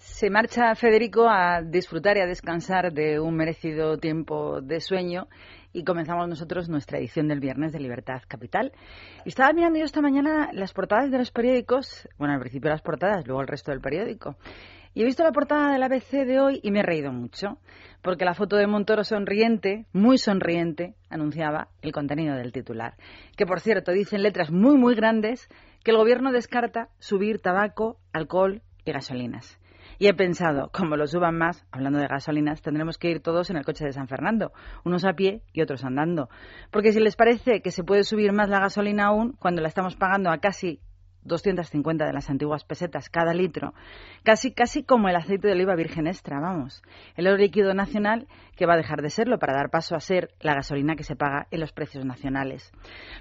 Se 0.00 0.30
marcha 0.30 0.74
Federico 0.76 1.28
a 1.28 1.60
disfrutar 1.60 2.16
y 2.16 2.20
a 2.20 2.26
descansar 2.26 2.90
de 2.90 3.20
un 3.20 3.36
merecido 3.36 3.98
tiempo 3.98 4.62
de 4.62 4.80
sueño 4.80 5.28
y 5.74 5.84
comenzamos 5.84 6.26
nosotros 6.26 6.70
nuestra 6.70 6.98
edición 6.98 7.28
del 7.28 7.38
viernes 7.38 7.72
de 7.72 7.80
Libertad 7.80 8.22
Capital. 8.26 8.72
Estaba 9.26 9.52
mirando 9.52 9.78
yo 9.78 9.84
esta 9.84 10.00
mañana 10.00 10.48
las 10.54 10.72
portadas 10.72 11.10
de 11.10 11.18
los 11.18 11.30
periódicos, 11.30 12.08
bueno, 12.16 12.32
al 12.32 12.40
principio 12.40 12.70
las 12.70 12.80
portadas, 12.80 13.26
luego 13.26 13.42
el 13.42 13.46
resto 13.46 13.72
del 13.72 13.82
periódico. 13.82 14.36
Y 14.94 15.02
he 15.02 15.04
visto 15.04 15.22
la 15.22 15.32
portada 15.32 15.70
del 15.70 15.82
ABC 15.82 16.24
de 16.24 16.40
hoy 16.40 16.60
y 16.62 16.70
me 16.70 16.80
he 16.80 16.82
reído 16.82 17.12
mucho, 17.12 17.58
porque 18.00 18.24
la 18.24 18.32
foto 18.32 18.56
de 18.56 18.66
Montoro 18.66 19.04
sonriente, 19.04 19.84
muy 19.92 20.16
sonriente, 20.16 20.94
anunciaba 21.10 21.68
el 21.82 21.92
contenido 21.92 22.36
del 22.36 22.52
titular. 22.52 22.94
Que 23.36 23.44
por 23.44 23.60
cierto, 23.60 23.92
dice 23.92 24.16
en 24.16 24.22
letras 24.22 24.50
muy, 24.50 24.78
muy 24.78 24.94
grandes 24.94 25.46
que 25.84 25.90
el 25.90 25.98
gobierno 25.98 26.32
descarta 26.32 26.88
subir 27.00 27.42
tabaco, 27.42 27.98
alcohol 28.14 28.62
y 28.86 28.92
gasolinas. 28.92 29.59
Y 30.00 30.08
he 30.08 30.14
pensado, 30.14 30.70
como 30.72 30.96
lo 30.96 31.06
suban 31.06 31.36
más, 31.36 31.66
hablando 31.70 31.98
de 31.98 32.06
gasolinas, 32.06 32.62
tendremos 32.62 32.96
que 32.96 33.10
ir 33.10 33.20
todos 33.20 33.50
en 33.50 33.58
el 33.58 33.66
coche 33.66 33.84
de 33.84 33.92
San 33.92 34.08
Fernando, 34.08 34.50
unos 34.82 35.04
a 35.04 35.12
pie 35.12 35.42
y 35.52 35.60
otros 35.60 35.84
andando. 35.84 36.30
Porque 36.70 36.92
si 36.92 37.00
les 37.00 37.16
parece 37.16 37.60
que 37.60 37.70
se 37.70 37.84
puede 37.84 38.04
subir 38.04 38.32
más 38.32 38.48
la 38.48 38.60
gasolina 38.60 39.08
aún, 39.08 39.32
cuando 39.32 39.60
la 39.60 39.68
estamos 39.68 39.96
pagando 39.96 40.30
a 40.30 40.38
casi 40.38 40.80
250 41.24 42.06
de 42.06 42.12
las 42.12 42.30
antiguas 42.30 42.64
pesetas 42.64 43.08
cada 43.08 43.34
litro, 43.34 43.74
casi 44.22 44.52
casi 44.52 44.82
como 44.82 45.08
el 45.08 45.16
aceite 45.16 45.48
de 45.48 45.54
oliva 45.54 45.74
virgen 45.74 46.06
extra, 46.06 46.40
vamos. 46.40 46.82
El 47.16 47.26
oro 47.26 47.36
líquido 47.36 47.74
nacional 47.74 48.26
que 48.56 48.66
va 48.66 48.74
a 48.74 48.78
dejar 48.78 49.02
de 49.02 49.10
serlo 49.10 49.38
para 49.38 49.54
dar 49.54 49.70
paso 49.70 49.94
a 49.94 50.00
ser 50.00 50.30
la 50.40 50.54
gasolina 50.54 50.96
que 50.96 51.04
se 51.04 51.16
paga 51.16 51.46
en 51.50 51.60
los 51.60 51.72
precios 51.72 52.04
nacionales. 52.04 52.72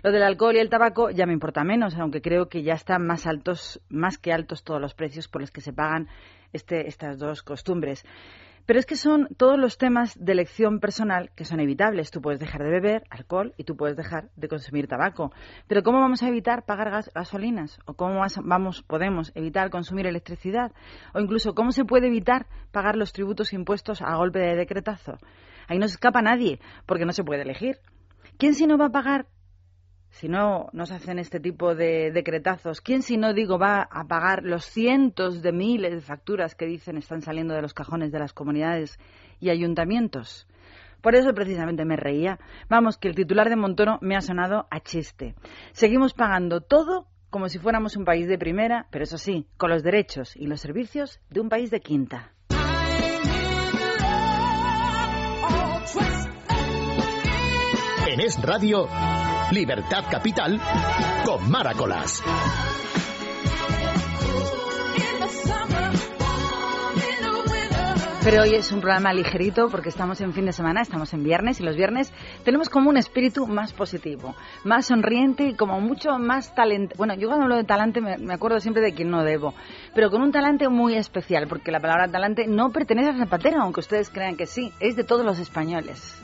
Lo 0.04 0.12
del 0.12 0.24
alcohol 0.24 0.56
y 0.56 0.60
el 0.60 0.70
tabaco 0.70 1.10
ya 1.10 1.26
me 1.26 1.34
importa 1.34 1.64
menos, 1.64 1.96
aunque 1.98 2.22
creo 2.22 2.50
que 2.50 2.64
ya 2.64 2.74
están 2.74 3.06
más 3.06 3.28
altos, 3.28 3.82
más 3.90 4.18
que 4.18 4.34
altos 4.34 4.64
todos 4.64 4.82
los 4.82 4.94
precios 4.94 5.28
por 5.28 5.42
los 5.42 5.52
que 5.52 5.62
se 5.62 5.74
pagan 5.74 6.08
este, 6.54 6.88
estas 6.88 7.20
dos 7.20 7.44
costumbres. 7.44 8.06
Pero 8.70 8.78
es 8.78 8.86
que 8.86 8.98
son 8.98 9.30
todos 9.36 9.58
los 9.58 9.80
temas 9.80 10.16
de 10.24 10.32
elección 10.32 10.80
personal 10.80 11.32
que 11.36 11.44
son 11.44 11.60
evitables. 11.60 12.12
Tú 12.12 12.22
puedes 12.22 12.40
dejar 12.40 12.62
de 12.62 12.70
beber 12.70 13.04
alcohol 13.10 13.56
y 13.58 13.64
tú 13.64 13.76
puedes 13.76 13.98
dejar 13.98 14.30
de 14.36 14.48
consumir 14.48 14.88
tabaco. 14.88 15.34
Pero 15.68 15.82
¿cómo 15.82 16.00
vamos 16.00 16.22
a 16.22 16.28
evitar 16.28 16.66
pagar 16.66 17.04
gasolinas? 17.16 17.80
¿O 17.88 17.96
cómo 17.96 18.24
vamos, 18.44 18.84
podemos 18.84 19.32
evitar 19.34 19.72
consumir 19.72 20.06
electricidad? 20.06 20.72
¿O 21.16 21.20
incluso 21.20 21.56
cómo 21.56 21.72
se 21.72 21.84
puede 21.84 22.10
evitar 22.10 22.46
pagar 22.72 22.96
los 22.96 23.12
tributos 23.12 23.54
impuestos 23.54 24.04
a 24.04 24.16
golpe 24.18 24.38
de 24.38 24.56
decretazo? 24.56 25.18
Ahí 25.68 25.80
no 25.80 25.88
se 25.88 25.94
escapa 25.94 26.22
nadie, 26.22 26.60
porque 26.86 27.06
no 27.06 27.12
se 27.12 27.24
puede 27.24 27.42
elegir. 27.42 27.78
¿Quién 28.38 28.54
si 28.54 28.68
no 28.68 28.78
va 28.78 28.86
a 28.86 28.92
pagar 28.92 29.26
si 30.10 30.28
no 30.28 30.70
nos 30.74 30.92
hacen 30.92 31.20
este 31.20 31.40
tipo 31.40 31.76
de 31.76 32.12
decretazos, 32.12 32.82
¿quién 32.82 33.02
si 33.02 33.18
no 33.18 33.34
digo 33.34 33.58
va 33.58 33.88
a 33.90 34.08
pagar 34.08 34.44
los 34.44 34.66
cientos 34.66 35.42
de 35.42 35.52
miles 35.52 35.94
de 35.94 36.02
facturas 36.02 36.56
que 36.56 36.66
dicen 36.66 36.98
están 36.98 37.22
saliendo 37.22 37.54
de 37.54 37.62
los 37.62 37.74
cajones 37.74 38.12
de 38.12 38.20
las 38.20 38.34
comunidades 38.34 39.00
y 39.40 39.50
ayuntamientos? 39.50 40.48
Por 41.02 41.16
eso 41.16 41.34
precisamente 41.34 41.86
me 41.86 41.96
reía. 41.96 42.40
Vamos, 42.70 42.98
que 42.98 43.08
el 43.08 43.16
titular 43.16 43.50
de 43.50 43.56
Montoro 43.56 44.00
me 44.02 44.16
ha 44.16 44.22
sonado 44.22 44.68
a 44.70 44.82
chiste. 44.82 45.36
Seguimos 45.72 46.14
pagando 46.14 46.62
todo 46.62 47.08
como 47.30 47.48
si 47.48 47.60
fuéramos 47.60 47.96
un 47.96 48.06
país 48.06 48.28
de 48.28 48.38
primera, 48.38 48.88
pero 48.90 49.04
eso 49.04 49.18
sí, 49.18 49.48
con 49.58 49.70
los 49.70 49.84
derechos 49.84 50.36
y 50.36 50.48
los 50.48 50.62
servicios 50.62 51.20
de 51.30 51.42
un 51.42 51.50
país 51.50 51.70
de 51.70 51.80
quinta. 51.80 52.34
En 58.08 58.20
Es 58.20 58.42
Radio. 58.42 58.88
Libertad 59.52 60.04
Capital 60.12 60.62
con 61.26 61.50
Maracolas. 61.50 62.24
Pero 68.24 68.44
hoy 68.44 68.54
es 68.54 68.72
un 68.72 68.80
programa 68.80 69.12
ligerito 69.12 69.70
porque 69.70 69.90
estamos 69.90 70.22
en 70.22 70.34
fin 70.34 70.46
de 70.46 70.52
semana, 70.52 70.82
estamos 70.82 71.14
en 71.14 71.24
viernes 71.24 71.60
y 71.60 71.64
los 71.64 71.76
viernes 71.76 72.14
tenemos 72.44 72.70
como 72.70 72.90
un 72.90 72.98
espíritu 72.98 73.48
más 73.48 73.74
positivo, 73.74 74.36
más 74.66 74.86
sonriente 74.86 75.46
y 75.46 75.56
como 75.56 75.82
mucho 75.82 76.20
más 76.20 76.54
talento. 76.54 76.94
Bueno, 76.98 77.16
yo 77.16 77.28
cuando 77.28 77.46
hablo 77.46 77.56
de 77.56 77.64
talante 77.64 78.02
me, 78.02 78.18
me, 78.18 78.34
acuerdo 78.34 78.60
siempre 78.60 78.84
de 78.84 78.94
quien 78.94 79.10
no 79.10 79.24
debo, 79.24 79.56
pero 79.96 80.12
con 80.12 80.22
un 80.22 80.32
talante 80.32 80.70
muy 80.70 80.96
especial 80.96 81.48
porque 81.48 81.72
la 81.72 81.80
palabra 81.80 82.08
talante 82.08 82.46
no 82.46 82.70
pertenece 82.70 83.10
a 83.10 83.18
Zapatero, 83.18 83.62
aunque 83.62 83.80
ustedes 83.80 84.12
crean 84.12 84.36
que 84.36 84.46
sí, 84.46 84.72
es 84.80 84.96
de 84.96 85.04
todos 85.04 85.26
los 85.26 85.40
españoles. 85.40 86.16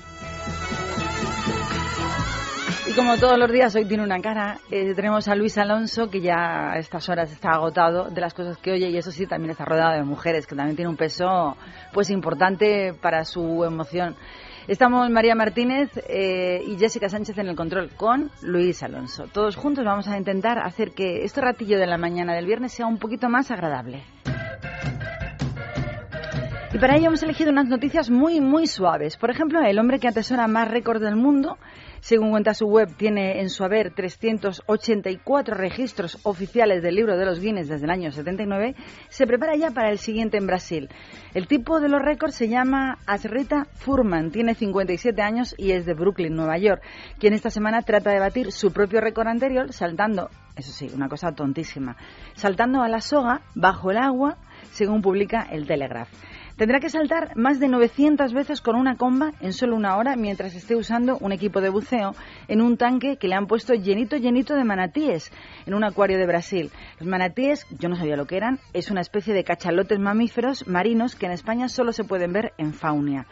Como 2.95 3.17
todos 3.17 3.37
los 3.37 3.51
días 3.51 3.75
hoy 3.75 3.83
tiene 3.83 4.03
una 4.03 4.21
cara, 4.21 4.57
eh, 4.71 4.93
tenemos 4.95 5.27
a 5.27 5.35
Luis 5.35 5.57
Alonso, 5.57 6.09
que 6.09 6.21
ya 6.21 6.71
a 6.71 6.77
estas 6.77 7.09
horas 7.09 7.29
está 7.29 7.49
agotado 7.49 8.09
de 8.09 8.21
las 8.21 8.33
cosas 8.33 8.57
que 8.57 8.71
oye, 8.71 8.89
y 8.89 8.97
eso 8.97 9.11
sí, 9.11 9.27
también 9.27 9.51
está 9.51 9.65
rodeado 9.65 9.95
de 9.95 10.03
mujeres, 10.03 10.47
que 10.47 10.55
también 10.55 10.77
tiene 10.77 10.89
un 10.89 10.95
peso 10.95 11.57
pues 11.91 12.09
importante 12.09 12.93
para 12.93 13.25
su 13.25 13.65
emoción. 13.65 14.15
Estamos 14.69 15.09
María 15.09 15.35
Martínez 15.35 15.89
eh, 16.07 16.63
y 16.65 16.77
Jessica 16.77 17.09
Sánchez 17.09 17.37
en 17.37 17.49
el 17.49 17.55
control 17.57 17.89
con 17.97 18.31
Luis 18.41 18.81
Alonso. 18.81 19.25
Todos 19.27 19.57
juntos 19.57 19.83
vamos 19.83 20.07
a 20.07 20.17
intentar 20.17 20.59
hacer 20.59 20.91
que 20.91 21.25
este 21.25 21.41
ratillo 21.41 21.77
de 21.77 21.87
la 21.87 21.97
mañana 21.97 22.33
del 22.33 22.45
viernes 22.45 22.71
sea 22.71 22.85
un 22.87 22.97
poquito 22.97 23.27
más 23.27 23.51
agradable. 23.51 24.03
Y 26.75 26.77
para 26.77 26.97
ello 26.97 27.07
hemos 27.07 27.23
elegido 27.23 27.51
unas 27.51 27.69
noticias 27.69 28.09
muy, 28.09 28.41
muy 28.41 28.67
suaves. 28.67 29.15
Por 29.15 29.31
ejemplo, 29.31 29.61
el 29.61 29.79
hombre 29.79 29.97
que 29.97 30.09
atesora 30.09 30.45
más 30.49 30.69
récords 30.69 30.99
del 30.99 31.15
mundo 31.15 31.57
según 32.05 32.29
cuenta 32.29 32.53
su 32.53 32.67
web, 32.67 32.95
tiene 32.97 33.41
en 33.41 33.49
su 33.49 33.63
haber 33.63 33.91
384 33.91 35.55
registros 35.55 36.19
oficiales 36.21 36.83
del 36.83 36.93
libro 36.93 37.17
de 37.17 37.25
los 37.25 37.39
Guinness 37.39 37.67
desde 37.67 37.85
el 37.85 37.89
año 37.89 38.11
79. 38.11 38.75
Se 39.09 39.25
prepara 39.25 39.55
ya 39.55 39.71
para 39.71 39.89
el 39.89 39.97
siguiente 39.97 40.37
en 40.37 40.45
Brasil. 40.45 40.87
El 41.33 41.47
tipo 41.47 41.79
de 41.79 41.89
los 41.89 41.99
récords 41.99 42.35
se 42.35 42.47
llama 42.47 42.99
Asrita 43.07 43.65
Furman, 43.73 44.29
tiene 44.29 44.53
57 44.53 45.19
años 45.19 45.55
y 45.57 45.71
es 45.71 45.87
de 45.87 45.95
Brooklyn, 45.95 46.35
Nueva 46.35 46.59
York, 46.59 46.83
quien 47.17 47.33
esta 47.33 47.49
semana 47.49 47.81
trata 47.81 48.11
de 48.11 48.19
batir 48.19 48.51
su 48.51 48.71
propio 48.71 49.01
récord 49.01 49.27
anterior 49.27 49.73
saltando, 49.73 50.29
eso 50.55 50.71
sí, 50.71 50.91
una 50.93 51.09
cosa 51.09 51.31
tontísima, 51.31 51.97
saltando 52.35 52.83
a 52.83 52.87
la 52.87 53.01
soga 53.01 53.41
bajo 53.55 53.89
el 53.89 53.97
agua, 53.97 54.37
según 54.69 55.01
publica 55.01 55.41
el 55.49 55.65
Telegraph. 55.65 56.09
Tendrá 56.57 56.79
que 56.79 56.89
saltar 56.89 57.35
más 57.35 57.59
de 57.59 57.67
900 57.67 58.31
veces 58.33 58.61
con 58.61 58.77
una 58.77 58.95
comba 58.95 59.33
en 59.41 59.51
solo 59.51 59.75
una 59.75 59.97
hora 59.97 60.15
mientras 60.15 60.55
esté 60.55 60.77
usando 60.77 61.17
un 61.17 61.33
equipo 61.33 61.59
de 61.59 61.69
buceo 61.69 62.15
en 62.47 62.61
un 62.61 62.77
tanque 62.77 63.17
que 63.17 63.27
le 63.27 63.35
han 63.35 63.47
puesto 63.47 63.73
llenito, 63.73 64.15
llenito 64.15 64.55
de 64.55 64.63
manatíes 64.63 65.33
en 65.65 65.73
un 65.73 65.83
acuario 65.83 66.17
de 66.17 66.25
Brasil. 66.25 66.71
Los 66.97 67.09
manatíes, 67.09 67.65
yo 67.77 67.89
no 67.89 67.97
sabía 67.97 68.15
lo 68.15 68.25
que 68.25 68.37
eran, 68.37 68.59
es 68.71 68.89
una 68.89 69.01
especie 69.01 69.33
de 69.33 69.43
cachalotes 69.43 69.99
mamíferos 69.99 70.65
marinos 70.65 71.17
que 71.17 71.25
en 71.25 71.33
España 71.33 71.67
solo 71.67 71.91
se 71.91 72.05
pueden 72.05 72.31
ver 72.31 72.53
en 72.57 72.73
Faunia. 72.73 73.27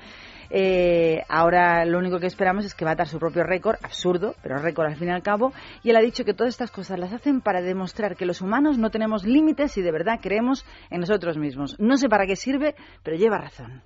Eh, 0.56 1.24
ahora 1.30 1.84
lo 1.84 1.98
único 1.98 2.20
que 2.20 2.28
esperamos 2.28 2.64
es 2.64 2.76
que 2.76 2.86
bata 2.86 3.06
su 3.06 3.18
propio 3.18 3.44
récord, 3.44 3.78
absurdo, 3.82 4.36
pero 4.44 4.60
récord 4.60 4.86
al 4.86 4.96
fin 4.96 5.08
y 5.08 5.12
al 5.12 5.24
cabo, 5.24 5.52
y 5.82 5.90
él 5.90 5.96
ha 5.96 6.02
dicho 6.02 6.24
que 6.24 6.36
todas 6.36 6.54
estas 6.54 6.70
cosas 6.70 7.00
las 7.00 7.12
hacen 7.12 7.42
para 7.42 7.64
demostrar 7.64 8.16
que 8.16 8.28
los 8.28 8.40
humanos 8.40 8.78
no 8.78 8.92
tenemos 8.92 9.24
límites 9.26 9.76
y 9.78 9.82
de 9.82 9.92
verdad 9.92 10.20
creemos 10.22 10.64
en 10.92 11.00
nosotros 11.00 11.40
mismos. 11.40 11.76
No 11.80 11.98
sé 11.98 12.08
para 12.08 12.28
qué 12.28 12.36
sirve, 12.36 12.76
pero 13.02 13.18
lleva 13.18 13.40
razón. 13.40 13.82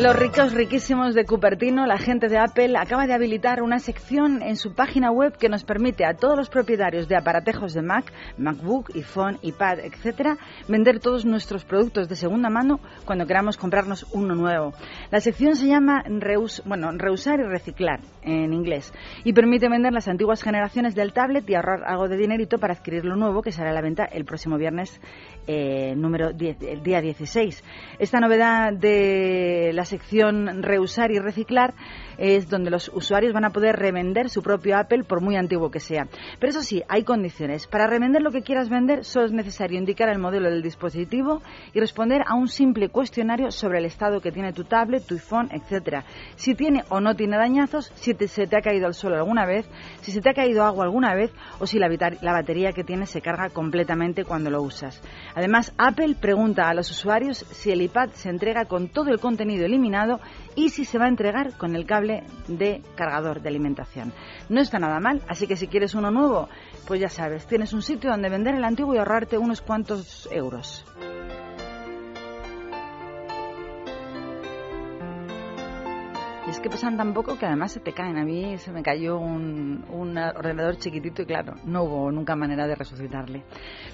Los 0.00 0.16
ricos 0.16 0.54
riquísimos 0.54 1.14
de 1.14 1.26
Cupertino, 1.26 1.84
la 1.84 1.98
gente 1.98 2.28
de 2.28 2.38
Apple, 2.38 2.72
acaba 2.78 3.06
de 3.06 3.12
habilitar 3.12 3.60
una 3.62 3.78
sección 3.78 4.40
en 4.40 4.56
su 4.56 4.72
página 4.72 5.10
web 5.10 5.36
que 5.36 5.50
nos 5.50 5.62
permite 5.64 6.06
a 6.06 6.14
todos 6.14 6.38
los 6.38 6.48
propietarios 6.48 7.06
de 7.06 7.16
aparatejos 7.16 7.74
de 7.74 7.82
Mac, 7.82 8.10
MacBook, 8.38 8.92
iPhone, 8.94 9.38
iPad, 9.42 9.80
etcétera, 9.80 10.38
vender 10.68 11.00
todos 11.00 11.26
nuestros 11.26 11.66
productos 11.66 12.08
de 12.08 12.16
segunda 12.16 12.48
mano 12.48 12.80
cuando 13.04 13.26
queramos 13.26 13.58
comprarnos 13.58 14.06
uno 14.14 14.34
nuevo. 14.34 14.72
La 15.10 15.20
sección 15.20 15.54
se 15.54 15.66
llama 15.66 16.02
Reus, 16.06 16.62
bueno, 16.64 16.90
Reusar 16.92 17.38
y 17.40 17.42
Reciclar 17.42 18.00
en 18.22 18.54
inglés 18.54 18.94
y 19.24 19.34
permite 19.34 19.68
vender 19.68 19.92
las 19.92 20.08
antiguas 20.08 20.42
generaciones 20.42 20.94
del 20.94 21.12
tablet 21.12 21.48
y 21.50 21.54
ahorrar 21.54 21.84
algo 21.84 22.08
de 22.08 22.16
dinerito 22.16 22.56
para 22.56 22.72
adquirir 22.72 23.04
lo 23.04 23.16
nuevo 23.16 23.42
que 23.42 23.52
será 23.52 23.68
a 23.68 23.74
la 23.74 23.82
venta 23.82 24.06
el 24.06 24.24
próximo 24.24 24.56
viernes 24.56 24.98
eh, 25.46 25.94
número 25.94 26.32
10, 26.32 26.62
el 26.62 26.82
día 26.82 27.02
16. 27.02 27.62
Esta 27.98 28.18
novedad 28.18 28.72
de 28.72 29.72
la 29.74 29.84
sección 29.90 30.62
Reusar 30.62 31.10
y 31.10 31.18
Reciclar 31.18 31.74
es 32.20 32.48
donde 32.50 32.70
los 32.70 32.90
usuarios 32.94 33.32
van 33.32 33.46
a 33.46 33.50
poder 33.50 33.76
revender 33.76 34.28
su 34.28 34.42
propio 34.42 34.76
Apple 34.76 35.04
por 35.04 35.22
muy 35.22 35.36
antiguo 35.36 35.70
que 35.70 35.80
sea. 35.80 36.06
Pero 36.38 36.50
eso 36.50 36.62
sí, 36.62 36.82
hay 36.86 37.02
condiciones. 37.02 37.66
Para 37.66 37.86
revender 37.86 38.20
lo 38.20 38.30
que 38.30 38.42
quieras 38.42 38.68
vender, 38.68 39.04
solo 39.04 39.26
es 39.26 39.32
necesario 39.32 39.78
indicar 39.78 40.10
el 40.10 40.18
modelo 40.18 40.50
del 40.50 40.62
dispositivo 40.62 41.40
y 41.72 41.80
responder 41.80 42.22
a 42.26 42.34
un 42.34 42.48
simple 42.48 42.90
cuestionario 42.90 43.50
sobre 43.50 43.78
el 43.78 43.86
estado 43.86 44.20
que 44.20 44.32
tiene 44.32 44.52
tu 44.52 44.64
tablet, 44.64 45.06
tu 45.06 45.14
iPhone, 45.14 45.48
etcétera. 45.50 46.04
Si 46.36 46.54
tiene 46.54 46.84
o 46.90 47.00
no 47.00 47.16
tiene 47.16 47.38
dañazos, 47.38 47.90
si 47.94 48.14
se 48.14 48.46
te 48.46 48.56
ha 48.56 48.60
caído 48.60 48.86
el 48.86 48.94
suelo 48.94 49.16
alguna 49.16 49.46
vez, 49.46 49.66
si 50.02 50.12
se 50.12 50.20
te 50.20 50.30
ha 50.30 50.34
caído 50.34 50.64
agua 50.64 50.84
alguna 50.84 51.14
vez 51.14 51.32
o 51.58 51.66
si 51.66 51.78
la, 51.78 51.88
la 52.20 52.32
batería 52.32 52.72
que 52.72 52.84
tienes 52.84 53.08
se 53.08 53.22
carga 53.22 53.48
completamente 53.48 54.24
cuando 54.24 54.50
lo 54.50 54.60
usas. 54.60 55.02
Además, 55.34 55.72
Apple 55.78 56.16
pregunta 56.20 56.68
a 56.68 56.74
los 56.74 56.90
usuarios 56.90 57.38
si 57.38 57.70
el 57.70 57.80
iPad 57.80 58.10
se 58.12 58.28
entrega 58.28 58.66
con 58.66 58.88
todo 58.88 59.08
el 59.08 59.20
contenido 59.20 59.64
eliminado 59.64 60.20
y 60.54 60.68
si 60.68 60.84
se 60.84 60.98
va 60.98 61.06
a 61.06 61.08
entregar 61.08 61.56
con 61.56 61.74
el 61.76 61.86
cable 61.86 62.09
de 62.48 62.82
cargador 62.96 63.40
de 63.40 63.48
alimentación. 63.48 64.12
No 64.48 64.60
está 64.60 64.78
nada 64.78 65.00
mal, 65.00 65.22
así 65.28 65.46
que 65.46 65.56
si 65.56 65.66
quieres 65.68 65.94
uno 65.94 66.10
nuevo, 66.10 66.48
pues 66.86 67.00
ya 67.00 67.08
sabes, 67.08 67.46
tienes 67.46 67.72
un 67.72 67.82
sitio 67.82 68.10
donde 68.10 68.28
vender 68.28 68.54
el 68.54 68.64
antiguo 68.64 68.94
y 68.94 68.98
ahorrarte 68.98 69.38
unos 69.38 69.60
cuantos 69.60 70.28
euros. 70.32 70.84
Y 76.46 76.50
es 76.50 76.58
que 76.58 76.68
pesan 76.68 76.96
tan 76.96 77.14
poco 77.14 77.38
que 77.38 77.46
además 77.46 77.70
se 77.70 77.80
te 77.80 77.92
caen. 77.92 78.18
A 78.18 78.24
mí 78.24 78.58
se 78.58 78.72
me 78.72 78.82
cayó 78.82 79.18
un, 79.18 79.84
un 79.88 80.18
ordenador 80.18 80.78
chiquitito 80.78 81.22
y 81.22 81.26
claro, 81.26 81.54
no 81.64 81.84
hubo 81.84 82.10
nunca 82.10 82.34
manera 82.34 82.66
de 82.66 82.74
resucitarle. 82.74 83.44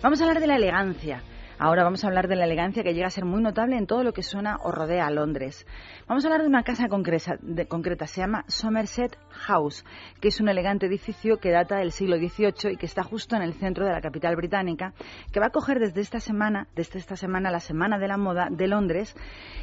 Vamos 0.00 0.20
a 0.20 0.24
hablar 0.24 0.40
de 0.40 0.46
la 0.46 0.56
elegancia. 0.56 1.22
Ahora 1.58 1.84
vamos 1.84 2.04
a 2.04 2.08
hablar 2.08 2.28
de 2.28 2.36
la 2.36 2.44
elegancia 2.44 2.82
que 2.82 2.92
llega 2.92 3.06
a 3.06 3.10
ser 3.10 3.24
muy 3.24 3.40
notable 3.40 3.78
en 3.78 3.86
todo 3.86 4.04
lo 4.04 4.12
que 4.12 4.22
suena 4.22 4.58
o 4.62 4.72
rodea 4.72 5.06
a 5.06 5.10
Londres. 5.10 5.66
Vamos 6.06 6.22
a 6.22 6.28
hablar 6.28 6.42
de 6.42 6.48
una 6.48 6.64
casa 6.64 6.88
concreta, 6.88 7.38
concreta, 7.66 8.06
se 8.06 8.20
llama 8.20 8.44
Somerset 8.46 9.16
House, 9.30 9.82
que 10.20 10.28
es 10.28 10.38
un 10.38 10.50
elegante 10.50 10.84
edificio 10.84 11.38
que 11.38 11.50
data 11.50 11.78
del 11.78 11.92
siglo 11.92 12.18
XVIII 12.18 12.72
y 12.72 12.76
que 12.76 12.84
está 12.84 13.02
justo 13.02 13.36
en 13.36 13.42
el 13.42 13.54
centro 13.54 13.86
de 13.86 13.92
la 13.92 14.02
capital 14.02 14.36
británica, 14.36 14.92
que 15.32 15.40
va 15.40 15.46
a 15.46 15.50
coger 15.50 15.78
desde 15.78 16.02
esta 16.02 16.20
semana, 16.20 16.68
desde 16.76 16.98
esta 16.98 17.16
semana 17.16 17.50
la 17.50 17.60
Semana 17.60 17.98
de 17.98 18.08
la 18.08 18.18
Moda 18.18 18.48
de 18.50 18.68
Londres 18.68 19.16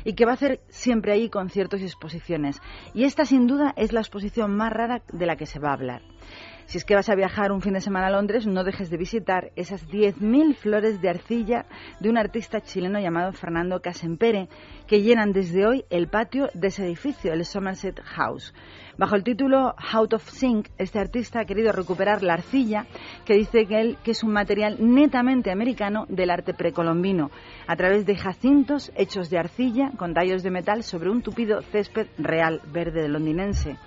y 0.04 0.16
que 0.16 0.26
va 0.26 0.32
a 0.32 0.36
hacer 0.36 0.62
siempre 0.70 1.12
ahí 1.12 1.30
conciertos 1.30 1.80
y 1.82 1.86
exposiciones. 1.86 2.60
Y 2.96 3.04
esta 3.04 3.24
sin 3.24 3.46
duda 3.46 3.72
es 3.78 3.94
la 3.94 4.00
exposición 4.00 4.56
más 4.56 4.74
rara 4.74 5.04
de 5.12 5.26
la 5.28 5.36
que 5.36 5.46
se 5.46 5.60
va 5.60 5.70
a 5.70 5.74
hablar. 5.74 6.02
Si 6.66 6.78
es 6.78 6.86
que 6.86 6.96
vas 6.96 7.10
a 7.10 7.16
viajar 7.16 7.52
un 7.52 7.62
fin 7.62 7.74
de 7.74 7.82
semana 7.82 8.08
a 8.08 8.12
Londres, 8.12 8.48
no 8.48 8.64
dejes 8.64 8.90
de 8.90 8.98
visitar 8.98 9.52
esas 9.56 9.88
10.000 9.88 10.56
flores 10.56 11.02
de 11.02 11.10
arcilla 11.10 11.66
de 12.00 12.10
un 12.10 12.18
artista 12.18 12.62
chileno 12.62 13.00
llamado 13.00 13.32
Fernando 13.34 13.82
Casempere, 13.82 14.48
que 14.88 15.02
llenan 15.02 15.34
desde 15.34 15.68
hoy 15.68 15.86
el 15.90 16.08
patio 16.08 16.50
de 16.54 16.68
ese 16.68 16.86
edificio, 16.86 17.34
el 17.34 17.46
Somerset 17.46 18.00
House. 18.02 18.54
Bajo 18.98 19.16
el 19.16 19.24
título 19.24 19.76
Out 19.92 20.14
of 20.14 20.30
Sync, 20.30 20.70
este 20.78 21.00
artista 21.00 21.42
ha 21.42 21.46
querido 21.46 21.72
recuperar 21.72 22.24
la 22.24 22.34
arcilla, 22.34 22.86
que 23.26 23.36
dice 23.36 23.66
que, 23.66 23.82
él, 23.82 23.98
que 24.04 24.12
es 24.12 24.24
un 24.24 24.32
material 24.32 24.78
netamente 24.80 25.52
americano 25.52 26.06
del 26.10 26.30
arte 26.30 26.54
precolombino, 26.54 27.32
a 27.68 27.76
través 27.76 28.06
de 28.06 28.16
jacintos 28.16 28.92
hechos 28.96 29.30
de 29.30 29.40
arcilla 29.40 29.92
con 29.98 30.14
tallos 30.14 30.44
de 30.44 30.52
metal 30.52 30.84
sobre 30.84 31.10
un 31.10 31.22
tupido 31.22 31.62
césped 31.62 32.08
real 32.18 32.62
verde 32.72 33.08
londinense. 33.08 33.78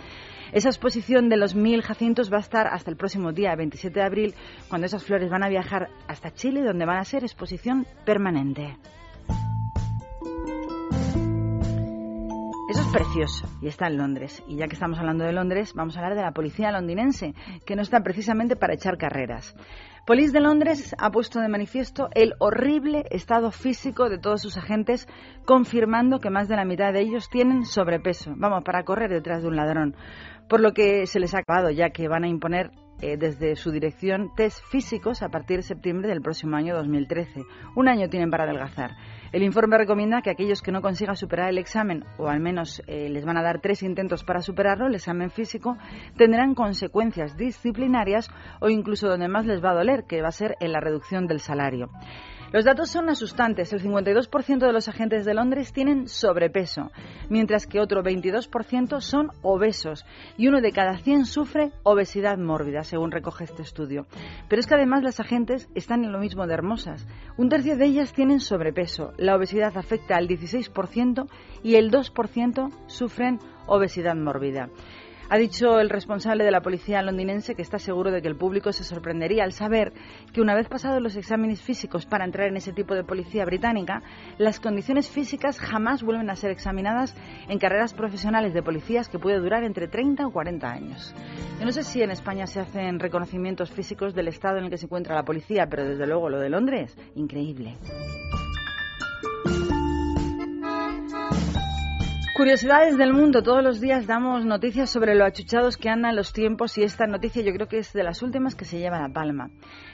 Esa 0.56 0.70
exposición 0.70 1.28
de 1.28 1.36
los 1.36 1.54
mil 1.54 1.82
jacintos 1.82 2.32
va 2.32 2.38
a 2.38 2.40
estar 2.40 2.66
hasta 2.66 2.90
el 2.90 2.96
próximo 2.96 3.30
día 3.30 3.54
27 3.54 4.00
de 4.00 4.06
abril, 4.06 4.34
cuando 4.70 4.86
esas 4.86 5.04
flores 5.04 5.28
van 5.28 5.44
a 5.44 5.50
viajar 5.50 5.90
hasta 6.08 6.32
Chile, 6.32 6.62
donde 6.62 6.86
van 6.86 6.96
a 6.96 7.04
ser 7.04 7.24
exposición 7.24 7.86
permanente. 8.06 8.78
Eso 12.70 12.80
es 12.80 12.86
precioso 12.90 13.46
y 13.60 13.68
está 13.68 13.86
en 13.88 13.98
Londres. 13.98 14.42
Y 14.48 14.56
ya 14.56 14.66
que 14.66 14.76
estamos 14.76 14.98
hablando 14.98 15.24
de 15.24 15.32
Londres, 15.34 15.74
vamos 15.74 15.94
a 15.94 16.00
hablar 16.00 16.16
de 16.16 16.22
la 16.22 16.32
policía 16.32 16.72
londinense, 16.72 17.34
que 17.66 17.76
no 17.76 17.82
está 17.82 18.00
precisamente 18.00 18.56
para 18.56 18.72
echar 18.72 18.96
carreras. 18.96 19.54
Police 20.06 20.32
de 20.32 20.40
Londres 20.40 20.94
ha 20.98 21.10
puesto 21.10 21.40
de 21.40 21.48
manifiesto 21.48 22.08
el 22.14 22.34
horrible 22.38 23.04
estado 23.10 23.50
físico 23.50 24.08
de 24.08 24.18
todos 24.18 24.40
sus 24.40 24.56
agentes, 24.56 25.06
confirmando 25.44 26.20
que 26.20 26.30
más 26.30 26.48
de 26.48 26.56
la 26.56 26.64
mitad 26.64 26.92
de 26.92 27.00
ellos 27.00 27.28
tienen 27.28 27.64
sobrepeso. 27.64 28.32
Vamos, 28.36 28.64
para 28.64 28.84
correr 28.84 29.10
detrás 29.10 29.42
de 29.42 29.48
un 29.48 29.56
ladrón 29.56 29.96
por 30.48 30.60
lo 30.60 30.72
que 30.72 31.06
se 31.06 31.20
les 31.20 31.34
ha 31.34 31.38
acabado, 31.38 31.70
ya 31.70 31.90
que 31.90 32.08
van 32.08 32.24
a 32.24 32.28
imponer 32.28 32.70
eh, 33.02 33.18
desde 33.18 33.56
su 33.56 33.72
dirección 33.72 34.30
test 34.34 34.64
físicos 34.70 35.22
a 35.22 35.28
partir 35.28 35.58
de 35.58 35.62
septiembre 35.62 36.08
del 36.08 36.22
próximo 36.22 36.56
año 36.56 36.74
2013. 36.74 37.42
Un 37.74 37.88
año 37.88 38.08
tienen 38.08 38.30
para 38.30 38.44
adelgazar. 38.44 38.92
El 39.32 39.42
informe 39.42 39.76
recomienda 39.76 40.22
que 40.22 40.30
aquellos 40.30 40.62
que 40.62 40.72
no 40.72 40.80
consigan 40.80 41.14
superar 41.14 41.50
el 41.50 41.58
examen, 41.58 42.04
o 42.16 42.28
al 42.28 42.40
menos 42.40 42.82
eh, 42.86 43.10
les 43.10 43.26
van 43.26 43.36
a 43.36 43.42
dar 43.42 43.60
tres 43.60 43.82
intentos 43.82 44.24
para 44.24 44.40
superarlo, 44.40 44.86
el 44.86 44.94
examen 44.94 45.30
físico, 45.30 45.76
tendrán 46.16 46.54
consecuencias 46.54 47.36
disciplinarias 47.36 48.30
o 48.60 48.70
incluso 48.70 49.08
donde 49.08 49.28
más 49.28 49.44
les 49.44 49.62
va 49.62 49.72
a 49.72 49.74
doler, 49.74 50.04
que 50.04 50.22
va 50.22 50.28
a 50.28 50.32
ser 50.32 50.56
en 50.60 50.72
la 50.72 50.80
reducción 50.80 51.26
del 51.26 51.40
salario. 51.40 51.90
Los 52.52 52.64
datos 52.64 52.90
son 52.90 53.08
asustantes. 53.08 53.72
El 53.72 53.82
52% 53.82 54.58
de 54.58 54.72
los 54.72 54.88
agentes 54.88 55.24
de 55.24 55.34
Londres 55.34 55.72
tienen 55.72 56.08
sobrepeso, 56.08 56.92
mientras 57.28 57.66
que 57.66 57.80
otro 57.80 58.02
22% 58.02 59.00
son 59.00 59.30
obesos 59.42 60.04
y 60.36 60.46
uno 60.46 60.60
de 60.60 60.72
cada 60.72 60.96
100 60.96 61.26
sufre 61.26 61.72
obesidad 61.82 62.38
mórbida, 62.38 62.84
según 62.84 63.10
recoge 63.10 63.44
este 63.44 63.62
estudio. 63.62 64.06
Pero 64.48 64.60
es 64.60 64.66
que 64.66 64.74
además 64.74 65.02
las 65.02 65.18
agentes 65.18 65.68
están 65.74 66.04
en 66.04 66.12
lo 66.12 66.18
mismo 66.18 66.46
de 66.46 66.54
hermosas. 66.54 67.06
Un 67.36 67.48
tercio 67.48 67.76
de 67.76 67.86
ellas 67.86 68.12
tienen 68.12 68.40
sobrepeso. 68.40 69.12
La 69.18 69.36
obesidad 69.36 69.76
afecta 69.76 70.16
al 70.16 70.28
16% 70.28 71.28
y 71.62 71.74
el 71.74 71.90
2% 71.90 72.70
sufren 72.86 73.40
obesidad 73.66 74.14
mórbida. 74.14 74.70
Ha 75.28 75.38
dicho 75.38 75.80
el 75.80 75.90
responsable 75.90 76.44
de 76.44 76.52
la 76.52 76.60
policía 76.60 77.02
londinense 77.02 77.56
que 77.56 77.62
está 77.62 77.80
seguro 77.80 78.12
de 78.12 78.22
que 78.22 78.28
el 78.28 78.36
público 78.36 78.72
se 78.72 78.84
sorprendería 78.84 79.42
al 79.42 79.52
saber 79.52 79.92
que 80.32 80.40
una 80.40 80.54
vez 80.54 80.68
pasados 80.68 81.02
los 81.02 81.16
exámenes 81.16 81.60
físicos 81.60 82.06
para 82.06 82.24
entrar 82.24 82.46
en 82.46 82.56
ese 82.56 82.72
tipo 82.72 82.94
de 82.94 83.02
policía 83.02 83.44
británica, 83.44 84.02
las 84.38 84.60
condiciones 84.60 85.10
físicas 85.10 85.58
jamás 85.58 86.04
vuelven 86.04 86.30
a 86.30 86.36
ser 86.36 86.52
examinadas 86.52 87.16
en 87.48 87.58
carreras 87.58 87.92
profesionales 87.92 88.54
de 88.54 88.62
policías 88.62 89.08
que 89.08 89.18
puede 89.18 89.40
durar 89.40 89.64
entre 89.64 89.88
30 89.88 90.28
o 90.28 90.30
40 90.30 90.70
años. 90.70 91.12
Yo 91.58 91.64
no 91.64 91.72
sé 91.72 91.82
si 91.82 92.02
en 92.02 92.12
España 92.12 92.46
se 92.46 92.60
hacen 92.60 93.00
reconocimientos 93.00 93.72
físicos 93.72 94.14
del 94.14 94.28
estado 94.28 94.58
en 94.58 94.64
el 94.64 94.70
que 94.70 94.78
se 94.78 94.86
encuentra 94.86 95.16
la 95.16 95.24
policía, 95.24 95.66
pero 95.68 95.84
desde 95.84 96.06
luego 96.06 96.28
lo 96.28 96.38
de 96.38 96.50
Londres, 96.50 96.96
increíble. 97.16 97.74
Curiosidades 102.36 102.98
del 102.98 103.14
mundo. 103.14 103.42
Todos 103.42 103.64
los 103.64 103.80
días 103.80 104.06
damos 104.06 104.44
noticias 104.44 104.90
sobre 104.90 105.14
lo 105.14 105.24
achuchados 105.24 105.78
que 105.78 105.88
andan 105.88 106.14
los 106.14 106.34
tiempos 106.34 106.76
y 106.76 106.82
esta 106.82 107.06
noticia 107.06 107.40
yo 107.42 107.50
creo 107.54 107.66
que 107.66 107.78
es 107.78 107.94
de 107.94 108.02
las 108.02 108.20
últimas 108.20 108.54
que 108.54 108.66
se 108.66 108.78
lleva 108.78 109.00
la 109.00 109.08
palma. 109.08 109.48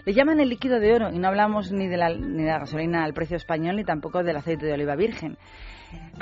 Le 0.04 0.12
llaman 0.12 0.40
el 0.40 0.48
líquido 0.48 0.80
de 0.80 0.92
oro 0.92 1.10
y 1.12 1.20
no 1.20 1.28
hablamos 1.28 1.70
ni 1.70 1.86
de 1.86 1.96
la, 1.96 2.08
ni 2.08 2.42
de 2.42 2.50
la 2.50 2.58
gasolina 2.58 3.04
al 3.04 3.14
precio 3.14 3.36
español 3.36 3.76
ni 3.76 3.84
tampoco 3.84 4.24
del 4.24 4.38
aceite 4.38 4.66
de 4.66 4.72
oliva 4.72 4.96
virgen. 4.96 5.38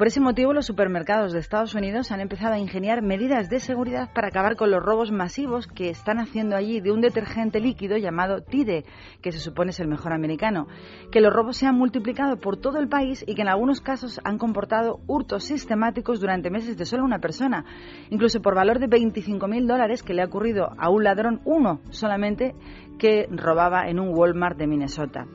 Por 0.00 0.06
ese 0.06 0.20
motivo, 0.20 0.54
los 0.54 0.64
supermercados 0.64 1.32
de 1.32 1.40
Estados 1.40 1.74
Unidos 1.74 2.10
han 2.10 2.20
empezado 2.20 2.54
a 2.54 2.58
ingeniar 2.58 3.02
medidas 3.02 3.50
de 3.50 3.60
seguridad 3.60 4.10
para 4.14 4.28
acabar 4.28 4.56
con 4.56 4.70
los 4.70 4.82
robos 4.82 5.10
masivos 5.10 5.66
que 5.66 5.90
están 5.90 6.18
haciendo 6.18 6.56
allí 6.56 6.80
de 6.80 6.90
un 6.90 7.02
detergente 7.02 7.60
líquido 7.60 7.98
llamado 7.98 8.40
Tide, 8.40 8.86
que 9.20 9.30
se 9.30 9.40
supone 9.40 9.72
es 9.72 9.80
el 9.80 9.88
mejor 9.88 10.14
americano. 10.14 10.68
Que 11.12 11.20
los 11.20 11.32
robos 11.32 11.58
se 11.58 11.66
han 11.66 11.74
multiplicado 11.74 12.38
por 12.38 12.56
todo 12.56 12.78
el 12.78 12.88
país 12.88 13.22
y 13.26 13.34
que 13.34 13.42
en 13.42 13.48
algunos 13.48 13.82
casos 13.82 14.20
han 14.24 14.38
comportado 14.38 15.00
hurtos 15.06 15.44
sistemáticos 15.44 16.18
durante 16.18 16.50
meses 16.50 16.78
de 16.78 16.86
solo 16.86 17.04
una 17.04 17.18
persona, 17.18 17.66
incluso 18.08 18.40
por 18.40 18.54
valor 18.54 18.78
de 18.78 18.88
25.000 18.88 19.66
dólares 19.66 20.02
que 20.02 20.14
le 20.14 20.22
ha 20.22 20.26
ocurrido 20.26 20.70
a 20.78 20.88
un 20.88 21.04
ladrón, 21.04 21.42
uno 21.44 21.82
solamente, 21.90 22.54
que 22.98 23.26
robaba 23.30 23.88
en 23.88 24.00
un 24.00 24.16
Walmart 24.16 24.56
de 24.56 24.66
Minnesota. 24.66 25.26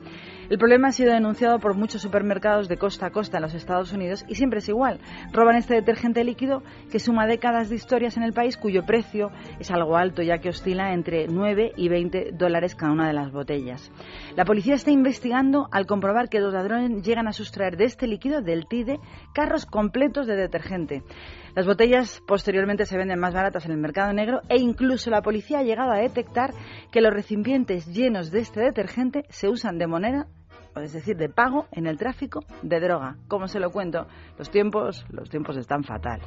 El 0.48 0.58
problema 0.58 0.88
ha 0.88 0.92
sido 0.92 1.12
denunciado 1.12 1.58
por 1.58 1.74
muchos 1.74 2.00
supermercados 2.02 2.68
de 2.68 2.76
costa 2.76 3.06
a 3.06 3.10
costa 3.10 3.38
en 3.38 3.42
los 3.42 3.54
Estados 3.54 3.92
Unidos 3.92 4.24
y 4.28 4.36
siempre 4.36 4.60
es 4.60 4.68
igual. 4.68 5.00
Roban 5.32 5.56
este 5.56 5.74
detergente 5.74 6.22
líquido 6.22 6.62
que 6.92 7.00
suma 7.00 7.26
décadas 7.26 7.68
de 7.68 7.74
historias 7.74 8.16
en 8.16 8.22
el 8.22 8.32
país 8.32 8.56
cuyo 8.56 8.86
precio 8.86 9.32
es 9.58 9.72
algo 9.72 9.96
alto 9.96 10.22
ya 10.22 10.38
que 10.38 10.50
oscila 10.50 10.92
entre 10.92 11.26
9 11.26 11.72
y 11.76 11.88
20 11.88 12.30
dólares 12.34 12.76
cada 12.76 12.92
una 12.92 13.08
de 13.08 13.12
las 13.12 13.32
botellas. 13.32 13.90
La 14.36 14.44
policía 14.44 14.74
está 14.74 14.92
investigando 14.92 15.68
al 15.72 15.86
comprobar 15.86 16.28
que 16.28 16.38
los 16.38 16.54
ladrones 16.54 17.02
llegan 17.02 17.26
a 17.26 17.32
sustraer 17.32 17.76
de 17.76 17.86
este 17.86 18.06
líquido, 18.06 18.40
del 18.40 18.68
TIDE, 18.68 19.00
carros 19.34 19.66
completos 19.66 20.28
de 20.28 20.36
detergente. 20.36 21.02
Las 21.56 21.66
botellas 21.66 22.22
posteriormente 22.26 22.84
se 22.84 22.98
venden 22.98 23.18
más 23.18 23.34
baratas 23.34 23.64
en 23.64 23.72
el 23.72 23.78
mercado 23.78 24.12
negro 24.12 24.42
e 24.48 24.58
incluso 24.58 25.10
la 25.10 25.22
policía 25.22 25.60
ha 25.60 25.62
llegado 25.64 25.90
a 25.90 25.98
detectar 25.98 26.52
que 26.92 27.00
los 27.00 27.12
recipientes 27.12 27.86
llenos 27.86 28.30
de 28.30 28.40
este 28.40 28.60
detergente 28.60 29.24
se 29.30 29.48
usan 29.48 29.78
de 29.78 29.86
es 30.84 30.92
decir, 30.92 31.16
de 31.16 31.28
pago 31.28 31.66
en 31.72 31.86
el 31.86 31.98
tráfico 31.98 32.44
de 32.62 32.80
droga. 32.80 33.16
¿Cómo 33.28 33.48
se 33.48 33.60
lo 33.60 33.70
cuento? 33.70 34.06
Los 34.38 34.50
tiempos, 34.50 35.04
los 35.10 35.28
tiempos 35.28 35.56
están 35.56 35.84
fatal. 35.84 36.20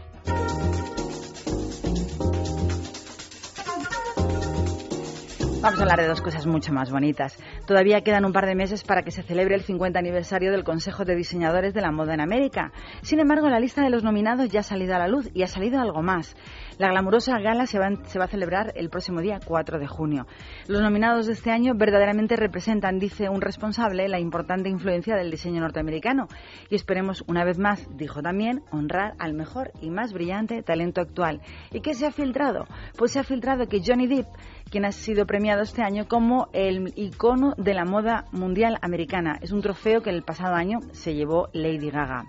Vamos 5.62 5.77
a 5.77 5.84
hablar 5.84 6.00
de 6.00 6.08
dos 6.08 6.22
cosas 6.22 6.46
mucho 6.46 6.72
más 6.72 6.89
bonitas. 6.89 7.38
Todavía 7.68 8.00
quedan 8.00 8.24
un 8.24 8.32
par 8.32 8.46
de 8.46 8.56
meses 8.56 8.86
para 8.86 9.03
que 9.03 9.12
se 9.12 9.24
celebre 9.24 9.56
el 9.56 9.62
50 9.62 10.00
aniversario 10.00 10.53
del 10.53 10.63
Consejo 10.63 11.03
de 11.03 11.18
Diseñadores 11.18 11.74
de 11.74 11.82
la 11.82 11.91
Moda 11.91 12.13
en 12.13 12.22
América. 12.22 12.72
Sin 13.01 13.20
embargo, 13.20 13.50
la 13.50 13.60
lista 13.60 13.84
de 13.84 13.89
los 13.89 14.01
nominados 14.01 14.48
ya 14.48 14.62
ha 14.62 14.63
salido 14.63 14.96
a 14.96 15.00
la 15.00 15.10
luz 15.10 15.29
y 15.34 15.44
ha 15.44 15.48
salido 15.48 15.82
algo 15.82 16.01
más. 16.01 16.38
La 16.80 16.88
glamurosa 16.88 17.38
gala 17.40 17.66
se 17.66 17.78
va, 17.78 17.90
se 18.06 18.18
va, 18.20 18.24
a 18.24 18.30
celebrar 18.30 18.72
el 18.74 18.90
próximo 18.90 19.20
día 19.20 19.42
4 19.46 19.80
de 19.80 19.88
junio. 19.88 20.28
Los 20.70 20.82
nominados 20.82 21.28
de 21.28 21.34
este 21.34 21.52
año 21.52 21.74
verdaderamente 21.76 22.38
representan, 22.38 23.00
dice 23.00 23.28
un 23.28 23.42
responsable, 23.42 24.08
la 24.08 24.18
importante 24.18 24.70
influencia 24.70 25.18
del 25.18 25.30
diseño 25.30 25.60
norteamericano. 25.60 26.30
Y 26.70 26.76
esperemos, 26.76 27.26
una 27.28 27.44
vez 27.44 27.60
más, 27.60 27.86
dijo 27.98 28.22
también, 28.22 28.64
honrar 28.72 29.16
al 29.20 29.34
mejor 29.34 29.74
y 29.82 29.90
más 29.90 30.14
brillante 30.14 30.64
talento 30.64 31.02
actual. 31.02 31.42
¿Y 31.74 31.82
qué 31.82 31.94
se 31.94 32.06
ha 32.06 32.12
filtrado? 32.12 32.66
Pues 32.98 33.12
se 33.12 33.20
ha 33.20 33.24
filtrado 33.24 33.68
que 33.68 33.82
Johnny 33.86 34.08
Depp, 34.08 34.28
quien 34.72 34.86
ha 34.86 34.94
sido 34.94 35.26
premiado 35.26 35.64
este 35.64 35.82
año 35.82 36.08
como 36.08 36.48
el 36.54 36.94
icono 36.96 37.56
de 37.58 37.74
la 37.74 37.84
moda 37.84 38.24
mundial 38.32 38.78
americana. 38.82 39.38
Es 39.42 39.52
un 39.52 39.62
trofeo 39.62 40.02
que 40.02 40.12
el 40.12 40.24
pasado 40.24 40.56
año 40.56 40.80
se 40.94 41.14
llevó 41.14 41.50
Lady 41.52 41.90
Gaga. 41.90 42.24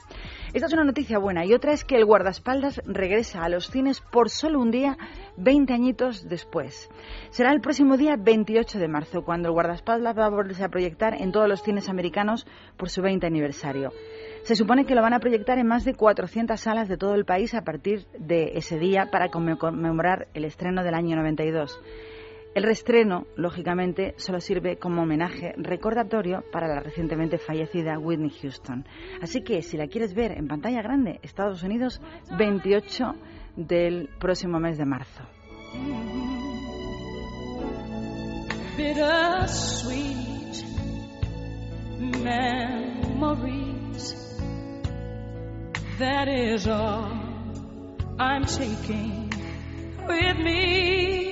Esta 0.52 0.66
es 0.66 0.73
una 0.73 0.83
noticia 0.83 1.19
buena 1.19 1.45
y 1.45 1.54
otra 1.54 1.73
es 1.73 1.85
que 1.85 1.95
el 1.95 2.04
guardaespaldas 2.04 2.83
regresa 2.85 3.45
a 3.45 3.49
los 3.49 3.71
cines 3.71 4.00
por 4.00 4.30
solo 4.40 4.59
un 4.59 4.70
día, 4.70 4.97
20 5.37 5.75
añitos 5.75 6.26
después. 6.26 6.88
Será 7.28 7.52
el 7.52 7.61
próximo 7.61 7.99
día 7.99 8.16
28 8.18 8.78
de 8.78 8.88
marzo 8.88 9.23
cuando 9.23 9.49
el 9.49 9.52
guardaespaldas 9.52 10.16
va 10.16 10.25
a 10.25 10.30
volverse 10.30 10.64
a 10.64 10.70
proyectar 10.70 11.14
en 11.20 11.30
todos 11.30 11.47
los 11.47 11.62
cines 11.62 11.90
americanos 11.90 12.47
por 12.78 12.88
su 12.88 13.02
20 13.02 13.26
aniversario. 13.26 13.92
Se 14.44 14.56
supone 14.56 14.87
que 14.87 14.94
lo 14.94 15.02
van 15.02 15.12
a 15.12 15.20
proyectar 15.20 15.59
en 15.59 15.66
más 15.66 15.85
de 15.85 15.92
400 15.92 16.59
salas 16.59 16.88
de 16.88 16.97
todo 16.97 17.14
el 17.14 17.26
país 17.26 17.52
a 17.52 17.64
partir 17.64 18.06
de 18.18 18.52
ese 18.54 18.78
día 18.78 19.11
para 19.12 19.28
conmemorar 19.28 20.28
el 20.32 20.47
estreno 20.47 20.82
del 20.82 20.94
año 20.94 21.16
92. 21.16 21.78
El 22.52 22.64
reestreno, 22.64 23.26
lógicamente, 23.37 24.14
solo 24.16 24.40
sirve 24.40 24.76
como 24.76 25.02
homenaje 25.02 25.54
recordatorio 25.56 26.42
para 26.50 26.66
la 26.66 26.80
recientemente 26.80 27.38
fallecida 27.38 27.99
Whitney 27.99 28.30
Houston. 28.40 28.87
Así 29.20 29.42
que 29.42 29.62
si 29.62 29.76
la 29.76 29.87
quieres 29.87 30.14
ver 30.14 30.32
en 30.32 30.49
pantalla 30.49 30.82
grande, 30.82 31.20
Estados 31.23 31.62
Unidos, 31.62 32.00
28 32.37 33.14
del 33.57 34.09
próximo 34.19 34.59
mes 34.59 34.78
de 34.78 34.85
marzo. 34.85 35.23
That 45.99 46.28
is 46.28 46.66
all 46.66 47.12
I'm 48.19 48.45
taking 48.47 49.28
with 50.09 50.38
me. 50.42 51.30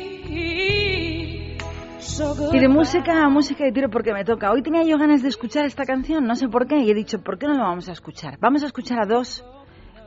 Y 2.53 2.59
de 2.59 2.69
música 2.69 3.25
a 3.25 3.29
música 3.29 3.65
de 3.65 3.71
tiro 3.71 3.91
porque 3.91 4.13
me 4.13 4.25
toca. 4.25 4.51
Hoy 4.51 4.63
tenía 4.63 4.83
yo 4.83 4.99
ganas 4.99 5.23
de 5.23 5.29
escuchar 5.29 5.67
esta 5.67 5.85
canción, 5.85 6.27
no 6.27 6.35
sé 6.35 6.49
por 6.49 6.67
qué, 6.67 6.79
y 6.79 6.91
he 6.91 6.95
dicho, 6.95 7.21
¿por 7.23 7.39
qué 7.39 7.47
no 7.47 7.55
lo 7.55 7.63
vamos 7.63 7.89
a 7.89 7.93
escuchar? 7.93 8.39
Vamos 8.41 8.65
a 8.65 8.67
escuchar 8.67 9.01
a 9.01 9.07
dos 9.07 9.45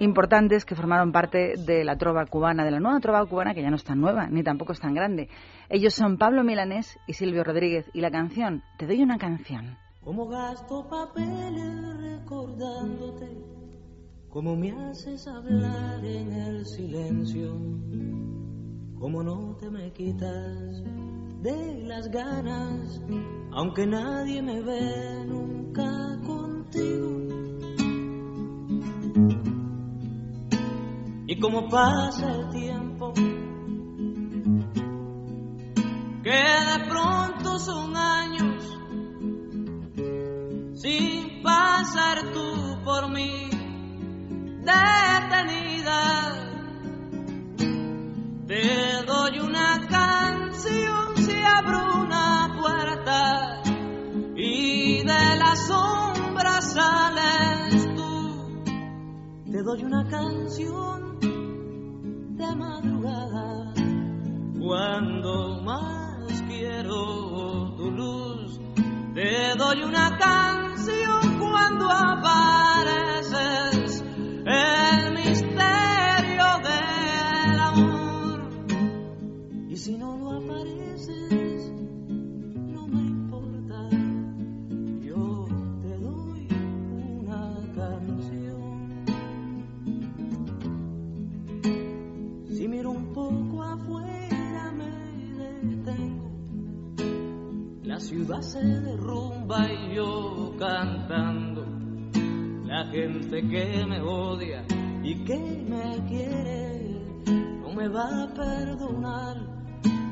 importantes 0.01 0.65
que 0.65 0.75
formaron 0.75 1.11
parte 1.11 1.53
de 1.57 1.83
la 1.83 1.95
trova 1.95 2.25
cubana, 2.25 2.65
de 2.65 2.71
la 2.71 2.79
nueva 2.79 2.99
trova 2.99 3.25
cubana 3.25 3.53
que 3.53 3.61
ya 3.61 3.69
no 3.69 3.75
es 3.75 3.83
tan 3.83 4.01
nueva, 4.01 4.27
ni 4.27 4.43
tampoco 4.43 4.73
es 4.73 4.79
tan 4.79 4.95
grande. 4.95 5.29
Ellos 5.69 5.93
son 5.93 6.17
Pablo 6.17 6.43
Milanés 6.43 6.97
y 7.05 7.13
Silvio 7.13 7.43
Rodríguez, 7.43 7.89
y 7.93 8.01
la 8.01 8.09
canción, 8.09 8.63
Te 8.77 8.87
doy 8.87 9.03
una 9.03 9.19
canción. 9.19 9.77
Como 10.03 10.27
gasto 10.27 10.87
papeles 10.89 11.97
recordándote, 11.99 13.29
como 14.29 14.55
me 14.55 14.71
haces 14.71 15.27
hablar 15.27 16.03
en 16.03 16.33
el 16.33 16.65
silencio, 16.65 17.53
como 18.97 19.21
no 19.21 19.55
te 19.59 19.69
me 19.69 19.91
quitas 19.93 20.83
de 21.43 21.83
las 21.85 22.09
ganas, 22.09 23.03
aunque 23.51 23.85
nadie 23.85 24.41
me 24.41 24.61
ve 24.61 25.25
nunca 25.27 25.87
contigo. 26.25 27.50
Y 31.31 31.39
como 31.39 31.69
pasa 31.69 32.29
el 32.29 32.49
tiempo, 32.49 33.13
que 36.23 36.29
de 36.29 36.85
pronto 36.89 37.57
son 37.57 37.95
años, 37.95 38.77
sin 40.73 41.41
pasar 41.41 42.33
tú 42.33 42.83
por 42.83 43.09
mí, 43.11 43.49
detenida, 44.59 46.01
te 48.45 49.05
doy 49.07 49.39
una 49.39 49.87
canción 49.87 51.15
una 52.03 52.57
puerta 52.59 53.61
y 54.35 54.97
de 54.97 55.35
la 55.37 55.55
sombra 55.55 56.61
sales 56.61 57.40
tú. 57.40 57.40
Te 59.51 59.61
doy 59.63 59.83
una 59.83 60.07
canción 60.07 61.19
de 61.19 62.55
madrugada 62.55 63.73
cuando 64.57 65.61
más 65.61 66.41
quiero 66.47 67.75
tu 67.75 67.91
luz. 67.91 68.61
Te 69.13 69.53
doy 69.57 69.83
una 69.83 70.17
canción 70.17 71.37
cuando 71.37 71.91
apareces. 71.91 72.70
Ciudad 98.11 98.41
se 98.41 98.59
derrumba 98.59 99.71
y 99.71 99.95
yo 99.95 100.53
cantando. 100.59 101.65
La 102.65 102.85
gente 102.87 103.41
que 103.41 103.85
me 103.87 104.01
odia 104.01 104.65
y 105.01 105.23
que 105.23 105.37
me 105.69 106.05
quiere 106.09 107.05
no 107.61 107.71
me 107.73 107.87
va 107.87 108.23
a 108.23 108.33
perdonar 108.33 109.37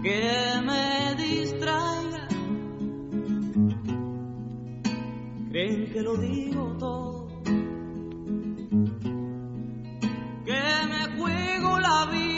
que 0.01 0.61
me 0.65 1.15
distraiga. 1.21 2.27
Creen 5.49 5.91
que 5.91 6.01
lo 6.01 6.15
digo 6.15 6.77
todo, 6.79 7.27
que 10.45 10.63
me 10.91 11.17
juego 11.17 11.79
la 11.79 12.05
vida. 12.13 12.28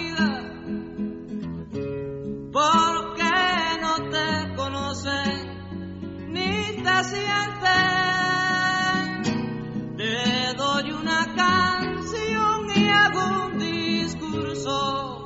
Te 9.97 10.53
doy 10.57 10.91
una 10.91 11.27
canción 11.35 12.69
y 12.75 12.87
hago 12.89 13.45
un 13.45 13.59
discurso 13.59 15.23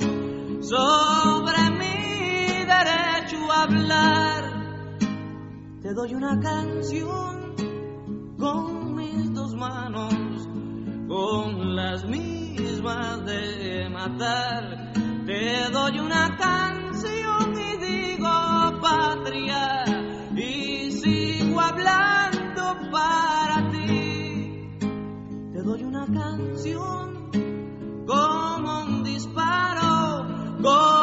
sobre 0.61 1.69
mi 1.79 2.65
derecho 2.65 3.51
a 3.53 3.63
hablar. 3.63 4.43
Te 5.81 5.93
doy 5.93 6.13
una 6.13 6.39
canción 6.41 7.55
con 8.37 8.95
mis 8.95 9.33
dos 9.33 9.55
manos, 9.55 10.13
con 11.07 11.73
las 11.73 12.03
mismas 12.05 13.25
de 13.25 13.89
matar. 13.89 14.91
Te 15.25 15.69
doy 15.71 15.99
una 15.99 16.35
canción 16.35 17.53
y 17.57 17.77
digo 17.77 18.29
patria 18.81 19.84
Doy 25.75 25.83
una 25.83 26.05
canción 26.05 27.31
como 28.07 28.83
un 28.83 29.03
disparo, 29.03 30.25
como 30.63 30.94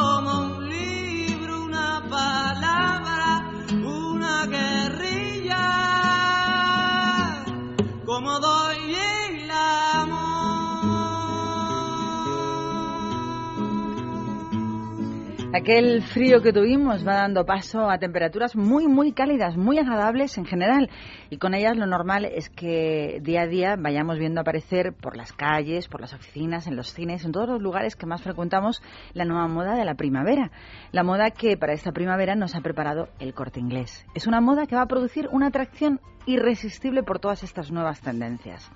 Aquel 15.55 16.01
frío 16.01 16.41
que 16.41 16.51
tuvimos 16.51 17.07
va 17.07 17.13
dando 17.13 17.45
paso 17.45 17.91
a 17.91 17.99
temperaturas 17.99 18.57
muy, 18.57 18.89
muy 18.89 19.13
cálidas, 19.13 19.55
muy 19.55 19.79
agradables 19.79 20.39
en 20.39 20.47
general. 20.47 20.89
Y 21.29 21.37
con 21.37 21.53
ellas 21.53 21.77
lo 21.77 21.87
normal 21.87 22.25
es 22.25 22.49
que 22.49 23.21
día 23.23 23.43
a 23.43 23.47
día 23.47 23.77
vayamos 23.79 24.19
viendo 24.19 24.41
aparecer 24.41 24.95
por 24.95 25.15
las 25.15 25.35
calles, 25.35 25.89
por 25.89 26.01
las 26.01 26.15
oficinas, 26.15 26.67
en 26.67 26.75
los 26.75 26.95
cines, 26.95 27.27
en 27.27 27.33
todos 27.33 27.51
los 27.51 27.61
lugares 27.61 27.97
que 27.97 28.07
más 28.07 28.23
frecuentamos 28.23 28.83
la 29.13 29.27
nueva 29.27 29.47
moda 29.47 29.75
de 29.75 29.85
la 29.85 29.95
primavera. 29.95 30.51
La 30.91 31.03
moda 31.03 31.31
que 31.31 31.59
para 31.59 31.75
esta 31.75 31.93
primavera 31.93 32.35
nos 32.35 32.55
ha 32.55 32.63
preparado 32.63 33.11
el 33.19 33.35
corte 33.35 33.61
inglés. 33.61 34.07
Es 34.15 34.27
una 34.27 34.41
moda 34.41 34.67
que 34.67 34.77
va 34.77 34.83
a 34.83 34.89
producir 34.89 35.29
una 35.33 35.49
atracción 35.49 36.01
irresistible 36.25 37.03
por 37.03 37.19
todas 37.19 37.43
estas 37.43 37.71
nuevas 37.71 38.01
tendencias. 38.01 38.71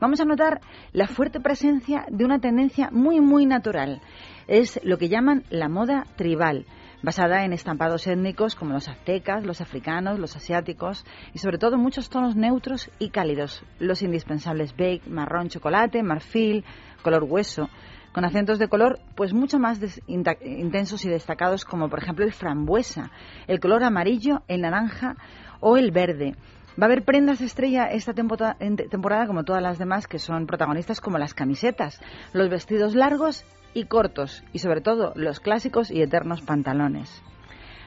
Vamos 0.00 0.20
a 0.20 0.24
notar 0.24 0.60
la 0.92 1.06
fuerte 1.06 1.40
presencia 1.40 2.04
de 2.08 2.24
una 2.24 2.40
tendencia 2.40 2.90
muy, 2.92 3.20
muy 3.20 3.46
natural 3.46 4.00
es 4.50 4.80
lo 4.82 4.98
que 4.98 5.08
llaman 5.08 5.44
la 5.48 5.68
moda 5.68 6.06
tribal, 6.16 6.66
basada 7.02 7.44
en 7.44 7.52
estampados 7.52 8.08
étnicos 8.08 8.56
como 8.56 8.72
los 8.72 8.88
aztecas, 8.88 9.46
los 9.46 9.60
africanos, 9.60 10.18
los 10.18 10.34
asiáticos 10.34 11.06
y 11.32 11.38
sobre 11.38 11.56
todo 11.56 11.78
muchos 11.78 12.10
tonos 12.10 12.34
neutros 12.34 12.90
y 12.98 13.10
cálidos, 13.10 13.62
los 13.78 14.02
indispensables 14.02 14.76
beige, 14.76 15.08
marrón 15.08 15.50
chocolate, 15.50 16.02
marfil, 16.02 16.64
color 17.02 17.24
hueso. 17.24 17.70
con 18.12 18.24
acentos 18.24 18.58
de 18.58 18.66
color 18.66 18.98
pues 19.14 19.32
mucho 19.32 19.60
más 19.60 19.78
intensos 20.08 21.04
y 21.04 21.08
destacados 21.08 21.64
como 21.64 21.88
por 21.88 22.00
ejemplo 22.00 22.24
el 22.24 22.32
frambuesa, 22.32 23.12
el 23.46 23.60
color 23.60 23.84
amarillo, 23.84 24.42
el 24.48 24.62
naranja 24.62 25.14
o 25.60 25.76
el 25.76 25.92
verde. 25.92 26.34
Va 26.70 26.84
a 26.84 26.86
haber 26.86 27.04
prendas 27.04 27.40
estrella 27.40 27.84
esta 27.84 28.12
temporada 28.12 29.26
como 29.28 29.44
todas 29.44 29.62
las 29.62 29.78
demás 29.78 30.08
que 30.08 30.18
son 30.18 30.48
protagonistas 30.48 31.00
como 31.00 31.18
las 31.18 31.34
camisetas, 31.34 32.00
los 32.32 32.48
vestidos 32.48 32.96
largos 32.96 33.44
y 33.74 33.84
cortos 33.84 34.44
y 34.52 34.58
sobre 34.58 34.80
todo 34.80 35.12
los 35.16 35.40
clásicos 35.40 35.90
y 35.90 36.02
eternos 36.02 36.42
pantalones. 36.42 37.22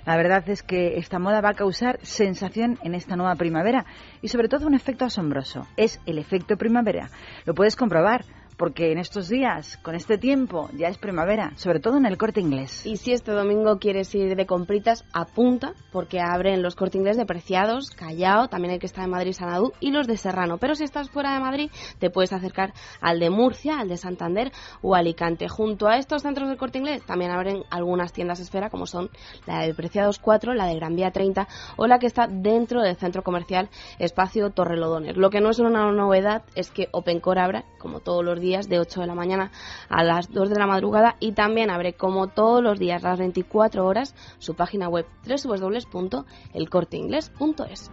La 0.06 0.18
verdad 0.18 0.48
es 0.50 0.64
que 0.64 0.98
esta 0.98 1.18
moda 1.18 1.40
va 1.40 1.50
a 1.50 1.56
causar 1.56 1.98
sensación 2.02 2.78
en 2.84 2.94
esta 2.94 3.16
nueva 3.16 3.36
primavera 3.36 3.86
y 4.22 4.28
sobre 4.28 4.50
todo 4.50 4.68
un 4.68 4.74
efecto 4.74 5.06
asombroso. 5.06 5.66
Es 5.78 6.02
el 6.06 6.18
efecto 6.18 6.58
primavera. 6.58 7.10
Lo 7.46 7.54
puedes 7.54 7.78
comprobar 7.78 8.26
porque 8.58 8.92
en 8.92 8.98
estos 8.98 9.30
días, 9.30 9.78
con 9.78 9.96
este 9.96 10.18
tiempo, 10.18 10.70
ya 10.74 10.88
es 10.88 10.98
primavera, 10.98 11.52
sobre 11.56 11.80
todo 11.80 11.98
en 11.98 12.06
el 12.06 12.18
corte 12.18 12.42
inglés. 12.42 12.86
Y 12.86 12.98
si 12.98 13.14
este 13.14 13.32
domingo 13.32 13.80
quieres 13.80 14.14
ir 14.16 14.36
de 14.36 14.46
compritas, 14.46 15.06
apunta, 15.14 15.74
porque 15.92 16.20
abren 16.20 16.62
los 16.62 16.76
corte 16.76 16.98
inglés 16.98 17.18
de 17.18 17.26
Preciados, 17.26 17.90
Callao, 17.92 18.48
también 18.48 18.74
el 18.74 18.80
que 18.80 18.86
está 18.86 19.02
de 19.02 19.08
Madrid, 19.08 19.34
Sanadú 19.34 19.74
y 19.80 19.92
los 19.92 20.08
de 20.08 20.18
Serrano. 20.18 20.58
Pero 20.58 20.76
si 20.76 20.84
estás 20.84 21.10
fuera 21.10 21.34
de 21.34 21.40
Madrid, 21.40 21.72
te 22.00 22.10
puedes 22.10 22.34
acercar 22.34 22.74
al 23.02 23.20
de 23.20 23.30
Murcia, 23.30 23.80
al 23.80 23.90
de 23.90 23.98
Santander 23.98 24.52
o 24.82 24.96
Alicante. 24.96 25.48
Junto 25.48 25.88
a 25.88 25.98
estos 25.98 26.22
centros 26.22 26.50
de 26.50 26.58
corte 26.58 26.78
inglés 26.78 27.04
también 27.04 27.32
abren 27.32 27.64
algunas 27.70 28.14
tiendas 28.14 28.40
esfera, 28.40 28.70
como 28.70 28.86
son 28.86 29.10
la 29.46 29.62
de 29.62 29.74
Preciados 29.74 30.20
4, 30.20 30.54
la 30.54 30.68
de 30.68 30.76
Gran 30.76 30.96
Vía 30.96 31.12
30 31.12 31.48
o 31.78 31.88
la 31.88 32.00
que 32.00 32.08
está 32.08 32.28
dentro 32.28 32.82
del 32.82 32.96
centro 32.96 33.24
comercial 33.24 33.70
Espacio 34.00 34.50
Torrelodones. 34.52 35.18
Lo 35.18 35.30
que 35.30 35.42
no 35.42 35.50
es 35.50 35.60
una 35.60 35.92
novedad 35.92 36.44
es 36.56 36.72
que 36.72 36.90
OpenCore 36.92 37.42
abra, 37.42 37.66
como 37.80 38.00
todos 38.00 38.24
los 38.24 38.40
días 38.40 38.53
de 38.62 38.80
8 38.80 39.02
de 39.02 39.08
la 39.08 39.16
mañana 39.16 39.52
a 39.90 40.04
las 40.04 40.32
2 40.32 40.50
de 40.50 40.60
la 40.60 40.68
madrugada 40.68 41.16
y 41.20 41.32
también 41.32 41.72
abre 41.72 41.94
como 41.94 42.28
todos 42.28 42.62
los 42.62 42.78
días 42.80 43.02
las 43.02 43.18
24 43.18 43.84
horas 43.86 44.14
su 44.38 44.54
página 44.56 44.88
web 44.88 45.08
www.elcorteingles.es. 45.26 47.92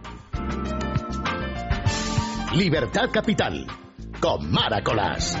Libertad 2.53 3.09
Capital 3.11 3.65
con 4.21 4.51
Maracolas. 4.51 5.35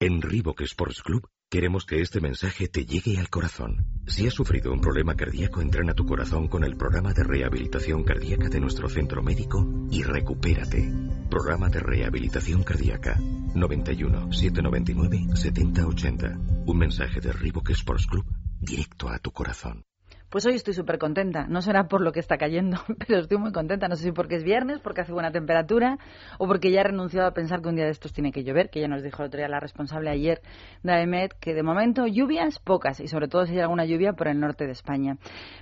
En 0.00 0.22
Reebok 0.22 0.62
Sports 0.62 1.02
Club 1.02 1.28
queremos 1.50 1.84
que 1.84 2.00
este 2.00 2.20
mensaje 2.20 2.68
te 2.68 2.86
llegue 2.86 3.18
al 3.18 3.28
corazón. 3.28 3.84
Si 4.06 4.26
has 4.26 4.32
sufrido 4.32 4.72
un 4.72 4.80
problema 4.80 5.16
cardíaco, 5.16 5.60
entrena 5.60 5.94
tu 5.94 6.06
corazón 6.06 6.46
con 6.46 6.62
el 6.62 6.76
programa 6.76 7.12
de 7.12 7.24
rehabilitación 7.24 8.04
cardíaca 8.04 8.48
de 8.48 8.60
nuestro 8.60 8.88
centro 8.88 9.20
médico 9.22 9.66
y 9.90 10.04
recupérate. 10.04 10.90
Programa 11.28 11.68
de 11.68 11.80
rehabilitación 11.80 12.62
cardíaca 12.62 13.18
91 13.54 14.32
799 14.32 15.36
7080. 15.36 16.38
Un 16.66 16.78
mensaje 16.78 17.20
de 17.20 17.32
Reebok 17.32 17.70
Sports 17.70 18.06
Club 18.06 18.24
directo 18.60 19.08
a 19.08 19.18
tu 19.18 19.32
corazón. 19.32 19.84
Pues 20.30 20.46
hoy 20.46 20.54
estoy 20.54 20.74
súper 20.74 20.98
contenta. 20.98 21.48
No 21.48 21.60
será 21.60 21.88
por 21.88 22.02
lo 22.02 22.12
que 22.12 22.20
está 22.20 22.38
cayendo, 22.38 22.78
pero 23.08 23.18
estoy 23.18 23.36
muy 23.36 23.50
contenta. 23.50 23.88
No 23.88 23.96
sé 23.96 24.04
si 24.04 24.12
porque 24.12 24.36
es 24.36 24.44
viernes, 24.44 24.78
porque 24.78 25.00
hace 25.00 25.12
buena 25.12 25.32
temperatura 25.32 25.98
o 26.38 26.46
porque 26.46 26.70
ya 26.70 26.82
he 26.82 26.84
renunciado 26.84 27.26
a 27.26 27.32
pensar 27.32 27.60
que 27.60 27.68
un 27.68 27.74
día 27.74 27.86
de 27.86 27.90
estos 27.90 28.12
tiene 28.12 28.30
que 28.30 28.44
llover, 28.44 28.70
que 28.70 28.80
ya 28.80 28.86
nos 28.86 29.02
dijo 29.02 29.22
el 29.22 29.26
otro 29.26 29.38
día 29.38 29.48
la 29.48 29.58
responsable 29.58 30.08
ayer 30.08 30.40
de 30.84 30.92
AEMET, 30.92 31.32
que 31.40 31.52
de 31.52 31.64
momento 31.64 32.06
lluvias 32.06 32.60
pocas 32.60 33.00
y 33.00 33.08
sobre 33.08 33.26
todo 33.26 33.44
si 33.44 33.54
hay 33.54 33.60
alguna 33.62 33.84
lluvia 33.84 34.12
por 34.12 34.28
el 34.28 34.38
norte 34.38 34.66
de 34.66 34.72
España. 34.72 35.16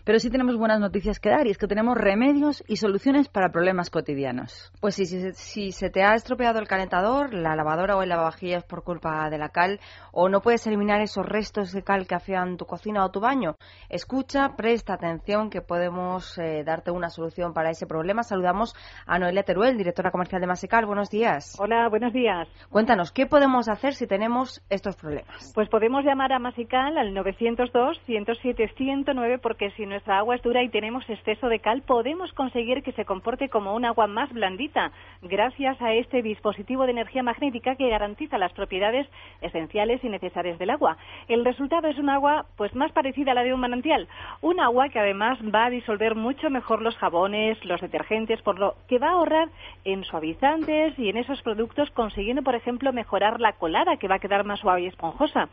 Pero 0.05 0.19
sí 0.19 0.29
tenemos 0.29 0.55
buenas 0.59 0.81
noticias 0.81 1.19
que 1.19 1.31
dar 1.31 1.47
y 1.47 1.51
es 1.51 1.57
que 1.57 1.67
tenemos 1.67 1.97
remedios 1.97 2.63
y 2.69 2.77
soluciones 2.77 3.31
para 3.31 3.51
problemas 3.51 3.89
cotidianos. 3.89 4.71
Pues 4.83 4.97
si, 4.97 5.07
si 5.07 5.73
se 5.73 5.89
te 5.89 6.03
ha 6.03 6.15
estropeado 6.15 6.59
el 6.59 6.69
calentador, 6.69 7.33
la 7.33 7.57
lavadora 7.57 7.97
o 7.97 8.03
el 8.03 8.11
lavavajillas 8.11 8.65
por 8.65 8.85
culpa 8.85 9.31
de 9.31 9.39
la 9.39 9.49
cal 9.49 9.81
o 10.13 10.29
no 10.29 10.43
puedes 10.43 10.67
eliminar 10.67 11.01
esos 11.01 11.25
restos 11.25 11.73
de 11.73 11.83
cal 11.83 12.07
que 12.07 12.17
hacían 12.17 12.59
tu 12.59 12.67
cocina 12.67 13.03
o 13.07 13.11
tu 13.11 13.21
baño, 13.21 13.57
escucha 13.89 14.57
presta 14.59 14.93
atención 14.95 15.51
que 15.51 15.61
podemos 15.63 16.37
eh, 16.37 16.65
darte 16.65 16.91
una 16.91 17.11
solución 17.11 17.55
para 17.55 17.71
ese 17.71 17.87
problema. 17.87 18.25
Saludamos 18.25 18.75
a 19.07 19.21
Noelia 19.21 19.45
Teruel, 19.45 19.79
directora 19.79 20.11
comercial 20.11 20.41
de 20.41 20.49
Masecal. 20.49 20.85
Buenos 20.85 21.11
días. 21.11 21.57
Hola, 21.61 21.89
buenos 21.89 22.13
días. 22.13 22.49
Cuéntanos, 22.69 23.13
¿qué 23.13 23.27
podemos 23.27 23.69
hacer 23.69 23.95
si 23.95 24.09
tenemos 24.09 24.61
estos 24.69 24.97
problemas? 24.97 25.53
Pues 25.55 25.69
podemos 25.69 26.05
llamar 26.05 26.33
a 26.33 26.41
Masical 26.41 26.99
al 26.99 27.15
902-107-109 27.15 29.39
porque 29.41 29.71
si 29.77 29.87
nuestra 29.87 30.19
agua 30.19 30.35
es 30.35 30.43
dura 30.43 30.65
y 30.65 30.71
tenemos 30.71 31.09
exceso 31.09 31.47
de 31.47 31.61
cal, 31.61 31.83
podemos 31.83 32.33
conseguir 32.33 32.83
que 32.83 32.91
se 32.95 33.05
comporte 33.05 33.49
como 33.49 33.77
un 33.77 33.85
agua 33.85 34.09
más 34.09 34.33
blandita 34.33 34.91
gracias 35.23 35.81
a 35.81 35.93
este 35.93 36.21
dispositivo 36.21 36.85
de 36.85 36.91
energía 36.91 37.23
magnética 37.23 37.77
que 37.77 37.91
garantiza 37.91 38.39
las 38.39 38.53
propiedades 38.55 39.07
esenciales 39.41 40.03
y 40.03 40.09
necesarias 40.09 40.59
del 40.59 40.71
agua. 40.71 40.97
El 41.29 41.45
resultado 41.45 41.87
es 41.87 41.97
un 41.97 42.11
agua 42.11 42.47
pues 42.57 42.75
más 42.75 42.91
parecida 42.91 43.31
a 43.31 43.35
la 43.35 43.45
de 43.45 43.55
un 43.55 43.61
manantial, 43.61 44.09
un 44.49 44.61
agua 44.61 44.89
que 44.89 44.99
además 44.99 45.39
va 45.55 45.67
a 45.67 45.71
disolver 45.71 46.15
mucho 46.15 46.51
mejor 46.51 46.83
los 46.83 46.97
jabones, 46.97 47.63
los 47.65 47.81
detergentes, 47.81 48.41
por 48.43 48.59
lo 48.59 48.75
que 48.89 48.99
va 48.99 49.09
a 49.09 49.13
ahorrar 49.13 49.49
en 49.85 50.05
suavizantes 50.05 50.99
y 50.99 51.09
en 51.11 51.19
esos 51.19 51.41
productos, 51.43 51.91
consiguiendo, 51.91 52.43
por 52.43 52.55
ejemplo, 52.55 52.93
mejorar 52.93 53.41
la 53.41 53.53
colada, 53.53 53.97
que 53.99 54.09
va 54.09 54.17
a 54.17 54.21
quedar 54.21 54.45
más 54.45 54.61
suave 54.61 54.83
y 54.83 54.87
esponjosa 54.87 55.49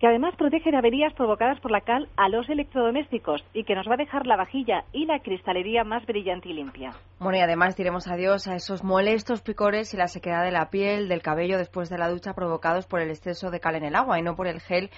que 0.00 0.06
además 0.06 0.36
protege 0.36 0.70
de 0.70 0.76
averías 0.76 1.12
provocadas 1.14 1.58
por 1.58 1.72
la 1.72 1.80
cal 1.80 2.08
a 2.16 2.28
los 2.28 2.48
electrodomésticos 2.48 3.44
y 3.52 3.64
que 3.64 3.74
nos 3.74 3.88
va 3.88 3.94
a 3.94 3.96
dejar 3.96 4.28
la 4.28 4.36
vajilla 4.36 4.84
y 4.92 5.06
la 5.06 5.18
cristalería 5.18 5.82
más 5.82 6.06
brillante 6.06 6.48
y 6.48 6.52
limpia. 6.52 6.92
Bueno, 7.18 7.38
y 7.38 7.40
además 7.40 7.76
diremos 7.76 8.06
adiós 8.06 8.46
a 8.46 8.54
esos 8.54 8.84
molestos 8.84 9.42
picores 9.42 9.92
y 9.94 9.96
la 9.96 10.06
sequedad 10.06 10.44
de 10.44 10.52
la 10.52 10.70
piel, 10.70 11.08
del 11.08 11.20
cabello 11.20 11.58
después 11.58 11.90
de 11.90 11.98
la 11.98 12.08
ducha 12.08 12.32
provocados 12.32 12.86
por 12.86 13.00
el 13.00 13.10
exceso 13.10 13.50
de 13.50 13.58
cal 13.58 13.74
en 13.74 13.84
el 13.84 13.96
agua 13.96 14.20
y 14.20 14.22
no 14.22 14.36
por 14.36 14.46
el 14.46 14.60
gel 14.60 14.90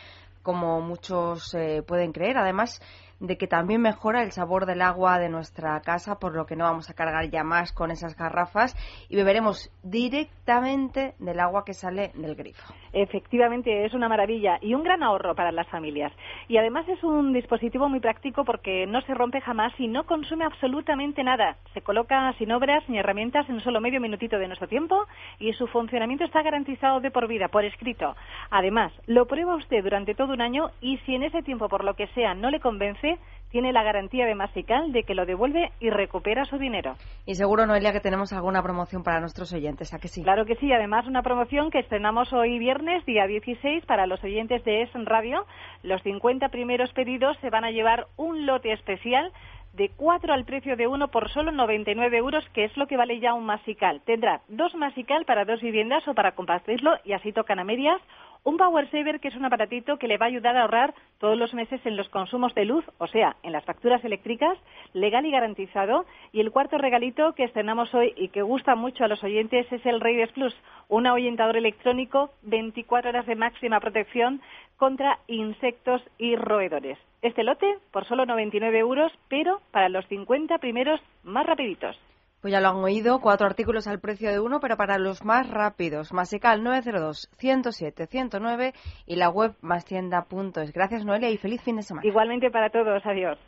como 0.42 0.80
muchos 0.80 1.54
eh, 1.54 1.82
pueden 1.86 2.12
creer. 2.12 2.36
Además, 2.38 2.80
de 3.20 3.36
que 3.36 3.46
también 3.46 3.82
mejora 3.82 4.22
el 4.22 4.32
sabor 4.32 4.66
del 4.66 4.82
agua 4.82 5.18
de 5.18 5.28
nuestra 5.28 5.80
casa, 5.80 6.18
por 6.18 6.34
lo 6.34 6.46
que 6.46 6.56
no 6.56 6.64
vamos 6.64 6.90
a 6.90 6.94
cargar 6.94 7.28
ya 7.30 7.44
más 7.44 7.72
con 7.72 7.90
esas 7.90 8.16
garrafas 8.16 8.74
y 9.08 9.16
beberemos 9.16 9.70
directamente 9.82 11.14
del 11.18 11.40
agua 11.40 11.64
que 11.64 11.74
sale 11.74 12.10
del 12.14 12.34
grifo. 12.34 12.74
Efectivamente, 12.92 13.84
es 13.84 13.94
una 13.94 14.08
maravilla 14.08 14.58
y 14.60 14.74
un 14.74 14.82
gran 14.82 15.02
ahorro 15.02 15.34
para 15.34 15.52
las 15.52 15.68
familias. 15.68 16.12
Y 16.48 16.56
además 16.56 16.88
es 16.88 17.02
un 17.04 17.32
dispositivo 17.32 17.88
muy 17.88 18.00
práctico 18.00 18.44
porque 18.44 18.86
no 18.86 19.00
se 19.02 19.14
rompe 19.14 19.40
jamás 19.40 19.72
y 19.78 19.86
no 19.86 20.04
consume 20.04 20.44
absolutamente 20.44 21.22
nada. 21.22 21.56
Se 21.74 21.82
coloca 21.82 22.32
sin 22.38 22.50
obras 22.52 22.82
ni 22.88 22.98
herramientas 22.98 23.48
en 23.48 23.60
solo 23.60 23.80
medio 23.80 24.00
minutito 24.00 24.38
de 24.38 24.48
nuestro 24.48 24.66
tiempo 24.66 25.06
y 25.38 25.52
su 25.52 25.66
funcionamiento 25.68 26.24
está 26.24 26.42
garantizado 26.42 27.00
de 27.00 27.10
por 27.10 27.28
vida, 27.28 27.48
por 27.48 27.64
escrito. 27.64 28.16
Además, 28.50 28.92
lo 29.06 29.26
prueba 29.26 29.54
usted 29.56 29.82
durante 29.84 30.14
todo 30.14 30.32
un 30.32 30.40
año 30.40 30.70
y 30.80 30.98
si 30.98 31.14
en 31.14 31.22
ese 31.22 31.42
tiempo, 31.42 31.68
por 31.68 31.84
lo 31.84 31.94
que 31.94 32.08
sea, 32.08 32.34
no 32.34 32.50
le 32.50 32.60
convence, 32.60 33.09
tiene 33.50 33.72
la 33.72 33.82
garantía 33.82 34.26
de 34.26 34.34
Masical 34.34 34.92
de 34.92 35.02
que 35.02 35.14
lo 35.14 35.26
devuelve 35.26 35.70
y 35.80 35.90
recupera 35.90 36.44
su 36.44 36.58
dinero. 36.58 36.94
Y 37.26 37.34
seguro, 37.34 37.66
Noelia, 37.66 37.92
que 37.92 38.00
tenemos 38.00 38.32
alguna 38.32 38.62
promoción 38.62 39.02
para 39.02 39.20
nuestros 39.20 39.52
oyentes, 39.52 39.92
¿a 39.92 39.98
que 39.98 40.08
sí? 40.08 40.22
Claro 40.22 40.46
que 40.46 40.56
sí. 40.56 40.72
Además, 40.72 41.06
una 41.06 41.22
promoción 41.22 41.70
que 41.70 41.80
estrenamos 41.80 42.32
hoy 42.32 42.58
viernes, 42.58 43.04
día 43.06 43.26
16, 43.26 43.84
para 43.86 44.06
los 44.06 44.22
oyentes 44.22 44.64
de 44.64 44.82
ES 44.82 44.90
Radio. 45.04 45.46
Los 45.82 46.02
50 46.02 46.48
primeros 46.48 46.92
pedidos 46.92 47.36
se 47.40 47.50
van 47.50 47.64
a 47.64 47.70
llevar 47.70 48.06
un 48.16 48.46
lote 48.46 48.72
especial 48.72 49.32
de 49.72 49.88
cuatro 49.96 50.32
al 50.32 50.44
precio 50.44 50.76
de 50.76 50.86
uno 50.86 51.08
por 51.08 51.30
solo 51.30 51.52
99 51.52 52.16
euros, 52.16 52.44
que 52.52 52.64
es 52.64 52.76
lo 52.76 52.86
que 52.86 52.96
vale 52.96 53.20
ya 53.20 53.34
un 53.34 53.46
masical. 53.46 54.00
Tendrá 54.04 54.42
dos 54.48 54.74
masical 54.74 55.24
para 55.24 55.44
dos 55.44 55.60
viviendas 55.60 56.06
o 56.08 56.14
para 56.14 56.32
compartirlo 56.32 56.92
y 57.04 57.12
así 57.12 57.32
tocan 57.32 57.60
a 57.60 57.64
medias 57.64 58.00
un 58.44 58.56
Power 58.56 58.90
Saver 58.90 59.20
que 59.20 59.28
es 59.28 59.36
un 59.36 59.44
aparatito 59.44 59.98
que 59.98 60.08
le 60.08 60.18
va 60.18 60.26
a 60.26 60.28
ayudar 60.28 60.56
a 60.56 60.62
ahorrar 60.62 60.94
todos 61.18 61.36
los 61.36 61.52
meses 61.54 61.80
en 61.84 61.96
los 61.96 62.08
consumos 62.08 62.54
de 62.54 62.64
luz, 62.64 62.84
o 62.98 63.06
sea, 63.06 63.36
en 63.42 63.52
las 63.52 63.64
facturas 63.64 64.04
eléctricas, 64.04 64.58
legal 64.92 65.26
y 65.26 65.30
garantizado. 65.30 66.06
Y 66.32 66.40
el 66.40 66.50
cuarto 66.50 66.78
regalito 66.78 67.34
que 67.34 67.44
estrenamos 67.44 67.94
hoy 67.94 68.14
y 68.16 68.28
que 68.28 68.42
gusta 68.42 68.74
mucho 68.74 69.04
a 69.04 69.08
los 69.08 69.22
oyentes 69.22 69.70
es 69.70 69.84
el 69.84 70.00
Reyes 70.00 70.32
Plus, 70.32 70.54
un 70.88 71.06
ahuyentador 71.06 71.56
electrónico 71.56 72.30
24 72.42 73.10
horas 73.10 73.26
de 73.26 73.36
máxima 73.36 73.80
protección 73.80 74.40
contra 74.76 75.18
insectos 75.26 76.02
y 76.16 76.36
roedores. 76.36 76.98
Este 77.22 77.44
lote 77.44 77.76
por 77.92 78.06
solo 78.06 78.24
99 78.24 78.78
euros, 78.78 79.12
pero 79.28 79.60
para 79.72 79.90
los 79.90 80.06
50 80.06 80.56
primeros 80.58 81.00
más 81.22 81.44
rapiditos. 81.44 81.98
Pues 82.40 82.52
ya 82.52 82.60
lo 82.60 82.70
han 82.70 82.76
oído, 82.76 83.20
cuatro 83.20 83.46
artículos 83.46 83.86
al 83.86 84.00
precio 84.00 84.30
de 84.30 84.40
uno, 84.40 84.60
pero 84.60 84.78
para 84.78 84.98
los 84.98 85.24
más 85.24 85.50
rápidos, 85.50 86.12
Masical 86.12 86.62
902-107-109 86.62 88.72
y 89.06 89.16
la 89.16 89.28
web 89.28 89.54
mastienda.es. 89.60 90.72
Gracias, 90.72 91.04
Noelia, 91.04 91.30
y 91.30 91.36
feliz 91.36 91.60
fin 91.62 91.76
de 91.76 91.82
semana. 91.82 92.06
Igualmente 92.06 92.50
para 92.50 92.70
todos, 92.70 93.04
adiós. 93.04 93.38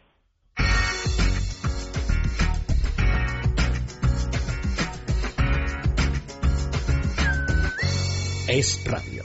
Es 8.48 8.84
radio. 8.84 9.21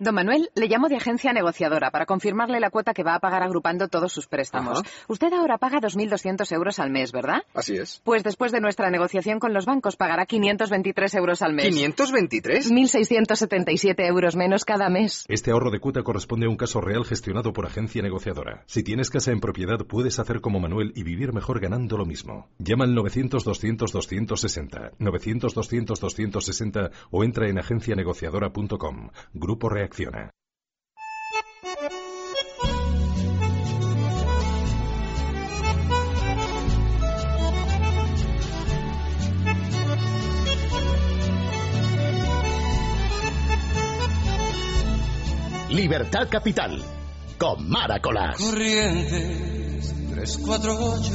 Don 0.00 0.14
Manuel, 0.14 0.48
le 0.54 0.66
llamo 0.66 0.88
de 0.88 0.96
agencia 0.96 1.34
negociadora 1.34 1.90
para 1.90 2.06
confirmarle 2.06 2.58
la 2.58 2.70
cuota 2.70 2.94
que 2.94 3.02
va 3.02 3.16
a 3.16 3.18
pagar 3.18 3.42
agrupando 3.42 3.88
todos 3.88 4.10
sus 4.10 4.28
préstamos. 4.28 4.78
Ajá. 4.78 4.88
Usted 5.08 5.30
ahora 5.34 5.58
paga 5.58 5.78
2.200 5.78 6.50
euros 6.52 6.78
al 6.78 6.88
mes, 6.88 7.12
¿verdad? 7.12 7.42
Así 7.52 7.76
es. 7.76 8.00
Pues 8.02 8.24
después 8.24 8.50
de 8.50 8.62
nuestra 8.62 8.88
negociación 8.88 9.38
con 9.38 9.52
los 9.52 9.66
bancos 9.66 9.96
pagará 9.96 10.24
523 10.24 11.14
euros 11.16 11.42
al 11.42 11.52
mes. 11.52 11.76
¿523? 11.76 12.70
1.677 12.70 14.06
euros 14.06 14.36
menos 14.36 14.64
cada 14.64 14.88
mes. 14.88 15.26
Este 15.28 15.50
ahorro 15.50 15.70
de 15.70 15.80
cuota 15.80 16.02
corresponde 16.02 16.46
a 16.46 16.48
un 16.48 16.56
caso 16.56 16.80
real 16.80 17.04
gestionado 17.04 17.52
por 17.52 17.66
agencia 17.66 18.00
negociadora. 18.00 18.62
Si 18.64 18.82
tienes 18.82 19.10
casa 19.10 19.32
en 19.32 19.40
propiedad, 19.40 19.84
puedes 19.86 20.18
hacer 20.18 20.40
como 20.40 20.60
Manuel 20.60 20.94
y 20.96 21.02
vivir 21.02 21.34
mejor 21.34 21.60
ganando 21.60 21.98
lo 21.98 22.06
mismo. 22.06 22.48
Llama 22.56 22.84
al 22.86 22.96
900-200-260, 22.96 24.92
900-200-260 24.98 26.90
o 27.10 27.22
entra 27.22 27.50
en 27.50 27.58
agencianegociadora.com. 27.58 29.10
Grupo 29.34 29.68
Reacciona. 29.90 30.30
Libertad 45.70 46.28
Capital. 46.28 46.82
Con 47.38 47.68
Mara 47.68 48.00
Colás. 48.00 48.36
Corrientes 48.36 49.94
348, 50.10 51.12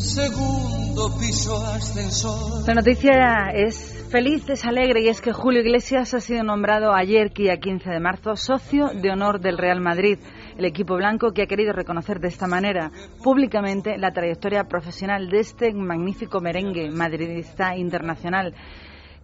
segundo 0.00 1.16
piso 1.18 1.64
ascensor. 1.64 2.66
La 2.66 2.74
noticia 2.74 3.52
es 3.54 3.99
feliz, 4.10 4.48
es 4.48 4.64
alegre 4.64 5.02
y 5.02 5.08
es 5.08 5.20
que 5.20 5.32
Julio 5.32 5.60
Iglesias 5.60 6.14
ha 6.14 6.20
sido 6.20 6.42
nombrado 6.42 6.92
ayer, 6.92 7.32
día 7.32 7.58
15 7.58 7.90
de 7.90 8.00
marzo, 8.00 8.34
socio 8.34 8.88
de 8.88 9.08
honor 9.10 9.40
del 9.40 9.56
Real 9.56 9.80
Madrid, 9.80 10.18
el 10.58 10.64
equipo 10.64 10.96
blanco 10.96 11.30
que 11.32 11.42
ha 11.42 11.46
querido 11.46 11.72
reconocer 11.72 12.18
de 12.18 12.26
esta 12.26 12.48
manera 12.48 12.90
públicamente 13.22 13.96
la 13.98 14.10
trayectoria 14.10 14.64
profesional 14.64 15.28
de 15.28 15.38
este 15.38 15.72
magnífico 15.72 16.40
merengue 16.40 16.90
madridista 16.90 17.76
internacional 17.76 18.52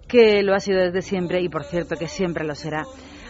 que 0.06 0.44
lo 0.44 0.54
ha 0.54 0.60
sido 0.60 0.78
desde 0.78 1.02
siempre 1.02 1.40
y 1.40 1.48
por 1.48 1.64
cierto 1.64 1.96
que 1.96 2.06
siempre 2.06 2.44
lo 2.44 2.54
será. 2.54 2.84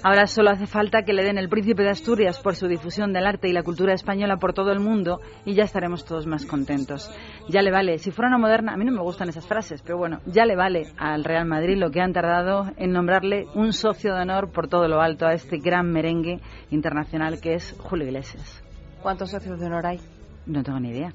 Ahora 0.07 0.29
solo 0.29 0.51
hace 0.51 0.69
falta 0.69 1.03
que 1.03 1.13
le 1.13 1.25
den 1.25 1.37
el 1.37 1.49
Príncipe 1.49 1.83
de 1.83 1.91
Asturias 1.91 2.39
por 2.39 2.55
su 2.55 2.69
difusión 2.69 3.13
del 3.13 3.27
arte 3.27 3.49
y 3.49 3.53
la 3.53 3.65
cultura 3.65 3.93
española 3.93 4.37
por 4.37 4.53
todo 4.53 4.71
el 4.71 4.79
mundo 4.79 5.21
y 5.45 5.55
ya 5.55 5.65
estaremos 5.65 6.05
todos 6.05 6.29
más 6.29 6.47
contentos. 6.47 7.11
Ya 7.49 7.61
le 7.61 7.73
vale, 7.73 7.99
si 7.99 8.13
fuera 8.13 8.29
una 8.29 8.39
moderna, 8.39 8.73
a 8.73 8.77
mí 8.77 8.85
no 8.85 8.93
me 8.93 9.03
gustan 9.03 9.31
esas 9.31 9.49
frases, 9.49 9.83
pero 9.83 9.99
bueno, 9.99 10.21
ya 10.25 10.47
le 10.47 10.55
vale 10.55 10.93
al 10.97 11.25
Real 11.25 11.45
Madrid 11.45 11.77
lo 11.77 11.91
que 11.91 12.01
han 12.01 12.13
tardado 12.13 12.71
en 12.77 12.93
nombrarle 12.93 13.47
un 13.57 13.73
socio 13.73 14.15
de 14.15 14.23
honor 14.23 14.53
por 14.53 14.69
todo 14.69 14.87
lo 14.87 15.01
alto 15.01 15.27
a 15.27 15.33
este 15.33 15.59
gran 15.59 15.91
merengue 15.91 16.39
internacional 16.71 17.41
que 17.41 17.55
es 17.55 17.75
Julio 17.77 18.07
Iglesias. 18.07 18.63
¿Cuántos 19.03 19.33
socios 19.33 19.59
de 19.59 19.67
honor 19.67 19.87
hay? 19.87 19.99
No 20.47 20.63
tengo 20.63 20.79
ni 20.79 20.91
idea, 20.91 21.13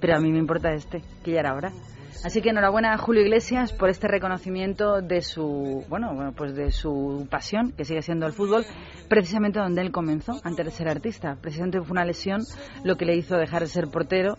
pero 0.00 0.16
a 0.16 0.20
mí 0.20 0.32
me 0.32 0.40
importa 0.40 0.72
este, 0.72 1.00
que 1.22 1.30
ya 1.30 1.38
era 1.38 1.54
hora. 1.54 1.70
Así 2.24 2.40
que 2.40 2.50
enhorabuena 2.50 2.92
a 2.92 2.98
Julio 2.98 3.22
Iglesias 3.22 3.72
por 3.72 3.88
este 3.88 4.08
reconocimiento 4.08 5.00
de 5.00 5.22
su, 5.22 5.84
bueno, 5.88 6.14
bueno, 6.14 6.32
pues 6.32 6.54
de 6.54 6.70
su 6.70 7.26
pasión, 7.30 7.72
que 7.72 7.84
sigue 7.84 8.02
siendo 8.02 8.26
el 8.26 8.32
fútbol, 8.32 8.64
precisamente 9.08 9.58
donde 9.58 9.80
él 9.80 9.90
comenzó 9.90 10.40
antes 10.44 10.64
de 10.64 10.70
ser 10.70 10.88
artista. 10.88 11.36
Precisamente 11.40 11.80
fue 11.80 11.92
una 11.92 12.04
lesión 12.04 12.42
lo 12.84 12.96
que 12.96 13.04
le 13.04 13.16
hizo 13.16 13.36
dejar 13.36 13.62
de 13.62 13.68
ser 13.68 13.88
portero 13.88 14.36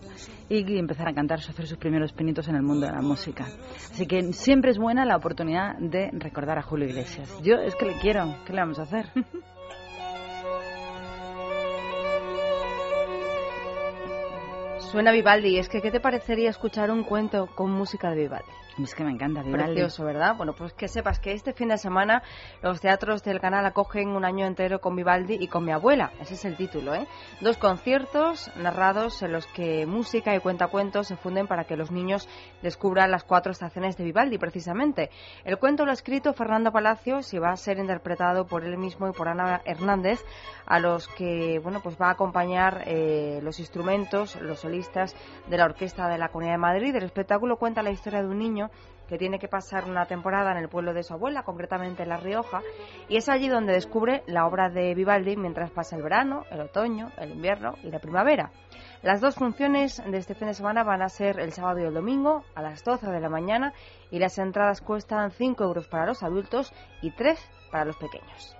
y 0.48 0.78
empezar 0.78 1.08
a 1.08 1.14
cantar, 1.14 1.38
hacer 1.38 1.66
sus 1.66 1.78
primeros 1.78 2.12
pinitos 2.12 2.48
en 2.48 2.56
el 2.56 2.62
mundo 2.62 2.86
de 2.86 2.92
la 2.92 3.02
música. 3.02 3.46
Así 3.92 4.06
que 4.06 4.32
siempre 4.32 4.70
es 4.70 4.78
buena 4.78 5.04
la 5.04 5.16
oportunidad 5.16 5.76
de 5.78 6.10
recordar 6.12 6.58
a 6.58 6.62
Julio 6.62 6.88
Iglesias. 6.88 7.30
Yo 7.42 7.56
es 7.56 7.74
que 7.74 7.86
le 7.86 7.98
quiero, 7.98 8.36
¿qué 8.46 8.52
le 8.52 8.60
vamos 8.60 8.78
a 8.78 8.82
hacer? 8.82 9.06
Suena 14.94 15.10
Vivaldi. 15.10 15.58
Es 15.58 15.68
que, 15.68 15.82
¿qué 15.82 15.90
te 15.90 15.98
parecería 15.98 16.50
escuchar 16.50 16.92
un 16.92 17.02
cuento 17.02 17.48
con 17.56 17.68
música 17.68 18.10
de 18.10 18.14
Vivaldi? 18.14 18.63
Es 18.82 18.94
que 18.94 19.04
me 19.04 19.12
encanta 19.12 19.42
Vivaldi. 19.42 19.66
Precioso, 19.66 20.04
¿verdad? 20.04 20.34
Bueno, 20.36 20.52
pues 20.52 20.72
que 20.72 20.88
sepas 20.88 21.20
que 21.20 21.32
este 21.32 21.52
fin 21.52 21.68
de 21.68 21.78
semana 21.78 22.22
los 22.60 22.80
teatros 22.80 23.22
del 23.22 23.40
canal 23.40 23.64
acogen 23.66 24.08
un 24.08 24.24
año 24.24 24.46
entero 24.46 24.80
con 24.80 24.96
Vivaldi 24.96 25.36
y 25.38 25.46
con 25.46 25.64
mi 25.64 25.70
abuela. 25.70 26.10
Ese 26.20 26.34
es 26.34 26.44
el 26.44 26.56
título, 26.56 26.92
¿eh? 26.92 27.06
Dos 27.40 27.56
conciertos 27.56 28.50
narrados 28.56 29.22
en 29.22 29.32
los 29.32 29.46
que 29.46 29.86
música 29.86 30.34
y 30.34 30.40
cuentacuentos 30.40 31.06
se 31.06 31.16
funden 31.16 31.46
para 31.46 31.64
que 31.64 31.76
los 31.76 31.92
niños 31.92 32.28
descubran 32.62 33.12
las 33.12 33.22
cuatro 33.22 33.52
estaciones 33.52 33.96
de 33.96 34.04
Vivaldi, 34.04 34.38
precisamente. 34.38 35.10
El 35.44 35.58
cuento 35.58 35.84
lo 35.84 35.92
ha 35.92 35.94
escrito 35.94 36.32
Fernando 36.32 36.72
Palacios 36.72 37.32
y 37.32 37.38
va 37.38 37.50
a 37.50 37.56
ser 37.56 37.78
interpretado 37.78 38.46
por 38.46 38.64
él 38.64 38.76
mismo 38.76 39.08
y 39.08 39.12
por 39.12 39.28
Ana 39.28 39.62
Hernández, 39.64 40.24
a 40.66 40.80
los 40.80 41.06
que, 41.08 41.60
bueno, 41.62 41.80
pues 41.80 41.96
va 42.00 42.08
a 42.08 42.12
acompañar 42.12 42.82
eh, 42.86 43.38
los 43.42 43.60
instrumentos, 43.60 44.34
los 44.40 44.60
solistas 44.60 45.14
de 45.46 45.58
la 45.58 45.66
Orquesta 45.66 46.08
de 46.08 46.18
la 46.18 46.28
Comunidad 46.28 46.54
de 46.54 46.58
Madrid. 46.58 46.96
El 46.96 47.04
espectáculo 47.04 47.56
cuenta 47.56 47.82
la 47.82 47.90
historia 47.90 48.20
de 48.20 48.28
un 48.28 48.38
niño 48.38 48.63
que 49.08 49.18
tiene 49.18 49.38
que 49.38 49.48
pasar 49.48 49.84
una 49.84 50.06
temporada 50.06 50.52
en 50.52 50.58
el 50.58 50.68
pueblo 50.68 50.94
de 50.94 51.02
su 51.02 51.12
abuela, 51.12 51.42
concretamente 51.42 52.02
en 52.02 52.08
La 52.08 52.16
Rioja, 52.16 52.62
y 53.08 53.16
es 53.16 53.28
allí 53.28 53.48
donde 53.48 53.74
descubre 53.74 54.22
la 54.26 54.46
obra 54.46 54.70
de 54.70 54.94
Vivaldi 54.94 55.36
mientras 55.36 55.70
pasa 55.70 55.96
el 55.96 56.02
verano, 56.02 56.44
el 56.50 56.60
otoño, 56.60 57.10
el 57.18 57.32
invierno 57.32 57.74
y 57.82 57.90
la 57.90 57.98
primavera. 57.98 58.50
Las 59.02 59.20
dos 59.20 59.34
funciones 59.34 60.02
de 60.10 60.16
este 60.16 60.34
fin 60.34 60.48
de 60.48 60.54
semana 60.54 60.82
van 60.84 61.02
a 61.02 61.08
ser 61.10 61.38
el 61.38 61.52
sábado 61.52 61.80
y 61.80 61.84
el 61.84 61.92
domingo 61.92 62.44
a 62.54 62.62
las 62.62 62.82
12 62.82 63.10
de 63.10 63.20
la 63.20 63.28
mañana 63.28 63.74
y 64.10 64.18
las 64.18 64.38
entradas 64.38 64.80
cuestan 64.80 65.30
5 65.30 65.62
euros 65.62 65.86
para 65.86 66.06
los 66.06 66.22
adultos 66.22 66.72
y 67.02 67.10
3 67.10 67.38
para 67.70 67.84
los 67.84 67.96
pequeños. 67.98 68.56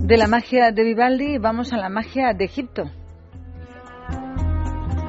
De 0.00 0.16
la 0.16 0.26
magia 0.26 0.72
de 0.72 0.82
Vivaldi 0.84 1.38
vamos 1.38 1.72
a 1.72 1.76
la 1.76 1.88
magia 1.88 2.32
de 2.32 2.44
Egipto, 2.44 2.84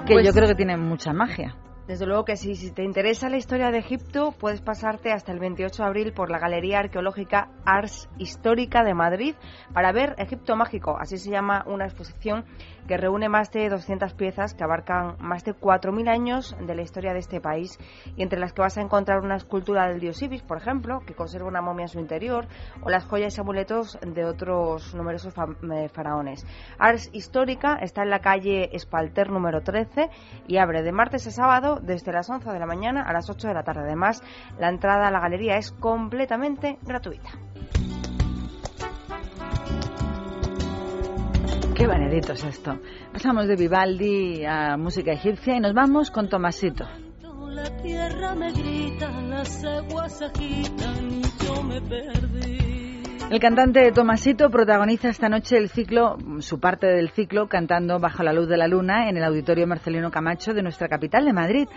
que 0.05 0.13
Pues- 0.13 0.25
yo 0.25 0.33
creo 0.33 0.47
que 0.47 0.55
tiene 0.55 0.77
mucha 0.77 1.13
magia. 1.13 1.55
Desde 1.87 2.05
luego 2.05 2.25
que 2.25 2.35
si 2.35 2.69
te 2.71 2.83
interesa 2.83 3.29
la 3.29 3.37
historia 3.37 3.71
de 3.71 3.77
Egipto, 3.77 4.33
puedes 4.37 4.59
pasarte 4.59 5.13
hasta 5.13 5.31
el 5.31 5.39
28 5.39 5.83
de 5.83 5.87
abril 5.87 6.13
por 6.13 6.29
la 6.29 6.37
Galería 6.37 6.79
Arqueológica 6.79 7.49
Ars 7.63 8.09
Histórica 8.17 8.83
de 8.83 8.93
Madrid 8.93 9.35
para 9.73 9.93
ver 9.93 10.13
Egipto 10.17 10.57
Mágico. 10.57 10.97
Así 10.99 11.17
se 11.17 11.31
llama 11.31 11.63
una 11.65 11.85
exposición 11.85 12.43
que 12.87 12.97
reúne 12.97 13.29
más 13.29 13.51
de 13.51 13.69
200 13.69 14.13
piezas 14.15 14.53
que 14.53 14.63
abarcan 14.63 15.15
más 15.19 15.43
de 15.43 15.53
4.000 15.53 16.09
años 16.09 16.55
de 16.59 16.75
la 16.75 16.81
historia 16.81 17.13
de 17.13 17.19
este 17.19 17.39
país 17.39 17.77
y 18.15 18.23
entre 18.23 18.39
las 18.39 18.53
que 18.53 18.61
vas 18.61 18.77
a 18.77 18.81
encontrar 18.81 19.19
una 19.19 19.35
escultura 19.35 19.87
del 19.87 19.99
dios 19.99 20.21
Ibis, 20.21 20.41
por 20.41 20.57
ejemplo, 20.57 21.01
que 21.05 21.13
conserva 21.13 21.47
una 21.47 21.61
momia 21.61 21.83
en 21.83 21.89
su 21.89 21.99
interior, 21.99 22.47
o 22.81 22.89
las 22.89 23.05
joyas 23.05 23.37
y 23.37 23.41
amuletos 23.41 23.97
de 24.01 24.25
otros 24.25 24.95
numerosos 24.95 25.33
eh, 25.37 25.89
faraones. 25.89 26.45
Ars 26.79 27.09
Histórica 27.13 27.77
está 27.81 28.03
en 28.03 28.09
la 28.09 28.19
calle 28.19 28.69
Espalter 28.73 29.29
número 29.29 29.61
13 29.61 30.09
y 30.47 30.57
abre 30.57 30.81
de 30.81 30.91
martes 30.91 31.27
a 31.27 31.31
sábado 31.31 31.76
desde 31.79 32.11
las 32.11 32.29
11 32.29 32.51
de 32.51 32.59
la 32.59 32.65
mañana 32.65 33.03
a 33.03 33.13
las 33.13 33.29
8 33.29 33.47
de 33.47 33.53
la 33.53 33.63
tarde. 33.63 33.81
Además, 33.81 34.21
la 34.59 34.69
entrada 34.69 35.07
a 35.07 35.11
la 35.11 35.19
galería 35.19 35.57
es 35.57 35.71
completamente 35.71 36.77
gratuita. 36.83 37.29
Qué 41.75 41.85
vanedito 41.85 42.33
es 42.33 42.43
esto. 42.43 42.79
Pasamos 43.13 43.47
de 43.47 43.55
Vivaldi 43.55 44.43
a 44.45 44.77
música 44.77 45.11
egipcia 45.11 45.55
y 45.55 45.59
nos 45.59 45.73
vamos 45.73 46.09
con 46.09 46.27
Tomasito. 46.27 46.85
La 47.49 47.75
tierra 47.81 48.35
me 48.35 48.51
grita, 48.51 49.09
las 49.21 49.63
aguas 49.63 50.17
se 50.17 50.25
agitan 50.25 51.11
y 51.11 51.23
yo 51.43 51.63
me 51.63 51.81
perdí. 51.81 52.86
El 53.29 53.41
cantante 53.41 53.91
Tomasito 53.91 54.49
protagoniza 54.49 55.09
esta 55.09 55.27
noche 55.27 55.57
el 55.57 55.67
ciclo, 55.67 56.17
su 56.39 56.61
parte 56.61 56.87
del 56.87 57.09
ciclo, 57.09 57.47
cantando 57.47 57.99
Bajo 57.99 58.23
la 58.23 58.31
luz 58.31 58.47
de 58.47 58.55
la 58.55 58.69
luna 58.69 59.09
en 59.09 59.17
el 59.17 59.23
Auditorio 59.25 59.67
Marcelino 59.67 60.09
Camacho 60.09 60.53
de 60.53 60.63
nuestra 60.63 60.87
capital 60.87 61.25
de 61.25 61.33
Madrid. 61.33 61.67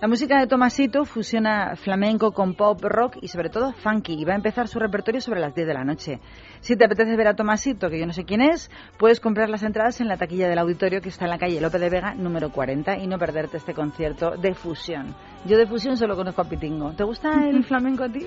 La 0.00 0.08
música 0.08 0.40
de 0.40 0.46
Tomasito 0.46 1.04
fusiona 1.04 1.76
flamenco 1.76 2.32
con 2.32 2.54
pop, 2.54 2.82
rock 2.82 3.18
y 3.20 3.28
sobre 3.28 3.50
todo 3.50 3.74
funky 3.74 4.14
y 4.14 4.24
va 4.24 4.32
a 4.32 4.36
empezar 4.36 4.66
su 4.66 4.78
repertorio 4.78 5.20
sobre 5.20 5.40
las 5.40 5.54
10 5.54 5.66
de 5.66 5.74
la 5.74 5.84
noche. 5.84 6.20
Si 6.60 6.74
te 6.74 6.86
apetece 6.86 7.14
ver 7.16 7.28
a 7.28 7.36
Tomasito, 7.36 7.90
que 7.90 8.00
yo 8.00 8.06
no 8.06 8.14
sé 8.14 8.24
quién 8.24 8.40
es, 8.40 8.70
puedes 8.98 9.20
comprar 9.20 9.50
las 9.50 9.62
entradas 9.62 10.00
en 10.00 10.08
la 10.08 10.16
taquilla 10.16 10.48
del 10.48 10.58
auditorio 10.58 11.02
que 11.02 11.10
está 11.10 11.26
en 11.26 11.32
la 11.32 11.38
calle 11.38 11.60
Lope 11.60 11.78
de 11.78 11.90
Vega 11.90 12.14
número 12.14 12.50
40 12.50 12.96
y 12.96 13.06
no 13.08 13.18
perderte 13.18 13.58
este 13.58 13.74
concierto 13.74 14.38
de 14.38 14.54
fusión. 14.54 15.14
Yo 15.44 15.58
de 15.58 15.66
fusión 15.66 15.98
solo 15.98 16.16
conozco 16.16 16.40
a 16.40 16.48
Pitingo. 16.48 16.92
¿Te 16.92 17.04
gusta 17.04 17.46
el 17.46 17.62
flamenco 17.68 18.04
a 18.04 18.08
ti? 18.08 18.26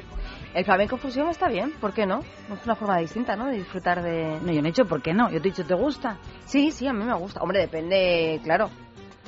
El 0.54 0.66
flamenco 0.66 0.98
fusión 0.98 1.28
está 1.30 1.50
bien, 1.50 1.72
¿por 1.82 1.92
qué 1.92 2.06
no? 2.06 2.20
Es 2.54 2.66
una 2.66 2.76
forma 2.76 3.00
distinta, 3.00 3.36
¿no? 3.36 3.48
De 3.48 3.58
disfrutar 3.58 4.04
de... 4.04 4.40
No, 4.44 4.52
yo 4.52 4.62
no 4.62 4.68
he 4.68 4.72
dicho 4.72 4.86
por 4.86 5.02
qué 5.02 5.16
no. 5.16 5.32
Yo 5.32 5.42
te 5.42 5.48
he 5.48 5.52
dicho, 5.52 5.66
¿te 5.66 5.74
gusta? 5.74 6.20
Sí, 6.46 6.70
sí, 6.70 6.86
a 6.86 6.94
mí 6.94 7.04
me 7.04 7.16
gusta. 7.16 7.42
Hombre, 7.42 7.62
depende, 7.62 8.40
claro, 8.44 8.70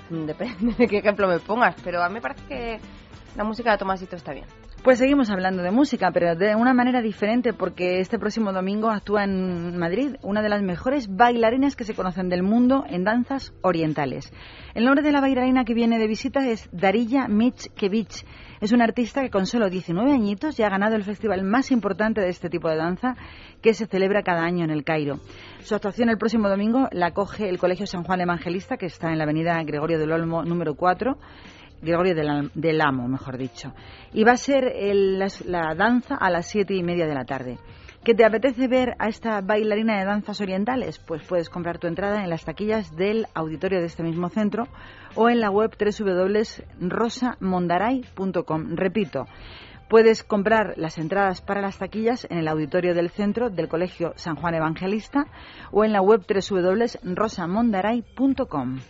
depende 0.09 0.73
de 0.77 0.87
qué 0.87 0.97
ejemplo 0.97 1.27
me 1.27 1.39
pongas, 1.39 1.75
pero 1.83 2.03
a 2.03 2.09
mí 2.09 2.15
me 2.15 2.21
parece 2.21 2.43
que 2.47 2.79
la 3.35 3.43
música 3.43 3.71
de 3.71 3.77
Tomasito 3.77 4.15
está 4.15 4.33
bien. 4.33 4.45
Pues 4.85 4.99
seguimos 4.99 5.31
hablando 5.31 5.63
de 5.63 5.71
música, 5.71 6.11
pero 6.11 6.35
de 6.35 6.55
una 6.55 6.73
manera 6.75 7.01
diferente, 7.01 7.53
porque 7.53 7.99
este 8.01 8.19
próximo 8.19 8.53
domingo 8.53 8.91
actúa 8.91 9.23
en 9.23 9.77
Madrid 9.77 10.15
una 10.21 10.43
de 10.43 10.49
las 10.49 10.61
mejores 10.61 11.07
bailarinas 11.09 11.75
que 11.75 11.85
se 11.85 11.95
conocen 11.95 12.29
del 12.29 12.43
mundo 12.43 12.85
en 12.87 13.03
danzas 13.03 13.51
orientales. 13.61 14.31
El 14.75 14.85
nombre 14.85 15.01
de 15.01 15.11
la 15.11 15.21
bailarina 15.21 15.65
que 15.65 15.73
viene 15.73 15.97
de 15.97 16.05
visita 16.07 16.47
es 16.47 16.69
Darilla 16.71 17.27
Mitchkevich. 17.27 18.25
Es 18.65 18.71
una 18.71 18.85
artista 18.85 19.21
que 19.21 19.29
con 19.29 19.45
solo 19.45 19.69
19 19.69 20.11
añitos 20.11 20.57
ya 20.57 20.65
ha 20.65 20.71
ganado 20.71 20.95
el 20.95 21.03
festival 21.03 21.43
más 21.43 21.69
importante 21.69 22.19
de 22.19 22.29
este 22.29 22.49
tipo 22.49 22.67
de 22.67 22.75
danza 22.75 23.15
que 23.61 23.75
se 23.75 23.85
celebra 23.85 24.23
cada 24.23 24.41
año 24.41 24.63
en 24.63 24.71
el 24.71 24.83
Cairo. 24.83 25.19
Su 25.59 25.75
actuación 25.75 26.09
el 26.09 26.17
próximo 26.17 26.49
domingo 26.49 26.87
la 26.91 27.11
coge 27.11 27.47
el 27.47 27.59
Colegio 27.59 27.85
San 27.85 28.03
Juan 28.03 28.21
Evangelista, 28.21 28.77
que 28.77 28.87
está 28.87 29.11
en 29.11 29.19
la 29.19 29.25
avenida 29.25 29.61
Gregorio 29.61 29.99
del 29.99 30.11
Olmo 30.11 30.43
número 30.43 30.73
4 30.73 31.15
Gregorio 31.83 32.15
del, 32.15 32.81
Amo, 32.81 33.07
mejor 33.07 33.37
dicho. 33.37 33.71
Y 34.13 34.23
va 34.23 34.31
a 34.31 34.37
ser 34.37 34.73
la, 35.45 35.75
danza 35.75 36.15
a 36.15 36.31
las 36.31 36.47
siete 36.47 36.73
y 36.73 36.81
media 36.81 37.05
de 37.05 37.13
la 37.13 37.23
tarde. 37.23 37.59
¿Qué 38.05 38.13
te 38.13 38.23
apetece 38.23 38.67
ver 38.67 38.95
a 38.99 39.07
esta 39.07 39.41
bailarina 39.41 39.97
de 39.97 40.05
danzas 40.05 40.39
orientales? 40.39 40.99
Pues 40.99 41.23
puedes 41.23 41.49
comprar 41.49 41.79
tu 41.79 41.87
entrada 41.87 42.23
en 42.23 42.29
las 42.29 42.45
taquillas 42.45 42.95
del 42.95 43.25
auditorio 43.33 43.79
de 43.79 43.87
este 43.87 44.03
mismo 44.03 44.29
centro 44.29 44.67
o 45.15 45.27
en 45.27 45.39
la 45.39 45.49
web 45.49 45.75
www.rosamondaray.com. 45.75 48.75
Repito, 48.75 49.25
puedes 49.89 50.23
comprar 50.23 50.75
las 50.77 50.99
entradas 50.99 51.41
para 51.41 51.61
las 51.61 51.79
taquillas 51.79 52.27
en 52.29 52.37
el 52.37 52.47
auditorio 52.47 52.93
del 52.93 53.09
centro 53.09 53.49
del 53.49 53.67
Colegio 53.67 54.13
San 54.17 54.35
Juan 54.35 54.53
Evangelista 54.53 55.25
o 55.71 55.83
en 55.83 55.91
la 55.91 56.03
web 56.03 56.23
www.rosamondaray.com. 56.29 58.81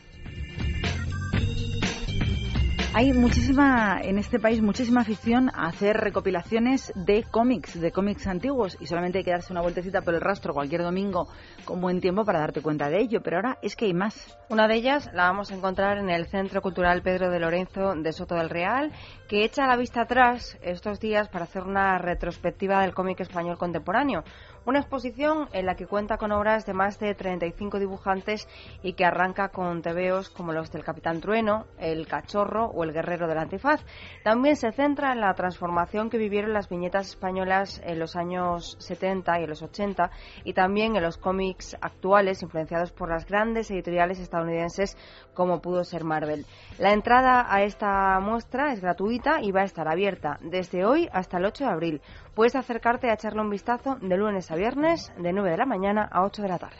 Hay 2.97 3.11
muchísima, 3.11 3.99
en 4.01 4.17
este 4.17 4.39
país, 4.39 4.61
muchísima 4.61 5.01
afición 5.01 5.49
a 5.53 5.67
hacer 5.67 5.97
recopilaciones 5.97 6.93
de 6.95 7.25
cómics, 7.29 7.77
de 7.77 7.91
cómics 7.91 8.25
antiguos, 8.25 8.77
y 8.79 8.85
solamente 8.85 9.17
hay 9.17 9.25
que 9.25 9.31
darse 9.31 9.51
una 9.51 9.61
vueltecita 9.61 10.01
por 10.01 10.13
el 10.13 10.21
rastro 10.21 10.53
cualquier 10.53 10.81
domingo 10.81 11.27
con 11.65 11.81
buen 11.81 11.99
tiempo 11.99 12.23
para 12.23 12.39
darte 12.39 12.61
cuenta 12.61 12.87
de 12.87 13.01
ello, 13.01 13.19
pero 13.21 13.35
ahora 13.35 13.57
es 13.61 13.75
que 13.75 13.83
hay 13.83 13.93
más. 13.93 14.37
Una 14.47 14.69
de 14.69 14.75
ellas 14.75 15.09
la 15.11 15.23
vamos 15.23 15.51
a 15.51 15.55
encontrar 15.55 15.97
en 15.97 16.09
el 16.09 16.27
Centro 16.27 16.61
Cultural 16.61 17.01
Pedro 17.01 17.29
de 17.29 17.39
Lorenzo 17.41 17.95
de 17.95 18.13
Soto 18.13 18.35
del 18.35 18.49
Real, 18.49 18.93
que 19.27 19.43
echa 19.43 19.67
la 19.67 19.75
vista 19.75 20.03
atrás 20.03 20.57
estos 20.61 21.01
días 21.01 21.27
para 21.27 21.43
hacer 21.43 21.63
una 21.63 21.97
retrospectiva 21.97 22.79
del 22.79 22.93
cómic 22.93 23.19
español 23.19 23.57
contemporáneo 23.57 24.23
una 24.65 24.79
exposición 24.79 25.47
en 25.53 25.65
la 25.65 25.75
que 25.75 25.85
cuenta 25.87 26.17
con 26.17 26.31
obras 26.31 26.65
de 26.65 26.73
más 26.73 26.99
de 26.99 27.13
35 27.13 27.79
dibujantes 27.79 28.47
y 28.81 28.93
que 28.93 29.05
arranca 29.05 29.49
con 29.49 29.81
tebeos 29.81 30.29
como 30.29 30.53
los 30.53 30.71
del 30.71 30.83
Capitán 30.83 31.21
Trueno, 31.21 31.65
El 31.77 32.07
Cachorro 32.07 32.65
o 32.65 32.83
El 32.83 32.91
Guerrero 32.91 33.27
del 33.27 33.37
Antifaz. 33.37 33.81
También 34.23 34.55
se 34.55 34.71
centra 34.71 35.13
en 35.13 35.21
la 35.21 35.33
transformación 35.35 36.09
que 36.09 36.17
vivieron 36.17 36.53
las 36.53 36.69
viñetas 36.69 37.09
españolas 37.09 37.81
en 37.83 37.99
los 37.99 38.15
años 38.15 38.75
70 38.79 39.39
y 39.39 39.47
los 39.47 39.61
80 39.61 40.09
y 40.43 40.53
también 40.53 40.95
en 40.95 41.03
los 41.03 41.17
cómics 41.17 41.77
actuales 41.81 42.41
influenciados 42.41 42.91
por 42.91 43.09
las 43.09 43.25
grandes 43.25 43.69
editoriales 43.69 44.19
estadounidenses 44.19 44.97
como 45.33 45.61
pudo 45.61 45.83
ser 45.83 46.03
Marvel. 46.03 46.45
La 46.79 46.93
entrada 46.93 47.45
a 47.47 47.63
esta 47.63 48.19
muestra 48.19 48.73
es 48.73 48.81
gratuita 48.81 49.41
y 49.41 49.51
va 49.51 49.61
a 49.61 49.65
estar 49.65 49.87
abierta 49.87 50.39
desde 50.41 50.85
hoy 50.85 51.07
hasta 51.11 51.37
el 51.37 51.45
8 51.45 51.65
de 51.65 51.69
abril. 51.69 52.01
Puedes 52.35 52.55
acercarte 52.57 53.09
a 53.09 53.13
echarle 53.13 53.39
un 53.39 53.49
vistazo 53.49 53.95
de 54.01 54.17
lunes 54.17 54.51
a 54.51 54.55
viernes, 54.55 55.13
de 55.17 55.31
9 55.31 55.51
de 55.51 55.57
la 55.57 55.65
mañana 55.65 56.09
a 56.11 56.25
8 56.25 56.41
de 56.41 56.47
la 56.49 56.59
tarde. 56.59 56.77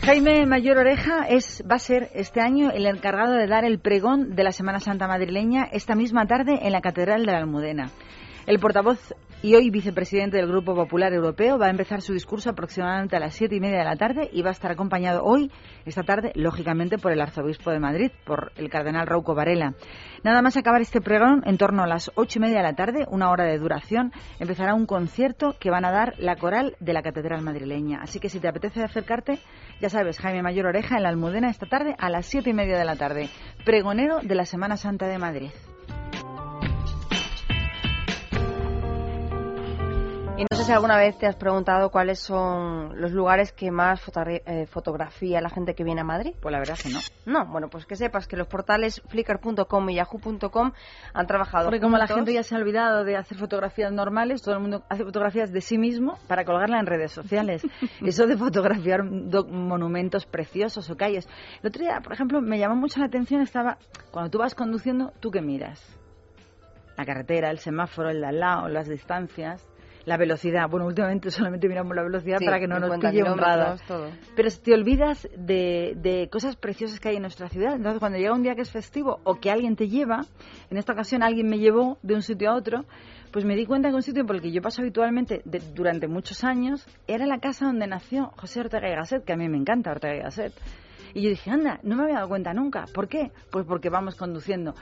Jaime 0.00 0.46
Mayor 0.46 0.78
Oreja 0.78 1.28
es, 1.28 1.62
va 1.70 1.76
a 1.76 1.78
ser 1.78 2.08
este 2.14 2.40
año 2.40 2.70
el 2.70 2.86
encargado 2.86 3.34
de 3.34 3.46
dar 3.46 3.66
el 3.66 3.78
pregón 3.80 4.34
de 4.34 4.44
la 4.44 4.50
Semana 4.50 4.80
Santa 4.80 5.06
madrileña 5.06 5.68
esta 5.70 5.94
misma 5.94 6.26
tarde 6.26 6.60
en 6.62 6.72
la 6.72 6.80
Catedral 6.80 7.26
de 7.26 7.32
la 7.32 7.38
Almudena. 7.38 7.90
El 8.46 8.58
portavoz 8.58 9.14
y 9.42 9.54
hoy 9.54 9.70
vicepresidente 9.70 10.36
del 10.36 10.48
Grupo 10.48 10.74
Popular 10.74 11.12
Europeo 11.12 11.58
va 11.58 11.66
a 11.66 11.70
empezar 11.70 12.02
su 12.02 12.12
discurso 12.12 12.50
aproximadamente 12.50 13.16
a 13.16 13.20
las 13.20 13.34
siete 13.34 13.56
y 13.56 13.60
media 13.60 13.78
de 13.78 13.84
la 13.84 13.96
tarde 13.96 14.28
y 14.32 14.42
va 14.42 14.50
a 14.50 14.52
estar 14.52 14.70
acompañado 14.70 15.22
hoy, 15.24 15.50
esta 15.86 16.02
tarde, 16.02 16.32
lógicamente, 16.34 16.98
por 16.98 17.12
el 17.12 17.20
arzobispo 17.20 17.70
de 17.70 17.80
Madrid, 17.80 18.10
por 18.26 18.52
el 18.56 18.68
cardenal 18.68 19.06
Rauco 19.06 19.34
Varela. 19.34 19.74
Nada 20.22 20.42
más 20.42 20.56
acabar 20.58 20.82
este 20.82 21.00
pregón, 21.00 21.42
en 21.46 21.56
torno 21.56 21.82
a 21.82 21.86
las 21.86 22.10
ocho 22.16 22.38
y 22.38 22.42
media 22.42 22.58
de 22.58 22.64
la 22.64 22.74
tarde, 22.74 23.06
una 23.10 23.30
hora 23.30 23.44
de 23.44 23.58
duración, 23.58 24.12
empezará 24.38 24.74
un 24.74 24.84
concierto 24.84 25.56
que 25.58 25.70
van 25.70 25.86
a 25.86 25.90
dar 25.90 26.14
la 26.18 26.36
coral 26.36 26.76
de 26.80 26.92
la 26.92 27.02
Catedral 27.02 27.40
madrileña. 27.40 28.00
Así 28.02 28.20
que 28.20 28.28
si 28.28 28.40
te 28.40 28.48
apetece 28.48 28.82
acercarte, 28.82 29.38
ya 29.80 29.88
sabes, 29.88 30.18
Jaime 30.18 30.42
Mayor 30.42 30.66
Oreja 30.66 30.96
en 30.96 31.04
la 31.04 31.08
Almudena 31.08 31.48
esta 31.48 31.66
tarde 31.66 31.94
a 31.98 32.10
las 32.10 32.26
siete 32.26 32.50
y 32.50 32.54
media 32.54 32.78
de 32.78 32.84
la 32.84 32.96
tarde, 32.96 33.30
pregonero 33.64 34.18
de 34.22 34.34
la 34.34 34.44
Semana 34.44 34.76
Santa 34.76 35.06
de 35.06 35.18
Madrid. 35.18 35.50
Y 40.40 40.46
no 40.50 40.56
sé 40.56 40.64
si 40.64 40.72
alguna 40.72 40.96
vez 40.96 41.18
te 41.18 41.26
has 41.26 41.36
preguntado 41.36 41.90
cuáles 41.90 42.18
son 42.18 42.98
los 42.98 43.12
lugares 43.12 43.52
que 43.52 43.70
más 43.70 44.00
eh, 44.26 44.64
fotografía 44.64 45.38
la 45.42 45.50
gente 45.50 45.74
que 45.74 45.84
viene 45.84 46.00
a 46.00 46.04
Madrid. 46.04 46.32
Pues 46.40 46.50
la 46.50 46.58
verdad 46.58 46.78
es 46.78 46.82
que 46.82 46.88
no. 46.88 47.00
No, 47.26 47.44
bueno, 47.52 47.68
pues 47.68 47.84
que 47.84 47.94
sepas 47.94 48.26
que 48.26 48.38
los 48.38 48.46
portales 48.46 49.02
flickr.com 49.08 49.90
y 49.90 49.96
yahoo.com 49.96 50.72
han 51.12 51.26
trabajado. 51.26 51.66
Porque 51.66 51.82
como 51.82 51.98
la 51.98 52.06
gente 52.06 52.32
ya 52.32 52.42
se 52.42 52.54
ha 52.54 52.58
olvidado 52.58 53.04
de 53.04 53.18
hacer 53.18 53.36
fotografías 53.36 53.92
normales, 53.92 54.40
todo 54.40 54.54
el 54.54 54.62
mundo 54.62 54.82
hace 54.88 55.04
fotografías 55.04 55.52
de 55.52 55.60
sí 55.60 55.76
mismo 55.76 56.18
para 56.26 56.46
colgarla 56.46 56.80
en 56.80 56.86
redes 56.86 57.12
sociales. 57.12 57.60
Eso 58.02 58.26
de 58.26 58.38
fotografiar 58.38 59.04
monumentos 59.04 60.24
preciosos 60.24 60.88
o 60.88 60.96
calles. 60.96 61.28
El 61.62 61.68
otro 61.68 61.82
día, 61.82 62.00
por 62.02 62.14
ejemplo, 62.14 62.40
me 62.40 62.58
llamó 62.58 62.76
mucho 62.76 63.00
la 63.00 63.06
atención, 63.08 63.42
estaba, 63.42 63.76
cuando 64.10 64.30
tú 64.30 64.38
vas 64.38 64.54
conduciendo, 64.54 65.12
¿tú 65.20 65.30
qué 65.30 65.42
miras? 65.42 65.84
La 66.96 67.04
carretera, 67.04 67.50
el 67.50 67.58
semáforo, 67.58 68.08
el 68.08 68.22
de 68.22 68.26
al 68.26 68.40
lado, 68.40 68.68
las 68.68 68.88
distancias 68.88 69.69
la 70.04 70.16
velocidad. 70.16 70.68
Bueno, 70.68 70.86
últimamente 70.86 71.30
solamente 71.30 71.68
miramos 71.68 71.94
la 71.94 72.02
velocidad 72.02 72.38
para 72.44 72.58
que 72.58 72.66
no 72.66 72.78
nos 72.78 72.98
pille 72.98 73.22
un 73.22 73.38
Todo. 73.86 74.10
Pero 74.36 74.48
te 74.62 74.74
olvidas 74.74 75.28
de, 75.36 75.94
de, 75.96 76.28
cosas 76.30 76.56
preciosas 76.56 77.00
que 77.00 77.08
hay 77.08 77.16
en 77.16 77.22
nuestra 77.22 77.48
ciudad. 77.48 77.74
Entonces, 77.74 78.00
cuando 78.00 78.18
llega 78.18 78.34
un 78.34 78.42
día 78.42 78.54
que 78.54 78.62
es 78.62 78.70
festivo 78.70 79.20
o 79.24 79.36
que 79.40 79.50
alguien 79.50 79.76
te 79.76 79.88
lleva, 79.88 80.26
en 80.70 80.76
esta 80.76 80.92
ocasión 80.92 81.22
alguien 81.22 81.48
me 81.48 81.58
llevó 81.58 81.98
de 82.02 82.14
un 82.14 82.22
sitio 82.22 82.50
a 82.50 82.54
otro, 82.54 82.84
pues 83.30 83.44
me 83.44 83.54
di 83.54 83.66
cuenta 83.66 83.88
que 83.90 83.94
un 83.94 84.02
sitio 84.02 84.26
por 84.26 84.36
el 84.36 84.42
que 84.42 84.50
yo 84.50 84.60
paso 84.60 84.82
habitualmente 84.82 85.42
durante 85.74 86.08
muchos 86.08 86.42
años 86.44 86.86
era 87.06 87.26
la 87.26 87.38
casa 87.38 87.66
donde 87.66 87.86
nació 87.86 88.32
José 88.36 88.60
Ortega 88.60 88.88
y 88.88 88.94
Gasset, 88.94 89.24
que 89.24 89.32
a 89.32 89.36
mí 89.36 89.48
me 89.48 89.56
encanta 89.56 89.92
Ortega 89.92 90.16
y 90.16 90.20
Gasset. 90.20 90.52
Y 91.14 91.22
yo 91.22 91.30
dije, 91.30 91.50
anda, 91.50 91.80
no 91.82 91.96
me 91.96 92.04
había 92.04 92.16
dado 92.16 92.28
cuenta 92.28 92.52
nunca. 92.52 92.84
¿Por 92.92 93.08
qué? 93.08 93.32
Pues 93.50 93.66
porque 93.66 93.88
vamos 93.88 94.14
conduciendo. 94.16 94.74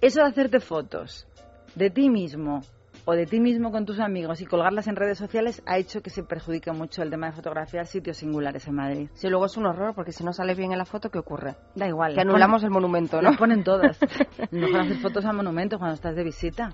Eso 0.00 0.20
de 0.20 0.28
hacerte 0.28 0.60
fotos 0.60 1.26
de 1.74 1.90
ti 1.90 2.10
mismo 2.10 2.62
o 3.10 3.14
de 3.16 3.26
ti 3.26 3.40
mismo 3.40 3.72
con 3.72 3.86
tus 3.86 3.98
amigos 3.98 4.40
y 4.40 4.46
colgarlas 4.46 4.86
en 4.86 4.94
redes 4.94 5.18
sociales 5.18 5.64
ha 5.66 5.78
hecho 5.78 6.00
que 6.00 6.10
se 6.10 6.22
perjudique 6.22 6.70
mucho 6.70 7.02
el 7.02 7.10
tema 7.10 7.26
de 7.26 7.32
fotografiar 7.32 7.86
sitios 7.86 8.18
singulares 8.18 8.68
en 8.68 8.76
Madrid. 8.76 9.10
Sí, 9.14 9.28
luego 9.28 9.46
es 9.46 9.56
un 9.56 9.66
horror 9.66 9.96
porque 9.96 10.12
si 10.12 10.22
no 10.22 10.32
sale 10.32 10.54
bien 10.54 10.70
en 10.70 10.78
la 10.78 10.84
foto, 10.84 11.10
¿qué 11.10 11.18
ocurre? 11.18 11.56
Da 11.74 11.88
igual. 11.88 12.14
Que 12.14 12.20
anulamos 12.20 12.62
el 12.62 12.70
monumento, 12.70 13.20
¿no? 13.20 13.32
Lo 13.32 13.36
ponen 13.36 13.64
todas. 13.64 13.98
Mejor 14.52 14.82
hacer 14.82 14.98
fotos 14.98 15.24
al 15.24 15.34
monumento 15.34 15.78
cuando 15.78 15.94
estás 15.94 16.14
de 16.14 16.22
visita. 16.22 16.72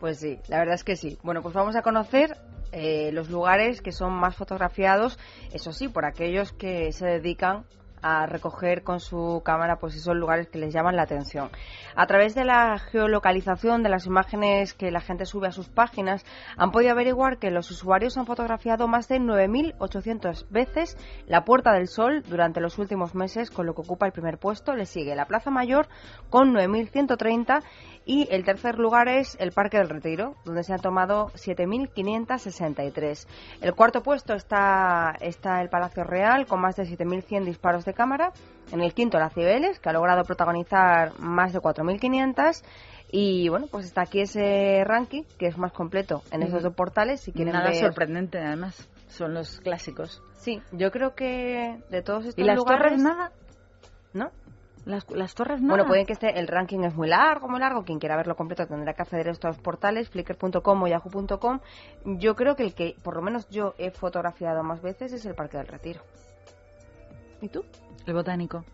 Pues 0.00 0.18
sí, 0.18 0.38
la 0.48 0.60
verdad 0.60 0.76
es 0.76 0.84
que 0.84 0.96
sí. 0.96 1.18
Bueno, 1.22 1.42
pues 1.42 1.54
vamos 1.54 1.76
a 1.76 1.82
conocer 1.82 2.38
eh, 2.72 3.10
los 3.12 3.28
lugares 3.28 3.82
que 3.82 3.92
son 3.92 4.14
más 4.14 4.34
fotografiados, 4.34 5.18
eso 5.52 5.72
sí, 5.72 5.88
por 5.88 6.06
aquellos 6.06 6.52
que 6.52 6.90
se 6.92 7.06
dedican 7.06 7.66
a 8.06 8.26
recoger 8.26 8.84
con 8.84 9.00
su 9.00 9.42
cámara 9.44 9.76
pues 9.76 9.96
esos 9.96 10.14
lugares 10.14 10.48
que 10.48 10.58
les 10.58 10.72
llaman 10.72 10.94
la 10.94 11.02
atención. 11.02 11.50
A 11.96 12.06
través 12.06 12.34
de 12.34 12.44
la 12.44 12.78
geolocalización 12.78 13.82
de 13.82 13.88
las 13.88 14.06
imágenes 14.06 14.74
que 14.74 14.90
la 14.90 15.00
gente 15.00 15.26
sube 15.26 15.48
a 15.48 15.52
sus 15.52 15.68
páginas, 15.68 16.24
han 16.56 16.70
podido 16.70 16.92
averiguar 16.92 17.38
que 17.38 17.50
los 17.50 17.70
usuarios 17.70 18.16
han 18.16 18.26
fotografiado 18.26 18.86
más 18.86 19.08
de 19.08 19.18
9.800 19.18 20.48
veces 20.50 20.96
la 21.26 21.44
Puerta 21.44 21.72
del 21.72 21.88
Sol 21.88 22.22
durante 22.28 22.60
los 22.60 22.78
últimos 22.78 23.14
meses, 23.14 23.50
con 23.50 23.66
lo 23.66 23.74
que 23.74 23.80
ocupa 23.80 24.06
el 24.06 24.12
primer 24.12 24.38
puesto. 24.38 24.74
Le 24.74 24.86
sigue 24.86 25.16
la 25.16 25.26
Plaza 25.26 25.50
Mayor 25.50 25.88
con 26.30 26.54
9.130 26.54 27.62
y 28.04 28.28
el 28.30 28.44
tercer 28.44 28.78
lugar 28.78 29.08
es 29.08 29.36
el 29.40 29.50
Parque 29.50 29.78
del 29.78 29.88
Retiro, 29.88 30.36
donde 30.44 30.62
se 30.62 30.72
han 30.72 30.80
tomado 30.80 31.32
7.563. 31.34 33.26
El 33.60 33.74
cuarto 33.74 34.02
puesto 34.02 34.34
está, 34.34 35.16
está 35.20 35.60
el 35.60 35.68
Palacio 35.68 36.04
Real, 36.04 36.46
con 36.46 36.60
más 36.60 36.76
de 36.76 36.84
7.100 36.84 37.44
disparos 37.44 37.84
de 37.84 37.95
cámara. 37.96 38.32
En 38.70 38.80
el 38.80 38.94
quinto, 38.94 39.18
la 39.18 39.30
Cibeles, 39.30 39.80
que 39.80 39.88
ha 39.88 39.92
logrado 39.92 40.22
protagonizar 40.24 41.18
más 41.18 41.52
de 41.52 41.60
4.500. 41.60 42.62
Y 43.10 43.48
bueno, 43.48 43.66
pues 43.70 43.86
está 43.86 44.02
aquí 44.02 44.20
ese 44.20 44.82
ranking, 44.84 45.22
que 45.38 45.46
es 45.46 45.58
más 45.58 45.72
completo 45.72 46.22
en 46.30 46.42
esos 46.42 46.62
dos 46.62 46.74
portales. 46.74 47.20
Si 47.20 47.32
quieren 47.32 47.54
Nada 47.54 47.70
ver... 47.70 47.78
sorprendente, 47.78 48.38
además. 48.38 48.88
Son 49.08 49.32
los 49.34 49.60
clásicos. 49.60 50.22
Sí, 50.34 50.60
yo 50.72 50.90
creo 50.90 51.14
que 51.14 51.78
de 51.90 52.02
todos 52.02 52.26
estos 52.26 52.42
¿Y 52.42 52.46
las 52.46 52.56
lugares... 52.56 52.82
torres 52.82 53.02
nada? 53.02 53.32
¿No? 54.12 54.30
Las, 54.86 55.34
torres 55.34 55.60
no. 55.60 55.70
Bueno, 55.70 55.84
pueden 55.84 56.06
que 56.06 56.12
esté, 56.12 56.38
el 56.38 56.46
ranking 56.46 56.84
es 56.84 56.94
muy 56.94 57.08
largo, 57.08 57.48
muy 57.48 57.58
largo. 57.58 57.82
Quien 57.82 57.98
quiera 57.98 58.16
verlo 58.16 58.36
completo 58.36 58.66
tendrá 58.68 58.94
que 58.94 59.02
acceder 59.02 59.28
a 59.28 59.32
estos 59.32 59.58
portales, 59.58 60.08
flickr.com 60.10 60.82
o 60.82 60.86
yahoo.com. 60.86 61.58
Yo 62.04 62.36
creo 62.36 62.54
que 62.54 62.62
el 62.62 62.74
que, 62.74 62.94
por 63.02 63.16
lo 63.16 63.22
menos 63.22 63.48
yo 63.48 63.74
he 63.78 63.90
fotografiado 63.90 64.62
más 64.62 64.80
veces, 64.82 65.12
es 65.12 65.26
el 65.26 65.34
Parque 65.34 65.58
del 65.58 65.66
Retiro. 65.66 66.02
¿Y 67.46 67.48
tú? 67.48 67.64
El 68.06 68.14
botánico. 68.14 68.64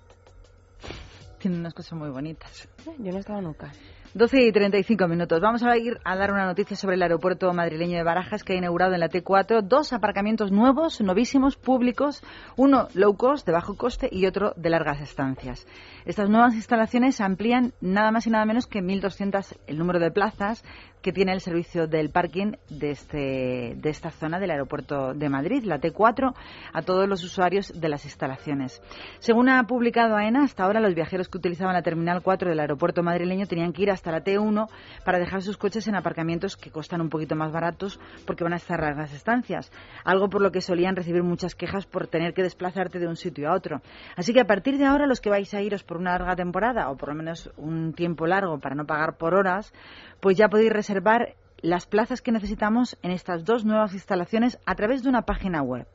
Tiene 1.39 1.59
unas 1.59 1.75
cosas 1.75 1.93
muy 1.93 2.09
bonitas. 2.09 2.67
Yo 2.99 3.11
no 3.11 3.19
he 3.19 3.21
estado 3.21 3.43
nunca. 3.43 3.71
12 4.15 4.47
y 4.47 4.51
35 4.51 5.09
minutos. 5.09 5.43
Vamos 5.43 5.63
a 5.63 5.77
ir 5.77 5.99
a 6.05 6.17
dar 6.17 6.33
una 6.33 6.47
noticia 6.47 6.75
sobre 6.75 6.97
el 6.97 7.03
aeropuerto 7.03 7.53
madrileño 7.53 7.99
de 7.99 8.03
Barajas 8.03 8.45
que 8.45 8.55
ha 8.55 8.57
inaugurado 8.57 8.95
en 8.95 9.01
la 9.01 9.11
T4 9.11 9.61
dos 9.61 9.93
aparcamientos 9.93 10.53
nuevos, 10.53 11.03
novísimos, 11.03 11.57
públicos, 11.57 12.23
uno 12.57 12.89
low 12.95 13.15
cost, 13.15 13.45
de 13.45 13.53
bajo 13.53 13.77
coste, 13.77 14.09
y 14.11 14.25
otro 14.25 14.55
de 14.57 14.71
largas 14.71 15.03
estancias. 15.03 15.67
Estas 16.05 16.29
nuevas 16.29 16.55
instalaciones 16.55 17.21
amplían 17.21 17.73
nada 17.81 18.11
más 18.11 18.27
y 18.27 18.31
nada 18.31 18.45
menos 18.45 18.67
que 18.67 18.81
1.200 18.81 19.57
el 19.67 19.79
número 19.79 20.01
de 20.01 20.11
plazas 20.11 20.65
que 21.03 21.12
tiene 21.12 21.33
el 21.33 21.41
servicio 21.41 21.87
del 21.87 22.11
parking 22.11 22.53
de, 22.71 22.93
este, 22.93 23.75
de 23.77 23.91
esta 23.91 24.11
zona 24.11 24.38
del 24.38 24.53
aeropuerto 24.53 25.12
de 25.15 25.29
Madrid, 25.29 25.65
la 25.65 25.81
T4, 25.81 26.33
a 26.73 26.83
todos 26.83 27.09
los 27.09 27.25
usuarios 27.25 27.73
de 27.75 27.88
las 27.88 28.05
instalaciones. 28.05 28.81
Según 29.19 29.49
ha 29.49 29.62
publicado 29.65 30.17
AENA, 30.17 30.45
hasta 30.45 30.65
ahora 30.65 30.81
los 30.81 30.95
viajeros 30.95 31.29
que 31.29 31.38
utilizaban 31.38 31.75
la 31.75 31.83
Terminal 31.83 32.23
4 32.23 32.49
del 32.49 32.61
aeropuerto 32.61 33.03
madrileño 33.03 33.47
tenían 33.47 33.73
que 33.73 33.83
ir 33.83 33.91
hasta 33.91 34.12
la 34.12 34.23
T1 34.23 34.69
para 35.05 35.19
dejar 35.19 35.43
sus 35.43 35.59
coches 35.59 35.88
en 35.88 35.97
aparcamientos 35.97 36.57
que 36.57 36.71
costan 36.71 37.01
un 37.01 37.09
poquito 37.09 37.35
más 37.35 37.53
baratos 37.53 37.99
porque 38.25 38.45
van 38.45 38.53
a 38.53 38.57
estar 38.57 38.81
las 38.81 39.12
estancias, 39.12 39.73
algo 40.05 40.29
por 40.29 40.41
lo 40.41 40.53
que 40.53 40.61
solían 40.61 40.95
recibir 40.95 41.25
muchas 41.25 41.55
quejas 41.55 41.85
por 41.87 42.07
tener 42.07 42.33
que 42.33 42.43
desplazarte 42.43 43.01
de 43.01 43.09
un 43.09 43.17
sitio 43.17 43.51
a 43.51 43.55
otro. 43.55 43.83
Así 44.17 44.33
que 44.33 44.41
a 44.41 44.47
partir 44.47 44.79
de 44.79 44.87
ahora 44.87 45.07
los 45.07 45.21
que 45.21 45.31
vais 45.31 45.53
a 45.53 45.61
iros 45.61 45.83
por 45.93 46.01
una 46.01 46.13
larga 46.13 46.37
temporada 46.37 46.89
o 46.89 46.97
por 46.97 47.11
lo 47.11 47.15
menos 47.15 47.51
un 47.59 47.93
tiempo 47.93 48.27
largo 48.27 48.59
para 48.59 48.75
no 48.75 48.87
pagar 48.87 49.19
por 49.19 49.35
horas, 49.35 49.75
pues 50.21 50.39
ya 50.39 50.49
podéis 50.49 50.73
reservar 50.73 51.35
las 51.61 51.85
plazas 51.85 52.23
que 52.23 52.33
necesitamos 52.33 52.97
en 53.03 53.11
estas 53.11 53.45
dos 53.45 53.67
nuevas 53.67 53.93
instalaciones 53.93 54.59
a 54.65 54.75
través 54.75 55.03
de 55.03 55.11
una 55.11 55.27
página 55.27 55.61
web, 55.61 55.87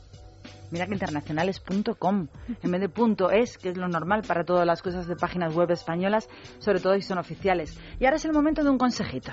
Mira 0.71 0.87
que 0.87 0.93
internacional 0.93 1.49
es 1.49 1.61
.com 1.99 2.29
en 2.63 2.71
vez 2.71 2.81
de 2.81 2.89
punto 2.89 3.31
.es, 3.31 3.59
que 3.59 3.71
es 3.71 3.77
lo 3.77 3.89
normal 3.89 4.23
para 4.27 4.45
todas 4.45 4.67
las 4.67 4.83
cosas 4.83 5.07
de 5.07 5.17
páginas 5.17 5.55
web 5.55 5.71
españolas, 5.71 6.29
sobre 6.59 6.81
todo 6.81 6.95
si 6.95 7.03
son 7.03 7.19
oficiales. 7.19 7.79
Y 7.99 8.05
ahora 8.05 8.17
es 8.17 8.25
el 8.25 8.33
momento 8.33 8.63
de 8.63 8.71
un 8.71 8.79
consejito. 8.79 9.33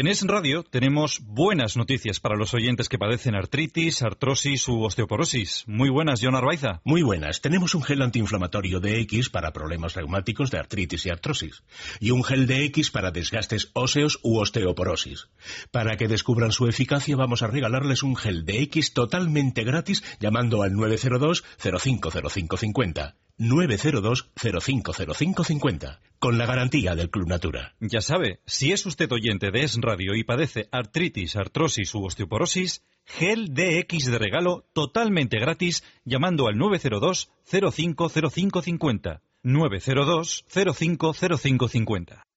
En 0.00 0.06
Es 0.06 0.22
Radio 0.22 0.62
tenemos 0.62 1.20
buenas 1.26 1.76
noticias 1.76 2.20
para 2.20 2.34
los 2.34 2.54
oyentes 2.54 2.88
que 2.88 2.96
padecen 2.96 3.34
artritis, 3.34 4.00
artrosis 4.00 4.66
u 4.66 4.82
osteoporosis. 4.82 5.64
Muy 5.66 5.90
buenas, 5.90 6.20
John 6.22 6.34
Arbaiza. 6.34 6.80
Muy 6.84 7.02
buenas. 7.02 7.42
Tenemos 7.42 7.74
un 7.74 7.82
gel 7.82 8.00
antiinflamatorio 8.00 8.80
de 8.80 8.98
X 9.02 9.28
para 9.28 9.52
problemas 9.52 9.94
reumáticos 9.94 10.50
de 10.50 10.56
artritis 10.56 11.04
y 11.04 11.10
artrosis. 11.10 11.64
Y 12.00 12.12
un 12.12 12.24
gel 12.24 12.46
de 12.46 12.64
X 12.64 12.90
para 12.90 13.10
desgastes 13.10 13.72
óseos 13.74 14.20
u 14.22 14.38
osteoporosis. 14.38 15.28
Para 15.70 15.98
que 15.98 16.08
descubran 16.08 16.52
su 16.52 16.66
eficacia 16.66 17.14
vamos 17.14 17.42
a 17.42 17.48
regalarles 17.48 18.02
un 18.02 18.16
gel 18.16 18.46
de 18.46 18.62
X 18.62 18.94
totalmente 18.94 19.64
gratis 19.64 20.02
llamando 20.18 20.62
al 20.62 20.72
902 20.72 21.44
050550. 21.58 23.16
902 23.36 24.30
050550 24.34 26.00
con 26.20 26.36
la 26.36 26.44
garantía 26.44 26.94
del 26.94 27.08
Club 27.08 27.26
Natura. 27.28 27.74
Ya 27.80 28.02
sabe, 28.02 28.40
si 28.44 28.72
es 28.72 28.84
usted 28.84 29.10
oyente 29.10 29.50
de 29.50 29.64
Es 29.64 29.74
Radio 29.90 30.14
y 30.14 30.22
padece 30.22 30.68
artritis, 30.70 31.34
artrosis 31.34 31.94
u 31.96 32.04
osteoporosis, 32.04 32.84
gel 33.04 33.48
DX 33.52 34.04
de 34.12 34.18
regalo 34.18 34.64
totalmente 34.72 35.40
gratis 35.40 35.82
llamando 36.04 36.46
al 36.46 36.56
902 36.56 37.28
050550. 37.44 39.20
902 39.42 40.44
050550. 40.48 42.29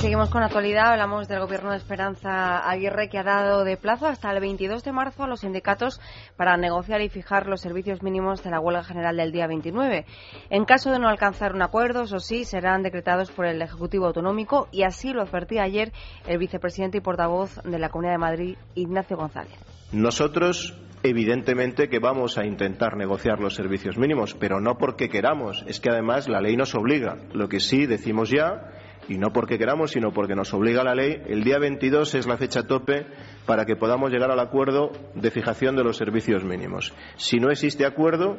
Seguimos 0.00 0.30
con 0.30 0.42
actualidad. 0.42 0.92
Hablamos 0.92 1.28
del 1.28 1.40
gobierno 1.40 1.72
de 1.72 1.76
Esperanza 1.76 2.66
Aguirre 2.66 3.10
que 3.10 3.18
ha 3.18 3.22
dado 3.22 3.64
de 3.64 3.76
plazo 3.76 4.06
hasta 4.06 4.30
el 4.30 4.40
22 4.40 4.82
de 4.82 4.92
marzo 4.92 5.24
a 5.24 5.26
los 5.26 5.40
sindicatos 5.40 6.00
para 6.36 6.56
negociar 6.56 7.02
y 7.02 7.10
fijar 7.10 7.46
los 7.46 7.60
servicios 7.60 8.02
mínimos 8.02 8.42
de 8.42 8.50
la 8.50 8.60
huelga 8.60 8.82
general 8.82 9.18
del 9.18 9.30
día 9.30 9.46
29. 9.46 10.06
En 10.48 10.64
caso 10.64 10.90
de 10.90 10.98
no 10.98 11.08
alcanzar 11.08 11.54
un 11.54 11.60
acuerdo, 11.60 12.04
eso 12.04 12.18
sí, 12.18 12.44
serán 12.44 12.82
decretados 12.82 13.30
por 13.30 13.44
el 13.44 13.60
Ejecutivo 13.60 14.06
Autonómico 14.06 14.68
y 14.72 14.84
así 14.84 15.12
lo 15.12 15.20
advertía 15.20 15.64
ayer 15.64 15.92
el 16.26 16.38
vicepresidente 16.38 16.96
y 16.96 17.02
portavoz 17.02 17.56
de 17.62 17.78
la 17.78 17.90
Comunidad 17.90 18.14
de 18.14 18.18
Madrid, 18.18 18.56
Ignacio 18.74 19.18
González. 19.18 19.52
Nosotros 19.92 20.74
Evidentemente 21.02 21.88
que 21.88 21.98
vamos 21.98 22.36
a 22.36 22.44
intentar 22.44 22.94
negociar 22.94 23.40
los 23.40 23.54
servicios 23.54 23.96
mínimos, 23.96 24.34
pero 24.34 24.60
no 24.60 24.76
porque 24.76 25.08
queramos, 25.08 25.64
es 25.66 25.80
que 25.80 25.88
además 25.88 26.28
la 26.28 26.42
ley 26.42 26.58
nos 26.58 26.74
obliga. 26.74 27.16
Lo 27.32 27.48
que 27.48 27.58
sí 27.58 27.86
decimos 27.86 28.28
ya 28.28 28.79
y 29.08 29.18
no 29.18 29.32
porque 29.32 29.58
queramos, 29.58 29.92
sino 29.92 30.12
porque 30.12 30.34
nos 30.34 30.52
obliga 30.54 30.84
la 30.84 30.94
ley, 30.94 31.22
el 31.26 31.42
día 31.42 31.58
22 31.58 32.14
es 32.14 32.26
la 32.26 32.36
fecha 32.36 32.66
tope 32.66 33.06
para 33.46 33.64
que 33.64 33.76
podamos 33.76 34.10
llegar 34.10 34.30
al 34.30 34.40
acuerdo 34.40 34.92
de 35.14 35.30
fijación 35.30 35.76
de 35.76 35.84
los 35.84 35.96
servicios 35.96 36.44
mínimos. 36.44 36.94
Si 37.16 37.38
no 37.40 37.50
existe 37.50 37.86
acuerdo, 37.86 38.36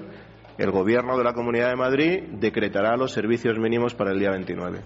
el 0.57 0.71
Gobierno 0.71 1.17
de 1.17 1.23
la 1.23 1.33
Comunidad 1.33 1.69
de 1.69 1.75
Madrid 1.75 2.23
decretará 2.39 2.95
los 2.95 3.11
servicios 3.11 3.57
mínimos 3.57 3.95
para 3.95 4.11
el 4.11 4.19
día 4.19 4.31
29. 4.31 4.81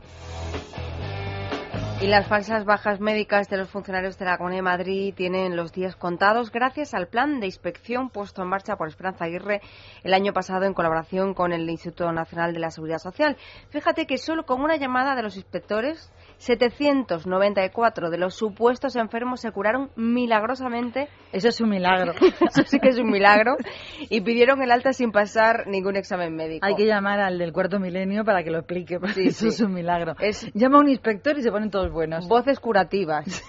Y 2.01 2.07
las 2.07 2.27
falsas 2.27 2.65
bajas 2.65 2.99
médicas 2.99 3.47
de 3.47 3.55
los 3.55 3.69
funcionarios 3.69 4.17
de 4.17 4.25
la 4.25 4.37
Comunidad 4.37 4.59
de 4.59 4.63
Madrid 4.63 5.13
tienen 5.15 5.55
los 5.55 5.71
días 5.71 5.95
contados 5.95 6.51
gracias 6.51 6.93
al 6.93 7.07
plan 7.07 7.39
de 7.39 7.45
inspección 7.45 8.09
puesto 8.09 8.41
en 8.41 8.49
marcha 8.49 8.75
por 8.75 8.89
Esperanza 8.89 9.25
Aguirre 9.25 9.61
el 10.03 10.13
año 10.13 10.33
pasado 10.33 10.65
en 10.65 10.73
colaboración 10.73 11.33
con 11.33 11.53
el 11.53 11.69
Instituto 11.69 12.11
Nacional 12.11 12.53
de 12.53 12.59
la 12.59 12.69
Seguridad 12.69 12.99
Social. 12.99 13.37
Fíjate 13.69 14.05
que 14.05 14.17
solo 14.17 14.45
con 14.45 14.61
una 14.61 14.75
llamada 14.75 15.15
de 15.15 15.23
los 15.23 15.37
inspectores 15.37 16.11
794 16.37 18.09
de 18.09 18.17
los 18.17 18.35
supuestos 18.35 18.95
enfermos 18.95 19.41
se 19.41 19.51
curaron 19.51 19.89
milagrosamente. 19.95 21.07
Eso 21.31 21.49
es 21.49 21.61
un 21.61 21.69
milagro. 21.69 22.13
Eso 22.49 22.63
sí 22.65 22.79
que 22.79 22.89
es 22.89 22.99
un 22.99 23.09
milagro. 23.09 23.55
Y 24.09 24.21
pidieron 24.21 24.61
el 24.61 24.71
alta 24.71 24.93
sin 24.93 25.11
pasar 25.11 25.67
ningún 25.67 25.95
examen 25.95 26.35
médico. 26.35 26.65
Hay 26.65 26.75
que 26.75 26.85
llamar 26.85 27.19
al 27.19 27.37
del 27.37 27.53
cuarto 27.53 27.79
milenio 27.79 28.23
para 28.23 28.43
que 28.43 28.51
lo 28.51 28.59
explique, 28.59 28.99
porque 28.99 29.27
eso 29.27 29.47
es 29.47 29.59
un 29.61 29.73
milagro. 29.73 30.15
Llama 30.53 30.77
a 30.77 30.81
un 30.81 30.89
inspector 30.89 31.37
y 31.37 31.41
se 31.41 31.51
ponen 31.51 31.69
todos 31.69 31.91
buenos. 31.91 32.27
Voces 32.27 32.59
curativas. 32.59 33.43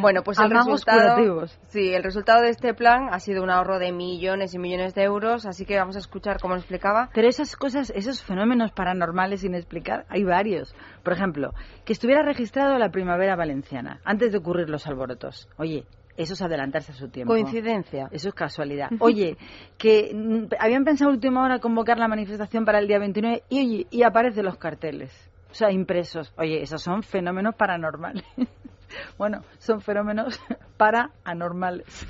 Bueno, 0.00 0.22
pues 0.22 0.38
el 0.38 0.50
resultado, 0.50 1.46
sí, 1.68 1.92
el 1.92 2.04
resultado 2.04 2.42
de 2.42 2.50
este 2.50 2.72
plan 2.72 3.08
ha 3.10 3.18
sido 3.18 3.42
un 3.42 3.50
ahorro 3.50 3.78
de 3.80 3.90
millones 3.90 4.54
y 4.54 4.58
millones 4.58 4.94
de 4.94 5.02
euros, 5.02 5.44
así 5.44 5.64
que 5.64 5.76
vamos 5.76 5.96
a 5.96 5.98
escuchar 5.98 6.38
cómo 6.40 6.54
lo 6.54 6.60
explicaba. 6.60 7.10
Pero 7.12 7.28
esas 7.28 7.56
cosas, 7.56 7.90
esos 7.90 8.22
fenómenos 8.22 8.70
paranormales 8.72 9.40
sin 9.40 9.54
explicar, 9.54 10.06
hay 10.08 10.22
varios. 10.22 10.74
Por 11.02 11.14
ejemplo, 11.14 11.52
que 11.84 11.92
estuviera 11.92 12.17
registrado 12.22 12.78
la 12.78 12.90
primavera 12.90 13.36
valenciana 13.36 14.00
antes 14.04 14.32
de 14.32 14.38
ocurrir 14.38 14.68
los 14.68 14.86
alborotos. 14.86 15.48
Oye, 15.56 15.84
eso 16.18 16.34
es 16.34 16.42
adelantarse 16.42 16.90
a 16.90 16.94
su 16.96 17.08
tiempo. 17.08 17.32
Coincidencia. 17.32 18.08
Eso 18.10 18.28
es 18.28 18.34
casualidad. 18.34 18.90
Oye, 18.98 19.36
que 19.78 20.10
mm, 20.12 20.54
habían 20.58 20.84
pensado 20.84 21.10
a 21.10 21.14
última 21.14 21.44
hora 21.44 21.60
convocar 21.60 21.96
la 21.96 22.08
manifestación 22.08 22.64
para 22.64 22.80
el 22.80 22.88
día 22.88 22.98
29 22.98 23.44
y, 23.48 23.60
oye, 23.60 23.86
y 23.90 24.02
aparecen 24.02 24.44
los 24.44 24.58
carteles. 24.58 25.12
O 25.48 25.54
sea, 25.54 25.70
impresos. 25.70 26.32
Oye, 26.36 26.60
esos 26.60 26.82
son 26.82 27.04
fenómenos 27.04 27.54
paranormales. 27.54 28.24
bueno, 29.16 29.42
son 29.58 29.80
fenómenos 29.80 30.40
paranormales. 30.76 32.06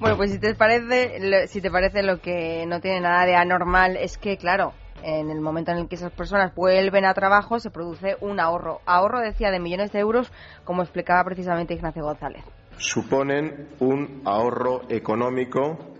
bueno, 0.00 0.16
pues 0.16 0.32
si 0.32 0.40
te 0.40 0.56
parece, 0.56 1.46
si 1.46 1.60
te 1.60 1.70
parece 1.70 2.02
lo 2.02 2.20
que 2.20 2.66
no 2.66 2.80
tiene 2.80 3.00
nada 3.00 3.26
de 3.26 3.36
anormal 3.36 3.96
es 3.96 4.18
que, 4.18 4.36
claro, 4.36 4.74
en 5.02 5.30
el 5.30 5.40
momento 5.40 5.72
en 5.72 5.78
el 5.78 5.88
que 5.88 5.96
esas 5.96 6.12
personas 6.12 6.54
vuelven 6.54 7.04
a 7.04 7.12
trabajo 7.14 7.58
se 7.58 7.70
produce 7.70 8.16
un 8.20 8.38
ahorro. 8.40 8.80
Ahorro, 8.86 9.20
decía, 9.20 9.50
de 9.50 9.58
millones 9.60 9.92
de 9.92 9.98
euros, 10.00 10.32
como 10.64 10.82
explicaba 10.82 11.24
precisamente 11.24 11.74
Ignacio 11.74 12.04
González. 12.04 12.42
Suponen 12.76 13.68
un 13.80 14.22
ahorro 14.24 14.82
económico 14.88 15.90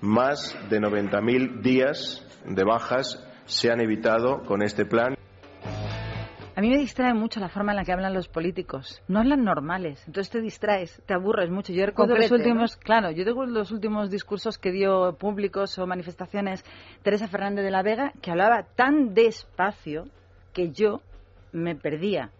más 0.00 0.56
de 0.68 0.80
90.000 0.80 1.62
días 1.62 2.24
de 2.46 2.64
bajas 2.64 3.24
se 3.46 3.70
han 3.70 3.80
evitado 3.80 4.42
con 4.44 4.62
este 4.62 4.84
plan. 4.84 5.14
A 6.56 6.60
mí 6.60 6.70
me 6.70 6.78
distrae 6.78 7.14
mucho 7.14 7.40
la 7.40 7.48
forma 7.48 7.72
en 7.72 7.76
la 7.76 7.84
que 7.84 7.92
hablan 7.92 8.14
los 8.14 8.28
políticos. 8.28 9.02
No 9.08 9.18
hablan 9.18 9.42
normales, 9.42 10.00
entonces 10.06 10.30
te 10.30 10.40
distraes, 10.40 11.02
te 11.04 11.12
aburres 11.12 11.50
mucho. 11.50 11.72
Yo 11.72 11.84
recuerdo 11.84 12.14
los 12.14 12.30
últimos, 12.30 12.76
claro, 12.76 13.10
yo 13.10 13.24
recuerdo 13.24 13.52
los 13.52 13.72
últimos 13.72 14.08
discursos 14.08 14.56
que 14.56 14.70
dio 14.70 15.16
públicos 15.18 15.76
o 15.78 15.86
manifestaciones 15.88 16.64
Teresa 17.02 17.26
Fernández 17.26 17.64
de 17.64 17.72
la 17.72 17.82
Vega, 17.82 18.12
que 18.22 18.30
hablaba 18.30 18.62
tan 18.76 19.14
despacio 19.14 20.06
que 20.52 20.70
yo 20.70 21.00
me 21.50 21.74
perdía 21.74 22.30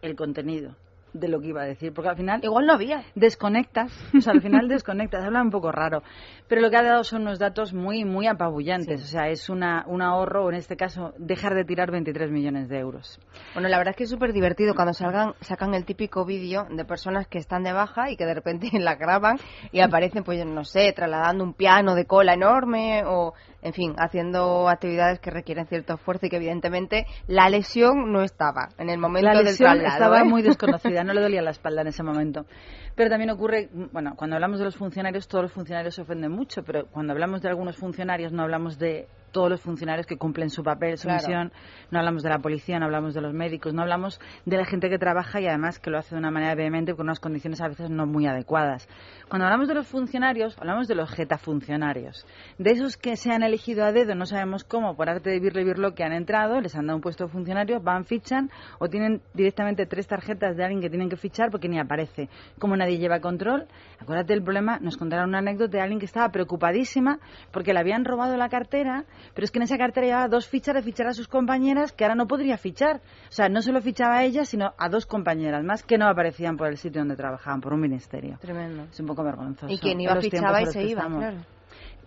el 0.00 0.16
contenido. 0.16 0.74
De 1.12 1.28
lo 1.28 1.40
que 1.40 1.48
iba 1.48 1.62
a 1.62 1.66
decir, 1.66 1.92
porque 1.92 2.10
al 2.10 2.16
final... 2.16 2.40
Igual 2.42 2.66
no 2.66 2.74
había. 2.74 3.04
Desconectas, 3.14 3.92
o 4.16 4.20
sea, 4.20 4.32
al 4.32 4.42
final 4.42 4.68
desconectas, 4.68 5.24
habla 5.24 5.42
un 5.42 5.50
poco 5.50 5.72
raro. 5.72 6.02
Pero 6.48 6.60
lo 6.60 6.70
que 6.70 6.76
ha 6.76 6.82
dado 6.82 7.04
son 7.04 7.22
unos 7.22 7.38
datos 7.38 7.72
muy, 7.72 8.04
muy 8.04 8.26
apabullantes, 8.26 9.02
o 9.02 9.06
sea, 9.06 9.28
es 9.28 9.48
una, 9.48 9.84
un 9.86 10.02
ahorro, 10.02 10.44
o 10.44 10.50
en 10.50 10.56
este 10.56 10.76
caso, 10.76 11.12
dejar 11.18 11.54
de 11.54 11.64
tirar 11.64 11.90
23 11.90 12.30
millones 12.30 12.68
de 12.68 12.78
euros. 12.78 13.18
Bueno, 13.54 13.68
la 13.68 13.78
verdad 13.78 13.92
es 13.92 13.96
que 13.96 14.04
es 14.04 14.10
súper 14.10 14.32
divertido 14.32 14.74
cuando 14.74 14.92
salgan, 14.92 15.34
sacan 15.40 15.74
el 15.74 15.84
típico 15.84 16.24
vídeo 16.24 16.66
de 16.70 16.84
personas 16.84 17.26
que 17.26 17.38
están 17.38 17.62
de 17.62 17.72
baja 17.72 18.10
y 18.10 18.16
que 18.16 18.26
de 18.26 18.34
repente 18.34 18.68
la 18.78 18.96
graban 18.96 19.38
y 19.70 19.80
aparecen, 19.80 20.24
pues 20.24 20.44
no 20.44 20.64
sé, 20.64 20.92
trasladando 20.92 21.44
un 21.44 21.54
piano 21.54 21.94
de 21.94 22.06
cola 22.06 22.34
enorme 22.34 23.02
o, 23.06 23.34
en 23.62 23.72
fin, 23.72 23.94
haciendo 23.98 24.68
actividades 24.68 25.20
que 25.20 25.30
requieren 25.30 25.66
cierto 25.66 25.94
esfuerzo 25.94 26.26
y 26.26 26.30
que 26.30 26.36
evidentemente 26.36 27.06
la 27.26 27.48
lesión 27.48 28.12
no 28.12 28.22
estaba 28.22 28.68
en 28.78 28.90
el 28.90 28.98
momento 28.98 29.28
la 29.28 29.36
del 29.36 29.44
lesión 29.46 29.78
traslado. 29.78 29.94
estaba 29.94 30.20
¿eh? 30.20 30.24
muy 30.24 30.42
desconocida, 30.42 31.01
no 31.04 31.12
le 31.14 31.20
dolía 31.20 31.42
la 31.42 31.50
espalda 31.50 31.82
en 31.82 31.88
ese 31.88 32.02
momento. 32.02 32.46
Pero 32.94 33.10
también 33.10 33.30
ocurre, 33.30 33.68
bueno, 33.92 34.14
cuando 34.16 34.36
hablamos 34.36 34.58
de 34.58 34.64
los 34.66 34.76
funcionarios, 34.76 35.28
todos 35.28 35.42
los 35.42 35.52
funcionarios 35.52 35.94
se 35.94 36.02
ofenden 36.02 36.32
mucho, 36.32 36.62
pero 36.62 36.86
cuando 36.86 37.12
hablamos 37.12 37.42
de 37.42 37.48
algunos 37.48 37.76
funcionarios 37.76 38.32
no 38.32 38.42
hablamos 38.42 38.78
de 38.78 39.08
todos 39.32 39.50
los 39.50 39.60
funcionarios 39.60 40.06
que 40.06 40.16
cumplen 40.16 40.50
su 40.50 40.62
papel, 40.62 40.96
su 40.98 41.08
Claro. 41.08 41.20
misión, 41.20 41.52
no 41.90 41.98
hablamos 41.98 42.22
de 42.22 42.28
la 42.28 42.38
policía, 42.38 42.78
no 42.78 42.84
hablamos 42.84 43.14
de 43.14 43.20
los 43.22 43.34
médicos, 43.34 43.74
no 43.74 43.82
hablamos 43.82 44.20
de 44.44 44.56
la 44.56 44.64
gente 44.64 44.88
que 44.88 44.98
trabaja 44.98 45.40
y 45.40 45.46
además 45.48 45.78
que 45.80 45.90
lo 45.90 45.98
hace 45.98 46.14
de 46.14 46.18
una 46.20 46.30
manera 46.30 46.54
vehemente 46.54 46.94
con 46.94 47.06
unas 47.06 47.18
condiciones 47.18 47.60
a 47.60 47.68
veces 47.68 47.90
no 47.90 48.06
muy 48.06 48.26
adecuadas. 48.26 48.88
Cuando 49.28 49.46
hablamos 49.46 49.66
de 49.68 49.74
los 49.74 49.86
funcionarios, 49.88 50.56
hablamos 50.58 50.86
de 50.86 50.94
los 50.94 51.10
getafuncionarios, 51.10 52.26
de 52.58 52.70
esos 52.70 52.96
que 52.96 53.16
se 53.16 53.32
han 53.32 53.42
elegido 53.42 53.84
a 53.84 53.92
dedo, 53.92 54.14
no 54.14 54.26
sabemos 54.26 54.64
cómo, 54.64 54.94
por 54.96 55.08
arte 55.08 55.30
de 55.30 55.40
birlo, 55.40 55.94
que 55.94 56.04
han 56.04 56.12
entrado, 56.12 56.60
les 56.60 56.74
han 56.76 56.86
dado 56.86 56.96
un 56.96 57.02
puesto 57.02 57.24
de 57.24 57.30
funcionario, 57.30 57.80
van, 57.80 58.04
fichan 58.04 58.50
o 58.78 58.88
tienen 58.88 59.20
directamente 59.34 59.86
tres 59.86 60.06
tarjetas 60.06 60.56
de 60.56 60.64
alguien 60.64 60.80
que 60.80 60.90
tienen 60.90 61.08
que 61.08 61.16
fichar 61.16 61.50
porque 61.50 61.68
ni 61.68 61.78
aparece. 61.78 62.28
Como 62.58 62.76
nadie 62.76 62.98
lleva 62.98 63.20
control, 63.20 63.66
acuérdate 64.00 64.34
del 64.34 64.42
problema, 64.42 64.78
nos 64.80 64.96
contaron 64.96 65.28
una 65.30 65.38
anécdota 65.38 65.78
de 65.78 65.80
alguien 65.82 65.98
que 65.98 66.06
estaba 66.06 66.28
preocupadísima 66.30 67.18
porque 67.52 67.72
le 67.72 67.80
habían 67.80 68.04
robado 68.04 68.36
la 68.36 68.48
cartera, 68.48 69.04
pero 69.34 69.44
es 69.44 69.50
que 69.50 69.58
en 69.58 69.64
esa 69.64 69.78
cartera 69.78 70.06
llevaba 70.06 70.28
dos 70.28 70.48
fichas 70.48 70.74
de 70.74 70.82
fichar 70.82 71.06
a 71.06 71.12
sus 71.12 71.28
compañeras 71.28 71.92
que 71.92 72.04
ahora 72.04 72.14
no 72.14 72.26
podría 72.26 72.56
fichar. 72.56 72.96
O 73.28 73.32
sea, 73.32 73.48
no 73.48 73.62
solo 73.62 73.80
fichaba 73.80 74.18
a 74.18 74.24
ella, 74.24 74.44
sino 74.44 74.72
a 74.78 74.88
dos 74.88 75.06
compañeras 75.06 75.64
más 75.64 75.82
que 75.82 75.98
no 75.98 76.06
aparecían 76.08 76.56
por 76.56 76.68
el 76.68 76.76
sitio 76.76 77.00
donde 77.00 77.16
trabajaban, 77.16 77.60
por 77.60 77.72
un 77.72 77.80
ministerio. 77.80 78.38
Tremendo. 78.40 78.84
Es 78.90 79.00
un 79.00 79.06
poco 79.06 79.22
vergonzoso. 79.24 79.72
Y 79.72 79.78
quien 79.78 79.94
en 79.94 80.02
iba 80.02 80.16
fichaba 80.20 80.62
y 80.62 80.66
se 80.66 80.82
iba. 80.84 81.08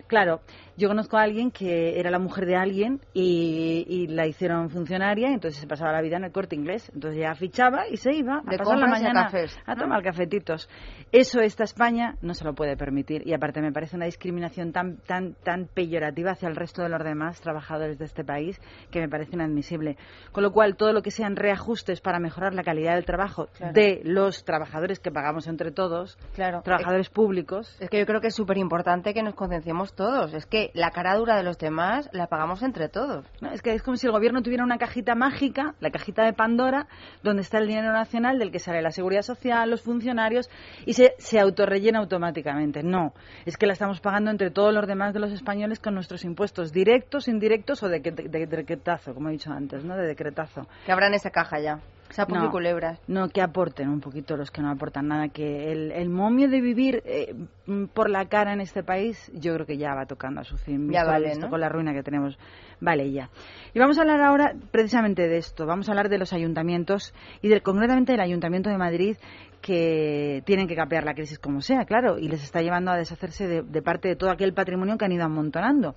Claro, 0.06 0.40
yo 0.76 0.88
conozco 0.88 1.16
a 1.16 1.22
alguien 1.22 1.50
que 1.50 1.98
era 1.98 2.10
la 2.10 2.18
mujer 2.18 2.46
de 2.46 2.56
alguien 2.56 3.00
y, 3.14 3.84
y 3.88 4.06
la 4.08 4.26
hicieron 4.26 4.70
funcionaria, 4.70 5.28
entonces 5.28 5.60
se 5.60 5.66
pasaba 5.66 5.92
la 5.92 6.02
vida 6.02 6.16
en 6.16 6.24
el 6.24 6.32
corte 6.32 6.54
inglés. 6.56 6.90
Entonces 6.94 7.20
ya 7.20 7.34
fichaba 7.34 7.88
y 7.88 7.96
se 7.96 8.12
iba 8.14 8.38
a 8.38 8.50
De 8.50 8.58
pasar 8.58 8.78
la 8.78 8.86
a 8.86 8.88
mañana 8.88 9.30
a 9.66 9.76
tomar 9.76 10.02
cafetitos. 10.02 10.68
Eso 11.12 11.40
esta 11.40 11.64
España 11.64 12.16
no 12.22 12.34
se 12.34 12.44
lo 12.44 12.54
puede 12.54 12.76
permitir 12.76 13.26
y 13.26 13.32
aparte 13.32 13.60
me 13.60 13.72
parece 13.72 13.96
una 13.96 14.06
discriminación 14.06 14.72
tan 14.72 14.98
tan 14.98 15.34
tan 15.44 15.66
peyorativa 15.72 16.32
hacia 16.32 16.48
el 16.48 16.56
resto 16.56 16.82
de 16.82 16.88
los 16.88 17.02
demás 17.02 17.40
trabajadores 17.40 17.98
de 17.98 18.04
este 18.04 18.24
país 18.24 18.60
que 18.90 19.00
me 19.00 19.08
parece 19.08 19.34
inadmisible. 19.34 19.96
Con 20.32 20.42
lo 20.42 20.52
cual 20.52 20.76
todo 20.76 20.92
lo 20.92 21.02
que 21.02 21.10
sean 21.10 21.36
reajustes 21.36 22.00
para 22.00 22.18
mejorar 22.18 22.54
la 22.54 22.62
calidad 22.62 22.94
del 22.94 23.04
trabajo 23.04 23.48
Claro. 23.56 23.72
de 23.72 24.00
los 24.04 24.44
trabajadores 24.44 25.00
que 25.00 25.10
pagamos 25.10 25.46
entre 25.46 25.70
todos, 25.70 26.18
Claro. 26.34 26.60
trabajadores 26.62 27.08
públicos, 27.10 27.76
Es 27.80 27.88
que 27.90 27.98
yo 27.98 28.06
creo 28.06 28.20
que 28.20 28.28
es 28.28 28.34
súper 28.34 28.58
importante 28.58 29.14
que 29.14 29.22
nos 29.22 29.34
concienciemos 29.34 29.94
todos. 29.94 30.34
Es 30.34 30.46
que 30.46 30.65
la 30.74 30.90
cara 30.90 31.14
dura 31.16 31.36
de 31.36 31.42
los 31.42 31.58
demás 31.58 32.08
la 32.12 32.26
pagamos 32.26 32.62
entre 32.62 32.88
todos. 32.88 33.24
No, 33.40 33.50
es 33.50 33.62
que 33.62 33.72
es 33.72 33.82
como 33.82 33.96
si 33.96 34.06
el 34.06 34.12
gobierno 34.12 34.42
tuviera 34.42 34.64
una 34.64 34.78
cajita 34.78 35.14
mágica, 35.14 35.74
la 35.80 35.90
cajita 35.90 36.24
de 36.24 36.32
Pandora, 36.32 36.86
donde 37.22 37.42
está 37.42 37.58
el 37.58 37.66
dinero 37.66 37.92
nacional 37.92 38.38
del 38.38 38.50
que 38.50 38.58
sale 38.58 38.82
la 38.82 38.90
seguridad 38.90 39.22
social, 39.22 39.70
los 39.70 39.82
funcionarios, 39.82 40.50
y 40.84 40.94
se, 40.94 41.14
se 41.18 41.40
autorrellena 41.40 41.98
automáticamente. 41.98 42.82
No, 42.82 43.12
es 43.44 43.56
que 43.56 43.66
la 43.66 43.72
estamos 43.72 44.00
pagando 44.00 44.30
entre 44.30 44.50
todos 44.50 44.72
los 44.72 44.86
demás 44.86 45.14
de 45.14 45.20
los 45.20 45.32
españoles 45.32 45.80
con 45.80 45.94
nuestros 45.94 46.24
impuestos 46.24 46.72
directos, 46.72 47.28
indirectos 47.28 47.82
o 47.82 47.88
de, 47.88 48.00
de, 48.00 48.10
de 48.10 48.46
decretazo, 48.46 49.14
como 49.14 49.28
he 49.28 49.32
dicho 49.32 49.50
antes, 49.50 49.84
¿no? 49.84 49.96
De 49.96 50.06
decretazo. 50.06 50.66
Que 50.84 50.92
abran 50.92 51.14
esa 51.14 51.30
caja 51.30 51.60
ya. 51.60 51.80
Sapos 52.10 52.38
y 52.42 52.48
culebras. 52.48 53.00
No, 53.08 53.28
que 53.28 53.42
aporten 53.42 53.88
un 53.88 54.00
poquito 54.00 54.36
los 54.36 54.50
que 54.50 54.62
no 54.62 54.70
aportan 54.70 55.08
nada. 55.08 55.28
Que 55.28 55.72
el, 55.72 55.92
el 55.92 56.08
momio 56.08 56.48
de 56.48 56.60
vivir 56.60 57.02
eh, 57.04 57.34
mm, 57.66 57.86
por 57.86 58.10
la 58.10 58.26
cara 58.26 58.52
en 58.52 58.60
este 58.60 58.82
país, 58.82 59.30
yo 59.34 59.54
creo 59.54 59.66
que 59.66 59.76
ya 59.76 59.94
va 59.94 60.06
tocando 60.06 60.40
a 60.40 60.44
su 60.44 60.56
fin. 60.56 60.90
Ya 60.90 61.04
vale, 61.04 61.28
visto 61.28 61.46
¿no? 61.46 61.50
Con 61.50 61.60
la 61.60 61.68
ruina 61.68 61.92
que 61.92 62.02
tenemos. 62.02 62.38
Vale, 62.80 63.10
ya. 63.10 63.30
Y 63.74 63.78
vamos 63.78 63.98
a 63.98 64.02
hablar 64.02 64.20
ahora 64.22 64.54
precisamente 64.70 65.28
de 65.28 65.38
esto. 65.38 65.66
Vamos 65.66 65.88
a 65.88 65.92
hablar 65.92 66.08
de 66.08 66.18
los 66.18 66.32
ayuntamientos 66.32 67.14
y 67.42 67.48
del, 67.48 67.62
concretamente 67.62 68.12
del 68.12 68.20
Ayuntamiento 68.20 68.70
de 68.70 68.78
Madrid 68.78 69.16
que 69.60 70.42
tienen 70.44 70.68
que 70.68 70.76
capear 70.76 71.04
la 71.04 71.14
crisis 71.14 71.38
como 71.38 71.60
sea, 71.60 71.84
claro, 71.86 72.18
y 72.18 72.28
les 72.28 72.42
está 72.42 72.60
llevando 72.60 72.92
a 72.92 72.96
deshacerse 72.96 73.48
de, 73.48 73.62
de 73.62 73.82
parte 73.82 74.06
de 74.08 74.14
todo 74.14 74.30
aquel 74.30 74.52
patrimonio 74.52 74.96
que 74.96 75.04
han 75.04 75.12
ido 75.12 75.24
amontonando. 75.24 75.96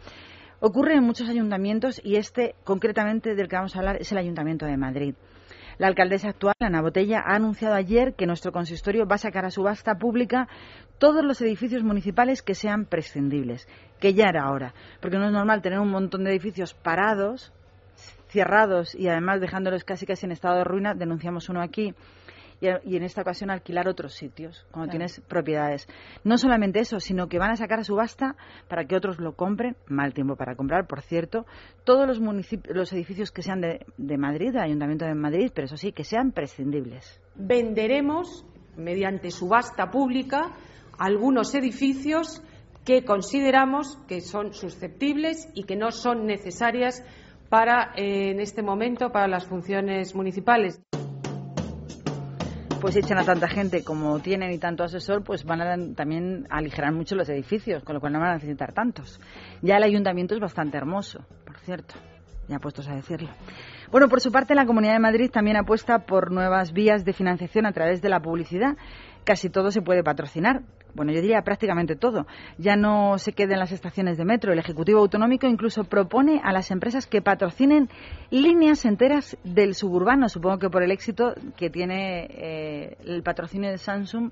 Ocurre 0.61 0.95
en 0.95 1.03
muchos 1.03 1.29
ayuntamientos 1.29 2.01
y 2.03 2.17
este, 2.17 2.55
concretamente, 2.65 3.33
del 3.33 3.47
que 3.47 3.55
vamos 3.55 3.75
a 3.75 3.79
hablar, 3.79 3.97
es 4.01 4.11
el 4.11 4.17
Ayuntamiento 4.17 4.65
de 4.65 4.75
Madrid. 4.75 5.15
La 5.79 5.87
alcaldesa 5.87 6.27
actual, 6.27 6.55
Ana 6.59 6.81
Botella, 6.81 7.23
ha 7.25 7.35
anunciado 7.35 7.73
ayer 7.73 8.13
que 8.13 8.25
nuestro 8.25 8.51
consistorio 8.51 9.07
va 9.07 9.15
a 9.15 9.17
sacar 9.17 9.45
a 9.45 9.49
subasta 9.49 9.97
pública 9.97 10.49
todos 10.97 11.23
los 11.23 11.41
edificios 11.41 11.83
municipales 11.83 12.41
que 12.41 12.53
sean 12.53 12.83
prescindibles, 12.83 13.65
que 13.97 14.13
ya 14.13 14.27
era 14.27 14.51
hora, 14.51 14.73
porque 14.99 15.17
no 15.17 15.27
es 15.27 15.31
normal 15.31 15.61
tener 15.61 15.79
un 15.79 15.89
montón 15.89 16.25
de 16.25 16.31
edificios 16.31 16.73
parados, 16.73 17.53
cerrados 18.27 18.93
y 18.93 19.07
además 19.07 19.39
dejándolos 19.39 19.85
casi 19.85 20.05
casi 20.05 20.25
en 20.25 20.33
estado 20.33 20.57
de 20.57 20.65
ruina, 20.65 20.95
denunciamos 20.95 21.47
uno 21.47 21.61
aquí, 21.61 21.95
y, 22.61 22.67
y 22.89 22.97
en 22.97 23.03
esta 23.03 23.21
ocasión 23.21 23.49
alquilar 23.51 23.87
otros 23.87 24.13
sitios, 24.15 24.65
cuando 24.71 24.91
Claro. 24.91 25.05
tienes 25.07 25.21
propiedades. 25.27 25.87
No 26.23 26.37
solamente 26.37 26.79
eso, 26.79 26.99
sino 26.99 27.27
que 27.27 27.39
van 27.39 27.51
a 27.51 27.55
sacar 27.55 27.79
a 27.79 27.83
subasta 27.83 28.35
para 28.67 28.85
que 28.85 28.95
otros 28.95 29.19
lo 29.19 29.33
compren, 29.35 29.75
mal 29.87 30.13
tiempo 30.13 30.35
para 30.35 30.55
comprar, 30.55 30.87
por 30.87 31.01
cierto, 31.01 31.45
todos 31.83 32.07
los, 32.07 32.19
municipios, 32.19 32.75
los 32.75 32.91
edificios 32.93 33.31
que 33.31 33.41
sean 33.41 33.61
de, 33.61 33.85
de 33.97 34.17
Madrid, 34.17 34.51
del 34.51 34.61
Ayuntamiento 34.63 35.05
de 35.05 35.15
Madrid, 35.15 35.51
pero 35.53 35.65
eso 35.65 35.77
sí, 35.77 35.91
que 35.91 36.03
sean 36.03 36.31
prescindibles. 36.31 37.21
venderemos 37.35 38.45
mediante 38.77 39.31
subasta 39.31 39.89
pública 39.91 40.51
algunos 40.97 41.53
edificios 41.55 42.41
que 42.85 43.03
consideramos 43.03 43.97
que 44.07 44.21
son 44.21 44.53
susceptibles 44.53 45.49
y 45.53 45.63
que 45.63 45.75
no 45.75 45.91
son 45.91 46.25
necesarias 46.25 47.03
para 47.49 47.91
eh, 47.95 48.31
en 48.31 48.39
este 48.39 48.61
momento 48.63 49.11
para 49.11 49.27
las 49.27 49.45
funciones 49.47 50.15
municipales. 50.15 50.81
Pues 52.81 52.95
echan 52.95 53.17
a 53.17 53.25
tanta 53.25 53.49
gente 53.49 53.83
como 53.83 54.19
tienen 54.19 54.51
y 54.51 54.57
tanto 54.57 54.83
asesor, 54.83 55.23
pues 55.23 55.43
van 55.43 55.61
a 55.61 55.95
también 55.95 56.47
aligerar 56.49 56.93
mucho 56.93 57.15
los 57.15 57.27
edificios, 57.27 57.83
con 57.83 57.93
lo 57.93 57.99
cual 57.99 58.13
no 58.13 58.19
van 58.19 58.29
a 58.29 58.33
necesitar 58.35 58.73
tantos. 58.73 59.19
Ya 59.61 59.75
el 59.77 59.83
ayuntamiento 59.83 60.33
es 60.33 60.39
bastante 60.39 60.77
hermoso, 60.77 61.19
por 61.45 61.59
cierto, 61.59 61.95
ya 62.47 62.59
puestos 62.59 62.87
a 62.87 62.95
decirlo. 62.95 63.29
Bueno, 63.91 64.07
por 64.07 64.21
su 64.21 64.31
parte, 64.31 64.55
la 64.55 64.65
Comunidad 64.65 64.93
de 64.93 64.99
Madrid 64.99 65.29
también 65.29 65.57
apuesta 65.57 66.05
por 66.05 66.31
nuevas 66.31 66.71
vías 66.71 67.03
de 67.03 67.11
financiación 67.11 67.65
a 67.65 67.73
través 67.73 68.01
de 68.01 68.09
la 68.09 68.21
publicidad. 68.21 68.77
Casi 69.25 69.49
todo 69.49 69.71
se 69.71 69.81
puede 69.81 70.03
patrocinar. 70.03 70.61
Bueno, 70.93 71.11
yo 71.11 71.21
diría 71.21 71.41
prácticamente 71.41 71.95
todo. 71.95 72.25
Ya 72.57 72.75
no 72.75 73.17
se 73.17 73.33
queda 73.33 73.53
en 73.53 73.59
las 73.59 73.71
estaciones 73.71 74.17
de 74.17 74.25
metro. 74.25 74.51
El 74.51 74.59
Ejecutivo 74.59 74.99
Autonómico 74.99 75.47
incluso 75.47 75.83
propone 75.83 76.41
a 76.43 76.51
las 76.51 76.71
empresas 76.71 77.05
que 77.05 77.21
patrocinen 77.21 77.89
líneas 78.31 78.85
enteras 78.85 79.37
del 79.43 79.75
suburbano, 79.75 80.29
supongo 80.29 80.59
que 80.59 80.69
por 80.69 80.83
el 80.83 80.91
éxito 80.91 81.33
que 81.57 81.69
tiene 81.69 82.27
eh, 82.29 82.97
el 83.05 83.23
patrocinio 83.23 83.69
de 83.69 83.77
Samsung 83.77 84.31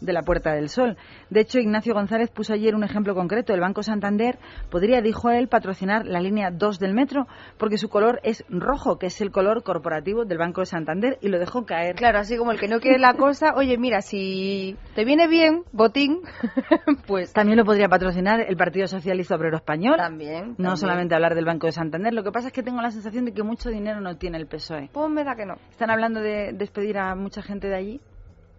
de 0.00 0.12
la 0.12 0.22
Puerta 0.22 0.52
del 0.52 0.68
Sol. 0.68 0.96
De 1.30 1.40
hecho, 1.40 1.58
Ignacio 1.58 1.94
González 1.94 2.30
puso 2.30 2.52
ayer 2.52 2.74
un 2.74 2.84
ejemplo 2.84 3.14
concreto. 3.14 3.54
El 3.54 3.60
Banco 3.60 3.82
Santander 3.82 4.38
podría, 4.70 5.00
dijo 5.00 5.30
él, 5.30 5.48
patrocinar 5.48 6.06
la 6.06 6.20
línea 6.20 6.50
2 6.50 6.78
del 6.78 6.94
metro 6.94 7.26
porque 7.58 7.78
su 7.78 7.88
color 7.88 8.20
es 8.22 8.44
rojo, 8.48 8.98
que 8.98 9.06
es 9.06 9.20
el 9.20 9.30
color 9.30 9.62
corporativo 9.62 10.24
del 10.24 10.38
Banco 10.38 10.60
de 10.60 10.66
Santander, 10.66 11.18
y 11.20 11.28
lo 11.28 11.38
dejó 11.38 11.64
caer. 11.64 11.96
Claro, 11.96 12.18
así 12.18 12.36
como 12.36 12.52
el 12.52 12.58
que 12.58 12.68
no 12.68 12.80
quiere 12.80 12.98
la 12.98 13.14
cosa, 13.14 13.54
oye, 13.56 13.78
mira, 13.78 14.00
si 14.00 14.76
te 14.94 15.04
viene 15.04 15.28
bien, 15.28 15.62
botín, 15.72 16.20
pues... 17.06 17.32
También 17.32 17.58
lo 17.58 17.64
podría 17.64 17.88
patrocinar 17.88 18.40
el 18.40 18.56
Partido 18.56 18.86
Socialista 18.86 19.36
Obrero 19.36 19.56
Español. 19.56 19.96
También. 19.96 20.50
No 20.50 20.54
también. 20.54 20.76
solamente 20.76 21.14
hablar 21.14 21.34
del 21.34 21.44
Banco 21.44 21.66
de 21.66 21.72
Santander. 21.72 22.12
Lo 22.12 22.22
que 22.22 22.32
pasa 22.32 22.48
es 22.48 22.52
que 22.52 22.62
tengo 22.62 22.80
la 22.80 22.90
sensación 22.90 23.24
de 23.24 23.32
que 23.32 23.42
mucho 23.42 23.70
dinero 23.70 24.00
no 24.00 24.16
tiene 24.16 24.38
el 24.38 24.46
PSOE. 24.46 24.90
Pues 24.92 25.10
me 25.10 25.24
da 25.24 25.34
que 25.34 25.46
no. 25.46 25.54
Están 25.70 25.90
hablando 25.90 26.20
de 26.20 26.52
despedir 26.52 26.98
a 26.98 27.14
mucha 27.14 27.42
gente 27.42 27.68
de 27.68 27.74
allí. 27.74 28.00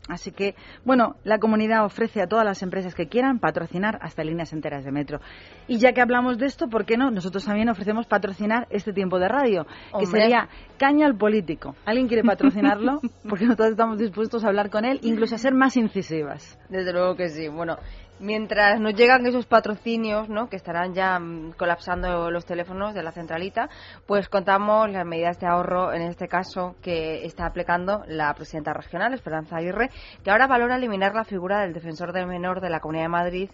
Así 0.09 0.31
que, 0.31 0.55
bueno, 0.83 1.15
la 1.23 1.37
comunidad 1.37 1.85
ofrece 1.85 2.21
a 2.21 2.27
todas 2.27 2.43
las 2.43 2.61
empresas 2.63 2.95
que 2.95 3.07
quieran 3.07 3.39
patrocinar 3.39 3.99
hasta 4.01 4.23
líneas 4.23 4.51
enteras 4.53 4.83
de 4.83 4.91
metro. 4.91 5.21
Y 5.67 5.77
ya 5.77 5.93
que 5.93 6.01
hablamos 6.01 6.37
de 6.37 6.47
esto, 6.47 6.67
¿por 6.67 6.85
qué 6.85 6.97
no? 6.97 7.11
Nosotros 7.11 7.45
también 7.45 7.69
ofrecemos 7.69 8.07
patrocinar 8.07 8.67
este 8.71 8.91
tiempo 8.91 9.19
de 9.19 9.27
radio, 9.27 9.67
que 9.97 10.05
sería 10.07 10.49
caña 10.77 11.05
al 11.05 11.15
político. 11.15 11.75
¿Alguien 11.85 12.07
quiere 12.07 12.23
patrocinarlo? 12.27 12.99
Porque 13.27 13.45
nosotros 13.45 13.69
estamos 13.69 13.99
dispuestos 13.99 14.43
a 14.43 14.47
hablar 14.47 14.69
con 14.69 14.83
él, 14.83 14.99
incluso 15.03 15.35
a 15.35 15.37
ser 15.37 15.53
más 15.53 15.77
incisivas. 15.77 16.57
Desde 16.69 16.91
luego 16.91 17.15
que 17.15 17.29
sí. 17.29 17.47
Bueno, 17.47 17.77
Mientras 18.19 18.81
nos 18.81 18.95
llegan 18.95 19.25
esos 19.25 19.45
patrocinios, 19.45 20.27
¿no? 20.27 20.49
que 20.49 20.57
estarán 20.57 20.93
ya 20.93 21.17
mm, 21.17 21.53
colapsando 21.53 22.29
los 22.29 22.45
teléfonos 22.45 22.93
de 22.93 23.01
la 23.01 23.13
centralita, 23.13 23.69
pues 24.05 24.27
contamos 24.27 24.89
las 24.91 25.05
medidas 25.05 25.39
de 25.39 25.47
ahorro, 25.47 25.93
en 25.93 26.01
este 26.01 26.27
caso, 26.27 26.75
que 26.81 27.25
está 27.25 27.45
aplicando 27.45 28.03
la 28.07 28.33
presidenta 28.33 28.73
regional, 28.73 29.13
Esperanza 29.13 29.55
Aguirre, 29.55 29.89
que 30.21 30.31
ahora 30.31 30.47
valora 30.47 30.75
eliminar 30.75 31.15
la 31.15 31.23
figura 31.23 31.61
del 31.61 31.71
defensor 31.71 32.11
del 32.11 32.27
menor 32.27 32.59
de 32.59 32.69
la 32.69 32.81
Comunidad 32.81 33.05
de 33.05 33.09
Madrid, 33.09 33.49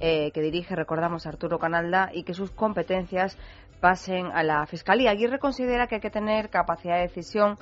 eh, 0.00 0.30
que 0.32 0.42
dirige, 0.42 0.76
recordamos, 0.76 1.26
Arturo 1.26 1.58
Canalda, 1.58 2.10
y 2.12 2.24
que 2.24 2.34
sus 2.34 2.50
competencias 2.50 3.38
pasen 3.80 4.26
a 4.34 4.42
la 4.42 4.66
Fiscalía. 4.66 5.12
Aguirre 5.12 5.38
considera 5.38 5.86
que 5.86 5.94
hay 5.94 6.00
que 6.02 6.10
tener 6.10 6.50
capacidad 6.50 6.96
de 6.96 7.08
decisión 7.08 7.56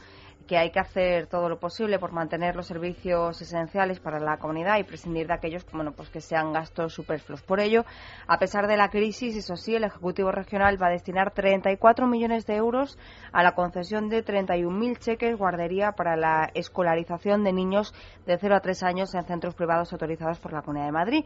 que 0.49 0.57
hay 0.57 0.71
que 0.71 0.81
hacer 0.81 1.27
todo 1.27 1.49
lo 1.49 1.61
posible 1.61 1.99
por 1.99 2.11
mantener 2.11 2.57
los 2.57 2.67
servicios 2.67 3.41
esenciales 3.41 4.01
para 4.01 4.19
la 4.19 4.39
comunidad 4.39 4.79
y 4.79 4.83
prescindir 4.83 5.27
de 5.27 5.35
aquellos 5.35 5.65
bueno, 5.71 5.93
pues 5.93 6.09
que 6.09 6.23
sean 6.23 6.53
gastos 6.53 6.95
superfluos. 6.95 7.43
Por 7.43 7.61
ello, 7.61 7.85
a 8.27 8.39
pesar 8.39 8.67
de 8.67 8.79
la 8.79 8.89
crisis, 8.89 9.37
eso 9.37 9.57
sí, 9.57 9.77
el 9.77 9.85
Ejecutivo 9.85 10.33
Regional 10.33 10.83
va 10.83 10.87
a 10.89 10.91
destinar 10.91 11.33
34 11.33 12.07
millones 12.07 12.47
de 12.47 12.57
euros 12.57 12.99
a 13.31 13.43
la 13.43 13.53
concesión 13.53 14.09
de 14.09 14.25
31.000 14.25 14.99
cheques 14.99 15.37
guardería 15.37 15.93
para 15.93 16.17
la 16.17 16.51
escolarización 16.55 17.45
de 17.45 17.53
niños 17.53 17.95
de 18.27 18.39
0 18.39 18.57
a 18.57 18.61
3 18.61 18.83
años 18.85 19.15
en 19.15 19.25
centros 19.25 19.55
privados 19.55 19.93
autorizados 19.93 20.39
por 20.41 20.55
la 20.55 20.63
Comunidad 20.63 20.87
de 20.87 20.93
Madrid. 20.93 21.25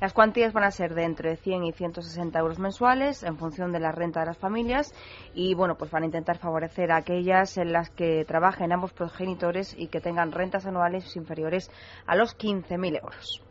Las 0.00 0.14
cuantías 0.14 0.54
van 0.54 0.64
a 0.64 0.70
ser 0.70 0.94
de 0.94 1.04
entre 1.04 1.36
100 1.36 1.64
y 1.64 1.72
160 1.72 2.38
euros 2.38 2.58
mensuales 2.58 3.22
en 3.22 3.36
función 3.36 3.70
de 3.70 3.80
la 3.80 3.92
renta 3.92 4.20
de 4.20 4.26
las 4.26 4.38
familias 4.38 4.94
y 5.34 5.54
bueno, 5.54 5.76
pues 5.76 5.90
van 5.90 6.04
a 6.04 6.06
intentar 6.06 6.38
favorecer 6.38 6.90
a 6.90 6.96
aquellas 6.96 7.58
en 7.58 7.72
las 7.72 7.90
que 7.90 8.24
trabajen 8.24 8.72
ambos 8.72 8.94
progenitores 8.94 9.74
y 9.76 9.88
que 9.88 10.00
tengan 10.00 10.32
rentas 10.32 10.64
anuales 10.64 11.14
inferiores 11.16 11.70
a 12.06 12.16
los 12.16 12.34
15.000 12.38 12.98
euros. 13.02 13.42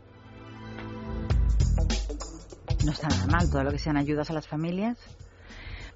No 2.84 2.92
está 2.92 3.08
nada 3.08 3.26
mal 3.26 3.48
todo 3.48 3.62
lo 3.62 3.70
que 3.70 3.78
sean 3.78 3.96
ayudas 3.96 4.30
a 4.30 4.32
las 4.32 4.48
familias. 4.48 4.98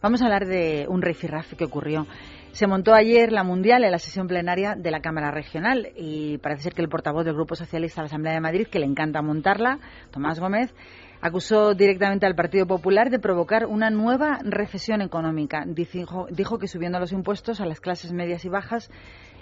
Vamos 0.01 0.23
a 0.23 0.27
hablar 0.27 0.47
de 0.47 0.87
un 0.89 1.03
rifirrafe 1.03 1.57
que 1.57 1.65
ocurrió 1.65 2.07
se 2.55 2.69
montó 2.69 2.95
ayer 2.95 3.33
la 3.33 3.43
Mundial 3.43 3.83
en 3.83 3.91
la 3.91 3.99
sesión 3.99 4.29
plenaria 4.29 4.77
de 4.77 4.93
la 4.93 5.01
Cámara 5.01 5.33
Regional 5.33 5.89
y 5.97 6.39
parece 6.39 6.63
ser 6.63 6.73
que 6.73 6.83
el 6.83 6.89
portavoz 6.89 7.25
del 7.25 7.35
Grupo 7.35 7.57
Socialista 7.57 8.01
de 8.01 8.05
la 8.05 8.07
Asamblea 8.07 8.35
de 8.35 8.41
Madrid, 8.41 8.69
que 8.69 8.79
le 8.79 8.87
encanta 8.87 9.23
montarla, 9.23 9.81
Tomás 10.13 10.39
Gómez, 10.39 10.73
acusó 11.21 11.75
directamente 11.75 12.27
al 12.27 12.37
Partido 12.37 12.65
Popular 12.65 13.11
de 13.11 13.19
provocar 13.19 13.67
una 13.67 13.91
nueva 13.91 14.39
recesión 14.45 15.03
económica. 15.03 15.65
Dijo, 15.67 16.29
que 16.61 16.69
subiendo 16.69 17.01
los 17.01 17.11
impuestos 17.11 17.61
a 17.61 17.67
las 17.67 17.81
clases 17.81 18.13
medias 18.13 18.45
y 18.45 18.49
bajas, 18.49 18.89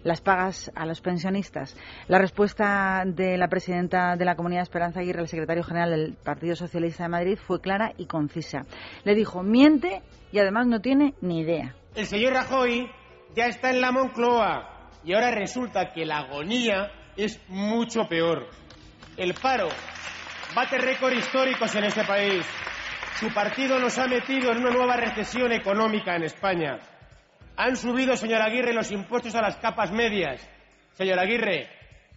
las 0.04 0.22
pagas 0.22 0.72
a 0.74 0.86
los 0.86 1.02
pensionistas. 1.02 1.76
La 2.08 2.18
respuesta 2.18 3.02
de 3.04 3.36
la 3.36 3.48
presidenta 3.48 4.16
de 4.16 4.24
la 4.24 4.36
Comunidad 4.36 4.62
Esperanza 4.62 5.00
Aguirre, 5.00 5.20
el 5.20 5.28
secretario 5.28 5.64
general 5.64 5.90
del 5.90 6.14
Partido 6.14 6.56
Socialista 6.56 7.02
de 7.02 7.10
Madrid, 7.10 7.36
fue 7.36 7.60
clara 7.60 7.92
y 7.98 8.06
concisa. 8.06 8.64
Le 9.04 9.14
dijo, 9.14 9.42
miente 9.42 10.00
y 10.32 10.38
además 10.38 10.66
no 10.66 10.80
tiene 10.80 11.12
ni 11.20 11.40
idea. 11.40 11.74
El 11.94 12.06
señor 12.06 12.32
Rajoy 12.32 12.90
ya 13.34 13.46
está 13.46 13.70
en 13.70 13.80
la 13.80 13.92
Moncloa 13.92 14.90
y 15.04 15.14
ahora 15.14 15.30
resulta 15.30 15.92
que 15.92 16.04
la 16.04 16.18
agonía 16.18 16.90
es 17.16 17.40
mucho 17.48 18.06
peor. 18.08 18.48
El 19.16 19.34
paro 19.34 19.68
bate 20.54 20.78
récord 20.78 21.12
históricos 21.12 21.74
en 21.74 21.84
este 21.84 22.04
país. 22.04 22.44
Su 23.18 23.32
partido 23.32 23.78
nos 23.78 23.98
ha 23.98 24.06
metido 24.06 24.50
en 24.52 24.58
una 24.58 24.70
nueva 24.70 24.96
recesión 24.96 25.52
económica 25.52 26.16
en 26.16 26.24
España. 26.24 26.78
Han 27.56 27.76
subido, 27.76 28.16
señor 28.16 28.42
Aguirre, 28.42 28.72
los 28.72 28.90
impuestos 28.90 29.34
a 29.34 29.42
las 29.42 29.56
capas 29.56 29.92
medias. 29.92 30.40
Señor 30.94 31.18
Aguirre, 31.18 31.68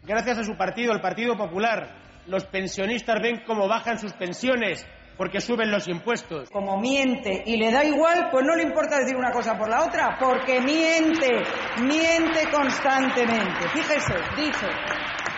gracias 0.03 0.39
a 0.39 0.43
su 0.43 0.55
partido, 0.55 0.93
el 0.93 1.01
Partido 1.01 1.38
Popular, 1.38 1.95
los 2.28 2.45
pensionistas 2.45 3.22
ven 3.22 3.43
cómo 3.45 3.68
bajan 3.68 3.99
sus 3.99 4.13
pensiones 4.13 4.86
porque 5.18 5.41
suben 5.41 5.72
los 5.72 5.88
impuestos. 5.88 6.49
Como 6.49 6.80
miente 6.80 7.43
y 7.45 7.57
le 7.57 7.72
da 7.72 7.84
igual, 7.84 8.30
pues 8.32 8.45
no 8.45 8.55
le 8.55 8.63
importa 8.63 8.99
decir 8.99 9.16
una 9.16 9.32
cosa 9.32 9.57
por 9.57 9.70
la 9.70 9.86
otra, 9.86 10.18
porque 10.20 10.61
miente, 10.61 11.43
miente 11.82 12.49
constantemente. 12.51 13.70
Fíjese, 13.70 14.13
dice, 14.36 14.68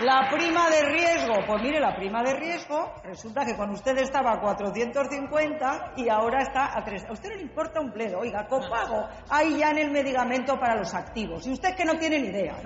la 0.01 0.29
prima 0.29 0.69
de 0.69 0.83
riesgo, 0.83 1.33
pues 1.47 1.61
mire, 1.63 1.79
la 1.79 1.95
prima 1.95 2.21
de 2.21 2.35
riesgo 2.35 2.93
resulta 3.03 3.45
que 3.45 3.55
con 3.55 3.71
usted 3.71 3.97
estaba 3.97 4.33
a 4.33 4.39
450 4.39 5.93
y 5.97 6.07
ahora 6.09 6.43
está 6.43 6.77
a 6.77 6.83
3. 6.83 7.05
A 7.09 7.13
usted 7.13 7.29
no 7.29 7.35
le 7.35 7.41
importa 7.41 7.81
un 7.81 7.91
pledo. 7.91 8.19
Oiga, 8.19 8.45
copago, 8.47 9.07
hay 9.29 9.57
ya 9.57 9.71
en 9.71 9.79
el 9.79 9.91
medicamento 9.91 10.59
para 10.59 10.75
los 10.75 10.93
activos. 10.93 11.47
Y 11.47 11.53
usted 11.53 11.75
que 11.75 11.85
no 11.85 11.97
tiene 11.97 12.19
ni 12.19 12.27
idea. 12.27 12.57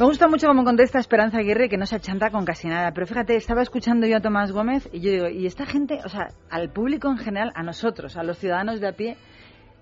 Me 0.00 0.06
gusta 0.06 0.28
mucho 0.28 0.46
cómo 0.46 0.64
contesta 0.64 0.98
Esperanza 0.98 1.36
Aguirre, 1.36 1.68
que 1.68 1.76
no 1.76 1.84
se 1.84 1.94
achanta 1.94 2.30
con 2.30 2.46
casi 2.46 2.68
nada. 2.68 2.90
Pero 2.94 3.06
fíjate, 3.06 3.36
estaba 3.36 3.60
escuchando 3.60 4.06
yo 4.06 4.16
a 4.16 4.20
Tomás 4.22 4.50
Gómez 4.50 4.88
y 4.94 5.00
yo 5.00 5.10
digo, 5.10 5.28
y 5.28 5.44
esta 5.44 5.66
gente, 5.66 6.00
o 6.02 6.08
sea, 6.08 6.28
al 6.48 6.72
público 6.72 7.10
en 7.10 7.18
general, 7.18 7.52
a 7.54 7.62
nosotros, 7.62 8.16
a 8.16 8.22
los 8.22 8.38
ciudadanos 8.38 8.80
de 8.80 8.88
a 8.88 8.92
pie, 8.92 9.18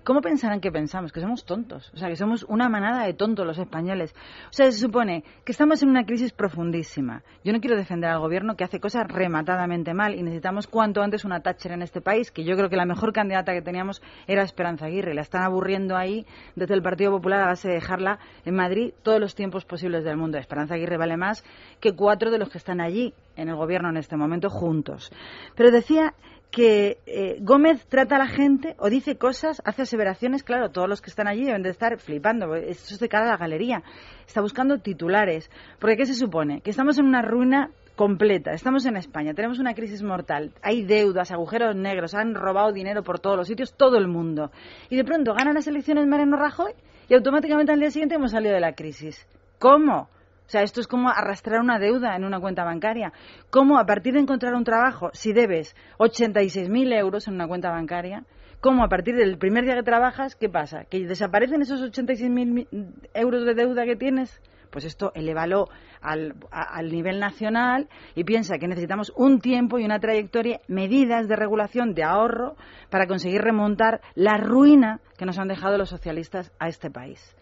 ¿Cómo 0.03 0.21
pensarán 0.21 0.61
que 0.61 0.71
pensamos? 0.71 1.11
Que 1.11 1.19
somos 1.19 1.45
tontos. 1.45 1.91
O 1.93 1.97
sea, 1.97 2.07
que 2.07 2.15
somos 2.15 2.43
una 2.47 2.69
manada 2.69 3.05
de 3.05 3.13
tontos 3.13 3.45
los 3.45 3.57
españoles. 3.57 4.15
O 4.49 4.53
sea, 4.53 4.71
se 4.71 4.79
supone 4.79 5.23
que 5.45 5.51
estamos 5.51 5.83
en 5.83 5.89
una 5.89 6.05
crisis 6.05 6.31
profundísima. 6.31 7.21
Yo 7.43 7.51
no 7.53 7.59
quiero 7.59 7.75
defender 7.75 8.09
al 8.09 8.19
gobierno 8.19 8.55
que 8.55 8.63
hace 8.63 8.79
cosas 8.79 9.07
rematadamente 9.07 9.93
mal 9.93 10.15
y 10.15 10.23
necesitamos 10.23 10.67
cuanto 10.67 11.01
antes 11.01 11.25
una 11.25 11.41
Thatcher 11.41 11.73
en 11.73 11.81
este 11.81 12.01
país, 12.01 12.31
que 12.31 12.43
yo 12.43 12.55
creo 12.55 12.69
que 12.69 12.77
la 12.77 12.85
mejor 12.85 13.13
candidata 13.13 13.53
que 13.53 13.61
teníamos 13.61 14.01
era 14.25 14.43
Esperanza 14.43 14.85
Aguirre. 14.85 15.13
La 15.13 15.21
están 15.21 15.43
aburriendo 15.43 15.97
ahí 15.97 16.25
desde 16.55 16.73
el 16.73 16.81
Partido 16.81 17.11
Popular 17.11 17.41
a 17.41 17.47
base 17.47 17.67
de 17.67 17.75
dejarla 17.75 18.19
en 18.45 18.55
Madrid 18.55 18.93
todos 19.03 19.19
los 19.19 19.35
tiempos 19.35 19.65
posibles 19.65 20.03
del 20.03 20.17
mundo. 20.17 20.37
Esperanza 20.37 20.75
Aguirre 20.75 20.97
vale 20.97 21.17
más 21.17 21.43
que 21.79 21.93
cuatro 21.93 22.31
de 22.31 22.39
los 22.39 22.49
que 22.49 22.57
están 22.57 22.81
allí 22.81 23.13
en 23.35 23.49
el 23.49 23.55
gobierno 23.55 23.89
en 23.89 23.97
este 23.97 24.17
momento 24.17 24.49
juntos. 24.49 25.11
Pero 25.55 25.71
decía 25.71 26.13
que 26.51 26.97
eh, 27.05 27.37
Gómez 27.41 27.85
trata 27.87 28.15
a 28.15 28.19
la 28.19 28.27
gente 28.27 28.75
o 28.79 28.89
dice 28.89 29.17
cosas, 29.17 29.61
hace 29.65 29.83
aseveraciones, 29.83 30.43
claro, 30.43 30.71
todos 30.71 30.89
los 30.89 31.01
que 31.01 31.09
están 31.09 31.27
allí 31.27 31.45
deben 31.45 31.61
de 31.61 31.69
estar 31.69 31.97
flipando, 31.99 32.55
esto 32.55 32.93
es 32.93 32.99
de 32.99 33.09
cara 33.09 33.25
a 33.25 33.31
la 33.31 33.37
galería, 33.37 33.83
está 34.25 34.41
buscando 34.41 34.79
titulares, 34.79 35.49
porque 35.79 35.97
¿qué 35.97 36.05
se 36.05 36.15
supone? 36.15 36.61
Que 36.61 36.71
estamos 36.71 36.97
en 36.97 37.05
una 37.05 37.21
ruina 37.21 37.69
completa, 37.95 38.51
estamos 38.51 38.85
en 38.85 38.97
España, 38.97 39.33
tenemos 39.33 39.59
una 39.59 39.75
crisis 39.75 40.01
mortal, 40.01 40.53
hay 40.63 40.83
deudas, 40.83 41.31
agujeros 41.31 41.75
negros, 41.75 42.15
han 42.15 42.33
robado 42.33 42.71
dinero 42.71 43.03
por 43.03 43.19
todos 43.19 43.37
los 43.37 43.47
sitios, 43.47 43.75
todo 43.75 43.97
el 43.97 44.07
mundo, 44.07 44.51
y 44.89 44.95
de 44.95 45.03
pronto 45.03 45.33
gana 45.35 45.53
las 45.53 45.67
elecciones 45.67 46.07
Mariano 46.07 46.37
Rajoy 46.37 46.73
y 47.09 47.13
automáticamente 47.13 47.71
al 47.71 47.79
día 47.79 47.91
siguiente 47.91 48.15
hemos 48.15 48.31
salido 48.31 48.53
de 48.53 48.61
la 48.61 48.73
crisis. 48.73 49.27
¿Cómo? 49.59 50.09
O 50.49 50.51
sea, 50.51 50.63
esto 50.63 50.81
es 50.81 50.87
como 50.87 51.09
arrastrar 51.09 51.61
una 51.61 51.77
deuda 51.77 52.15
en 52.15 52.25
una 52.25 52.39
cuenta 52.39 52.63
bancaria. 52.63 53.13
¿Cómo 53.51 53.77
a 53.77 53.85
partir 53.85 54.15
de 54.15 54.21
encontrar 54.21 54.55
un 54.55 54.63
trabajo, 54.63 55.11
si 55.13 55.31
debes 55.31 55.75
86.000 55.99 56.91
euros 56.97 57.27
en 57.27 57.35
una 57.35 57.47
cuenta 57.47 57.69
bancaria, 57.69 58.23
cómo 58.59 58.83
a 58.83 58.89
partir 58.89 59.15
del 59.15 59.37
primer 59.37 59.65
día 59.65 59.75
que 59.75 59.83
trabajas, 59.83 60.35
¿qué 60.35 60.49
pasa? 60.49 60.85
¿Que 60.85 61.05
desaparecen 61.05 61.61
esos 61.61 61.83
86.000 61.83 62.67
euros 63.13 63.45
de 63.45 63.53
deuda 63.53 63.85
que 63.85 63.95
tienes? 63.95 64.41
Pues 64.71 64.85
esto 64.85 65.11
elévalo 65.13 65.67
al, 66.01 66.33
al, 66.49 66.91
nivel 66.91 67.19
nacional 67.19 67.87
y 68.15 68.23
piensa 68.23 68.57
que 68.57 68.67
necesitamos 68.67 69.13
un 69.15 69.41
tiempo 69.41 69.77
y 69.77 69.85
una 69.85 69.99
trayectoria, 69.99 70.61
medidas 70.67 71.27
de 71.27 71.35
regulación, 71.35 71.93
de 71.93 72.01
ahorro, 72.01 72.55
para 72.89 73.05
conseguir 73.05 73.41
remontar 73.41 74.01
la 74.15 74.37
ruina 74.37 74.99
que 75.15 75.27
nos 75.27 75.37
han 75.37 75.47
dejado 75.47 75.77
los 75.77 75.89
socialistas 75.89 76.51
a 76.57 76.69
este 76.69 76.89
país. 76.89 77.35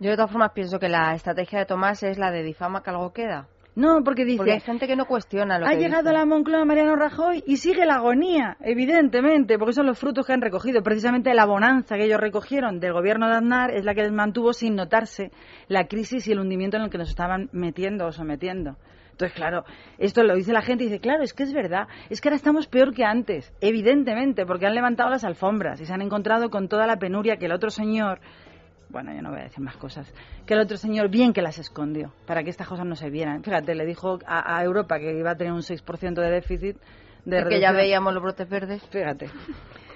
Yo 0.00 0.10
de 0.10 0.16
todas 0.16 0.30
formas 0.30 0.52
pienso 0.52 0.78
que 0.78 0.88
la 0.88 1.14
estrategia 1.14 1.60
de 1.60 1.66
Tomás 1.66 2.02
es 2.02 2.18
la 2.18 2.30
de 2.30 2.42
difama 2.42 2.82
que 2.82 2.90
algo 2.90 3.12
queda. 3.12 3.46
No, 3.76 4.04
porque 4.04 4.24
dice... 4.24 4.36
Porque 4.38 4.52
hay 4.52 4.60
gente 4.60 4.86
que 4.86 4.94
no 4.94 5.06
cuestiona 5.06 5.58
lo 5.58 5.66
ha 5.66 5.70
que 5.70 5.76
Ha 5.76 5.78
llegado 5.78 6.10
a 6.10 6.12
la 6.12 6.24
Moncloa 6.24 6.64
Mariano 6.64 6.94
Rajoy 6.94 7.42
y 7.44 7.56
sigue 7.56 7.84
la 7.86 7.96
agonía, 7.96 8.56
evidentemente, 8.60 9.58
porque 9.58 9.72
son 9.72 9.86
los 9.86 9.98
frutos 9.98 10.26
que 10.26 10.32
han 10.32 10.40
recogido. 10.40 10.82
Precisamente 10.82 11.34
la 11.34 11.44
bonanza 11.44 11.96
que 11.96 12.04
ellos 12.04 12.20
recogieron 12.20 12.78
del 12.78 12.92
gobierno 12.92 13.28
de 13.28 13.34
Aznar 13.34 13.72
es 13.72 13.84
la 13.84 13.94
que 13.94 14.02
les 14.02 14.12
mantuvo 14.12 14.52
sin 14.52 14.76
notarse 14.76 15.32
la 15.66 15.88
crisis 15.88 16.28
y 16.28 16.32
el 16.32 16.38
hundimiento 16.38 16.76
en 16.76 16.84
el 16.84 16.90
que 16.90 16.98
nos 16.98 17.08
estaban 17.08 17.48
metiendo 17.52 18.06
o 18.06 18.12
sometiendo. 18.12 18.76
Entonces, 19.10 19.36
claro, 19.36 19.64
esto 19.98 20.24
lo 20.24 20.34
dice 20.34 20.52
la 20.52 20.62
gente 20.62 20.84
y 20.84 20.88
dice, 20.88 21.00
claro, 21.00 21.22
es 21.22 21.32
que 21.32 21.44
es 21.44 21.52
verdad, 21.52 21.86
es 22.10 22.20
que 22.20 22.28
ahora 22.28 22.36
estamos 22.36 22.66
peor 22.66 22.92
que 22.92 23.04
antes, 23.04 23.52
evidentemente, 23.60 24.44
porque 24.44 24.66
han 24.66 24.74
levantado 24.74 25.08
las 25.10 25.22
alfombras 25.22 25.80
y 25.80 25.86
se 25.86 25.92
han 25.92 26.02
encontrado 26.02 26.50
con 26.50 26.68
toda 26.68 26.88
la 26.88 26.98
penuria 26.98 27.36
que 27.36 27.46
el 27.46 27.52
otro 27.52 27.70
señor 27.70 28.18
bueno, 28.94 29.12
yo 29.12 29.22
no 29.22 29.30
voy 29.30 29.40
a 29.40 29.42
decir 29.42 29.58
más 29.58 29.76
cosas, 29.76 30.10
que 30.46 30.54
el 30.54 30.60
otro 30.60 30.76
señor 30.76 31.10
bien 31.10 31.32
que 31.32 31.42
las 31.42 31.58
escondió 31.58 32.12
para 32.26 32.44
que 32.44 32.50
estas 32.50 32.68
cosas 32.68 32.86
no 32.86 32.94
se 32.94 33.10
vieran. 33.10 33.42
Fíjate, 33.42 33.74
le 33.74 33.84
dijo 33.84 34.20
a, 34.24 34.62
Europa 34.62 35.00
que 35.00 35.18
iba 35.18 35.32
a 35.32 35.34
tener 35.34 35.52
un 35.52 35.62
6% 35.62 36.14
de 36.14 36.30
déficit. 36.30 36.76
De 37.24 37.44
que 37.48 37.60
ya 37.60 37.72
veíamos 37.72 38.14
los 38.14 38.22
brotes 38.22 38.48
verdes. 38.48 38.86
Fíjate. 38.90 39.26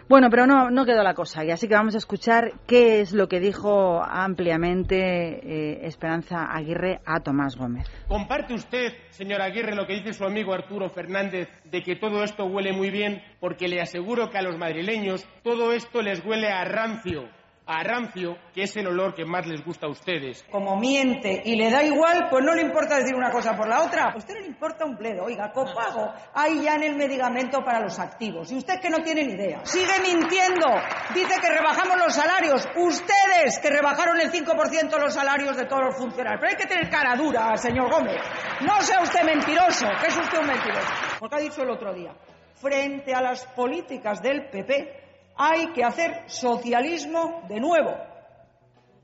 Bueno, 0.09 0.30
pero 0.30 0.46
no, 0.46 0.70
no 0.70 0.86
quedó 0.86 1.03
la 1.03 1.12
cosa 1.12 1.44
y 1.44 1.51
así 1.51 1.68
que 1.68 1.74
vamos 1.74 1.94
a 1.94 1.99
escuchar 1.99 2.53
qué 2.66 3.03
es 3.03 3.12
lo 3.12 3.28
que 3.28 3.40
dijo 3.40 4.03
ampliamente 4.03 4.96
eh, 4.96 5.86
Esperanza 5.86 6.46
Aguirre 6.51 7.01
a 7.05 7.20
Tomás 7.20 7.57
Gómez. 7.57 7.86
¿Comparte 8.09 8.55
usted, 8.55 8.94
señor 9.11 9.42
Aguirre, 9.42 9.76
lo 9.76 9.86
que 9.86 9.96
dice 9.96 10.14
su 10.14 10.24
amigo 10.24 10.55
Arturo 10.55 10.88
Fernández 10.88 11.49
de 11.64 11.82
que 11.82 11.96
todo 11.96 12.24
esto 12.24 12.46
huele 12.46 12.72
muy 12.72 12.90
bien? 12.90 13.22
Porque 13.38 13.68
le 13.68 13.82
aseguro 13.82 14.30
que 14.30 14.38
a 14.38 14.42
los 14.42 14.57
madrileños 14.57 15.28
todo 15.42 15.72
esto 15.72 16.01
les 16.01 16.24
huele 16.24 16.49
a 16.49 16.64
rancio 16.64 17.28
a 17.68 17.84
rancio, 17.84 18.38
que 18.54 18.62
es 18.62 18.74
el 18.76 18.86
olor 18.86 19.14
que 19.14 19.26
más 19.26 19.46
les 19.46 19.62
gusta 19.62 19.86
a 19.86 19.90
ustedes. 19.90 20.42
Como 20.50 20.76
miente 20.76 21.42
y 21.44 21.54
le 21.54 21.70
da 21.70 21.82
igual, 21.82 22.28
pues 22.30 22.42
no 22.42 22.54
le 22.54 22.62
importa 22.62 22.96
decir 22.96 23.14
una 23.14 23.30
cosa 23.30 23.54
por 23.54 23.68
la 23.68 23.82
otra. 23.82 24.10
A 24.10 24.16
usted 24.16 24.34
no 24.34 24.40
le 24.40 24.46
importa 24.46 24.86
un 24.86 24.96
bledo. 24.96 25.24
Oiga, 25.24 25.52
copago 25.52 26.10
hay 26.32 26.62
ya 26.62 26.76
en 26.76 26.84
el 26.84 26.96
medicamento 26.96 27.62
para 27.62 27.80
los 27.80 27.98
activos. 27.98 28.50
Y 28.50 28.56
usted 28.56 28.80
que 28.80 28.88
no 28.88 29.02
tiene 29.02 29.22
ni 29.24 29.34
idea. 29.34 29.60
Sigue 29.64 30.00
mintiendo. 30.02 30.66
Dice 31.14 31.40
que 31.40 31.48
rebajamos 31.50 31.98
los 31.98 32.14
salarios. 32.14 32.66
Ustedes 32.74 33.58
que 33.60 33.68
rebajaron 33.68 34.18
el 34.18 34.32
5% 34.32 34.98
los 34.98 35.12
salarios 35.12 35.54
de 35.54 35.66
todos 35.66 35.82
los 35.84 35.96
funcionarios. 35.96 36.40
Pero 36.40 36.50
hay 36.50 36.56
que 36.56 36.66
tener 36.66 36.88
cara 36.88 37.16
dura, 37.16 37.54
señor 37.58 37.90
Gómez. 37.90 38.22
No 38.62 38.80
sea 38.80 39.02
usted 39.02 39.24
mentiroso, 39.24 39.86
que 40.00 40.06
es 40.06 40.16
usted 40.16 40.38
un 40.38 40.46
mentiroso. 40.46 40.88
Porque 41.20 41.36
ha 41.36 41.40
dicho 41.40 41.62
el 41.62 41.70
otro 41.70 41.92
día. 41.92 42.14
Frente 42.54 43.14
a 43.14 43.20
las 43.20 43.44
políticas 43.48 44.22
del 44.22 44.48
PP, 44.48 45.07
hay 45.39 45.68
que 45.72 45.84
hacer 45.84 46.24
socialismo 46.26 47.43
de 47.49 47.61
nuevo. 47.61 47.95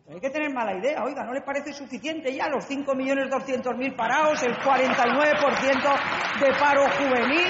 Pero 0.05 0.16
hay 0.16 0.20
que 0.20 0.30
tener 0.30 0.53
mala 0.53 0.76
idea, 0.76 1.03
oiga, 1.03 1.24
¿no 1.24 1.32
le 1.32 1.41
parece 1.41 1.72
suficiente 1.72 2.35
ya 2.35 2.49
los 2.49 2.68
5.200.000 2.68 3.97
parados, 3.97 4.43
el 4.43 4.55
49% 4.57 6.41
de 6.41 6.53
paro 6.61 6.82
juvenil, 6.91 7.49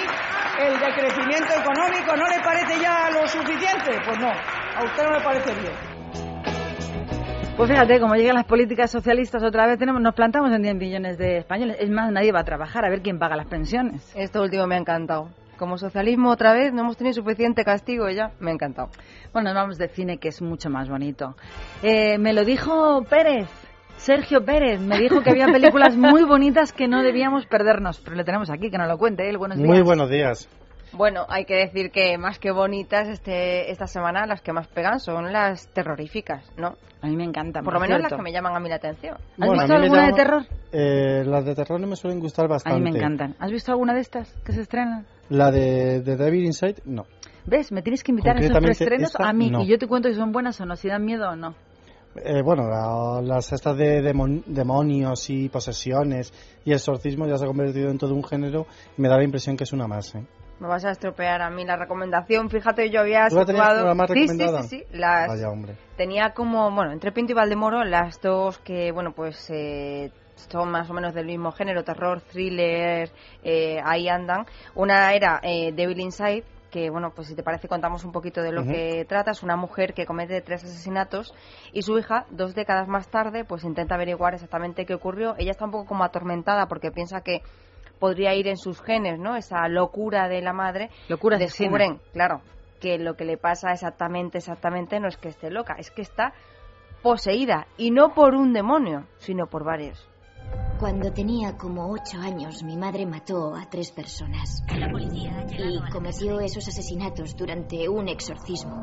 el 0.60 0.78
decrecimiento 0.78 1.52
económico? 1.58 2.14
¿No 2.16 2.28
le 2.28 2.40
parece 2.44 2.80
ya 2.80 3.10
lo 3.10 3.26
suficiente? 3.26 3.98
Pues 4.04 4.18
no, 4.20 4.28
a 4.28 4.84
usted 4.84 5.02
no 5.02 5.18
le 5.18 5.24
parece 5.24 5.52
bien. 5.60 5.72
Pues 7.56 7.70
fíjate, 7.70 8.00
como 8.00 8.14
llegan 8.14 8.34
las 8.34 8.46
políticas 8.46 8.90
socialistas 8.90 9.42
otra 9.42 9.66
vez, 9.66 9.78
tenemos, 9.78 10.02
nos 10.02 10.14
plantamos 10.14 10.52
en 10.52 10.62
10 10.62 10.74
millones 10.74 11.18
de 11.18 11.38
españoles. 11.38 11.76
Es 11.80 11.88
más, 11.88 12.12
nadie 12.12 12.32
va 12.32 12.40
a 12.40 12.44
trabajar, 12.44 12.84
a 12.84 12.90
ver 12.90 13.00
quién 13.00 13.18
paga 13.18 13.36
las 13.36 13.46
pensiones. 13.46 14.12
Esto 14.14 14.42
último 14.42 14.66
me 14.66 14.74
ha 14.74 14.78
encantado. 14.78 15.28
Como 15.58 15.78
socialismo 15.78 16.30
otra 16.30 16.52
vez, 16.52 16.72
no 16.72 16.82
hemos 16.82 16.96
tenido 16.96 17.14
suficiente 17.14 17.64
castigo 17.64 18.08
ya. 18.10 18.32
Me 18.40 18.50
ha 18.50 18.54
encantado. 18.54 18.90
Bueno, 19.32 19.50
nos 19.50 19.54
vamos 19.54 19.78
de 19.78 19.88
cine, 19.88 20.18
que 20.18 20.28
es 20.28 20.42
mucho 20.42 20.70
más 20.70 20.88
bonito. 20.88 21.36
Eh, 21.82 22.18
me 22.18 22.32
lo 22.32 22.44
dijo 22.44 23.02
Pérez, 23.08 23.48
Sergio 23.96 24.44
Pérez, 24.44 24.80
me 24.80 24.98
dijo 24.98 25.22
que 25.22 25.30
había 25.30 25.46
películas 25.52 25.96
muy 25.96 26.24
bonitas 26.24 26.72
que 26.72 26.88
no 26.88 27.02
debíamos 27.02 27.46
perdernos. 27.46 28.00
Pero 28.00 28.16
le 28.16 28.24
tenemos 28.24 28.50
aquí, 28.50 28.70
que 28.70 28.78
nos 28.78 28.88
lo 28.88 28.98
cuente 28.98 29.28
él. 29.28 29.38
Buenos 29.38 29.58
días. 29.58 29.68
Muy 29.68 29.82
buenos 29.82 30.10
días. 30.10 30.48
Bueno, 30.96 31.24
hay 31.28 31.44
que 31.44 31.54
decir 31.54 31.90
que 31.90 32.16
más 32.18 32.38
que 32.38 32.50
bonitas 32.52 33.08
este, 33.08 33.70
esta 33.70 33.86
semana 33.86 34.26
las 34.26 34.40
que 34.42 34.52
más 34.52 34.68
pegan 34.68 35.00
son 35.00 35.32
las 35.32 35.66
terroríficas, 35.68 36.44
¿no? 36.56 36.74
A 37.02 37.06
mí 37.08 37.16
me 37.16 37.24
encantan. 37.24 37.64
Por 37.64 37.74
lo 37.74 37.80
menos 37.80 38.00
las 38.00 38.12
que 38.12 38.22
me 38.22 38.32
llaman 38.32 38.54
a 38.54 38.60
mí 38.60 38.68
la 38.68 38.76
atención. 38.76 39.14
¿Has 39.16 39.36
Bueno, 39.36 39.52
visto 39.54 39.72
a 39.72 39.76
alguna 39.76 40.06
de 40.06 40.12
terror? 40.12 40.42
Eh, 40.72 41.22
las 41.26 41.44
de 41.44 41.54
terror 41.54 41.80
no 41.80 41.86
me 41.86 41.96
suelen 41.96 42.20
gustar 42.20 42.46
A 42.46 42.48
bastante. 42.48 42.80
mí 42.80 42.90
me 42.90 42.96
encantan. 42.96 43.34
¿Has 43.38 43.50
visto 43.50 43.72
alguna 43.72 43.92
de 43.92 44.00
estas 44.00 44.32
que 44.44 44.52
se 44.52 44.62
estrenan? 44.62 45.04
La 45.28 45.50
de, 45.50 46.00
de 46.00 46.16
Devil 46.16 46.44
Inside, 46.46 46.76
no. 46.86 47.04
¿Ves? 47.46 47.72
Me 47.72 47.82
tienes 47.82 48.02
que 48.02 48.12
invitar 48.12 48.36
a 48.36 48.40
esos 48.40 48.56
preestrenos 48.58 49.10
esta, 49.10 49.28
a 49.28 49.32
mí 49.34 49.50
no. 49.50 49.62
y 49.62 49.66
yo 49.66 49.78
te 49.78 49.86
cuento 49.86 50.08
si 50.08 50.14
son 50.14 50.32
buenas 50.32 50.58
o 50.60 50.64
no, 50.64 50.76
si 50.76 50.88
dan 50.88 51.04
miedo 51.04 51.28
o 51.28 51.36
no. 51.36 51.54
Eh, 52.24 52.40
bueno, 52.42 52.68
la- 52.70 53.20
las 53.22 53.52
estas 53.52 53.76
de 53.76 54.00
demon- 54.00 54.44
demonios 54.46 55.28
y 55.28 55.48
posesiones 55.48 56.32
y 56.64 56.72
exorcismo 56.72 57.26
ya 57.26 57.36
se 57.36 57.44
ha 57.44 57.48
convertido 57.48 57.90
en 57.90 57.98
todo 57.98 58.14
un 58.14 58.24
género 58.24 58.66
y 58.96 59.02
me 59.02 59.08
da 59.08 59.16
la 59.18 59.24
impresión 59.24 59.56
que 59.56 59.64
es 59.64 59.72
una 59.72 59.86
más. 59.88 60.14
¿eh? 60.14 60.24
Me 60.64 60.70
vas 60.70 60.84
a 60.86 60.92
estropear 60.92 61.42
a 61.42 61.50
mí 61.50 61.62
la 61.66 61.76
recomendación. 61.76 62.48
Fíjate, 62.48 62.88
yo 62.88 63.00
había 63.00 63.28
¿Tú 63.28 63.34
la 63.36 63.44
situado... 63.44 63.84
la 63.84 63.94
más 63.94 64.10
Sí, 64.10 64.26
sí, 64.28 64.38
sí, 64.38 64.62
sí, 64.62 64.84
las- 64.92 65.28
Vaya, 65.28 65.50
hombre. 65.50 65.74
Tenía 65.98 66.30
como, 66.30 66.70
bueno, 66.70 66.90
entre 66.90 67.12
Pinto 67.12 67.32
y 67.32 67.34
Valdemoro, 67.34 67.84
las 67.84 68.18
dos 68.22 68.56
que, 68.60 68.90
bueno, 68.90 69.12
pues 69.12 69.50
eh, 69.50 70.10
son 70.48 70.70
más 70.70 70.88
o 70.88 70.94
menos 70.94 71.12
del 71.12 71.26
mismo 71.26 71.52
género, 71.52 71.84
terror, 71.84 72.22
thriller, 72.22 73.10
eh, 73.42 73.78
ahí 73.84 74.08
andan. 74.08 74.46
Una 74.74 75.12
era 75.12 75.38
eh, 75.42 75.70
Devil 75.74 76.00
Inside, 76.00 76.44
que, 76.70 76.88
bueno, 76.88 77.12
pues 77.14 77.28
si 77.28 77.34
te 77.34 77.42
parece 77.42 77.68
contamos 77.68 78.02
un 78.06 78.12
poquito 78.12 78.40
de 78.40 78.52
lo 78.52 78.64
que 78.64 79.04
trata. 79.06 79.32
Es 79.32 79.42
una 79.42 79.56
mujer 79.56 79.92
que 79.92 80.06
comete 80.06 80.40
tres 80.40 80.64
asesinatos 80.64 81.34
y 81.74 81.82
su 81.82 81.98
hija, 81.98 82.24
dos 82.30 82.54
décadas 82.54 82.88
más 82.88 83.06
tarde, 83.08 83.44
pues 83.44 83.64
intenta 83.64 83.96
averiguar 83.96 84.32
exactamente 84.32 84.86
qué 84.86 84.94
ocurrió. 84.94 85.34
Ella 85.36 85.50
está 85.50 85.66
un 85.66 85.72
poco 85.72 85.84
como 85.84 86.04
atormentada 86.04 86.68
porque 86.68 86.90
piensa 86.90 87.20
que 87.20 87.42
podría 87.98 88.34
ir 88.34 88.48
en 88.48 88.56
sus 88.56 88.80
genes, 88.80 89.18
¿no? 89.18 89.36
Esa 89.36 89.68
locura 89.68 90.28
de 90.28 90.42
la 90.42 90.52
madre. 90.52 90.90
Locura 91.08 91.36
asesina. 91.36 91.70
Descubren, 91.70 92.00
claro, 92.12 92.40
que 92.80 92.98
lo 92.98 93.14
que 93.16 93.24
le 93.24 93.36
pasa 93.36 93.72
exactamente, 93.72 94.38
exactamente 94.38 95.00
no 95.00 95.08
es 95.08 95.16
que 95.16 95.28
esté 95.28 95.50
loca, 95.50 95.74
es 95.78 95.90
que 95.90 96.02
está 96.02 96.34
poseída 97.02 97.66
y 97.76 97.90
no 97.90 98.14
por 98.14 98.34
un 98.34 98.52
demonio, 98.52 99.06
sino 99.18 99.46
por 99.46 99.64
varios. 99.64 100.08
Cuando 100.78 101.12
tenía 101.12 101.56
como 101.56 101.90
ocho 101.90 102.18
años, 102.18 102.62
mi 102.62 102.76
madre 102.76 103.06
mató 103.06 103.54
a 103.54 103.68
tres 103.70 103.90
personas. 103.92 104.62
Y 104.70 105.90
cometió 105.90 106.40
esos 106.40 106.66
asesinatos 106.68 107.36
durante 107.36 107.88
un 107.88 108.08
exorcismo. 108.08 108.74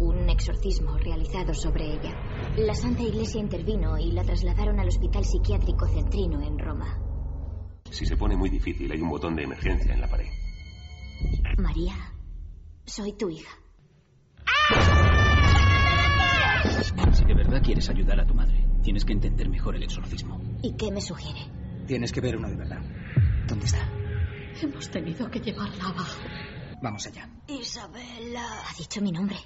Un 0.00 0.28
exorcismo 0.30 0.96
realizado 0.96 1.54
sobre 1.54 1.92
ella. 1.92 2.14
La 2.56 2.74
Santa 2.74 3.02
Iglesia 3.02 3.40
intervino 3.40 3.98
y 3.98 4.12
la 4.12 4.24
trasladaron 4.24 4.80
al 4.80 4.88
Hospital 4.88 5.24
Psiquiátrico 5.24 5.86
Centrino 5.86 6.40
en 6.40 6.58
Roma. 6.58 7.07
Si 7.90 8.06
se 8.06 8.16
pone 8.16 8.36
muy 8.36 8.50
difícil, 8.50 8.90
hay 8.92 9.00
un 9.00 9.10
botón 9.10 9.34
de 9.34 9.44
emergencia 9.44 9.92
en 9.92 10.00
la 10.00 10.08
pared. 10.08 10.28
María, 11.58 11.94
soy 12.84 13.12
tu 13.14 13.28
hija. 13.30 13.50
Si 17.12 17.24
de 17.24 17.34
verdad 17.34 17.62
quieres 17.62 17.88
ayudar 17.88 18.20
a 18.20 18.26
tu 18.26 18.34
madre, 18.34 18.64
tienes 18.82 19.04
que 19.04 19.12
entender 19.12 19.48
mejor 19.48 19.76
el 19.76 19.82
exorcismo. 19.82 20.40
¿Y 20.62 20.76
qué 20.76 20.90
me 20.92 21.00
sugiere? 21.00 21.40
Tienes 21.86 22.12
que 22.12 22.20
ver 22.20 22.36
uno 22.36 22.48
de 22.48 22.56
verdad. 22.56 22.80
¿Dónde 23.46 23.66
está? 23.66 23.88
Hemos 24.60 24.90
tenido 24.90 25.30
que 25.30 25.40
llevarla 25.40 25.84
abajo. 25.84 26.22
Vamos 26.82 27.06
allá. 27.06 27.28
Isabela. 27.48 28.62
Ha 28.68 28.74
dicho 28.76 29.00
mi 29.00 29.10
nombre. 29.10 29.36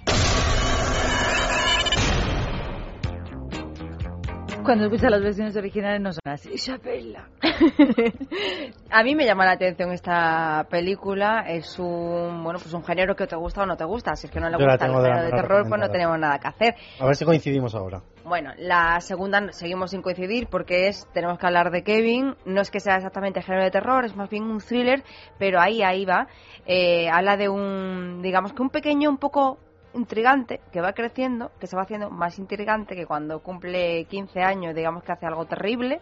Cuando 4.63 4.85
escuchas 4.85 5.11
las 5.11 5.21
versiones 5.21 5.55
originales 5.57 6.01
no 6.01 6.11
son 6.11 6.21
así. 6.25 6.51
Isabela. 6.53 7.27
A 8.89 9.03
mí 9.03 9.15
me 9.15 9.25
llama 9.25 9.45
la 9.45 9.51
atención 9.53 9.91
esta 9.91 10.65
película, 10.69 11.45
es 11.47 11.77
un, 11.79 12.43
bueno, 12.43 12.59
pues 12.59 12.73
un 12.73 12.83
género 12.83 13.15
que 13.15 13.27
te 13.27 13.35
gusta 13.35 13.63
o 13.63 13.65
no 13.65 13.75
te 13.75 13.83
gusta, 13.83 14.15
si 14.15 14.27
es 14.27 14.31
que 14.31 14.39
no 14.39 14.49
le 14.49 14.57
Yo 14.57 14.65
gusta 14.65 14.85
el 14.85 14.91
de 14.93 14.97
género 14.97 15.23
de 15.23 15.31
terror, 15.31 15.65
pues 15.67 15.81
no 15.81 15.89
tenemos 15.89 16.17
nada 16.17 16.39
que 16.39 16.47
hacer. 16.47 16.75
A 16.99 17.05
ver 17.05 17.15
si 17.15 17.25
coincidimos 17.25 17.75
ahora. 17.75 18.01
Bueno, 18.23 18.51
la 18.57 19.01
segunda 19.01 19.51
seguimos 19.51 19.91
sin 19.91 20.01
coincidir 20.01 20.47
porque 20.47 20.87
es 20.87 21.07
tenemos 21.13 21.37
que 21.37 21.45
hablar 21.45 21.71
de 21.71 21.83
Kevin. 21.83 22.35
No 22.45 22.61
es 22.61 22.71
que 22.71 22.79
sea 22.79 22.95
exactamente 22.95 23.41
género 23.41 23.63
de 23.63 23.71
terror, 23.71 24.05
es 24.05 24.15
más 24.15 24.29
bien 24.29 24.43
un 24.43 24.59
thriller, 24.59 25.03
pero 25.37 25.59
ahí 25.59 25.81
ahí 25.81 26.05
va. 26.05 26.27
Eh, 26.65 27.09
habla 27.09 27.35
de 27.35 27.49
un, 27.49 28.21
digamos 28.21 28.53
que 28.53 28.61
un 28.61 28.69
pequeño, 28.69 29.09
un 29.09 29.17
poco 29.17 29.59
intrigante 29.93 30.59
que 30.71 30.81
va 30.81 30.93
creciendo, 30.93 31.51
que 31.59 31.67
se 31.67 31.75
va 31.75 31.83
haciendo 31.83 32.09
más 32.09 32.39
intrigante 32.39 32.95
que 32.95 33.05
cuando 33.05 33.39
cumple 33.39 34.05
15 34.05 34.41
años, 34.41 34.75
digamos 34.75 35.03
que 35.03 35.11
hace 35.11 35.25
algo 35.25 35.45
terrible 35.45 36.01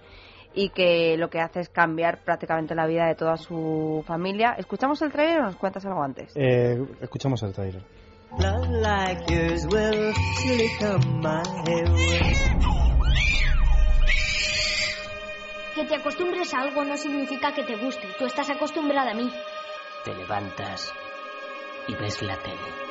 y 0.54 0.70
que 0.70 1.16
lo 1.18 1.30
que 1.30 1.39
hace 1.39 1.62
es 1.62 1.70
cambiar 1.70 2.20
prácticamente 2.24 2.76
la 2.76 2.86
vida 2.86 3.06
de 3.06 3.16
toda 3.16 3.38
su 3.38 4.04
familia. 4.06 4.56
¿Escuchamos 4.58 5.02
el 5.02 5.12
trailer 5.12 5.42
o 5.42 5.44
nos 5.44 5.56
cuentas 5.56 5.86
algo 5.86 6.04
antes? 6.04 6.34
Eh, 6.36 6.84
escuchamos 7.02 7.42
el 7.44 7.54
trailer. 7.54 7.84
Love 8.39 8.70
like 8.70 9.34
yours 9.34 9.66
will 9.66 10.14
surely 10.42 10.70
come 10.80 11.06
my 11.22 11.42
way. 11.68 12.32
Que 15.76 15.86
te 15.86 15.96
acostumbres 15.96 16.54
a 16.54 16.62
algo 16.62 16.84
no 16.84 16.98
significa 16.98 17.54
que 17.54 17.64
te 17.64 17.78
guste. 17.78 18.08
Tú 18.20 18.26
estás 18.26 18.50
acostumbrada 18.50 19.12
a 19.12 19.14
mí. 19.14 19.32
Te 20.04 20.14
levantas 20.14 20.94
y 21.88 21.96
ves 21.96 22.22
la 22.22 22.38
tele. 22.38 22.91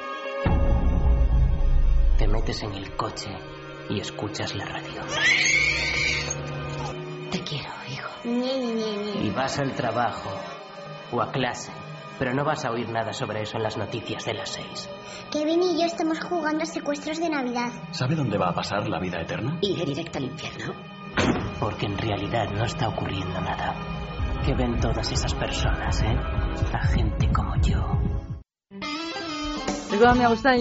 Te 2.30 2.36
metes 2.36 2.62
en 2.62 2.74
el 2.74 2.94
coche 2.94 3.28
y 3.88 3.98
escuchas 3.98 4.54
la 4.54 4.64
radio. 4.64 5.00
Te 7.32 7.40
quiero, 7.40 7.70
hijo. 7.90 8.10
Y 9.20 9.30
vas 9.30 9.58
al 9.58 9.74
trabajo 9.74 10.30
o 11.10 11.20
a 11.20 11.32
clase, 11.32 11.72
pero 12.20 12.32
no 12.32 12.44
vas 12.44 12.64
a 12.64 12.70
oír 12.70 12.88
nada 12.88 13.12
sobre 13.12 13.42
eso 13.42 13.56
en 13.56 13.64
las 13.64 13.76
noticias 13.76 14.24
de 14.26 14.34
las 14.34 14.48
seis. 14.48 14.88
Kevin 15.32 15.60
y 15.60 15.80
yo 15.80 15.86
estamos 15.86 16.20
jugando 16.20 16.62
a 16.62 16.66
secuestros 16.66 17.18
de 17.18 17.30
Navidad. 17.30 17.72
¿Sabe 17.90 18.14
dónde 18.14 18.38
va 18.38 18.50
a 18.50 18.54
pasar 18.54 18.88
la 18.88 19.00
vida 19.00 19.20
eterna? 19.20 19.58
Iré 19.60 19.84
directo 19.84 20.18
al 20.18 20.26
infierno. 20.26 20.72
Porque 21.58 21.86
en 21.86 21.98
realidad 21.98 22.48
no 22.52 22.64
está 22.64 22.90
ocurriendo 22.90 23.40
nada. 23.40 23.74
¿Qué 24.46 24.54
ven 24.54 24.78
todas 24.78 25.10
esas 25.10 25.34
personas, 25.34 26.00
eh? 26.02 26.16
A 26.72 26.86
gente 26.86 27.28
como 27.32 27.56
yo. 27.60 27.80
Me 30.14 30.28
gusta 30.28 30.56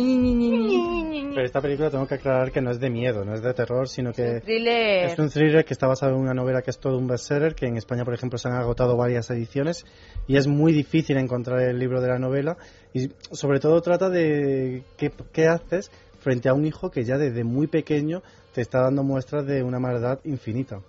ñi. 1.30 1.36
Pero 1.36 1.46
esta 1.46 1.62
película 1.62 1.90
tengo 1.90 2.06
que 2.08 2.16
aclarar 2.16 2.52
que 2.52 2.62
no 2.62 2.72
es 2.72 2.80
de 2.80 2.90
miedo, 2.90 3.24
no 3.24 3.34
es 3.34 3.42
de 3.42 3.54
terror, 3.54 3.88
sino 3.88 4.12
que 4.12 4.42
Thriller. 4.42 5.06
es 5.06 5.20
un 5.20 5.30
thriller 5.30 5.64
que 5.66 5.74
está 5.74 5.88
basado 5.88 6.14
en 6.14 6.20
una 6.20 6.34
novela 6.34 6.62
que 6.62 6.72
es 6.72 6.80
todo 6.80 6.98
un 6.98 7.08
bestseller, 7.08 7.56
que 7.56 7.68
en 7.68 7.78
España, 7.78 8.04
por 8.06 8.14
ejemplo, 8.14 8.38
se 8.38 8.48
han 8.48 8.56
agotado 8.56 8.98
varias 8.98 9.30
ediciones 9.30 9.86
y 10.28 10.38
es 10.38 10.48
muy 10.48 10.74
difícil 10.74 11.18
encontrar 11.18 11.62
el 11.62 11.80
libro 11.80 12.02
de 12.02 12.08
la 12.10 12.20
novela 12.20 12.58
y 12.94 13.10
sobre 13.32 13.60
todo 13.60 13.82
trata 13.82 14.10
de 14.10 14.84
qué, 14.98 15.12
qué 15.32 15.48
haces 15.48 15.92
frente 16.20 16.50
a 16.50 16.54
un 16.54 16.66
hijo 16.66 16.92
que 16.92 17.04
ya 17.04 17.18
desde 17.18 17.44
muy 17.44 17.68
pequeño 17.68 18.22
te 18.54 18.62
está 18.62 18.82
dando 18.82 19.04
muestras 19.04 19.46
de 19.46 19.64
una 19.64 19.80
maldad 19.80 20.20
infinita. 20.24 20.82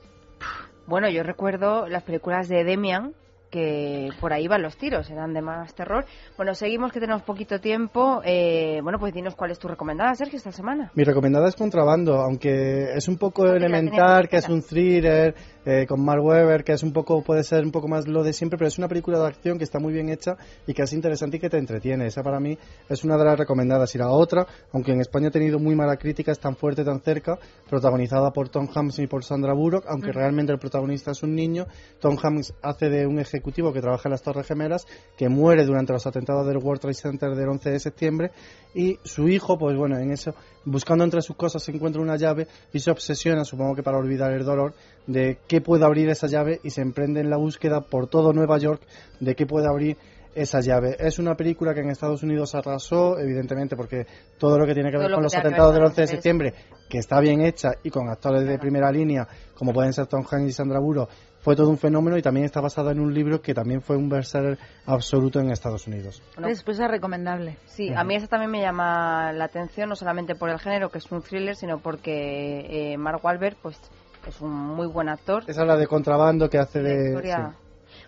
Bueno, 0.87 1.09
yo 1.09 1.23
recuerdo 1.23 1.87
las 1.87 2.03
películas 2.03 2.49
de 2.49 2.65
Demian, 2.65 3.15
que 3.51 4.11
por 4.21 4.33
ahí 4.33 4.47
van 4.47 4.63
los 4.63 4.77
tiros, 4.77 5.11
eran 5.11 5.35
de 5.35 5.43
más 5.43 5.75
terror. 5.75 6.05
Bueno, 6.37 6.55
seguimos 6.55 6.93
que 6.93 7.01
tenemos 7.01 7.23
poquito 7.23 7.61
tiempo. 7.61 8.23
Eh, 8.25 8.81
bueno, 8.83 8.99
pues 8.99 9.13
dinos 9.13 9.35
cuál 9.35 9.51
es 9.51 9.59
tu 9.59 9.69
recomendada, 9.69 10.15
Sergio, 10.15 10.37
esta 10.37 10.53
semana. 10.53 10.91
Mi 10.95 11.05
recomendada 11.05 11.49
es 11.49 11.57
Contrabando, 11.57 12.21
aunque 12.21 12.93
es 12.95 13.09
un 13.09 13.19
poco 13.19 13.47
elemental, 13.47 14.29
que 14.29 14.37
es 14.37 14.49
un 14.49 14.63
thriller 14.63 15.35
eh, 15.65 15.87
con 15.87 16.03
Mark 16.03 16.25
Webber, 16.25 16.65
que 16.65 16.73
es 16.73 16.83
un 16.83 16.93
poco, 16.93 17.23
puede 17.23 17.45
ser 17.45 17.65
un 17.65 17.71
poco 17.71 17.87
más 17.87 18.09
lo 18.09 18.23
de 18.23 18.33
siempre, 18.33 18.57
pero 18.57 18.69
es 18.69 18.79
una 18.79 18.89
película 18.89 19.19
de 19.19 19.27
acción 19.27 19.59
que 19.59 19.65
está 19.65 19.79
muy 19.79 19.93
bien 19.93 20.09
hecha 20.09 20.37
y 20.67 20.73
que 20.73 20.83
es 20.83 20.93
interesante 20.93 21.37
y 21.37 21.41
que 21.41 21.51
te 21.51 21.59
entretiene. 21.59 22.07
Esa 22.07 22.23
para 22.23 22.41
mí 22.41 22.57
es 22.89 23.05
una 23.05 23.19
de 23.19 23.25
las 23.25 23.39
recomendadas. 23.39 23.95
Y 23.95 23.99
la 23.99 24.11
otra, 24.11 24.47
aunque 24.73 24.93
en 24.93 25.01
España 25.01 25.29
ha 25.29 25.31
tenido 25.31 25.59
muy 25.59 25.75
mala 25.75 25.97
crítica, 25.97 26.33
es 26.33 26.41
tan 26.41 26.57
fuerte, 26.57 26.85
tan 26.85 27.01
cerca, 27.01 27.39
protagonizada 27.69 28.31
por 28.33 28.49
Tom 28.49 28.69
Hanks 28.75 29.01
y 29.01 29.07
por 29.07 29.23
Sandra 29.25 29.53
Bullock, 29.53 29.85
aunque 29.87 30.13
realmente 30.13 30.53
el 30.53 30.59
protagonista 30.59 31.11
es 31.11 31.23
un 31.23 31.35
niño. 31.35 31.67
Tom 32.01 32.17
Hanks 32.23 32.55
hace 32.63 32.89
de 32.89 33.07
un 33.07 33.19
ejecutivo 33.19 33.73
que 33.73 33.81
trabaja 33.81 34.09
en 34.09 34.13
las 34.13 34.23
Torres 34.23 34.47
Gemelas, 34.47 34.87
que 35.17 35.29
muere 35.29 35.65
durante 35.67 35.93
los 35.93 36.07
atentados 36.07 36.47
del 36.47 36.57
World 36.57 36.81
Trade 36.81 36.95
Center 36.95 37.35
del 37.35 37.49
11 37.49 37.71
de 37.71 37.81
septiembre, 37.81 38.31
y 38.75 38.99
su 39.03 39.29
hijo, 39.29 39.59
pues 39.59 39.77
bueno, 39.77 39.99
en 39.99 40.13
eso, 40.13 40.35
buscando 40.65 41.05
entre 41.05 41.23
sus 41.23 41.37
cosas, 41.37 41.63
se 41.63 41.73
encuentra 41.73 42.01
una 42.01 42.17
llave 42.17 42.47
y 42.73 42.79
se 42.79 42.91
obsesiona, 42.91 43.45
supongo 43.45 43.75
que 43.75 43.83
para 43.83 43.99
olvidar 43.99 44.33
el 44.33 44.45
dolor, 44.45 44.75
de 45.07 45.39
qué 45.49 45.61
puede 45.61 45.85
abrir 45.85 46.09
esa 46.09 46.27
llave 46.27 46.61
y 46.63 46.71
se 46.71 46.83
emprende 46.83 47.21
en 47.21 47.31
la 47.31 47.37
búsqueda 47.37 47.81
por 47.81 48.09
todo 48.09 48.33
Nueva 48.33 48.59
York 48.59 48.83
de 49.21 49.35
qué 49.35 49.47
puede 49.47 49.67
abrir 49.69 49.97
esa 50.35 50.61
llave. 50.61 50.97
Es 50.99 51.19
una 51.19 51.35
película 51.35 51.75
que 51.75 51.81
en 51.81 51.91
Estados 51.91 52.23
Unidos 52.23 52.55
arrasó, 52.55 53.19
evidentemente, 53.19 53.77
porque 53.77 54.07
todo 54.39 54.59
lo 54.59 54.67
que 54.67 54.75
tiene 54.75 54.91
que 54.91 54.99
ver 54.99 55.11
con 55.11 55.23
los 55.23 55.35
atentados 55.35 55.75
del 55.75 55.85
11 55.85 56.01
de 56.01 56.07
septiembre, 56.07 56.55
que 56.89 56.99
está 56.99 57.21
bien 57.21 57.41
hecha 57.41 57.73
y 57.83 57.91
con 57.91 58.09
actores 58.09 58.47
de 58.47 58.59
primera 58.59 58.91
línea, 58.91 59.27
como 59.55 59.73
pueden 59.73 59.93
ser 59.93 60.07
Tom 60.07 60.25
Hanks 60.29 60.49
y 60.49 60.53
Sandra 60.53 60.79
Bullock, 60.79 61.11
fue 61.41 61.57
todo 61.57 61.71
un 61.71 61.79
fenómeno 61.79 62.19
y 62.19 62.23
también 62.23 62.45
está 62.45 62.61
basada 62.61 62.93
en 62.93 63.01
un 63.01 63.15
libro 63.15 63.41
que 63.41 63.55
también 63.55 63.81
fue 63.81 63.97
un 63.97 64.09
bestseller 64.11 64.59
absoluto 64.85 65.41
en 65.41 65.51
Estados 65.51 65.87
Unidos. 65.87 66.23
Después 66.37 66.79
es 66.79 66.89
recomendable. 66.89 67.57
Sí, 67.65 67.91
a 67.95 68.05
mí 68.05 68.15
esa 68.15 68.27
también 68.27 68.51
me 68.51 68.61
llama 68.61 69.33
la 69.33 69.47
atención, 69.47 69.89
no 69.89 69.97
solamente 69.97 70.35
por 70.35 70.51
el 70.51 70.59
género, 70.59 70.91
que 70.91 70.99
es 70.99 71.11
un 71.11 71.23
thriller, 71.23 71.57
sino 71.57 71.79
porque 71.79 72.93
eh, 72.93 72.99
Mark 72.99 73.21
Wahlberg, 73.25 73.57
pues 73.63 73.81
es 74.27 74.41
un 74.41 74.53
muy 74.53 74.87
buen 74.87 75.09
actor. 75.09 75.45
Esa 75.47 75.63
es 75.63 75.67
la 75.67 75.77
de 75.77 75.87
contrabando 75.87 76.49
que 76.49 76.59
hace 76.59 76.83
de... 76.83 77.53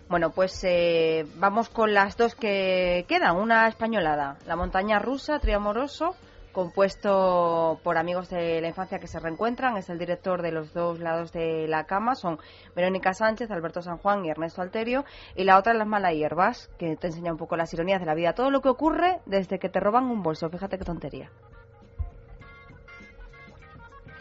Bueno, 0.09 0.31
pues 0.31 0.63
eh, 0.63 1.25
vamos 1.37 1.69
con 1.69 1.93
las 1.93 2.17
dos 2.17 2.35
que 2.35 3.05
quedan. 3.07 3.35
Una 3.37 3.67
españolada, 3.67 4.37
La 4.45 4.55
montaña 4.55 4.99
rusa, 4.99 5.39
Triamoroso, 5.39 6.15
compuesto 6.51 7.79
por 7.83 7.97
amigos 7.97 8.29
de 8.29 8.61
la 8.61 8.67
infancia 8.67 8.99
que 8.99 9.07
se 9.07 9.19
reencuentran. 9.19 9.77
Es 9.77 9.89
el 9.89 9.97
director 9.97 10.41
de 10.41 10.51
los 10.51 10.73
dos 10.73 10.99
lados 10.99 11.31
de 11.31 11.67
la 11.67 11.85
cama. 11.85 12.15
Son 12.15 12.37
Verónica 12.75 13.13
Sánchez, 13.13 13.49
Alberto 13.49 13.81
San 13.81 13.97
Juan 13.97 14.23
y 14.25 14.29
Ernesto 14.29 14.61
Alterio. 14.61 15.03
Y 15.35 15.45
la 15.45 15.57
otra, 15.57 15.73
Las 15.73 15.87
malas 15.87 16.13
hierbas, 16.13 16.69
que 16.77 16.95
te 16.95 17.07
enseña 17.07 17.31
un 17.31 17.37
poco 17.37 17.57
las 17.57 17.73
ironías 17.73 17.99
de 17.99 18.05
la 18.05 18.13
vida. 18.13 18.33
Todo 18.33 18.51
lo 18.51 18.61
que 18.61 18.69
ocurre 18.69 19.19
desde 19.25 19.57
que 19.57 19.69
te 19.69 19.79
roban 19.79 20.05
un 20.05 20.21
bolso. 20.21 20.49
Fíjate 20.49 20.77
qué 20.77 20.85
tontería. 20.85 21.31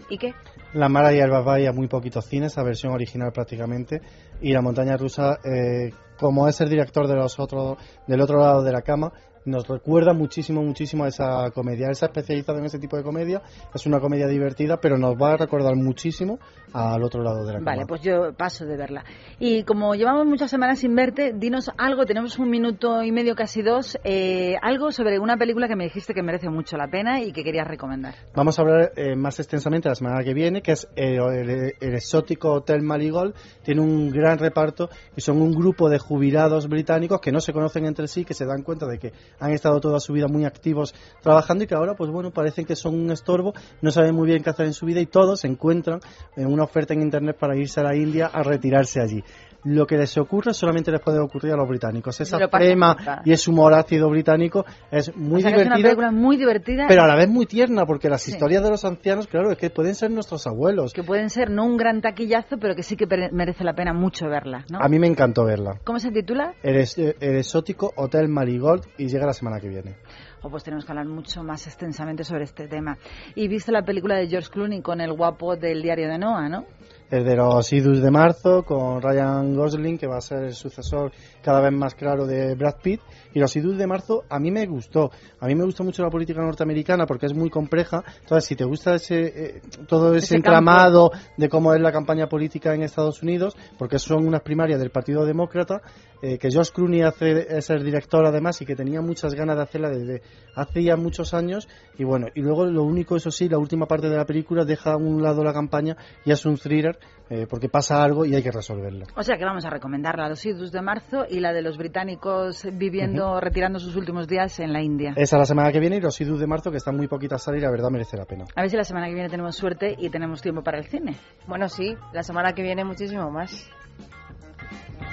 ¿Y 0.09 0.19
qué? 0.19 0.35
La 0.75 0.89
Mara 0.89 1.13
y 1.13 1.19
el 1.19 1.31
va 1.31 1.39
a 1.39 1.73
muy 1.73 1.87
poquitos 1.87 2.27
cines, 2.27 2.53
esa 2.53 2.63
versión 2.63 2.93
original 2.93 3.31
prácticamente, 3.33 4.01
y 4.41 4.53
La 4.53 4.63
montaña 4.63 4.97
rusa, 4.97 5.39
eh, 5.45 5.93
como 6.19 6.49
es 6.49 6.61
el 6.61 6.71
director 6.71 7.07
de 7.07 7.17
los 7.17 7.39
otros, 7.39 7.77
del 8.07 8.21
otro 8.21 8.39
lado 8.39 8.63
de 8.63 8.73
la 8.73 8.83
cama, 8.83 9.13
nos 9.45 9.67
recuerda 9.67 10.13
muchísimo, 10.13 10.63
muchísimo 10.63 11.05
a 11.05 11.09
esa 11.09 11.51
comedia. 11.51 11.89
Ha 11.89 11.91
especializado 11.91 12.59
en 12.59 12.67
ese 12.67 12.79
tipo 12.79 12.97
de 12.97 13.03
comedia, 13.03 13.43
es 13.75 13.87
una 13.87 14.01
comedia 14.01 14.27
divertida, 14.27 14.79
pero 14.81 14.97
nos 14.99 15.15
va 15.15 15.33
a 15.33 15.37
recordar 15.37 15.75
muchísimo 15.77 16.39
al 16.73 17.03
otro 17.03 17.23
lado 17.23 17.45
de 17.45 17.53
la 17.53 17.61
Vale, 17.61 17.85
pues 17.87 18.01
yo 18.03 18.33
paso 18.37 18.65
de 18.65 18.77
verla. 18.77 19.05
Y 19.39 19.65
como 19.65 19.95
llevamos 19.95 20.27
muchas 20.27 20.51
semanas 20.51 20.79
sin 20.79 20.95
verte, 20.95 21.33
dinos 21.35 21.71
algo, 21.77 22.07
tenemos 22.07 22.39
un 22.39 22.51
minuto 22.51 23.03
y 23.03 23.13
medio, 23.13 23.35
casi 23.35 23.63
dos, 23.63 23.99
eh, 24.05 24.55
algo 24.63 24.91
sobre 24.91 25.19
una 25.19 25.37
película 25.37 25.69
que 25.69 25.77
me 25.77 25.85
dijiste 25.85 26.15
que 26.15 26.23
merece 26.23 26.49
mucho 26.49 26.77
la 26.77 26.89
pena 26.89 27.23
y 27.23 27.33
que 27.33 27.45
querías 27.45 27.67
recomendar. 27.67 28.15
Vamos 28.35 28.59
a 28.59 28.63
hablar 28.63 28.93
eh, 28.97 29.17
más 29.17 29.39
extensamente 29.39 29.89
la 29.89 29.95
semana 29.95 30.23
que 30.25 30.35
viene, 30.35 30.63
que 30.63 30.73
es 30.73 30.89
eh, 30.97 31.17
el, 31.17 31.75
el, 31.81 31.95
exótico 31.95 32.53
Hotel 32.53 32.83
Marigold. 32.83 33.35
Tiene 33.63 33.81
un 33.81 34.11
gran 34.11 34.39
reparto 34.39 34.89
y 35.17 35.21
son 35.21 35.43
un 35.43 35.53
grupo 35.53 35.89
de 35.89 35.99
jubilados 35.99 36.69
británicos 36.69 37.21
que 37.21 37.33
no 37.33 37.41
se 37.41 37.53
conocen 37.53 37.87
entre 37.87 38.09
sí, 38.09 38.25
que 38.25 38.35
se 38.35 38.47
dan 38.47 38.63
cuenta 38.63 38.87
de 38.87 38.99
que 38.99 39.13
han 39.39 39.53
estado 39.53 39.81
toda 39.81 40.01
su 40.01 40.13
vida 40.13 40.29
muy 40.29 40.45
activos 40.45 40.95
trabajando 41.23 41.65
y 41.65 41.67
que 41.67 41.75
ahora, 41.75 41.95
pues 41.95 42.11
bueno, 42.11 42.31
parecen 42.31 42.65
que 42.65 42.77
son 42.77 42.95
un 42.95 43.11
estorbo, 43.11 43.55
no 43.81 43.91
saben 43.91 44.15
muy 44.15 44.27
bien 44.27 44.43
qué 44.43 44.51
hacer 44.51 44.67
en 44.67 44.75
su 44.75 44.87
vida 44.87 45.01
y 45.01 45.07
todos 45.07 45.41
se 45.41 45.49
encuentran 45.49 46.01
en 46.37 46.47
una 46.47 46.65
oferta 46.65 46.95
en 46.95 47.03
Internet 47.03 47.37
para 47.39 47.57
irse 47.57 47.81
a 47.81 47.85
la 47.85 47.97
India 47.97 48.27
a 48.27 48.43
retirarse 48.43 49.01
allí 49.01 49.23
lo 49.65 49.87
que 49.87 49.97
les 49.97 50.17
ocurre 50.19 50.55
solamente 50.55 50.91
les 50.91 51.01
puede 51.01 51.19
ocurrir 51.21 51.53
a 51.53 51.57
los 51.57 51.69
británicos. 51.69 52.21
Esa 52.21 52.39
crema 52.49 53.23
y 53.25 53.33
ese 53.33 53.51
humor 53.51 53.75
ácido 53.75 54.09
británico 54.11 54.65
es 54.91 55.15
muy 55.17 55.43
divertido. 55.43 56.13
muy 56.13 56.37
divertida. 56.37 56.87
Pero 56.89 57.03
a 57.03 57.07
la 57.07 57.17
vez 57.17 57.29
muy 57.29 57.47
tierna, 57.47 57.87
porque 57.87 58.09
las 58.09 58.27
historias 58.29 58.63
de 58.63 58.71
los 58.71 58.85
ancianos, 58.85 59.27
claro, 59.27 59.53
es 59.53 59.59
que 59.59 59.71
pueden 59.71 59.95
ser 59.95 60.11
nuestros 60.11 60.47
abuelos. 60.47 60.93
Que 60.93 61.03
pueden 61.03 61.31
ser 61.31 61.51
no 61.51 61.65
un 61.65 61.77
gran 61.77 62.01
taquillazo, 62.01 62.59
pero 62.59 62.75
que 62.75 62.83
sí 62.83 62.97
que 62.97 63.07
merece 63.33 63.65
la 63.65 63.75
pena 63.75 63.93
mucho 63.93 64.29
verla. 64.29 64.65
¿no? 64.71 64.79
A 64.81 64.89
mí 64.89 64.99
me 64.99 65.07
encantó 65.07 65.45
verla. 65.45 65.79
¿Cómo 65.85 65.99
se 65.99 66.11
titula? 66.11 66.55
El, 66.63 66.77
el 66.77 67.37
exótico 67.37 67.93
Hotel 67.97 68.29
Marigold 68.29 68.85
y 68.99 69.09
llega 69.09 69.27
la 69.27 69.33
semana 69.33 69.61
que 69.61 69.69
viene. 69.69 69.97
O 70.43 70.51
pues 70.51 70.65
tenemos 70.65 70.85
que 70.85 70.91
hablar 70.91 71.07
mucho 71.07 71.45
más 71.45 71.67
extensamente 71.67 72.25
sobre 72.25 72.45
este 72.45 72.67
tema. 72.67 72.99
Y 73.37 73.47
viste 73.47 73.71
la 73.71 73.85
película 73.85 74.17
de 74.17 74.27
George 74.27 74.51
Clooney 74.51 74.83
con 74.83 75.01
el 75.01 75.13
guapo 75.13 75.57
del 75.57 75.83
diario 75.83 76.09
de 76.09 76.19
Noah, 76.19 76.49
¿no? 76.49 76.67
El 77.13 77.25
de 77.25 77.37
los 77.37 77.71
idus 77.75 78.01
de 78.01 78.11
marzo 78.11 78.63
con 78.63 79.03
Ryan 79.03 79.55
Gosling, 79.55 79.99
que 79.99 80.07
va 80.07 80.17
a 80.17 80.23
ser 80.23 80.45
el 80.45 80.55
sucesor 80.55 81.13
cada 81.43 81.61
vez 81.61 81.71
más 81.71 81.95
claro 81.95 82.25
de 82.25 82.55
Brad 82.55 82.77
Pitt. 82.83 83.03
Y 83.35 83.39
los 83.39 83.55
idus 83.55 83.77
de 83.77 83.87
marzo 83.87 84.25
a 84.31 84.39
mí 84.39 84.51
me 84.51 84.67
gustó. 84.67 85.11
A 85.39 85.47
mí 85.47 85.55
me 85.55 85.65
gusta 85.65 85.85
mucho 85.85 86.03
la 86.03 86.09
política 86.09 86.41
norteamericana 86.41 87.05
porque 87.05 87.27
es 87.27 87.35
muy 87.35 87.51
compleja. 87.51 88.03
Entonces, 88.23 88.49
si 88.49 88.57
te 88.57 88.65
gusta 88.65 88.95
ese, 88.95 89.25
eh, 89.25 89.63
todo 89.87 90.15
ese, 90.15 90.37
entramado 90.37 91.11
de 91.37 91.51
cómo 91.51 91.75
es 91.75 91.83
la 91.83 91.93
campaña 91.93 92.31
política 92.31 92.75
en 92.75 92.83
Estados 92.83 93.23
Unidos, 93.23 93.59
porque 93.79 93.99
son 93.99 94.27
unas 94.27 94.41
primarias 94.41 94.81
del 94.81 94.91
Partido 94.91 95.27
Demócrata, 95.27 95.83
eh, 96.23 96.39
que 96.39 96.49
Josh 96.53 96.71
Clooney 96.71 97.03
hace, 97.03 97.57
es 97.57 97.69
el 97.71 97.85
director 97.85 98.25
además 98.25 98.63
y 98.63 98.65
que 98.65 98.77
tenía 98.77 99.01
muchas 99.01 99.35
ganas 99.35 99.57
de 99.57 99.63
hacerla 99.63 99.91
desde 99.91 100.23
hace 100.55 100.85
ya 100.85 100.97
muchos 100.97 101.35
años. 101.35 101.69
Y 101.99 102.05
bueno, 102.05 102.29
y 102.35 102.41
luego 102.41 102.65
lo 102.65 102.85
único, 102.85 103.17
eso 103.17 103.31
sí, 103.31 103.49
la 103.49 103.59
última 103.59 103.87
parte 103.87 104.09
de 104.09 104.17
la 104.17 104.25
película 104.25 104.65
deja 104.65 104.93
a 104.93 104.97
un 104.97 105.23
lado 105.23 105.43
la 105.43 105.53
campaña 105.53 105.97
y 106.25 106.31
es 106.31 106.47
un 106.47 106.57
thriller 106.57 106.99
eh, 107.29 107.47
porque 107.49 107.69
pasa 107.69 108.03
algo 108.03 108.25
y 108.25 108.35
hay 108.35 108.43
que 108.43 108.53
resolverlo. 108.53 109.07
O 109.17 109.23
sea 109.23 109.37
que 109.37 109.45
vamos 109.45 109.65
a 109.65 109.71
recomendarla, 109.71 110.29
los 110.29 110.45
idus 110.47 110.71
de 110.71 110.81
marzo 110.81 111.25
y 111.29 111.41
la 111.41 111.53
de 111.53 111.63
los 111.63 111.77
británicos 111.77 112.67
viviendo, 112.73 113.41
retirando 113.41 113.79
sus 113.79 113.97
últimos 113.97 114.29
días 114.29 114.61
en 114.61 114.73
la 114.73 114.81
India. 114.81 115.15
Esa 115.17 115.39
la 115.39 115.47
semana 115.47 115.73
que 115.73 115.81
viene 115.81 115.97
y 115.97 116.01
los 116.01 116.21
idus 116.21 116.39
de 116.39 116.47
marzo 116.47 116.71
que 116.71 116.77
están 116.77 116.97
muy 116.97 117.09
poquitas 117.09 117.43
a 117.43 117.45
salir, 117.47 117.63
la 117.63 117.71
verdad 117.71 117.91
merece 117.91 118.17
la 118.17 118.27
pena. 118.27 118.45
A 118.55 118.61
ver 118.61 118.71
si 118.71 118.77
la 118.77 118.85
semana 118.85 119.09
que 119.09 119.15
viene 119.15 119.29
tenemos 119.29 119.57
suerte 119.57 119.97
y 119.99 120.11
tenemos 120.11 120.41
tiempo 120.41 120.63
para 120.63 120.79
el 120.79 120.85
cine. 120.85 121.17
Bueno, 121.49 121.69
sí, 121.69 121.97
la 122.13 122.23
semana 122.23 122.53
que 122.53 122.63
viene 122.63 122.85
muchísimo 122.85 123.31
más. 123.31 123.71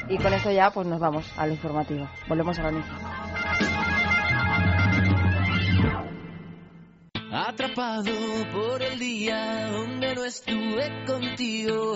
Y 0.10 0.18
con 0.18 0.34
esto 0.34 0.52
ya 0.52 0.72
pues 0.72 0.88
nos 0.88 1.00
vamos 1.00 1.32
al 1.38 1.52
informativo. 1.52 2.10
Volvemos 2.28 2.58
a 2.60 2.64
la 2.64 2.72
misma. 2.72 3.20
Atrapado 7.32 8.12
por 8.52 8.82
el 8.82 8.98
día 8.98 9.68
donde 9.68 10.16
no 10.16 10.26
estuve 10.26 11.06
contigo. 11.06 11.96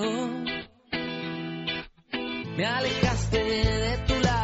Me 2.55 2.65
alejaste 2.65 3.43
de 3.43 3.97
tu 4.05 4.19
lado, 4.19 4.42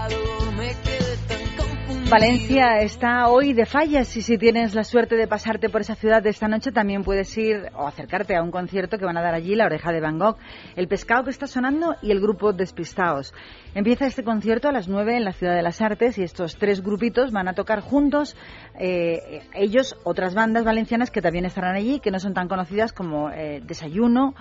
Valencia 2.09 2.79
está 2.79 3.27
hoy 3.27 3.53
de 3.53 3.67
fallas 3.67 4.17
y 4.17 4.23
si 4.23 4.39
tienes 4.39 4.73
la 4.73 4.83
suerte 4.83 5.15
de 5.15 5.27
pasarte 5.27 5.69
por 5.69 5.81
esa 5.81 5.93
ciudad 5.93 6.23
de 6.23 6.31
esta 6.31 6.47
noche 6.47 6.71
también 6.71 7.03
puedes 7.03 7.37
ir 7.37 7.69
o 7.75 7.85
acercarte 7.85 8.35
a 8.35 8.41
un 8.41 8.49
concierto 8.49 8.97
que 8.97 9.05
van 9.05 9.17
a 9.17 9.21
dar 9.21 9.35
allí, 9.35 9.53
La 9.53 9.67
Oreja 9.67 9.91
de 9.91 10.01
Van 10.01 10.17
Gogh, 10.17 10.37
El 10.75 10.87
Pescado 10.87 11.25
que 11.25 11.29
está 11.29 11.45
sonando 11.45 11.95
y 12.01 12.09
el 12.09 12.19
grupo 12.19 12.51
Despistaos. 12.51 13.31
Empieza 13.75 14.07
este 14.07 14.23
concierto 14.23 14.67
a 14.67 14.71
las 14.71 14.87
9 14.87 15.17
en 15.17 15.23
la 15.23 15.33
Ciudad 15.33 15.53
de 15.53 15.61
las 15.61 15.81
Artes 15.81 16.17
y 16.17 16.23
estos 16.23 16.55
tres 16.55 16.81
grupitos 16.81 17.31
van 17.31 17.47
a 17.47 17.53
tocar 17.53 17.81
juntos, 17.81 18.35
eh, 18.79 19.43
ellos, 19.53 19.95
otras 20.03 20.33
bandas 20.33 20.65
valencianas 20.65 21.11
que 21.11 21.21
también 21.21 21.45
estarán 21.45 21.75
allí, 21.75 21.99
que 21.99 22.09
no 22.09 22.19
son 22.19 22.33
tan 22.33 22.47
conocidas 22.47 22.91
como 22.91 23.29
eh, 23.29 23.61
Desayuno, 23.63 24.33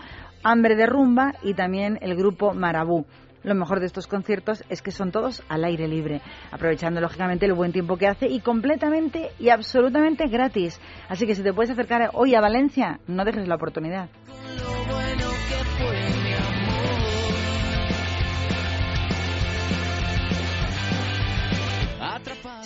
Hambre 0.42 0.74
de 0.74 0.86
Rumba 0.86 1.34
y 1.42 1.52
también 1.52 1.98
el 2.00 2.16
grupo 2.16 2.54
Marabú. 2.54 3.04
Lo 3.42 3.54
mejor 3.54 3.80
de 3.80 3.86
estos 3.86 4.06
conciertos 4.06 4.64
es 4.68 4.82
que 4.82 4.90
son 4.90 5.12
todos 5.12 5.42
al 5.48 5.64
aire 5.64 5.86
libre, 5.88 6.20
aprovechando 6.50 7.00
lógicamente 7.00 7.46
el 7.46 7.54
buen 7.54 7.72
tiempo 7.72 7.96
que 7.96 8.08
hace 8.08 8.26
y 8.26 8.40
completamente 8.40 9.30
y 9.38 9.50
absolutamente 9.50 10.26
gratis. 10.26 10.80
Así 11.08 11.26
que 11.26 11.34
si 11.34 11.42
te 11.42 11.52
puedes 11.52 11.70
acercar 11.70 12.10
hoy 12.14 12.34
a 12.34 12.40
Valencia, 12.40 13.00
no 13.06 13.24
dejes 13.24 13.46
la 13.46 13.54
oportunidad. 13.54 14.08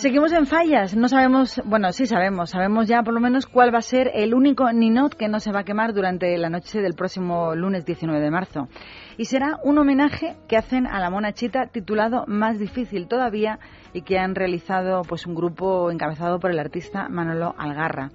Seguimos 0.03 0.33
en 0.33 0.47
fallas. 0.47 0.97
No 0.97 1.07
sabemos, 1.07 1.61
bueno, 1.63 1.89
sí 1.93 2.05
sabemos, 2.07 2.49
sabemos 2.49 2.89
ya 2.89 3.03
por 3.03 3.13
lo 3.13 3.21
menos 3.21 3.45
cuál 3.45 3.73
va 3.73 3.77
a 3.77 3.81
ser 3.81 4.11
el 4.13 4.33
único 4.33 4.69
ninot 4.69 5.13
que 5.15 5.29
no 5.29 5.39
se 5.39 5.53
va 5.53 5.61
a 5.61 5.63
quemar 5.63 5.93
durante 5.93 6.37
la 6.37 6.49
noche 6.49 6.81
del 6.81 6.93
próximo 6.93 7.55
lunes 7.55 7.85
19 7.85 8.19
de 8.19 8.29
marzo. 8.29 8.67
Y 9.15 9.23
será 9.23 9.59
un 9.63 9.77
homenaje 9.77 10.35
que 10.49 10.57
hacen 10.57 10.87
a 10.87 10.99
la 10.99 11.09
monachita 11.09 11.67
titulado 11.67 12.25
Más 12.27 12.59
difícil 12.59 13.07
todavía 13.07 13.59
y 13.93 14.01
que 14.01 14.19
han 14.19 14.35
realizado 14.35 15.03
pues 15.03 15.25
un 15.25 15.35
grupo 15.35 15.89
encabezado 15.89 16.37
por 16.37 16.51
el 16.51 16.59
artista 16.59 17.07
Manolo 17.07 17.55
Algarra. 17.57 18.09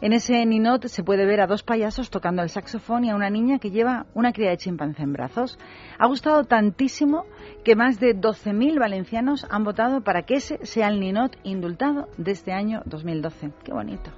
En 0.00 0.12
ese 0.12 0.46
ninot 0.46 0.86
se 0.86 1.02
puede 1.02 1.26
ver 1.26 1.40
a 1.40 1.48
dos 1.48 1.64
payasos 1.64 2.08
tocando 2.08 2.42
el 2.42 2.50
saxofón 2.50 3.04
y 3.04 3.10
a 3.10 3.16
una 3.16 3.30
niña 3.30 3.58
que 3.58 3.72
lleva 3.72 4.06
una 4.14 4.32
cría 4.32 4.50
de 4.50 4.56
chimpancé 4.56 5.02
en 5.02 5.12
brazos. 5.12 5.58
Ha 5.98 6.06
gustado 6.06 6.44
tantísimo 6.44 7.26
que 7.64 7.74
más 7.74 7.98
de 7.98 8.14
12.000 8.14 8.78
valencianos 8.78 9.44
han 9.50 9.64
votado 9.64 10.02
para 10.02 10.22
que 10.22 10.36
ese 10.36 10.64
sea 10.64 10.86
el 10.86 11.00
ninot 11.00 11.36
indultado 11.42 12.08
de 12.16 12.30
este 12.30 12.52
año 12.52 12.82
2012. 12.84 13.50
Qué 13.64 13.72
bonito. 13.72 14.12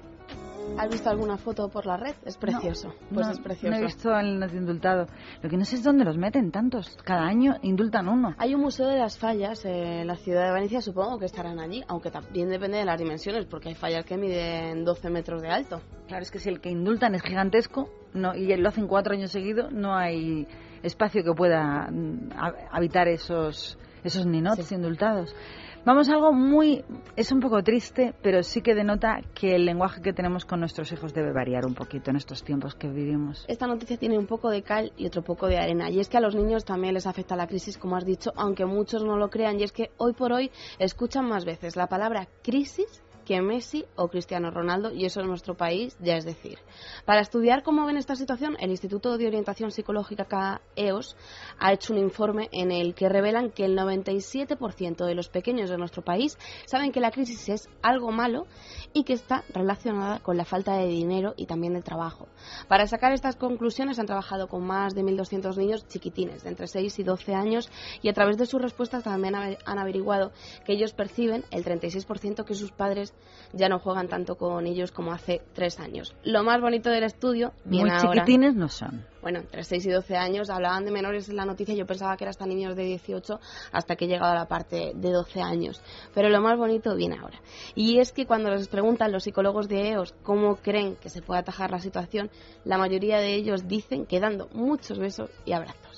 ¿Has 0.78 0.88
visto 0.88 1.10
alguna 1.10 1.36
foto 1.36 1.68
por 1.68 1.86
la 1.86 1.96
red? 1.96 2.14
Es 2.24 2.36
precioso. 2.36 2.94
pues 3.12 3.26
no, 3.26 3.32
es 3.32 3.40
precioso. 3.40 3.70
No 3.70 3.80
he 3.80 3.84
visto 3.84 4.16
el 4.18 4.42
indultado. 4.54 5.06
Lo 5.42 5.50
que 5.50 5.56
no 5.56 5.64
sé 5.64 5.76
es 5.76 5.84
dónde 5.84 6.04
los 6.04 6.16
meten 6.16 6.50
tantos. 6.50 6.96
Cada 7.04 7.22
año 7.22 7.56
indultan 7.62 8.08
uno. 8.08 8.34
Hay 8.38 8.54
un 8.54 8.62
museo 8.62 8.88
de 8.88 8.98
las 8.98 9.18
fallas 9.18 9.64
en 9.64 10.06
la 10.06 10.16
ciudad 10.16 10.46
de 10.46 10.50
Valencia, 10.52 10.80
supongo 10.80 11.18
que 11.18 11.26
estarán 11.26 11.58
allí, 11.60 11.82
aunque 11.88 12.10
también 12.10 12.48
depende 12.48 12.78
de 12.78 12.84
las 12.84 12.98
dimensiones, 12.98 13.46
porque 13.46 13.68
hay 13.68 13.74
fallas 13.74 14.04
que 14.04 14.16
miden 14.16 14.84
12 14.84 15.10
metros 15.10 15.42
de 15.42 15.48
alto. 15.48 15.80
Claro, 16.08 16.22
es 16.22 16.30
que 16.30 16.38
si 16.38 16.48
el 16.48 16.60
que 16.60 16.70
indultan 16.70 17.14
es 17.14 17.22
gigantesco 17.22 17.88
no, 18.14 18.34
y 18.34 18.56
lo 18.56 18.68
hacen 18.68 18.86
cuatro 18.86 19.14
años 19.14 19.30
seguidos, 19.30 19.72
no 19.72 19.94
hay 19.94 20.46
espacio 20.82 21.22
que 21.22 21.32
pueda 21.32 21.88
mm, 21.90 22.30
habitar 22.70 23.08
esos, 23.08 23.78
esos 24.04 24.26
ninots 24.26 24.72
indultados. 24.72 25.34
Vamos 25.82 26.10
a 26.10 26.12
algo 26.12 26.32
muy... 26.34 26.84
es 27.16 27.32
un 27.32 27.40
poco 27.40 27.62
triste, 27.62 28.14
pero 28.22 28.42
sí 28.42 28.60
que 28.60 28.74
denota 28.74 29.22
que 29.34 29.56
el 29.56 29.64
lenguaje 29.64 30.02
que 30.02 30.12
tenemos 30.12 30.44
con 30.44 30.60
nuestros 30.60 30.92
hijos 30.92 31.14
debe 31.14 31.32
variar 31.32 31.64
un 31.64 31.74
poquito 31.74 32.10
en 32.10 32.16
estos 32.16 32.44
tiempos 32.44 32.74
que 32.74 32.86
vivimos. 32.86 33.46
Esta 33.48 33.66
noticia 33.66 33.96
tiene 33.96 34.18
un 34.18 34.26
poco 34.26 34.50
de 34.50 34.62
cal 34.62 34.92
y 34.98 35.06
otro 35.06 35.22
poco 35.22 35.46
de 35.46 35.56
arena. 35.56 35.88
Y 35.88 35.98
es 35.98 36.10
que 36.10 36.18
a 36.18 36.20
los 36.20 36.34
niños 36.34 36.66
también 36.66 36.92
les 36.92 37.06
afecta 37.06 37.34
la 37.34 37.46
crisis, 37.46 37.78
como 37.78 37.96
has 37.96 38.04
dicho, 38.04 38.30
aunque 38.36 38.66
muchos 38.66 39.04
no 39.04 39.16
lo 39.16 39.30
crean. 39.30 39.58
Y 39.58 39.62
es 39.62 39.72
que 39.72 39.90
hoy 39.96 40.12
por 40.12 40.32
hoy 40.32 40.50
escuchan 40.78 41.26
más 41.26 41.46
veces 41.46 41.76
la 41.76 41.86
palabra 41.86 42.28
crisis 42.42 43.02
que 43.30 43.40
Messi 43.42 43.84
o 43.94 44.08
Cristiano 44.08 44.50
Ronaldo, 44.50 44.90
y 44.92 45.04
eso 45.04 45.20
en 45.20 45.28
nuestro 45.28 45.54
país 45.56 45.96
ya 46.00 46.16
es 46.16 46.24
decir. 46.24 46.58
Para 47.04 47.20
estudiar 47.20 47.62
cómo 47.62 47.86
ven 47.86 47.96
esta 47.96 48.16
situación, 48.16 48.56
el 48.58 48.70
Instituto 48.70 49.16
de 49.16 49.28
Orientación 49.28 49.70
Psicológica 49.70 50.24
CAEOS 50.24 51.16
ha 51.60 51.72
hecho 51.72 51.92
un 51.92 52.00
informe 52.00 52.48
en 52.50 52.72
el 52.72 52.92
que 52.92 53.08
revelan 53.08 53.52
que 53.52 53.64
el 53.64 53.78
97% 53.78 55.06
de 55.06 55.14
los 55.14 55.28
pequeños 55.28 55.70
de 55.70 55.78
nuestro 55.78 56.02
país 56.02 56.38
saben 56.66 56.90
que 56.90 56.98
la 56.98 57.12
crisis 57.12 57.48
es 57.48 57.68
algo 57.82 58.10
malo 58.10 58.48
y 58.92 59.04
que 59.04 59.12
está 59.12 59.44
relacionada 59.54 60.18
con 60.18 60.36
la 60.36 60.44
falta 60.44 60.74
de 60.74 60.88
dinero 60.88 61.34
y 61.36 61.46
también 61.46 61.74
de 61.74 61.82
trabajo. 61.82 62.26
Para 62.66 62.88
sacar 62.88 63.12
estas 63.12 63.36
conclusiones 63.36 64.00
han 64.00 64.06
trabajado 64.06 64.48
con 64.48 64.66
más 64.66 64.96
de 64.96 65.04
1.200 65.04 65.56
niños 65.56 65.86
chiquitines, 65.86 66.42
de 66.42 66.48
entre 66.48 66.66
6 66.66 66.98
y 66.98 67.04
12 67.04 67.34
años, 67.36 67.70
y 68.02 68.08
a 68.08 68.12
través 68.12 68.38
de 68.38 68.46
sus 68.46 68.60
respuestas 68.60 69.04
también 69.04 69.36
han 69.36 69.78
averiguado 69.78 70.32
que 70.66 70.72
ellos 70.72 70.94
perciben 70.94 71.44
el 71.52 71.64
36% 71.64 72.44
que 72.44 72.54
sus 72.54 72.72
padres 72.72 73.14
ya 73.52 73.68
no 73.68 73.78
juegan 73.78 74.08
tanto 74.08 74.36
con 74.36 74.66
ellos 74.66 74.92
como 74.92 75.12
hace 75.12 75.42
tres 75.54 75.80
años. 75.80 76.14
Lo 76.22 76.42
más 76.42 76.60
bonito 76.60 76.90
del 76.90 77.04
estudio 77.04 77.52
viene 77.64 77.90
Muy 77.90 77.98
ahora. 77.98 78.24
chiquitines 78.24 78.54
no 78.54 78.68
son. 78.68 79.04
Bueno, 79.22 79.40
entre 79.40 79.64
6 79.64 79.84
y 79.86 79.90
12 79.90 80.16
años 80.16 80.48
hablaban 80.48 80.84
de 80.84 80.90
menores 80.90 81.28
en 81.28 81.36
la 81.36 81.44
noticia. 81.44 81.74
Yo 81.74 81.86
pensaba 81.86 82.16
que 82.16 82.24
eran 82.24 82.30
hasta 82.30 82.46
niños 82.46 82.74
de 82.74 82.84
18 82.84 83.38
hasta 83.72 83.96
que 83.96 84.06
he 84.06 84.08
llegado 84.08 84.32
a 84.32 84.34
la 84.34 84.46
parte 84.46 84.92
de 84.94 85.10
12 85.10 85.42
años. 85.42 85.82
Pero 86.14 86.30
lo 86.30 86.40
más 86.40 86.56
bonito 86.56 86.94
viene 86.96 87.18
ahora. 87.18 87.38
Y 87.74 87.98
es 87.98 88.12
que 88.12 88.26
cuando 88.26 88.50
les 88.50 88.68
preguntan 88.68 89.12
los 89.12 89.24
psicólogos 89.24 89.68
de 89.68 89.90
EOS 89.90 90.14
cómo 90.22 90.56
creen 90.56 90.96
que 90.96 91.10
se 91.10 91.20
puede 91.20 91.40
atajar 91.40 91.70
la 91.70 91.80
situación, 91.80 92.30
la 92.64 92.78
mayoría 92.78 93.18
de 93.18 93.34
ellos 93.34 93.68
dicen 93.68 94.06
que 94.06 94.20
dando 94.20 94.48
muchos 94.52 94.98
besos 94.98 95.28
y 95.44 95.52
abrazos. 95.52 95.89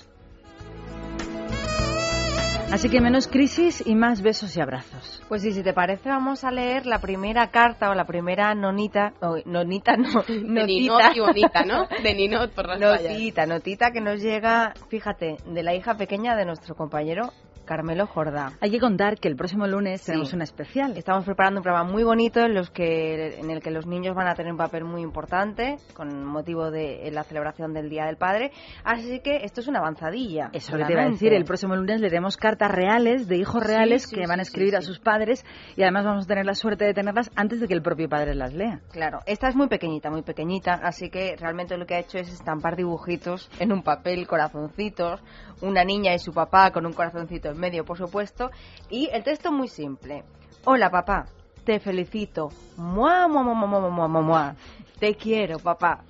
Así 2.71 2.89
que 2.89 3.01
menos 3.01 3.27
crisis 3.27 3.83
y 3.85 3.95
más 3.95 4.21
besos 4.21 4.55
y 4.57 4.61
abrazos. 4.61 5.21
Pues 5.29 5.43
sí, 5.43 5.51
si 5.51 5.61
te 5.61 5.73
parece, 5.73 6.09
vamos 6.09 6.43
a 6.43 6.51
leer 6.51 6.85
la 6.85 6.99
primera 6.99 7.51
carta 7.51 7.89
o 7.89 7.93
la 7.93 8.05
primera 8.05 8.55
nonita, 8.55 9.13
o 9.21 9.37
nonita 9.45 9.95
no, 9.95 10.23
De 10.27 10.41
notita. 10.41 10.65
Ninot 10.65 11.15
y 11.15 11.19
bonita, 11.19 11.63
¿no? 11.63 11.87
De 12.01 12.13
Ninot 12.15 12.51
por 12.51 12.67
las. 12.67 12.79
Notita, 12.79 13.45
notita 13.45 13.91
que 13.91 14.01
nos 14.01 14.21
llega, 14.21 14.73
fíjate, 14.89 15.37
de 15.45 15.63
la 15.63 15.75
hija 15.75 15.95
pequeña 15.95 16.35
de 16.35 16.45
nuestro 16.45 16.75
compañero 16.75 17.31
Carmelo 17.65 18.07
Jordá. 18.07 18.53
Hay 18.61 18.71
que 18.71 18.79
contar 18.79 19.17
que 19.19 19.27
el 19.27 19.35
próximo 19.35 19.67
lunes 19.67 20.01
Sí. 20.01 20.07
tenemos 20.07 20.33
una 20.33 20.43
especial. 20.43 20.97
Estamos 20.97 21.25
preparando 21.25 21.59
un 21.59 21.63
programa 21.63 21.89
muy 21.89 22.03
bonito 22.03 22.39
en, 22.41 22.53
los 22.53 22.69
que, 22.69 23.39
en 23.39 23.49
el 23.49 23.61
que 23.61 23.71
los 23.71 23.85
niños 23.85 24.15
van 24.15 24.27
a 24.27 24.35
tener 24.35 24.51
un 24.51 24.57
papel 24.57 24.83
muy 24.83 25.01
importante 25.01 25.77
con 25.93 26.25
motivo 26.25 26.71
de 26.71 27.09
la 27.11 27.23
celebración 27.23 27.73
del 27.73 27.89
Día 27.89 28.05
del 28.05 28.17
Padre. 28.17 28.51
Así 28.83 29.19
que 29.21 29.37
esto 29.43 29.61
es 29.61 29.67
una 29.67 29.79
avanzadilla. 29.79 30.49
Eso 30.53 30.77
que 30.77 30.83
te 30.85 30.93
iba 30.93 31.03
a 31.03 31.09
decir, 31.09 31.33
el 31.33 31.45
próximo 31.45 31.75
lunes 31.75 32.01
le 32.01 32.09
demos 32.09 32.37
cartas 32.37 32.71
reales 32.71 33.27
de 33.27 33.37
hijos 33.37 33.63
reales 33.63 34.03
sí, 34.03 34.15
que 34.15 34.27
van 34.27 34.39
a 34.39 34.43
escribir 34.43 34.75
a 34.75 34.81
sus 34.81 34.99
padres 34.99 35.45
y 35.75 35.83
además 35.83 36.05
vamos 36.05 36.25
a 36.25 36.27
tener 36.27 36.45
la 36.45 36.53
suerte 36.55 36.85
de 36.85 36.93
tenerlas 36.93 37.31
antes 37.35 37.59
de 37.59 37.67
que 37.67 37.73
el 37.73 37.81
propio 37.81 38.09
padre 38.09 38.35
las 38.35 38.53
lea. 38.53 38.81
Claro, 38.91 39.19
esta 39.25 39.47
es 39.47 39.55
muy 39.55 39.67
pequeñita, 39.67 40.09
muy 40.09 40.21
pequeñita, 40.21 40.73
así 40.83 41.09
que 41.09 41.35
realmente 41.37 41.77
lo 41.77 41.85
que 41.85 41.95
ha 41.95 41.99
hecho 41.99 42.17
es 42.17 42.31
estampar 42.31 42.75
dibujitos 42.75 43.49
en 43.59 43.71
un 43.71 43.83
papel, 43.83 44.27
corazoncitos, 44.27 45.21
una 45.61 45.83
niña 45.83 46.13
y 46.13 46.19
su 46.19 46.33
papá 46.33 46.71
con 46.71 46.85
un 46.85 46.93
corazoncito 46.93 47.52
en 47.53 47.59
medio, 47.59 47.85
por 47.85 47.97
supuesto, 47.97 48.51
y 48.89 49.09
el 49.11 49.23
texto 49.23 49.51
muy 49.51 49.67
simple. 49.67 50.23
Hola 50.65 50.91
papá, 50.91 51.25
te 51.63 51.79
felicito. 51.79 52.51
Mua, 52.77 53.27
mua, 53.27 53.43
mua, 53.43 53.53
mua, 53.53 53.67
mua, 53.67 53.89
mua, 53.89 54.07
mua, 54.07 54.21
mua. 54.21 54.55
Te 54.99 55.15
quiero, 55.15 55.59
papá. 55.59 56.03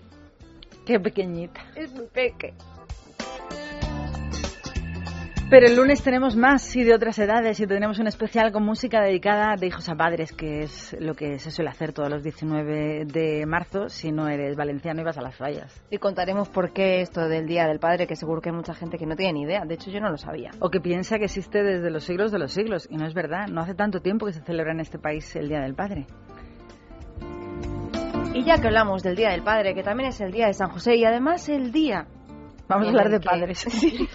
Qué 0.86 1.00
pequeñita. 1.00 1.62
Es 1.76 1.91
muy 1.94 2.08
peque. 2.08 2.54
Pero 5.54 5.68
el 5.68 5.76
lunes 5.76 6.01
tenemos 6.01 6.36
más 6.36 6.76
y 6.76 6.84
de 6.84 6.95
otras 6.95 7.20
edades 7.20 7.60
y 7.60 7.68
tenemos 7.68 7.99
un 7.99 8.08
especial 8.08 8.51
con 8.51 8.64
música 8.64 9.04
dedicada 9.04 9.56
de 9.56 9.68
hijos 9.68 9.88
a 9.88 9.93
padres, 9.93 10.32
que 10.32 10.64
es 10.64 10.97
lo 10.99 11.14
que 11.14 11.38
se 11.38 11.51
suele 11.51 11.70
hacer 11.70 11.93
todos 11.93 12.10
los 12.10 12.24
19 12.24 13.06
de 13.06 13.45
marzo 13.45 13.88
si 13.88 14.12
no 14.12 14.28
eres 14.28 14.56
valenciano 14.56 15.01
y 15.01 15.04
vas 15.04 15.20
a 15.20 15.22
las 15.22 15.36
fallas. 15.36 15.80
Y 15.91 15.99
contaremos 15.99 16.49
por 16.49 16.74
qué 16.74 17.01
esto 17.01 17.28
del 17.28 17.45
Día 17.45 17.68
del 17.68 17.78
Padre, 17.78 18.08
que 18.08 18.16
seguro 18.16 18.41
que 18.41 18.49
hay 18.49 18.56
mucha 18.56 18.74
gente 18.74 18.97
que 18.97 19.06
no 19.06 19.16
tiene 19.16 19.34
ni 19.34 19.41
idea. 19.43 19.64
De 19.64 19.76
hecho, 19.76 19.91
yo 19.91 19.99
no 19.99 20.10
lo 20.10 20.18
sabía. 20.18 20.49
O 20.60 20.72
que 20.72 20.82
piensa 20.82 21.20
que 21.20 21.26
existe 21.26 21.62
desde 21.62 21.91
los 21.91 22.04
siglos 22.04 22.32
de 22.32 22.39
los 22.39 22.51
siglos. 22.51 22.88
Y 22.89 22.97
no 22.97 23.06
es 23.06 23.14
verdad, 23.14 23.47
no 23.47 23.62
hace 23.62 23.76
tanto 23.76 24.01
tiempo 24.01 24.26
que 24.26 24.34
se 24.34 24.41
celebra 24.41 24.72
en 24.72 24.80
este 24.80 24.97
país 24.97 25.36
el 25.36 25.49
Día 25.49 25.60
del 25.60 25.76
Padre. 25.76 26.08
Y 28.34 28.43
ya 28.43 28.60
que 28.60 28.66
hablamos 28.66 29.04
del 29.04 29.16
Día 29.16 29.30
del 29.30 29.43
Padre, 29.43 29.76
que 29.76 29.84
también 29.84 30.10
es 30.10 30.20
el 30.20 30.32
Día 30.32 30.47
de 30.47 30.54
San 30.56 30.72
José 30.72 30.95
y 30.95 31.06
además 31.06 31.47
el 31.47 31.72
día 31.72 32.08
Vamos 32.74 32.88
a 32.88 32.89
hablar 32.91 33.09
de 33.09 33.19
que- 33.19 33.26
padres. 33.26 33.59
Sí, 33.84 34.07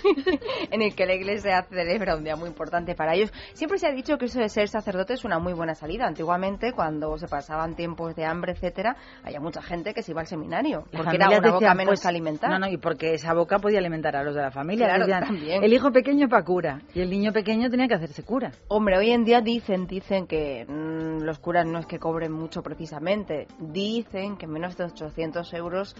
en 0.70 0.82
el 0.82 0.94
que 0.94 1.04
la 1.06 1.14
iglesia 1.14 1.62
celebra 1.68 2.16
un 2.16 2.24
día 2.24 2.36
muy 2.36 2.48
importante 2.48 2.94
para 2.94 3.14
ellos. 3.14 3.32
Siempre 3.52 3.78
se 3.78 3.86
ha 3.86 3.92
dicho 3.92 4.16
que 4.18 4.26
eso 4.26 4.38
de 4.40 4.48
ser 4.48 4.68
sacerdote 4.68 5.14
es 5.14 5.24
una 5.24 5.38
muy 5.38 5.52
buena 5.52 5.74
salida. 5.74 6.06
Antiguamente, 6.06 6.72
cuando 6.72 7.16
se 7.18 7.26
pasaban 7.28 7.74
tiempos 7.74 8.14
de 8.14 8.24
hambre, 8.24 8.52
etcétera, 8.52 8.96
había 9.24 9.40
mucha 9.40 9.62
gente 9.62 9.92
que 9.94 10.02
se 10.02 10.12
iba 10.12 10.20
al 10.20 10.26
seminario, 10.26 10.84
Las 10.92 11.02
porque 11.02 11.16
era 11.16 11.28
una 11.28 11.50
boca 11.50 11.74
menos 11.74 11.90
pues, 11.90 12.00
que 12.02 12.08
alimentar. 12.08 12.50
No, 12.50 12.58
no, 12.58 12.68
y 12.68 12.76
porque 12.78 13.14
esa 13.14 13.34
boca 13.34 13.58
podía 13.58 13.78
alimentar 13.78 14.16
a 14.16 14.22
los 14.22 14.34
de 14.34 14.42
la 14.42 14.50
familia. 14.50 14.86
Claro, 14.86 15.06
Decían, 15.06 15.24
también. 15.24 15.62
El 15.64 15.72
hijo 15.72 15.90
pequeño 15.92 16.28
para 16.28 16.44
cura 16.44 16.80
y 16.94 17.00
el 17.00 17.10
niño 17.10 17.32
pequeño 17.32 17.68
tenía 17.70 17.88
que 17.88 17.94
hacerse 17.94 18.22
cura. 18.22 18.52
Hombre, 18.68 18.98
hoy 18.98 19.10
en 19.10 19.24
día 19.24 19.40
dicen, 19.40 19.86
dicen 19.86 20.26
que 20.26 20.64
mm, 20.66 21.22
los 21.22 21.38
curas 21.38 21.66
no 21.66 21.78
es 21.78 21.86
que 21.86 21.98
cobren 21.98 22.32
mucho 22.32 22.62
precisamente, 22.62 23.46
dicen 23.58 24.36
que 24.36 24.46
menos 24.46 24.76
de 24.76 24.84
800 24.84 25.52
euros 25.54 25.94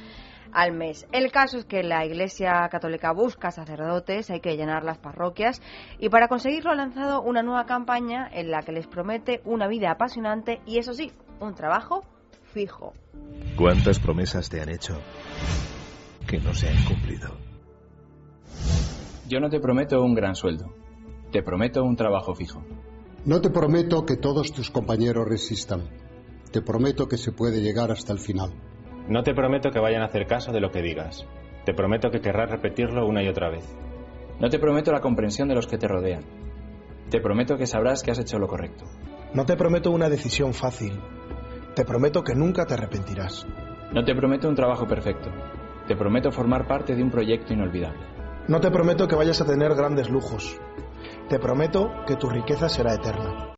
al 0.53 0.72
mes. 0.72 1.07
El 1.12 1.30
caso 1.30 1.59
es 1.59 1.64
que 1.64 1.82
la 1.82 2.05
Iglesia 2.05 2.68
Católica 2.70 3.12
busca 3.12 3.51
sacerdotes, 3.51 4.30
hay 4.30 4.40
que 4.40 4.57
llenar 4.57 4.84
las 4.84 4.99
parroquias 4.99 5.61
y 5.99 6.09
para 6.09 6.28
conseguirlo 6.28 6.70
ha 6.70 6.74
lanzado 6.74 7.22
una 7.22 7.42
nueva 7.42 7.66
campaña 7.66 8.28
en 8.32 8.51
la 8.51 8.62
que 8.62 8.72
les 8.72 8.86
promete 8.86 9.40
una 9.44 9.68
vida 9.68 9.90
apasionante 9.90 10.61
y 10.66 10.78
eso 10.78 10.92
sí, 10.92 11.12
un 11.40 11.55
trabajo 11.55 12.05
fijo. 12.53 12.92
¿Cuántas 13.57 13.99
promesas 13.99 14.49
te 14.49 14.61
han 14.61 14.68
hecho 14.68 15.01
que 16.26 16.38
no 16.38 16.55
se 16.55 16.68
han 16.68 16.84
cumplido? 16.84 17.36
Yo 19.28 19.40
no 19.40 19.51
te 19.51 19.61
prometo 19.61 20.03
un 20.03 20.14
gran 20.14 20.34
sueldo. 20.34 20.72
Te 21.30 21.42
prometo 21.42 21.84
un 21.84 21.96
trabajo 21.96 22.34
fijo. 22.34 22.64
No 23.26 23.42
te 23.42 23.51
prometo 23.51 24.07
que 24.07 24.16
todos 24.16 24.53
tus 24.53 24.70
compañeros 24.70 25.28
resistan. 25.28 25.90
Te 26.51 26.62
prometo 26.62 27.09
que 27.09 27.18
se 27.18 27.32
puede 27.32 27.61
llegar 27.61 27.90
hasta 27.90 28.14
el 28.14 28.20
final. 28.20 28.55
No 29.09 29.22
te 29.22 29.32
prometo 29.32 29.70
que 29.70 29.80
vayan 29.80 30.02
a 30.02 30.06
hacer 30.06 30.26
caso 30.26 30.52
de 30.52 30.61
lo 30.61 30.70
que 30.70 30.82
digas. 30.82 31.26
Te 31.64 31.72
prometo 31.72 32.11
que 32.11 32.20
querrás 32.20 32.50
repetirlo 32.50 33.06
una 33.06 33.22
y 33.22 33.28
otra 33.28 33.48
vez. 33.48 33.64
No 34.38 34.50
te 34.50 34.59
prometo 34.59 34.92
la 34.92 35.00
comprensión 35.00 35.48
de 35.48 35.54
los 35.54 35.66
que 35.66 35.78
te 35.78 35.88
rodean. 35.88 36.24
Te 37.11 37.20
prometo 37.20 37.56
que 37.56 37.66
sabrás 37.66 38.02
que 38.02 38.11
has 38.11 38.18
hecho 38.18 38.38
lo 38.38 38.48
correcto. 38.48 38.84
No 39.32 39.46
te 39.46 39.56
prometo 39.56 39.90
una 39.92 40.11
decisión 40.11 40.52
fácil. 40.52 41.00
Te 41.74 41.86
prometo 41.86 42.22
que 42.22 42.34
nunca 42.34 42.66
te 42.66 42.74
arrepentirás. 42.74 43.46
No 43.92 44.04
te 44.04 44.14
prometo 44.14 44.46
un 44.46 44.54
trabajo 44.54 44.86
perfecto. 44.86 45.30
Te 45.86 45.96
prometo 45.96 46.30
formar 46.30 46.66
parte 46.66 46.94
de 46.94 47.02
un 47.02 47.11
proyecto 47.11 47.54
inolvidable. 47.54 48.00
No 48.46 48.61
te 48.61 48.70
prometo 48.70 49.09
que 49.09 49.16
vayas 49.16 49.40
a 49.40 49.46
tener 49.46 49.74
grandes 49.74 50.11
lujos. 50.11 50.61
Te 51.30 51.38
prometo 51.38 52.04
que 52.06 52.16
tu 52.16 52.28
riqueza 52.28 52.68
será 52.68 52.92
eterna. 52.92 53.54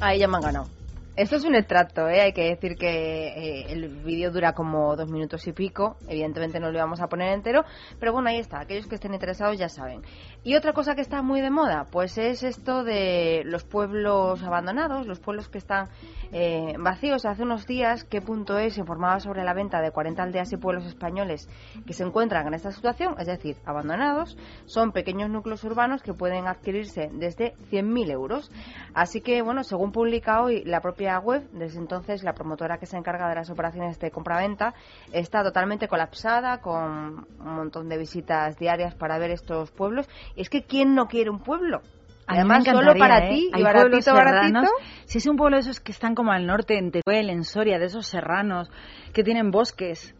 Ahí 0.00 0.18
ya 0.18 0.28
me 0.28 0.36
han 0.36 0.42
ganado. 0.42 0.83
Esto 1.16 1.36
es 1.36 1.44
un 1.44 1.54
extracto, 1.54 2.08
¿eh? 2.08 2.20
hay 2.22 2.32
que 2.32 2.42
decir 2.42 2.74
que 2.74 2.88
eh, 2.88 3.66
el 3.72 3.88
vídeo 4.02 4.32
dura 4.32 4.52
como 4.52 4.96
dos 4.96 5.08
minutos 5.08 5.46
y 5.46 5.52
pico, 5.52 5.96
evidentemente 6.08 6.58
no 6.58 6.72
lo 6.72 6.76
íbamos 6.76 7.00
a 7.00 7.06
poner 7.06 7.32
entero, 7.32 7.62
pero 8.00 8.12
bueno, 8.12 8.30
ahí 8.30 8.38
está, 8.38 8.58
aquellos 8.58 8.88
que 8.88 8.96
estén 8.96 9.14
interesados 9.14 9.56
ya 9.56 9.68
saben. 9.68 10.02
Y 10.42 10.56
otra 10.56 10.72
cosa 10.72 10.96
que 10.96 11.02
está 11.02 11.22
muy 11.22 11.40
de 11.40 11.50
moda, 11.50 11.86
pues 11.92 12.18
es 12.18 12.42
esto 12.42 12.82
de 12.82 13.42
los 13.44 13.62
pueblos 13.62 14.42
abandonados, 14.42 15.06
los 15.06 15.20
pueblos 15.20 15.48
que 15.48 15.58
están 15.58 15.88
eh, 16.32 16.74
vacíos. 16.80 17.24
Hace 17.26 17.44
unos 17.44 17.64
días, 17.64 18.02
¿qué 18.02 18.20
punto 18.20 18.58
es? 18.58 18.76
informaba 18.76 19.20
sobre 19.20 19.44
la 19.44 19.54
venta 19.54 19.80
de 19.80 19.92
40 19.92 20.20
aldeas 20.20 20.52
y 20.52 20.56
pueblos 20.56 20.84
españoles 20.84 21.48
que 21.86 21.92
se 21.92 22.02
encuentran 22.02 22.48
en 22.48 22.54
esta 22.54 22.72
situación, 22.72 23.14
es 23.20 23.28
decir, 23.28 23.56
abandonados. 23.64 24.36
Son 24.66 24.90
pequeños 24.90 25.30
núcleos 25.30 25.62
urbanos 25.62 26.02
que 26.02 26.12
pueden 26.12 26.48
adquirirse 26.48 27.08
desde 27.12 27.54
100.000 27.70 28.10
euros. 28.10 28.50
Así 28.94 29.20
que, 29.20 29.42
bueno, 29.42 29.62
según 29.62 29.92
publica 29.92 30.42
hoy 30.42 30.64
la 30.64 30.80
propia 30.80 31.03
web. 31.22 31.48
Desde 31.52 31.78
entonces, 31.78 32.22
la 32.22 32.34
promotora 32.34 32.78
que 32.78 32.86
se 32.86 32.96
encarga 32.96 33.28
de 33.28 33.34
las 33.34 33.50
operaciones 33.50 33.98
de 33.98 34.10
compra-venta 34.10 34.74
está 35.12 35.42
totalmente 35.42 35.88
colapsada, 35.88 36.60
con 36.60 37.26
un 37.38 37.54
montón 37.56 37.88
de 37.88 37.98
visitas 37.98 38.56
diarias 38.58 38.94
para 38.94 39.18
ver 39.18 39.30
estos 39.30 39.70
pueblos. 39.70 40.08
Y 40.36 40.42
es 40.42 40.50
que, 40.50 40.62
¿quién 40.62 40.94
no 40.94 41.06
quiere 41.06 41.30
un 41.30 41.40
pueblo? 41.40 41.82
Además, 42.26 42.64
solo 42.64 42.94
para 42.98 43.26
¿eh? 43.26 43.28
ti, 43.28 43.50
y 43.52 43.56
Hay 43.56 43.62
baratito, 43.62 44.14
baratito. 44.14 44.60
Si 45.04 45.18
es 45.18 45.26
un 45.26 45.36
pueblo 45.36 45.56
de 45.56 45.60
esos 45.60 45.80
que 45.80 45.92
están 45.92 46.14
como 46.14 46.32
al 46.32 46.46
norte, 46.46 46.78
en 46.78 46.90
Teruel, 46.90 47.28
en 47.28 47.44
Soria, 47.44 47.78
de 47.78 47.86
esos 47.86 48.06
serranos, 48.06 48.70
que 49.12 49.22
tienen 49.22 49.50
bosques, 49.50 50.14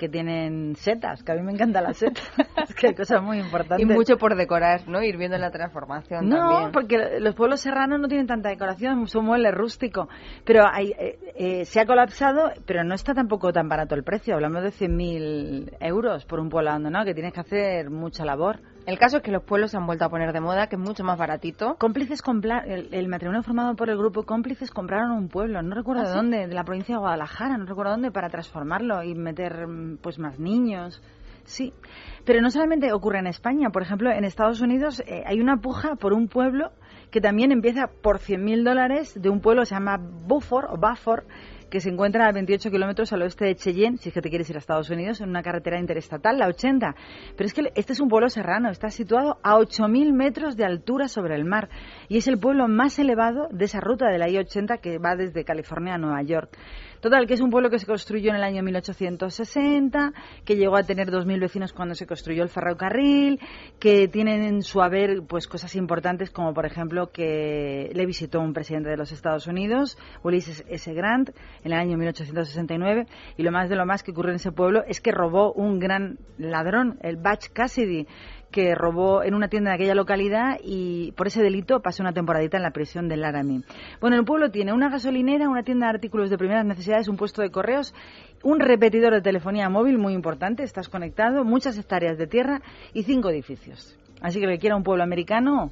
que 0.00 0.08
tienen 0.08 0.76
setas, 0.76 1.22
que 1.22 1.30
a 1.30 1.34
mí 1.34 1.42
me 1.42 1.52
encanta 1.52 1.82
la 1.82 1.92
seta. 1.92 2.22
es 2.66 2.74
que 2.74 2.88
hay 2.88 2.94
cosas 2.94 3.22
muy 3.22 3.38
importantes. 3.38 3.86
Y 3.86 3.92
mucho 3.92 4.16
por 4.16 4.34
decorar, 4.34 4.88
¿no? 4.88 5.02
Ir 5.02 5.18
viendo 5.18 5.36
la 5.36 5.50
transformación 5.50 6.26
No, 6.26 6.38
también. 6.38 6.72
porque 6.72 7.20
los 7.20 7.34
pueblos 7.34 7.60
serranos 7.60 8.00
no 8.00 8.08
tienen 8.08 8.26
tanta 8.26 8.48
decoración, 8.48 9.06
son 9.08 9.26
muebles 9.26 9.52
rústicos. 9.52 10.08
Pero 10.46 10.64
hay, 10.66 10.92
eh, 10.98 11.18
eh, 11.36 11.64
se 11.66 11.80
ha 11.80 11.84
colapsado, 11.84 12.50
pero 12.66 12.82
no 12.82 12.94
está 12.94 13.12
tampoco 13.12 13.52
tan 13.52 13.68
barato 13.68 13.94
el 13.94 14.02
precio. 14.02 14.34
Hablamos 14.34 14.62
de 14.62 14.70
100.000 14.70 15.76
euros 15.80 16.24
por 16.24 16.40
un 16.40 16.48
pueblo 16.48 16.70
abandonado, 16.70 17.04
que 17.04 17.12
tienes 17.12 17.34
que 17.34 17.40
hacer 17.40 17.90
mucha 17.90 18.24
labor. 18.24 18.60
El 18.86 18.98
caso 18.98 19.18
es 19.18 19.22
que 19.22 19.30
los 19.30 19.42
pueblos 19.44 19.70
se 19.70 19.76
han 19.76 19.86
vuelto 19.86 20.04
a 20.04 20.08
poner 20.08 20.32
de 20.32 20.40
moda, 20.40 20.66
que 20.66 20.76
es 20.76 20.80
mucho 20.80 21.04
más 21.04 21.18
baratito. 21.18 21.76
Cómplices 21.78 22.22
compla- 22.22 22.64
el, 22.66 22.92
el 22.92 23.08
matrimonio 23.08 23.42
formado 23.42 23.76
por 23.76 23.88
el 23.90 23.96
grupo 23.96 24.24
Cómplices 24.24 24.70
compraron 24.70 25.12
un 25.12 25.28
pueblo, 25.28 25.62
no 25.62 25.74
recuerdo 25.74 26.02
¿Ah, 26.02 26.04
de 26.06 26.10
sí? 26.10 26.16
dónde, 26.16 26.46
de 26.48 26.54
la 26.54 26.64
provincia 26.64 26.94
de 26.96 27.00
Guadalajara, 27.00 27.56
no 27.58 27.66
recuerdo 27.66 27.92
dónde, 27.92 28.10
para 28.10 28.28
transformarlo 28.30 29.02
y 29.02 29.14
meter 29.14 29.66
pues 30.02 30.18
más 30.18 30.38
niños. 30.38 31.00
Sí, 31.44 31.72
pero 32.24 32.40
no 32.40 32.50
solamente 32.50 32.92
ocurre 32.92 33.18
en 33.18 33.26
España, 33.26 33.70
por 33.70 33.82
ejemplo, 33.82 34.10
en 34.10 34.24
Estados 34.24 34.60
Unidos 34.60 35.00
eh, 35.06 35.24
hay 35.26 35.40
una 35.40 35.56
puja 35.56 35.96
por 35.96 36.12
un 36.12 36.28
pueblo 36.28 36.70
que 37.10 37.20
también 37.20 37.50
empieza 37.50 37.88
por 38.02 38.18
100.000 38.18 38.62
dólares 38.62 39.20
de 39.20 39.28
un 39.30 39.40
pueblo 39.40 39.62
que 39.62 39.66
se 39.66 39.74
llama 39.74 39.98
Beaufort 39.98 40.68
o 40.70 40.76
Bafford, 40.78 41.24
que 41.70 41.80
se 41.80 41.88
encuentra 41.88 42.26
a 42.26 42.32
28 42.32 42.70
kilómetros 42.70 43.12
al 43.12 43.22
oeste 43.22 43.44
de 43.44 43.54
Cheyenne, 43.54 43.96
si 43.98 44.08
es 44.08 44.14
que 44.14 44.20
te 44.20 44.28
quieres 44.28 44.50
ir 44.50 44.56
a 44.56 44.58
Estados 44.58 44.90
Unidos, 44.90 45.20
en 45.20 45.28
una 45.28 45.42
carretera 45.42 45.78
interestatal, 45.78 46.38
la 46.38 46.48
80. 46.48 46.94
Pero 47.36 47.46
es 47.46 47.54
que 47.54 47.72
este 47.74 47.92
es 47.92 48.00
un 48.00 48.08
pueblo 48.08 48.28
serrano, 48.28 48.70
está 48.70 48.90
situado 48.90 49.38
a 49.42 49.56
8.000 49.56 50.12
metros 50.12 50.56
de 50.56 50.64
altura 50.64 51.08
sobre 51.08 51.36
el 51.36 51.44
mar 51.44 51.68
y 52.08 52.18
es 52.18 52.28
el 52.28 52.38
pueblo 52.38 52.68
más 52.68 52.98
elevado 52.98 53.48
de 53.52 53.64
esa 53.64 53.80
ruta 53.80 54.08
de 54.08 54.18
la 54.18 54.28
I-80 54.28 54.80
que 54.80 54.98
va 54.98 55.14
desde 55.16 55.44
California 55.44 55.94
a 55.94 55.98
Nueva 55.98 56.22
York. 56.22 56.56
Total, 57.00 57.26
que 57.26 57.32
es 57.32 57.40
un 57.40 57.48
pueblo 57.50 57.70
que 57.70 57.78
se 57.78 57.86
construyó 57.86 58.28
en 58.28 58.36
el 58.36 58.42
año 58.42 58.62
1860, 58.62 60.12
que 60.44 60.56
llegó 60.56 60.76
a 60.76 60.82
tener 60.82 61.10
2.000 61.10 61.40
vecinos 61.40 61.72
cuando 61.72 61.94
se 61.94 62.06
construyó 62.06 62.42
el 62.42 62.50
ferrocarril, 62.50 63.40
que 63.78 64.06
tienen 64.08 64.42
en 64.42 64.62
su 64.62 64.82
haber 64.82 65.22
pues 65.26 65.46
cosas 65.46 65.74
importantes 65.76 66.30
como 66.30 66.52
por 66.52 66.66
ejemplo 66.66 67.10
que 67.10 67.90
le 67.94 68.04
visitó 68.04 68.40
un 68.40 68.52
presidente 68.52 68.90
de 68.90 68.98
los 68.98 69.12
Estados 69.12 69.46
Unidos, 69.46 69.96
Ulysses 70.22 70.62
S. 70.68 70.92
Grant, 70.92 71.30
en 71.64 71.72
el 71.72 71.78
año 71.78 71.96
1869 71.96 73.06
y 73.38 73.42
lo 73.42 73.50
más 73.50 73.70
de 73.70 73.76
lo 73.76 73.86
más 73.86 74.02
que 74.02 74.10
ocurrió 74.10 74.32
en 74.32 74.36
ese 74.36 74.52
pueblo 74.52 74.84
es 74.86 75.00
que 75.00 75.10
robó 75.10 75.52
un 75.54 75.78
gran 75.78 76.18
ladrón, 76.36 76.98
el 77.02 77.16
Butch 77.16 77.48
Cassidy, 77.50 78.06
que 78.50 78.74
robó 78.74 79.22
en 79.22 79.34
una 79.34 79.48
tienda 79.48 79.70
de 79.70 79.76
aquella 79.76 79.94
localidad 79.94 80.58
y 80.62 81.12
por 81.12 81.28
ese 81.28 81.42
delito 81.42 81.80
pasó 81.80 82.02
una 82.02 82.12
temporadita 82.12 82.56
en 82.56 82.62
la 82.62 82.72
prisión 82.72 83.08
de 83.08 83.16
Laramie. 83.16 83.62
Bueno, 84.00 84.16
el 84.16 84.24
pueblo 84.24 84.50
tiene 84.50 84.72
una 84.72 84.88
gasolinera, 84.88 85.48
una 85.48 85.62
tienda 85.62 85.86
de 85.86 85.94
artículos 85.94 86.30
de 86.30 86.38
primeras 86.38 86.64
necesidades, 86.64 87.08
un 87.08 87.16
puesto 87.16 87.42
de 87.42 87.50
correos, 87.50 87.94
un 88.42 88.60
repetidor 88.60 89.12
de 89.12 89.20
telefonía 89.20 89.68
móvil 89.68 89.98
muy 89.98 90.14
importante, 90.14 90.62
estás 90.62 90.88
conectado, 90.88 91.44
muchas 91.44 91.78
hectáreas 91.78 92.18
de 92.18 92.26
tierra 92.26 92.62
y 92.92 93.04
cinco 93.04 93.30
edificios. 93.30 93.96
Así 94.20 94.40
que 94.40 94.46
que 94.46 94.58
quiera 94.58 94.76
un 94.76 94.82
pueblo 94.82 95.02
americano 95.02 95.70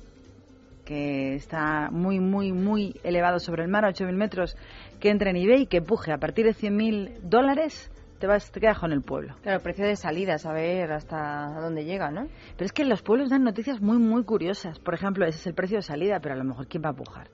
que 0.85 1.35
está 1.35 1.91
muy, 1.91 2.19
muy, 2.19 2.51
muy 2.53 2.99
elevado 3.05 3.41
sobre 3.41 3.63
el 3.63 3.69
mar, 3.69 3.85
a 3.85 3.91
8.000 3.91 4.13
metros, 4.15 4.57
que 5.01 5.11
entre 5.11 5.31
en 5.31 5.37
eBay, 5.37 5.67
que 5.67 5.83
puje 5.83 6.13
a 6.13 6.17
partir 6.17 6.47
de 6.47 6.55
100.000 6.55 7.21
dólares, 7.25 7.91
te, 8.19 8.27
vas, 8.27 8.51
te 8.51 8.61
quedas 8.61 8.79
con 8.79 8.93
el 8.93 9.03
pueblo. 9.03 9.35
Claro, 9.43 9.61
precio 9.61 9.87
de 9.87 9.97
salida, 9.97 10.39
saber 10.39 10.93
hasta 10.93 11.61
dónde 11.61 11.85
llega, 11.85 12.11
¿no? 12.11 12.27
Pero 12.57 12.67
es 12.67 12.73
que 12.73 12.85
los 12.85 13.03
pueblos 13.03 13.31
dan 13.31 13.45
noticias 13.45 13.81
muy, 13.81 13.99
muy 13.99 14.25
curiosas. 14.25 14.79
Por 14.79 14.95
ejemplo, 14.95 15.27
ese 15.27 15.39
es 15.39 15.47
el 15.47 15.55
precio 15.55 15.79
de 15.79 15.83
salida, 15.83 16.21
pero 16.21 16.35
a 16.35 16.39
lo 16.39 16.45
mejor 16.45 16.67
¿quién 16.67 16.83
va 16.85 16.91
a 16.91 16.95
pujar? 16.95 17.29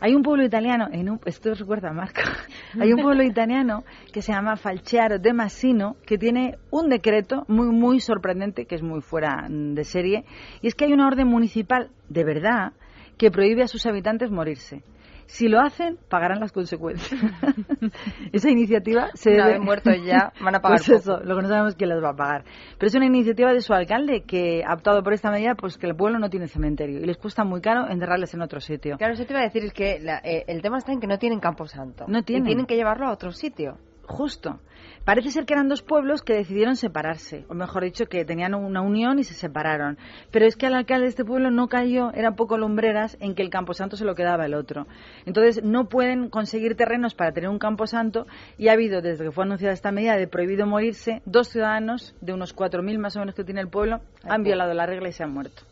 Hay 0.00 0.14
un 0.14 0.22
pueblo 0.22 0.44
italiano, 0.44 0.88
en 0.92 1.08
un, 1.08 1.20
esto 1.24 1.54
recuerda 1.54 1.92
Marco, 1.92 2.20
hay 2.78 2.92
un 2.92 3.00
pueblo 3.00 3.22
italiano 3.24 3.84
que 4.12 4.20
se 4.20 4.32
llama 4.32 4.56
Falciaro 4.56 5.18
de 5.18 5.32
Massino 5.32 5.96
que 6.04 6.18
tiene 6.18 6.58
un 6.70 6.88
decreto 6.88 7.44
muy, 7.48 7.68
muy 7.68 8.00
sorprendente, 8.00 8.66
que 8.66 8.74
es 8.74 8.82
muy 8.82 9.00
fuera 9.00 9.48
mm, 9.48 9.74
de 9.74 9.84
serie, 9.84 10.24
y 10.60 10.66
es 10.66 10.74
que 10.74 10.84
hay 10.84 10.92
una 10.92 11.06
orden 11.06 11.28
municipal 11.28 11.90
de 12.08 12.24
verdad 12.24 12.72
que 13.16 13.30
prohíbe 13.30 13.62
a 13.62 13.68
sus 13.68 13.86
habitantes 13.86 14.30
morirse. 14.30 14.82
Si 15.26 15.48
lo 15.48 15.60
hacen, 15.60 15.98
pagarán 16.08 16.40
las 16.40 16.52
consecuencias. 16.52 17.20
Esa 18.32 18.50
iniciativa 18.50 19.08
se 19.14 19.34
Una 19.34 19.44
debe... 19.46 19.58
vez 19.58 19.64
muertos 19.64 19.94
ya, 20.04 20.32
van 20.42 20.54
a 20.54 20.60
pagar 20.62 20.78
Pues 20.78 20.88
eso, 21.00 21.20
lo 21.20 21.36
que 21.36 21.42
no 21.42 21.48
sabemos 21.48 21.74
quién 21.76 21.90
las 21.90 22.02
va 22.02 22.10
a 22.10 22.16
pagar. 22.16 22.44
Pero 22.78 22.88
es 22.88 22.94
una 22.94 23.06
iniciativa 23.06 23.52
de 23.52 23.60
su 23.60 23.72
alcalde 23.72 24.22
que 24.26 24.62
ha 24.66 24.74
optado 24.74 25.02
por 25.02 25.12
esta 25.12 25.30
medida, 25.30 25.54
pues 25.54 25.78
que 25.78 25.86
el 25.86 25.96
pueblo 25.96 26.18
no 26.18 26.30
tiene 26.30 26.48
cementerio 26.48 27.00
y 27.00 27.04
les 27.04 27.16
cuesta 27.16 27.44
muy 27.44 27.60
caro 27.60 27.88
enterrarles 27.88 28.32
en 28.34 28.42
otro 28.42 28.60
sitio. 28.60 28.96
Claro, 28.98 29.14
eso 29.14 29.24
te 29.24 29.32
iba 29.32 29.40
a 29.40 29.44
decir, 29.44 29.64
es 29.64 29.72
que 29.72 29.98
la- 30.00 30.18
eh, 30.24 30.44
el 30.46 30.62
tema 30.62 30.78
está 30.78 30.92
en 30.92 31.00
que 31.00 31.06
no 31.06 31.18
tienen 31.18 31.40
campo 31.40 31.66
santo. 31.66 32.04
No 32.08 32.22
tienen. 32.22 32.44
Y 32.44 32.46
tienen 32.46 32.66
que 32.66 32.76
llevarlo 32.76 33.06
a 33.06 33.12
otro 33.12 33.30
sitio. 33.32 33.78
Justo. 34.06 34.60
Parece 35.04 35.30
ser 35.30 35.44
que 35.44 35.52
eran 35.52 35.68
dos 35.68 35.82
pueblos 35.82 36.22
que 36.22 36.32
decidieron 36.32 36.76
separarse, 36.76 37.44
o 37.48 37.54
mejor 37.54 37.84
dicho, 37.84 38.06
que 38.06 38.24
tenían 38.24 38.54
una 38.54 38.80
unión 38.80 39.18
y 39.18 39.24
se 39.24 39.34
separaron. 39.34 39.98
Pero 40.30 40.46
es 40.46 40.56
que 40.56 40.66
al 40.66 40.74
alcalde 40.74 41.04
de 41.04 41.10
este 41.10 41.26
pueblo 41.26 41.50
no 41.50 41.68
cayó, 41.68 42.10
eran 42.14 42.36
poco 42.36 42.56
lumbreras, 42.56 43.18
en 43.20 43.34
que 43.34 43.42
el 43.42 43.50
camposanto 43.50 43.98
se 43.98 44.06
lo 44.06 44.14
quedaba 44.14 44.46
el 44.46 44.54
otro. 44.54 44.86
Entonces 45.26 45.62
no 45.62 45.90
pueden 45.90 46.30
conseguir 46.30 46.74
terrenos 46.74 47.14
para 47.14 47.32
tener 47.32 47.50
un 47.50 47.58
camposanto 47.58 48.26
y 48.56 48.68
ha 48.68 48.72
habido, 48.72 49.02
desde 49.02 49.24
que 49.24 49.30
fue 49.30 49.44
anunciada 49.44 49.74
esta 49.74 49.92
medida 49.92 50.16
de 50.16 50.26
prohibido 50.26 50.66
morirse, 50.66 51.20
dos 51.26 51.48
ciudadanos 51.48 52.14
de 52.22 52.32
unos 52.32 52.56
4.000 52.56 52.98
más 52.98 53.14
o 53.16 53.18
menos 53.20 53.34
que 53.34 53.44
tiene 53.44 53.60
el 53.60 53.68
pueblo 53.68 54.00
han 54.22 54.42
violado 54.42 54.72
la 54.72 54.86
regla 54.86 55.08
y 55.10 55.12
se 55.12 55.22
han 55.22 55.34
muerto. 55.34 55.64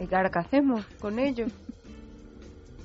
¿Y 0.00 0.06
claro, 0.06 0.30
qué 0.30 0.38
hacemos 0.38 0.86
con 0.98 1.18
ello? 1.18 1.46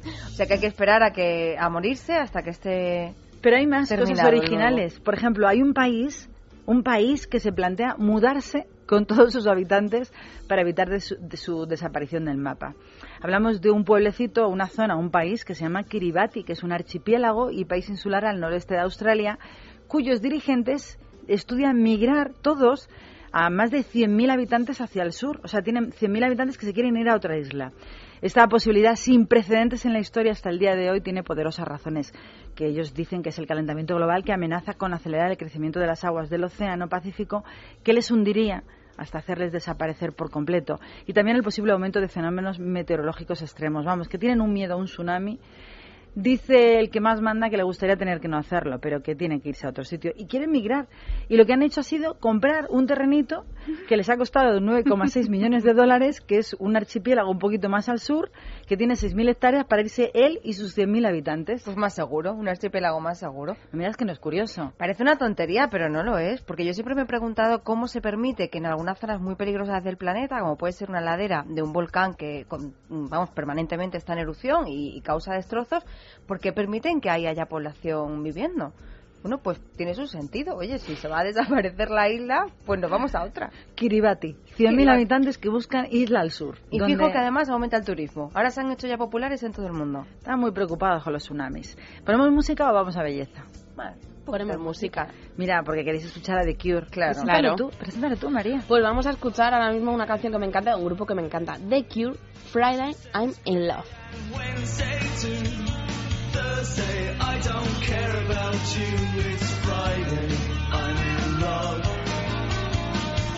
O 0.04 0.36
sea 0.36 0.46
que 0.48 0.56
hay 0.56 0.60
que 0.60 0.68
esperar 0.68 1.02
a 1.02 1.12
que 1.12 1.56
a 1.58 1.70
morirse 1.70 2.12
hasta 2.12 2.42
que 2.42 2.50
esté 2.50 3.14
Pero 3.44 3.58
hay 3.58 3.68
más 3.68 3.90
terminado 3.90 4.16
cosas 4.16 4.40
originales. 4.40 5.00
Por 5.02 5.16
ejemplo, 5.16 5.50
hay 5.50 5.62
un 5.62 5.74
país, 5.74 6.30
un 6.66 6.82
país 6.82 7.28
que 7.28 7.42
se 7.42 7.52
plantea 7.52 7.96
mudarse 7.98 8.68
con 8.88 9.06
todos 9.06 9.34
sus 9.34 9.48
habitantes 9.48 10.14
para 10.48 10.62
evitar 10.62 10.90
de 10.90 11.02
su, 11.02 11.18
de 11.20 11.36
su 11.36 11.66
desaparición 11.66 12.24
del 12.24 12.38
mapa. 12.38 12.74
Hablamos 13.22 13.60
de 13.60 13.70
un 13.70 13.84
pueblecito, 13.84 14.48
una 14.48 14.68
zona, 14.68 14.96
un 14.96 15.12
país 15.12 15.44
que 15.44 15.56
se 15.56 15.66
llama 15.66 15.84
Kiribati, 15.84 16.46
que 16.46 16.54
es 16.54 16.64
un 16.64 16.72
archipiélago 16.72 17.52
y 17.52 17.66
país 17.66 17.90
insular 17.90 18.26
al 18.26 18.40
noreste 18.40 18.76
de 18.76 18.80
Australia, 18.80 19.38
cuyos 19.90 20.22
dirigentes 20.22 20.98
estudian 21.28 21.84
migrar 21.84 22.32
todos 22.42 22.90
a 23.34 23.50
más 23.50 23.72
de 23.72 23.80
100.000 23.80 24.32
habitantes 24.32 24.80
hacia 24.80 25.04
el 25.04 25.12
sur. 25.12 25.42
O 25.44 25.50
sea, 25.50 25.62
tienen 25.62 25.92
100.000 25.92 26.26
habitantes 26.26 26.58
que 26.58 26.66
se 26.66 26.74
quieren 26.74 26.96
ir 26.96 27.10
a 27.10 27.16
otra 27.16 27.38
isla. 27.38 27.74
Esta 28.22 28.48
posibilidad 28.48 28.96
sin 28.96 29.28
precedentes 29.28 29.86
en 29.86 29.92
la 29.92 30.00
historia 30.00 30.32
hasta 30.32 30.50
el 30.50 30.58
día 30.58 30.76
de 30.76 30.90
hoy 30.90 31.02
tiene 31.02 31.24
poderosas 31.24 31.68
razones, 31.68 32.14
que 32.56 32.68
ellos 32.68 32.94
dicen 32.94 33.24
que 33.24 33.30
es 33.30 33.40
el 33.40 33.48
calentamiento 33.48 33.96
global 33.96 34.24
que 34.24 34.34
amenaza 34.34 34.74
con 34.74 34.94
acelerar 34.94 35.32
el 35.32 35.38
crecimiento 35.38 35.80
de 35.80 35.88
las 35.88 36.04
aguas 36.04 36.30
del 36.30 36.44
Océano 36.44 36.88
Pacífico, 36.90 37.44
que 37.84 37.94
les 37.94 38.12
hundiría 38.12 38.64
hasta 38.98 39.18
hacerles 39.18 39.52
desaparecer 39.52 40.14
por 40.14 40.30
completo. 40.30 40.80
Y 41.08 41.14
también 41.14 41.38
el 41.38 41.44
posible 41.44 41.74
aumento 41.74 42.00
de 42.00 42.08
fenómenos 42.08 42.60
meteorológicos 42.60 43.42
extremos. 43.42 43.86
Vamos, 43.86 44.08
que 44.08 44.18
tienen 44.18 44.42
un 44.42 44.54
miedo 44.54 44.74
a 44.74 44.78
un 44.78 44.86
tsunami 44.86 45.40
Dice 46.16 46.80
el 46.80 46.92
que 46.92 47.02
más 47.02 47.22
manda 47.22 47.50
que 47.50 47.58
le 47.58 47.64
gustaría 47.64 47.96
tener 47.96 48.20
que 48.20 48.28
no 48.28 48.38
hacerlo, 48.38 48.80
pero 48.80 49.02
que 49.02 49.16
tiene 49.16 49.42
que 49.42 49.50
irse 49.50 49.66
a 49.66 49.72
otro 49.72 49.84
sitio. 49.84 50.12
Y 50.16 50.28
quiere 50.28 50.46
emigrar. 50.46 50.88
Y 51.28 51.38
lo 51.38 51.46
que 51.46 51.54
han 51.54 51.64
hecho 51.64 51.80
ha 51.80 51.84
sido 51.84 52.20
comprar 52.20 52.68
un 52.70 52.86
terrenito 52.86 53.46
que 53.88 53.98
les 53.98 54.10
ha 54.10 54.18
costado 54.18 54.60
9,6 54.60 55.30
millones 55.30 55.64
de 55.64 55.74
dólares, 55.74 56.22
que 56.22 56.38
es 56.38 56.56
un 56.60 56.76
archipiélago 56.76 57.32
un 57.32 57.40
poquito 57.40 57.68
más 57.68 57.90
al 57.90 58.00
sur, 58.00 58.32
que 58.68 58.78
tiene 58.78 58.94
6.000 58.94 59.30
hectáreas 59.30 59.66
para 59.66 59.82
irse 59.82 60.12
él 60.14 60.40
y 60.44 60.54
sus 60.54 60.78
100.000 60.78 61.08
habitantes. 61.08 61.64
Pues 61.64 61.78
más 61.78 61.96
seguro, 61.96 62.34
un 62.34 62.48
archipiélago 62.48 63.00
más 63.00 63.18
seguro. 63.18 63.56
Mira, 63.72 63.90
es 63.90 63.98
que 63.98 64.06
no 64.06 64.12
es 64.12 64.20
curioso. 64.20 64.72
Parece 64.78 65.02
una 65.02 65.18
tontería, 65.18 65.70
pero 65.72 65.90
no 65.90 66.04
lo 66.04 66.20
es, 66.20 66.42
porque 66.44 66.64
yo 66.64 66.74
siempre 66.74 66.94
me 66.94 67.04
he 67.04 67.06
preguntado 67.06 67.64
cómo 67.64 67.88
se 67.88 68.02
permite 68.02 68.50
que 68.50 68.60
en 68.60 68.68
algunas 68.68 69.00
zonas 69.00 69.20
muy 69.20 69.36
peligrosas 69.36 69.84
del 69.84 69.98
planeta, 69.98 70.40
como 70.40 70.58
puede 70.58 70.74
ser 70.74 70.90
una 70.92 71.02
ladera 71.02 71.44
de 71.48 71.64
un 71.64 71.74
volcán 71.74 72.14
que, 72.14 72.46
vamos, 72.90 73.32
permanentemente 73.32 73.98
está 73.98 74.14
en 74.14 74.20
erupción 74.20 74.68
y, 74.68 74.96
y 74.96 75.02
causa 75.02 75.34
destrozos, 75.34 75.84
¿por 76.28 76.40
qué 76.40 76.52
permiten 76.54 77.02
que 77.02 77.10
ahí 77.10 77.26
haya 77.28 77.46
población 77.46 78.24
viviendo? 78.24 78.74
Bueno, 79.22 79.38
pues 79.38 79.58
tiene 79.78 79.94
su 79.96 80.06
sentido. 80.06 80.54
Oye, 80.58 80.80
si 80.80 80.98
se 80.98 81.08
va 81.08 81.22
a 81.22 81.24
desaparecer 81.24 81.90
la 81.90 82.10
isla, 82.10 82.46
pues 82.66 82.82
nos 82.82 82.92
vamos 82.92 83.16
a 83.16 83.24
otra. 83.24 83.52
Kiribati, 83.74 84.34
100.000 84.34 84.56
Kiribati. 84.58 84.90
habitantes 84.90 85.38
que 85.38 85.48
buscan 85.48 85.88
isla 85.90 86.20
al 86.20 86.32
sur. 86.32 86.58
Y 86.70 86.78
donde 86.80 86.96
fijo 86.98 87.10
que 87.10 87.20
además 87.20 87.50
aumenta 87.50 87.78
el 87.78 87.86
turismo. 87.86 88.32
Ahora 88.34 88.50
se 88.52 88.60
han 88.60 88.70
hecho 88.72 88.86
ya 88.86 88.98
populares 88.98 89.42
en 89.44 89.54
todo 89.54 89.66
el 89.68 89.72
mundo. 89.74 90.06
Están 90.18 90.42
muy 90.42 90.52
preocupados 90.52 91.04
con 91.06 91.14
los 91.14 91.24
tsunamis. 91.24 91.78
¿Ponemos 92.06 92.32
música 92.32 92.70
o 92.70 92.74
vamos 92.74 92.98
a 92.98 93.02
belleza? 93.04 93.46
Ponemos 94.26 94.58
música. 94.58 95.08
Mira, 95.38 95.64
porque 95.64 95.86
queréis 95.86 96.04
escuchar 96.06 96.40
a 96.40 96.44
The 96.44 96.58
Cure. 96.58 96.88
Claro. 96.88 97.12
Preséntalo 97.14 97.40
Claro. 97.40 97.56
tú, 97.56 97.70
preséntalo 97.78 98.16
tú, 98.18 98.30
María. 98.30 98.62
Pues 98.68 98.84
vamos 98.84 99.08
a 99.08 99.12
escuchar 99.12 99.54
ahora 99.54 99.72
mismo 99.72 99.94
una 99.94 100.06
canción 100.06 100.34
que 100.34 100.40
me 100.40 100.46
encanta, 100.48 100.72
de 100.72 100.78
un 100.78 100.86
grupo 100.86 101.06
que 101.06 101.16
me 101.16 101.24
encanta, 101.24 101.58
The 101.70 101.86
Cure, 101.86 102.18
Friday, 102.52 102.94
I'm 103.14 103.32
in 103.46 103.68
Love. 103.70 103.86
Thursday, 106.34 107.16
I 107.20 107.38
don't 107.40 107.76
care 107.84 108.26
about 108.26 108.78
you. 108.78 108.94
It's 109.30 109.52
Friday, 109.66 110.36
I'm 110.72 110.98
in 110.98 111.40
love. 111.42 111.86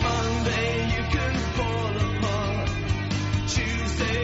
Monday, 0.02 0.72
you 0.96 1.02
can 1.16 1.34
fall 1.56 1.94
apart. 2.08 2.68
Tuesday, 3.48 4.18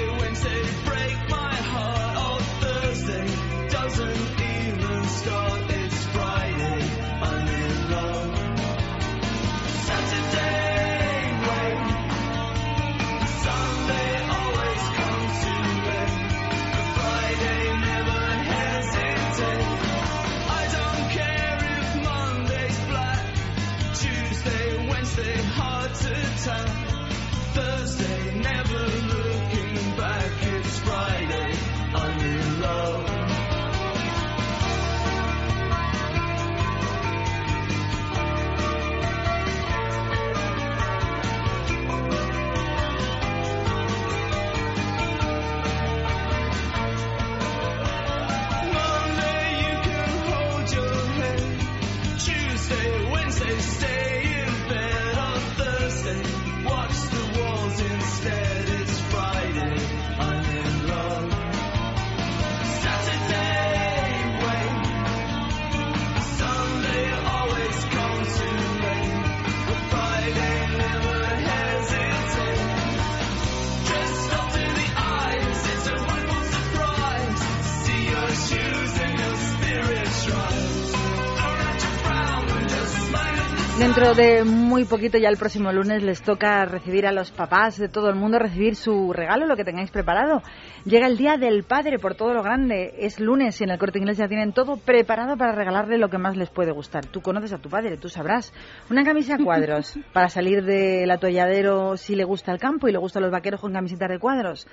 Dentro 83.83 84.15
de 84.15 84.45
muy 84.45 84.85
poquito, 84.85 85.19
ya 85.19 85.29
el 85.29 85.37
próximo 85.37 85.73
lunes, 85.73 86.05
les 86.05 86.23
toca 86.23 86.65
recibir 86.67 87.05
a 87.05 87.11
los 87.11 87.33
papás 87.33 87.79
de 87.79 87.89
todo 87.89 88.09
el 88.11 88.15
mundo, 88.15 88.39
recibir 88.39 88.77
su 88.77 89.13
regalo, 89.13 89.45
lo 89.45 89.57
que 89.57 89.65
tengáis 89.65 89.91
preparado. 89.91 90.41
Llega 90.85 91.09
el 91.09 91.17
Día 91.17 91.37
del 91.37 91.65
Padre 91.65 91.99
por 91.99 92.15
todo 92.15 92.33
lo 92.33 92.45
grande. 92.45 92.95
Es 92.99 93.19
lunes 93.19 93.61
y 93.61 93.65
en 93.65 93.71
el 93.71 93.79
Corte 93.81 93.99
Inglés 93.99 94.19
ya 94.19 94.29
tienen 94.29 94.53
todo 94.53 94.77
preparado 94.77 95.37
para 95.37 95.57
regalarle 95.57 95.99
lo 95.99 96.09
que 96.09 96.17
más 96.17 96.37
les 96.37 96.49
puede 96.49 96.71
gustar. 96.71 97.07
Tú 97.07 97.23
conoces 97.23 97.53
a 97.55 97.59
tu 97.59 97.69
padre, 97.69 97.97
tú 97.97 98.09
sabrás. 98.09 98.55
Una 98.89 99.03
camisa 99.03 99.35
a 99.35 99.39
cuadros 99.39 99.99
para 100.13 100.29
salir 100.29 100.63
del 100.63 101.11
atolladero 101.11 101.97
si 101.97 102.15
le 102.15 102.23
gusta 102.23 102.53
el 102.53 102.61
campo 102.61 102.87
y 102.87 102.93
le 102.93 102.99
gustan 102.99 103.25
los 103.25 103.33
vaqueros 103.33 103.61
con 103.61 103.73
camisetas 103.73 104.11
de 104.11 104.21
cuadros. 104.21 104.69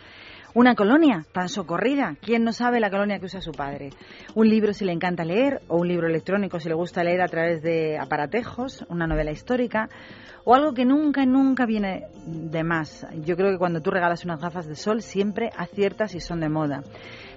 Una 0.56 0.74
colonia 0.74 1.26
tan 1.32 1.48
socorrida. 1.48 2.16
¿Quién 2.22 2.44
no 2.44 2.54
sabe 2.54 2.80
la 2.80 2.90
colonia 2.90 3.20
que 3.20 3.26
usa 3.26 3.40
su 3.40 3.52
padre? 3.52 3.92
Un 4.34 4.50
libro 4.50 4.74
si 4.74 4.84
le 4.84 4.92
encanta 4.92 5.24
leer 5.24 5.62
o 5.68 5.78
un 5.78 5.88
libro 5.88 6.08
electrónico 6.08 6.60
si 6.60 6.68
le 6.70 6.74
gusta 6.74 7.04
leer 7.04 7.22
a 7.22 7.28
través 7.28 7.62
de 7.62 8.00
aparatejos, 8.00 8.84
una 8.90 9.06
novela 9.06 9.32
histórica 9.32 9.90
o 10.46 10.56
algo 10.56 10.74
que 10.74 10.86
nunca, 10.86 11.26
nunca 11.26 11.68
viene 11.68 12.08
de 12.26 12.64
más. 12.64 13.06
Yo 13.24 13.36
creo 13.36 13.52
que 13.52 13.60
cuando 13.60 13.82
tú 13.82 13.92
regalas 13.92 14.26
unas 14.26 14.42
gafas 14.42 14.68
de 14.68 14.76
sol 14.76 15.04
siempre 15.04 15.52
aciertas 15.56 16.16
y 16.16 16.20
son 16.20 16.40
de 16.40 16.50
moda. 16.50 16.82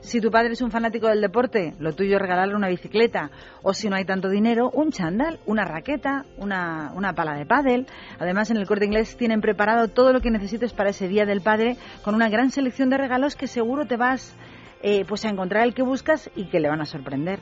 Si 0.01 0.21
tu 0.21 0.31
padre 0.31 0.55
es 0.55 0.63
un 0.63 0.71
fanático 0.71 1.07
del 1.09 1.21
deporte, 1.21 1.75
lo 1.79 1.93
tuyo 1.93 2.17
es 2.17 2.23
regalarle 2.23 2.57
una 2.57 2.69
bicicleta. 2.69 3.31
O 3.63 3.73
si 3.73 3.89
no 3.89 3.97
hay 3.97 4.05
tanto 4.05 4.29
dinero, 4.29 4.69
un 4.71 4.91
chándal, 4.91 5.39
una 5.47 5.65
raqueta, 5.65 6.25
una, 6.39 6.91
una 6.97 7.13
pala 7.13 7.37
de 7.37 7.47
pádel. 7.47 7.87
Además, 8.19 8.51
en 8.51 8.57
el 8.57 8.67
corte 8.67 8.87
inglés 8.87 9.17
tienen 9.17 9.41
preparado 9.41 9.89
todo 9.89 10.13
lo 10.13 10.21
que 10.21 10.31
necesites 10.31 10.73
para 10.73 10.91
ese 10.91 11.07
Día 11.07 11.25
del 11.25 11.41
Padre 11.41 11.77
con 12.03 12.15
una 12.15 12.29
gran 12.29 12.51
selección 12.51 12.91
de 12.91 12.99
regalos 13.03 13.35
que 13.35 13.49
seguro 13.49 13.85
te 13.85 13.97
vas 13.97 14.37
eh, 14.81 15.05
pues 15.09 15.25
a 15.25 15.29
encontrar 15.29 15.65
el 15.65 15.75
que 15.75 15.83
buscas 15.83 16.31
y 16.37 16.45
que 16.45 16.61
le 16.61 16.69
van 16.69 16.81
a 16.81 16.87
sorprender. 16.87 17.41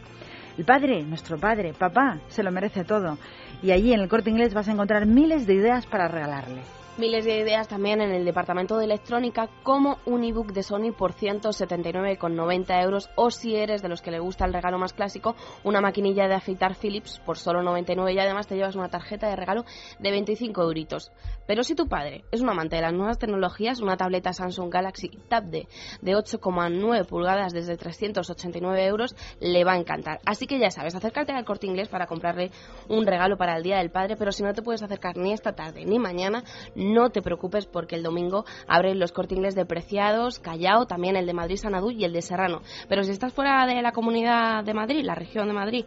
El 0.56 0.64
padre, 0.64 1.02
nuestro 1.04 1.38
padre, 1.38 1.74
papá, 1.74 2.18
se 2.28 2.42
lo 2.42 2.50
merece 2.50 2.82
todo. 2.82 3.18
Y 3.62 3.70
allí 3.70 3.92
en 3.92 4.00
el 4.00 4.08
corte 4.08 4.30
inglés 4.30 4.54
vas 4.54 4.68
a 4.68 4.72
encontrar 4.72 5.04
miles 5.04 5.46
de 5.46 5.54
ideas 5.54 5.84
para 5.86 6.08
regalarle. 6.08 6.62
Miles 6.98 7.24
de 7.24 7.38
ideas 7.38 7.68
también 7.68 8.00
en 8.00 8.10
el 8.10 8.24
departamento 8.24 8.76
de 8.76 8.84
electrónica, 8.84 9.48
como 9.62 9.98
un 10.06 10.24
ebook 10.24 10.52
de 10.52 10.62
Sony 10.62 10.92
por 10.92 11.14
179,90 11.14 12.82
euros, 12.82 13.08
o 13.14 13.30
si 13.30 13.54
eres 13.56 13.80
de 13.80 13.88
los 13.88 14.02
que 14.02 14.10
le 14.10 14.18
gusta 14.18 14.44
el 14.44 14.52
regalo 14.52 14.76
más 14.76 14.92
clásico, 14.92 15.34
una 15.64 15.80
maquinilla 15.80 16.28
de 16.28 16.34
afeitar 16.34 16.74
Philips 16.74 17.20
por 17.24 17.38
solo 17.38 17.62
99 17.62 18.12
y 18.12 18.18
además 18.18 18.48
te 18.48 18.56
llevas 18.56 18.74
una 18.74 18.90
tarjeta 18.90 19.28
de 19.28 19.36
regalo 19.36 19.64
de 19.98 20.10
25 20.10 20.62
euritos. 20.62 21.12
Pero 21.46 21.62
si 21.62 21.74
tu 21.74 21.88
padre 21.88 22.24
es 22.32 22.42
un 22.42 22.50
amante 22.50 22.76
de 22.76 22.82
las 22.82 22.92
nuevas 22.92 23.18
tecnologías, 23.18 23.80
una 23.80 23.96
tableta 23.96 24.32
Samsung 24.32 24.70
Galaxy 24.70 25.10
Tab 25.28 25.44
D 25.44 25.68
de 26.02 26.12
8,9 26.12 27.06
pulgadas 27.06 27.52
desde 27.52 27.76
389 27.76 28.84
euros 28.84 29.14
le 29.40 29.64
va 29.64 29.72
a 29.72 29.78
encantar. 29.78 30.20
Así 30.26 30.46
que 30.46 30.58
ya 30.58 30.70
sabes, 30.70 30.94
acércate 30.94 31.32
al 31.32 31.44
corte 31.44 31.66
inglés 31.66 31.88
para 31.88 32.06
comprarle 32.06 32.50
un 32.88 33.06
regalo 33.06 33.36
para 33.36 33.56
el 33.56 33.62
Día 33.62 33.78
del 33.78 33.90
Padre, 33.90 34.16
pero 34.16 34.32
si 34.32 34.42
no 34.42 34.52
te 34.52 34.62
puedes 34.62 34.82
acercar 34.82 35.16
ni 35.16 35.32
esta 35.32 35.54
tarde 35.54 35.84
ni 35.86 35.98
mañana, 35.98 36.44
no 36.80 37.10
te 37.10 37.22
preocupes 37.22 37.66
porque 37.66 37.94
el 37.94 38.02
domingo 38.02 38.44
abren 38.66 38.98
los 38.98 39.12
corte 39.12 39.34
inglés 39.34 39.54
de 39.54 39.66
Preciados, 39.66 40.38
Callao, 40.38 40.86
también 40.86 41.16
el 41.16 41.26
de 41.26 41.34
Madrid 41.34 41.56
Sanadú 41.56 41.90
y 41.90 42.04
el 42.04 42.12
de 42.12 42.22
Serrano. 42.22 42.62
Pero 42.88 43.04
si 43.04 43.10
estás 43.10 43.32
fuera 43.32 43.66
de 43.66 43.80
la 43.82 43.92
comunidad 43.92 44.64
de 44.64 44.74
Madrid, 44.74 45.04
la 45.04 45.14
región 45.14 45.46
de 45.46 45.54
Madrid, 45.54 45.84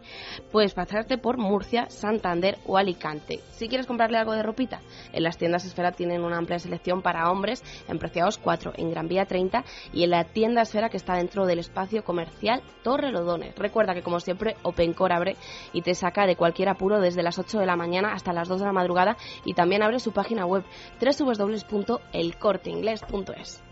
puedes 0.52 0.74
pasarte 0.74 1.18
por 1.18 1.36
Murcia, 1.36 1.90
Santander 1.90 2.58
o 2.66 2.78
Alicante. 2.78 3.40
Si 3.50 3.68
quieres 3.68 3.86
comprarle 3.86 4.18
algo 4.18 4.32
de 4.32 4.42
ropita, 4.42 4.80
en 5.12 5.22
las 5.22 5.36
tiendas 5.36 5.64
Esfera 5.64 5.92
tienen 5.92 6.22
una 6.22 6.38
amplia 6.38 6.58
selección 6.58 7.02
para 7.02 7.30
hombres 7.30 7.62
en 7.88 7.98
Preciados 7.98 8.38
4, 8.38 8.74
en 8.76 8.90
Gran 8.90 9.08
Vía 9.08 9.26
30 9.26 9.64
y 9.92 10.04
en 10.04 10.10
la 10.10 10.24
tienda 10.24 10.62
Esfera 10.62 10.88
que 10.88 10.96
está 10.96 11.14
dentro 11.14 11.46
del 11.46 11.58
espacio 11.58 12.04
comercial 12.04 12.62
Torre 12.82 13.10
Lodones. 13.10 13.56
Recuerda 13.56 13.94
que 13.94 14.02
como 14.02 14.20
siempre 14.20 14.56
Opencore 14.62 15.14
abre 15.14 15.36
y 15.72 15.82
te 15.82 15.94
saca 15.94 16.26
de 16.26 16.36
cualquier 16.36 16.68
apuro 16.68 17.00
desde 17.00 17.22
las 17.22 17.38
8 17.38 17.58
de 17.58 17.66
la 17.66 17.76
mañana 17.76 18.12
hasta 18.12 18.32
las 18.32 18.48
2 18.48 18.60
de 18.60 18.66
la 18.66 18.72
madrugada 18.72 19.16
y 19.44 19.54
también 19.54 19.82
abre 19.82 19.98
su 19.98 20.12
página 20.12 20.46
web 20.46 20.64
www.elcorteingles.es. 21.00 23.62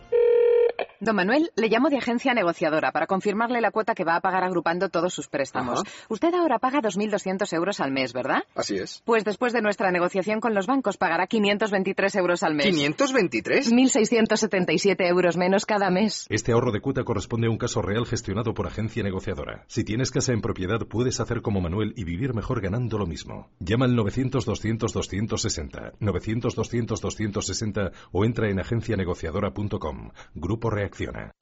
Don 1.01 1.17
Manuel, 1.17 1.51
le 1.57 1.69
llamo 1.69 1.91
de 1.91 1.99
agencia 1.99 2.33
negociadora 2.33 2.93
para 2.93 3.09
confirmarle 3.09 3.61
la 3.61 3.73
cuota 3.73 3.95
que 3.95 4.05
va 4.05 4.15
a 4.15 4.21
pagar 4.21 4.45
agrupando 4.45 4.89
todos 4.89 5.13
sus 5.13 5.27
préstamos. 5.27 5.81
Ajá. 5.81 5.91
Usted 6.09 6.33
ahora 6.35 6.61
paga 6.61 6.81
2.200 6.81 7.53
euros 7.55 7.81
al 7.81 7.91
mes, 7.91 8.13
¿verdad? 8.13 8.45
Así 8.55 8.77
es. 8.77 9.03
Pues 9.05 9.25
después 9.25 9.53
de 9.53 9.63
nuestra 9.63 9.91
negociación 9.91 10.41
con 10.41 10.55
los 10.55 10.69
bancos 10.69 10.99
pagará 10.99 11.27
523 11.27 12.15
euros 12.17 12.45
al 12.45 12.55
mes. 12.55 12.67
¿523? 12.67 13.73
1.677 13.73 15.09
euros 15.09 15.37
menos 15.37 15.67
cada 15.67 15.91
mes. 15.91 16.27
Este 16.29 16.53
ahorro 16.53 16.71
de 16.71 16.81
cuota 16.81 17.03
corresponde 17.03 17.49
a 17.49 17.51
un 17.51 17.59
caso 17.59 17.83
real 17.83 18.07
gestionado 18.07 18.55
por 18.55 18.69
agencia 18.69 19.03
negociadora. 19.03 19.65
Si 19.67 19.83
tienes 19.83 20.13
casa 20.13 20.33
en 20.33 20.41
propiedad, 20.41 20.87
puedes 20.89 21.19
hacer 21.19 21.43
como 21.43 21.61
Manuel 21.61 21.95
y 21.97 22.05
vivir 22.05 22.33
mejor 22.33 22.61
ganando 22.61 22.99
lo 22.99 23.07
mismo. 23.07 23.51
Llama 23.59 23.87
al 23.87 23.97
900-200-260, 23.97 25.95
900-200-260 25.99 27.91
o 28.13 28.25
entra 28.25 28.51
en 28.51 28.61
agencianegociadora.com. 28.61 30.11
Grupo 30.35 30.62
Reacciona. 30.71 31.33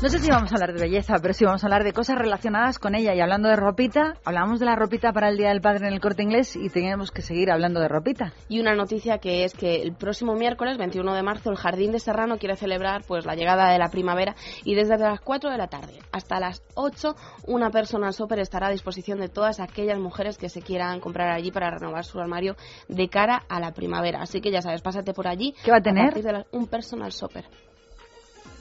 No 0.00 0.08
sé 0.08 0.20
si 0.20 0.30
vamos 0.30 0.52
a 0.52 0.54
hablar 0.54 0.74
de 0.74 0.80
belleza, 0.80 1.16
pero 1.20 1.34
sí 1.34 1.44
vamos 1.44 1.64
a 1.64 1.66
hablar 1.66 1.82
de 1.82 1.92
cosas 1.92 2.16
relacionadas 2.16 2.78
con 2.78 2.94
ella. 2.94 3.16
Y 3.16 3.20
hablando 3.20 3.48
de 3.48 3.56
ropita, 3.56 4.14
hablamos 4.24 4.60
de 4.60 4.66
la 4.66 4.76
ropita 4.76 5.12
para 5.12 5.28
el 5.28 5.36
Día 5.36 5.48
del 5.48 5.60
Padre 5.60 5.88
en 5.88 5.92
el 5.92 5.98
Corte 5.98 6.22
Inglés 6.22 6.54
y 6.54 6.68
tenemos 6.68 7.10
que 7.10 7.20
seguir 7.20 7.50
hablando 7.50 7.80
de 7.80 7.88
ropita. 7.88 8.32
Y 8.48 8.60
una 8.60 8.76
noticia 8.76 9.18
que 9.18 9.42
es 9.42 9.54
que 9.54 9.82
el 9.82 9.96
próximo 9.96 10.36
miércoles, 10.36 10.78
21 10.78 11.14
de 11.14 11.22
marzo, 11.24 11.50
el 11.50 11.56
Jardín 11.56 11.90
de 11.90 11.98
Serrano 11.98 12.38
quiere 12.38 12.54
celebrar 12.54 13.02
pues 13.08 13.26
la 13.26 13.34
llegada 13.34 13.72
de 13.72 13.78
la 13.80 13.88
primavera 13.88 14.36
y 14.64 14.76
desde 14.76 14.96
las 14.98 15.20
4 15.20 15.50
de 15.50 15.58
la 15.58 15.66
tarde 15.66 15.98
hasta 16.12 16.38
las 16.38 16.62
8 16.74 17.16
una 17.48 17.70
persona 17.70 18.12
shopper 18.12 18.38
estará 18.38 18.68
a 18.68 18.70
disposición 18.70 19.18
de 19.18 19.28
todas 19.28 19.58
aquellas 19.58 19.98
mujeres 19.98 20.38
que 20.38 20.48
se 20.48 20.62
quieran 20.62 21.00
comprar 21.00 21.32
allí 21.32 21.50
para 21.50 21.72
renovar 21.72 22.04
su 22.04 22.20
armario 22.20 22.54
de 22.86 23.08
cara 23.08 23.42
a 23.48 23.58
la 23.58 23.72
primavera. 23.72 24.22
Así 24.22 24.40
que 24.40 24.52
ya 24.52 24.62
sabes, 24.62 24.80
pásate 24.80 25.12
por 25.12 25.26
allí. 25.26 25.56
¿Qué 25.64 25.72
va 25.72 25.78
a 25.78 25.82
tener? 25.82 26.14
de 26.14 26.44
un 26.52 26.68
personal 26.68 27.10
shopper. 27.10 27.46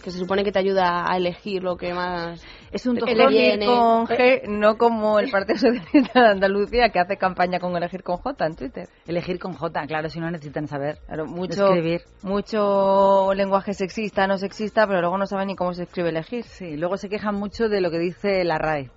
Que 0.04 0.12
se 0.12 0.20
supone 0.20 0.44
que 0.44 0.52
te 0.52 0.60
ayuda 0.60 1.12
a 1.12 1.18
elegir 1.18 1.64
lo 1.64 1.76
que 1.76 1.94
más 1.94 2.42
es 2.72 2.86
un 2.86 2.98
Elegir 2.98 3.66
con 3.66 4.08
G, 4.08 4.48
no 4.48 4.78
como 4.78 5.20
el 5.20 5.32
Partido 5.32 5.58
Socialista 5.58 6.22
de 6.22 6.28
Andalucía 6.30 6.90
que 6.90 7.00
hace 7.00 7.18
campaña 7.18 7.60
con 7.60 7.76
elegir 7.76 8.04
con 8.04 8.18
J 8.18 8.46
en 8.46 8.56
Twitter. 8.56 8.90
Elegir 9.06 9.40
con 9.40 9.54
J, 9.54 9.88
claro, 9.88 10.10
si 10.10 10.20
no 10.20 10.30
necesitan 10.30 10.68
saber 10.68 10.98
Claro, 11.08 11.26
mucho, 11.26 11.68
escribir. 11.68 12.02
mucho 12.24 13.34
lenguaje 13.34 13.74
sexista, 13.74 14.28
no 14.28 14.38
sexista, 14.38 14.86
pero 14.86 15.00
luego 15.02 15.18
no 15.18 15.26
saben 15.26 15.48
ni 15.48 15.56
cómo 15.56 15.74
se 15.74 15.84
escribe 15.84 16.10
elegir. 16.10 16.44
Sí, 16.44 16.76
luego 16.76 16.98
se 16.98 17.10
quejan 17.10 17.36
mucho 17.36 17.70
de 17.70 17.82
lo 17.82 17.90
que 17.90 18.00
dice 18.00 18.44
la 18.44 18.58
RAE. 18.58 18.90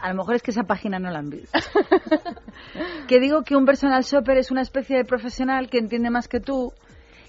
A 0.00 0.10
lo 0.10 0.16
mejor 0.16 0.34
es 0.34 0.42
que 0.42 0.50
esa 0.50 0.62
página 0.64 0.98
no 0.98 1.10
la 1.10 1.18
han 1.18 1.30
visto. 1.30 1.58
que 3.08 3.20
digo 3.20 3.42
que 3.42 3.56
un 3.56 3.64
personal 3.64 4.02
shopper 4.02 4.38
es 4.38 4.50
una 4.50 4.62
especie 4.62 4.96
de 4.96 5.04
profesional 5.04 5.68
que 5.68 5.78
entiende 5.78 6.10
más 6.10 6.28
que 6.28 6.40
tú 6.40 6.72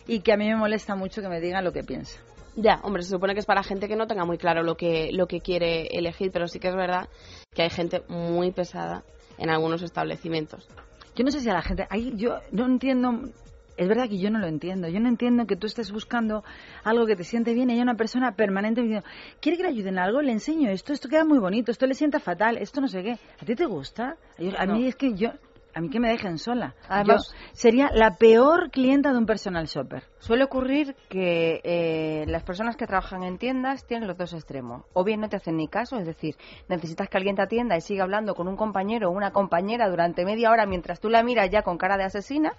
y 0.08 0.22
que 0.22 0.34
a 0.34 0.38
mí 0.38 0.48
me 0.48 0.56
molesta 0.56 0.96
mucho 0.96 1.22
que 1.22 1.30
me 1.30 1.40
digan 1.40 1.64
lo 1.64 1.72
que 1.72 1.84
piensa. 1.84 2.20
Ya, 2.62 2.80
hombre, 2.84 3.04
se 3.04 3.10
supone 3.12 3.34
que 3.34 3.40
es 3.40 3.46
para 3.46 3.64
gente 3.64 3.88
que 3.88 3.96
no 3.96 4.06
tenga 4.08 4.26
muy 4.26 4.38
claro 4.38 4.64
lo 4.64 4.76
que, 4.76 5.12
lo 5.14 5.28
que 5.28 5.40
quiere 5.40 5.88
elegir, 5.98 6.32
pero 6.32 6.48
sí 6.48 6.60
que 6.60 6.68
es 6.68 6.76
verdad 6.76 7.08
que 7.54 7.62
hay 7.62 7.70
gente 7.70 8.02
muy 8.10 8.52
pesada 8.52 9.04
en 9.38 9.50
algunos 9.50 9.82
establecimientos. 9.82 10.68
Yo 11.16 11.24
no 11.24 11.32
sé 11.32 11.40
si 11.40 11.50
a 11.50 11.54
la 11.54 11.62
gente... 11.62 11.88
Ahí 11.90 12.12
yo 12.16 12.40
no 12.52 12.66
entiendo... 12.66 13.30
Es 13.78 13.88
verdad 13.88 14.10
que 14.10 14.20
yo 14.20 14.30
no 14.30 14.40
lo 14.40 14.48
entiendo. 14.48 14.90
Yo 14.90 15.00
no 15.00 15.08
entiendo 15.08 15.46
que 15.46 15.56
tú 15.56 15.66
estés 15.68 15.90
buscando 15.94 16.44
algo 16.84 17.06
que 17.06 17.16
te 17.16 17.24
siente 17.24 17.54
bien 17.54 17.70
y 17.70 17.74
hay 17.76 17.82
una 17.82 17.96
persona 17.96 18.34
permanente 18.36 18.82
diciendo, 18.82 19.06
¿quiere 19.40 19.56
que 19.58 19.64
le 19.64 19.70
ayuden 19.70 19.94
en 19.94 20.00
algo? 20.00 20.22
Le 20.22 20.34
enseño 20.34 20.70
esto, 20.70 20.92
esto 20.92 21.08
queda 21.08 21.24
muy 21.24 21.40
bonito, 21.40 21.72
esto 21.72 21.86
le 21.88 21.94
sienta 21.94 22.20
fatal, 22.20 22.58
esto 22.58 22.82
no 22.82 22.90
sé 22.90 23.04
qué. 23.04 23.18
¿A 23.42 23.46
ti 23.46 23.56
te 23.56 23.66
gusta? 23.66 24.18
Yo- 24.38 24.52
a 24.60 24.66
mí 24.66 24.82
No. 24.82 24.88
es 24.90 24.96
que 24.98 25.14
yo... 25.14 25.30
A 25.80 25.82
mí 25.82 25.90
que 25.90 26.02
me 26.02 26.10
dejen 26.10 26.38
sola. 26.40 26.76
Además- 26.90 27.32
Yo 27.32 27.38
sería 27.54 27.90
la 27.94 28.16
peor 28.18 28.70
clienta 28.70 29.14
de 29.14 29.18
un 29.18 29.26
personal 29.26 29.66
shopper. 29.66 30.04
Suele 30.18 30.44
ocurrir 30.44 30.94
que 31.08 31.62
eh, 31.64 32.26
las 32.28 32.44
personas 32.44 32.76
que 32.76 32.86
trabajan 32.86 33.24
en 33.24 33.38
tiendas 33.38 33.86
tienen 33.88 34.06
los 34.06 34.18
dos 34.18 34.34
extremos. 34.34 34.84
O 34.92 35.06
bien 35.06 35.22
no 35.22 35.30
te 35.30 35.38
hacen 35.38 35.56
ni 35.56 35.70
caso, 35.70 35.96
es 35.96 36.06
decir, 36.06 36.36
necesitas 36.68 37.08
que 37.08 37.16
alguien 37.16 37.38
te 37.38 37.44
atienda 37.44 37.78
y 37.78 37.82
siga 37.82 38.04
hablando 38.04 38.36
con 38.36 38.50
un 38.50 38.58
compañero 38.58 39.08
o 39.08 39.12
una 39.14 39.32
compañera 39.32 39.88
durante 39.88 40.26
media 40.26 40.52
hora 40.52 40.66
mientras 40.66 41.00
tú 41.00 41.10
la 41.10 41.24
miras 41.24 41.50
ya 41.50 41.62
con 41.62 41.78
cara 41.78 41.96
de 41.96 42.04
asesina, 42.04 42.52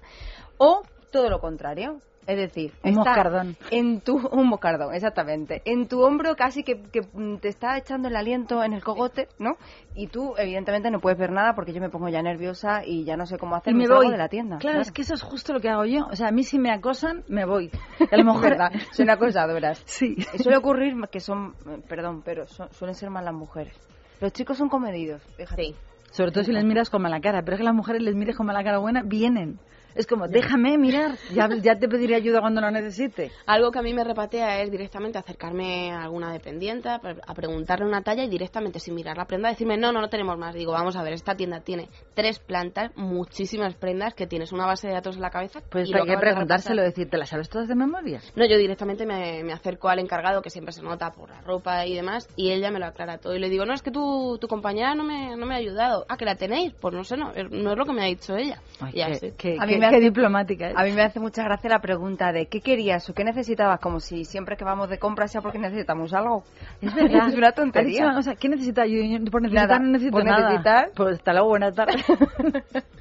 o 0.56 0.80
todo 1.12 1.28
lo 1.28 1.40
contrario. 1.40 1.98
Es 2.30 2.36
decir, 2.36 2.72
Un 2.84 2.90
está 2.90 3.00
moscardón. 3.00 3.56
En 3.72 4.00
tu, 4.02 4.16
un 4.30 4.46
moscardón, 4.48 4.94
exactamente. 4.94 5.62
En 5.64 5.88
tu 5.88 6.00
hombro 6.02 6.36
casi 6.36 6.62
que, 6.62 6.80
que, 6.80 7.00
mm, 7.12 7.38
te 7.38 7.48
está 7.48 7.76
echando 7.76 8.06
el 8.06 8.14
aliento 8.14 8.62
en 8.62 8.72
el 8.72 8.84
cogote, 8.84 9.26
¿no? 9.40 9.56
Y 9.96 10.06
tú, 10.06 10.34
evidentemente, 10.38 10.92
no 10.92 11.00
puedes 11.00 11.18
ver 11.18 11.32
nada 11.32 11.54
porque 11.54 11.72
yo 11.72 11.80
me 11.80 11.88
pongo 11.88 12.08
ya 12.08 12.22
nerviosa 12.22 12.84
y 12.86 13.02
ya 13.04 13.16
no 13.16 13.26
sé 13.26 13.36
cómo 13.36 13.56
hacer. 13.56 13.72
y 13.72 13.76
me 13.76 13.88
voy 13.88 14.10
de 14.10 14.16
la 14.16 14.28
tienda. 14.28 14.58
Claro, 14.58 14.80
es 14.80 14.92
que 14.92 15.02
eso 15.02 15.14
es 15.14 15.22
justo 15.22 15.52
lo 15.52 15.60
que 15.60 15.68
hago 15.68 15.84
yo. 15.86 16.06
O 16.08 16.14
sea, 16.14 16.28
a 16.28 16.30
mí 16.30 16.44
si 16.44 16.58
me 16.60 16.70
acosan, 16.70 17.24
me 17.26 17.44
voy. 17.44 17.68
A 18.12 18.16
lo 18.16 18.24
mejor... 18.24 18.42
¿Verdad? 18.42 18.70
Son 18.92 19.10
acosadoras. 19.10 19.82
Sí. 19.86 20.14
Suele 20.36 20.56
ocurrir 20.58 20.94
que 21.10 21.18
son, 21.18 21.54
eh, 21.68 21.82
perdón, 21.88 22.22
pero 22.24 22.46
son- 22.46 22.72
suelen 22.72 22.94
ser 22.94 23.10
más 23.10 23.24
las 23.24 23.34
mujeres. 23.34 23.74
Los 24.20 24.32
chicos 24.32 24.56
son 24.56 24.68
comedidos, 24.68 25.20
fíjate. 25.36 25.74
Sobre 26.12 26.30
todo 26.30 26.44
si 26.44 26.52
les 26.52 26.64
miras 26.64 26.90
con 26.90 27.02
mala 27.02 27.20
cara. 27.20 27.42
Pero 27.42 27.54
es 27.56 27.58
que 27.58 27.64
las 27.64 27.74
mujeres 27.74 28.02
les 28.02 28.14
mires 28.14 28.36
con 28.36 28.46
mala 28.46 28.62
cara 28.62 28.78
buena, 28.78 29.02
vienen. 29.02 29.58
Es 29.94 30.06
como, 30.06 30.28
déjame 30.28 30.78
mirar, 30.78 31.16
ya, 31.32 31.48
ya 31.60 31.74
te 31.78 31.88
pediré 31.88 32.14
ayuda 32.16 32.40
cuando 32.40 32.60
lo 32.60 32.70
necesite. 32.70 33.30
Algo 33.46 33.70
que 33.70 33.78
a 33.78 33.82
mí 33.82 33.92
me 33.94 34.04
repatea 34.04 34.62
es 34.62 34.70
directamente 34.70 35.18
acercarme 35.18 35.92
a 35.92 36.02
alguna 36.04 36.32
dependiente, 36.32 36.88
a 36.88 36.98
pre- 36.98 37.16
a 37.26 37.34
preguntarle 37.34 37.86
una 37.86 38.02
talla 38.02 38.24
y 38.24 38.28
directamente 38.28 38.78
sin 38.80 38.94
mirar 38.94 39.16
la 39.16 39.24
prenda 39.26 39.48
decirme, 39.48 39.76
no, 39.76 39.92
no, 39.92 40.00
no 40.00 40.08
tenemos 40.08 40.38
más. 40.38 40.54
Digo, 40.54 40.72
vamos 40.72 40.96
a 40.96 41.02
ver, 41.02 41.12
esta 41.12 41.34
tienda 41.34 41.60
tiene 41.60 41.88
tres 42.14 42.38
plantas, 42.38 42.92
muchísimas 42.96 43.74
prendas, 43.74 44.14
que 44.14 44.26
tienes 44.26 44.52
una 44.52 44.66
base 44.66 44.86
de 44.88 44.94
datos 44.94 45.16
en 45.16 45.22
la 45.22 45.30
cabeza. 45.30 45.60
Pues 45.70 45.88
y 45.88 45.92
hay 45.92 45.98
lo 46.00 46.04
que 46.04 46.12
acabas 46.12 46.20
de 46.20 46.30
preguntárselo, 46.32 46.76
repasar. 46.82 46.90
decir, 46.94 47.10
¿te 47.10 47.18
las 47.18 47.28
sabes 47.28 47.48
todas 47.48 47.68
de 47.68 47.74
memoria? 47.74 48.20
No, 48.36 48.46
yo 48.46 48.56
directamente 48.56 49.06
me, 49.06 49.42
me 49.44 49.52
acerco 49.52 49.88
al 49.88 49.98
encargado, 49.98 50.42
que 50.42 50.50
siempre 50.50 50.72
se 50.72 50.82
nota 50.82 51.10
por 51.10 51.30
la 51.30 51.40
ropa 51.40 51.86
y 51.86 51.94
demás, 51.94 52.28
y 52.36 52.50
él 52.50 52.60
ya 52.60 52.70
me 52.70 52.78
lo 52.78 52.86
aclara 52.86 53.18
todo. 53.18 53.34
Y 53.34 53.38
le 53.38 53.48
digo, 53.48 53.64
no, 53.66 53.74
es 53.74 53.82
que 53.82 53.90
tu, 53.90 54.38
tu 54.40 54.48
compañera 54.48 54.94
no 54.94 55.04
me, 55.04 55.36
no 55.36 55.46
me 55.46 55.54
ha 55.54 55.58
ayudado. 55.58 56.06
Ah, 56.08 56.16
que 56.16 56.24
la 56.24 56.36
tenéis. 56.36 56.72
Pues 56.80 56.94
no 56.94 57.04
sé, 57.04 57.16
no, 57.16 57.32
no 57.50 57.72
es 57.72 57.78
lo 57.78 57.84
que 57.84 57.92
me 57.92 58.02
ha 58.02 58.06
dicho 58.06 58.36
ella. 58.36 58.60
Ay, 58.80 58.90
Y 58.90 58.92
qué- 58.94 59.02
así. 59.04 59.32
qué- 59.36 59.56
A 59.60 59.66
qué- 59.66 59.72
mí 59.74 59.79
me 59.80 59.88
qué 59.90 59.96
hace- 59.96 60.04
diplomática 60.04 60.70
es. 60.70 60.76
A 60.76 60.84
mí 60.84 60.92
me 60.92 61.02
hace 61.02 61.18
mucha 61.20 61.42
gracia 61.44 61.68
la 61.70 61.80
pregunta 61.80 62.32
de 62.32 62.46
qué 62.46 62.60
querías 62.60 63.08
o 63.10 63.14
qué 63.14 63.24
necesitabas, 63.24 63.80
como 63.80 64.00
si 64.00 64.24
siempre 64.24 64.56
que 64.56 64.64
vamos 64.64 64.88
de 64.90 64.98
compras 64.98 65.32
sea 65.32 65.40
porque 65.40 65.58
necesitamos 65.58 66.12
algo. 66.14 66.44
Es 66.80 66.94
verdad. 66.94 67.28
es 67.28 67.34
una 67.34 67.46
Ha 67.48 67.50
dicho 67.50 67.62
tontería. 67.62 68.04
una 68.04 68.14
cosa, 68.14 68.34
¿qué 68.36 68.48
necesita? 68.48 68.86
Yo, 68.86 68.98
yo 69.02 69.24
por 69.30 69.42
necesitar 69.42 69.68
Nada. 69.68 69.78
no 69.80 69.86
necesito 69.92 70.12
Por 70.16 70.24
nada. 70.24 70.50
necesitar- 70.50 70.90
Pues 70.94 71.16
hasta 71.16 71.32
luego, 71.32 71.48
buenas 71.48 71.74
tardes. 71.74 71.96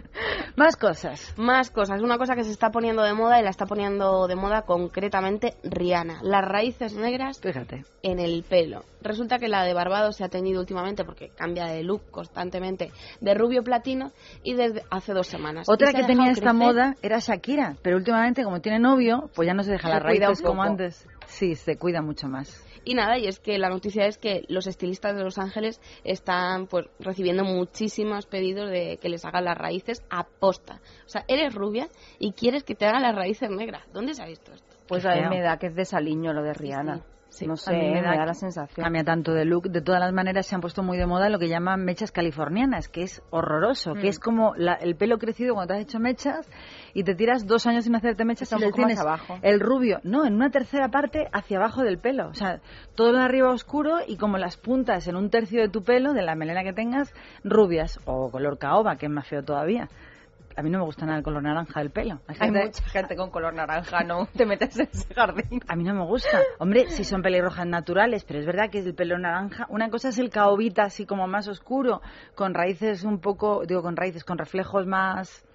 Más 0.56 0.76
cosas. 0.76 1.34
Más 1.38 1.70
cosas. 1.70 2.02
Una 2.02 2.18
cosa 2.18 2.36
que 2.36 2.44
se 2.44 2.52
está 2.52 2.70
poniendo 2.72 3.04
de 3.04 3.14
moda 3.14 3.40
y 3.40 3.44
la 3.44 3.50
está 3.50 3.66
poniendo 3.66 4.28
de 4.28 4.36
moda 4.36 4.64
concretamente 4.64 5.56
Rihanna. 5.64 6.20
Las 6.24 6.44
raíces 6.46 6.94
negras 6.96 7.40
Fíjate. 7.40 7.86
en 8.04 8.20
el 8.20 8.44
pelo. 8.44 8.84
Resulta 9.02 9.40
que 9.40 9.48
la 9.48 9.64
de 9.64 9.74
Barbados 9.74 10.18
se 10.18 10.24
ha 10.26 10.30
tenido 10.30 10.60
últimamente 10.60 11.06
porque 11.06 11.30
cambia 11.30 11.66
de 11.68 11.84
look 11.84 12.02
constantemente 12.12 12.92
de 13.22 13.34
rubio 13.34 13.64
platino 13.64 14.12
y 14.44 14.56
desde 14.56 14.84
hace 14.92 15.14
dos 15.14 15.28
semanas. 15.28 15.68
Otra 15.70 15.94
que 15.94 16.04
tenía 16.04 16.32
esta 16.32 16.52
crecer- 16.52 16.54
moda 16.56 16.96
era 17.02 17.20
Shakira, 17.20 17.76
pero 17.82 17.98
últimamente 17.98 18.44
como 18.44 18.60
tiene 18.60 18.80
novio, 18.80 19.30
pues 19.36 19.48
ya 19.48 19.54
no 19.54 19.64
se 19.64 19.72
deja 19.72 19.88
Se 19.88 19.94
las 19.94 20.04
raíces 20.04 20.42
como 20.42 20.62
poco. 20.62 20.70
antes. 20.72 21.08
Sí, 21.28 21.56
se 21.56 21.78
cuida 21.78 22.02
mucho 22.02 22.28
más. 22.28 22.66
Y 22.90 22.96
nada, 22.96 23.20
y 23.20 23.28
es 23.28 23.40
que 23.40 23.60
la 23.60 23.70
noticia 23.70 24.08
es 24.08 24.18
que 24.18 24.46
los 24.48 24.66
estilistas 24.66 25.16
de 25.16 25.24
Los 25.24 25.38
Ángeles 25.38 25.80
están 26.04 26.66
pues 26.66 26.88
recibiendo 27.00 27.44
muchísimos 27.44 28.26
pedidos 28.26 28.72
de 28.72 28.98
que 29.00 29.10
les 29.10 29.24
hagan 29.26 29.46
las 29.46 29.56
raíces 29.56 30.04
a 30.10 30.24
posta. 30.24 30.82
O 31.06 31.10
sea, 31.10 31.24
eres 31.28 31.54
rubia 31.54 31.88
y 32.18 32.32
quieres 32.32 32.64
que 32.64 32.74
te 32.74 32.88
hagan 32.88 33.04
las 33.04 33.14
raíces 33.14 33.52
negras. 33.52 33.84
¿Dónde 33.94 34.16
se 34.16 34.24
ha 34.24 34.26
visto 34.26 34.52
esto? 34.54 34.76
Pues 34.88 35.06
a 35.06 35.14
mí 35.14 35.22
me 35.30 35.40
da 35.40 35.58
que 35.58 35.68
es 35.68 35.76
de 35.76 35.86
Saliño 35.86 36.34
lo 36.34 36.42
de 36.42 36.56
Rihanna. 36.56 37.04
no 37.46 37.56
sé, 37.58 37.74
me 37.74 38.02
da, 38.02 38.26
la 38.26 38.34
sensación. 38.34 38.84
Cambia 38.84 39.04
tanto 39.04 39.34
de 39.34 39.46
look. 39.46 39.70
De 39.70 39.82
todas 39.82 40.02
las 40.02 40.12
maneras, 40.12 40.48
se 40.48 40.56
han 40.56 40.62
puesto 40.62 40.82
muy 40.82 40.98
de 40.98 41.06
moda 41.06 41.30
lo 41.30 41.38
que 41.38 41.48
llaman 41.48 41.86
mechas 41.86 42.12
californianas, 42.12 42.90
que 42.90 43.04
es 43.04 43.22
horroroso, 43.30 43.94
que 43.94 44.08
Mm. 44.08 44.10
es 44.10 44.20
como 44.20 44.56
la- 44.56 44.74
el 44.74 44.96
pelo 44.96 45.20
crecido 45.20 45.54
cuando 45.54 45.76
te 45.76 45.80
has 45.80 45.86
hecho 45.86 46.00
mechas 46.00 46.50
y 46.94 47.04
te 47.04 47.16
tiras 47.16 47.46
dos 47.48 47.66
años 47.68 47.84
sin 47.86 47.96
hacerte 47.96 48.26
mechas 48.26 48.52
y 48.52 48.56
un 48.56 48.62
poco 48.72 48.82
más 48.82 49.00
abajo. 49.00 49.38
el 49.42 49.60
rubio, 49.60 50.00
no, 50.04 50.26
en 50.26 50.34
una 50.36 50.50
tercera 50.50 50.90
parte 50.90 51.28
hacia 51.32 51.58
abajo 51.58 51.84
del 51.84 51.98
pelo. 52.00 52.28
O 52.30 52.34
sea, 52.34 52.62
todo 52.96 53.12
lo 53.12 53.18
de 53.20 53.24
arriba 53.26 53.50
oscuro 53.52 53.98
y 54.08 54.18
como 54.18 54.38
las 54.38 54.58
puntas 54.58 55.08
en 55.08 55.16
un 55.16 55.30
tercio 55.30 55.62
de 55.62 55.70
tu 55.70 55.84
pelo, 55.84 56.14
de 56.14 56.22
la 56.22 56.36
melena 56.36 56.64
que 56.64 56.74
tengas, 56.74 57.14
rubias 57.44 58.00
o 58.06 58.30
color 58.32 58.58
caoba, 58.58 58.96
que 58.98 59.06
es 59.08 59.12
más 59.12 59.28
feo 59.28 59.44
todavía. 59.44 59.90
A 60.58 60.62
mí 60.62 60.70
no 60.72 60.80
me 60.80 60.84
gusta 60.86 61.06
nada 61.06 61.20
el 61.20 61.24
color 61.24 61.42
naranja 61.44 61.80
del 61.80 61.90
pelo. 61.90 62.16
Hay 62.28 62.36
Hay 62.40 62.48
gente- 62.50 62.66
mucha 62.66 62.84
gente 62.90 63.16
con 63.16 63.30
color 63.30 63.54
naranja, 63.54 64.04
no 64.04 64.26
te 64.36 64.46
metes 64.46 64.78
en 64.78 64.90
ese 64.92 65.14
jardín. 65.14 65.62
a 65.68 65.76
mí 65.78 65.84
no 65.86 65.94
me 65.94 66.04
gusta. 66.06 66.40
Hombre, 66.58 66.90
si 66.90 67.06
son 67.06 67.22
pelirrojas 67.22 67.66
naturales, 67.66 68.26
pero 68.26 68.40
es 68.40 68.46
verdad 68.46 68.70
que 68.70 68.80
es 68.80 68.86
el 68.86 68.94
pelo 68.94 69.18
naranja. 69.18 69.68
Una 69.70 69.90
cosa 69.90 70.10
es 70.10 70.18
el 70.18 70.30
caobita 70.30 70.84
así 70.84 71.06
como 71.06 71.28
más 71.28 71.48
oscuro, 71.48 72.02
con 72.36 72.54
raíces 72.54 73.06
un 73.06 73.20
poco, 73.20 73.64
digo 73.66 73.82
con 73.82 73.96
raíces, 73.96 74.26
con 74.26 74.38
reflejos 74.38 74.86
más, 74.86 75.46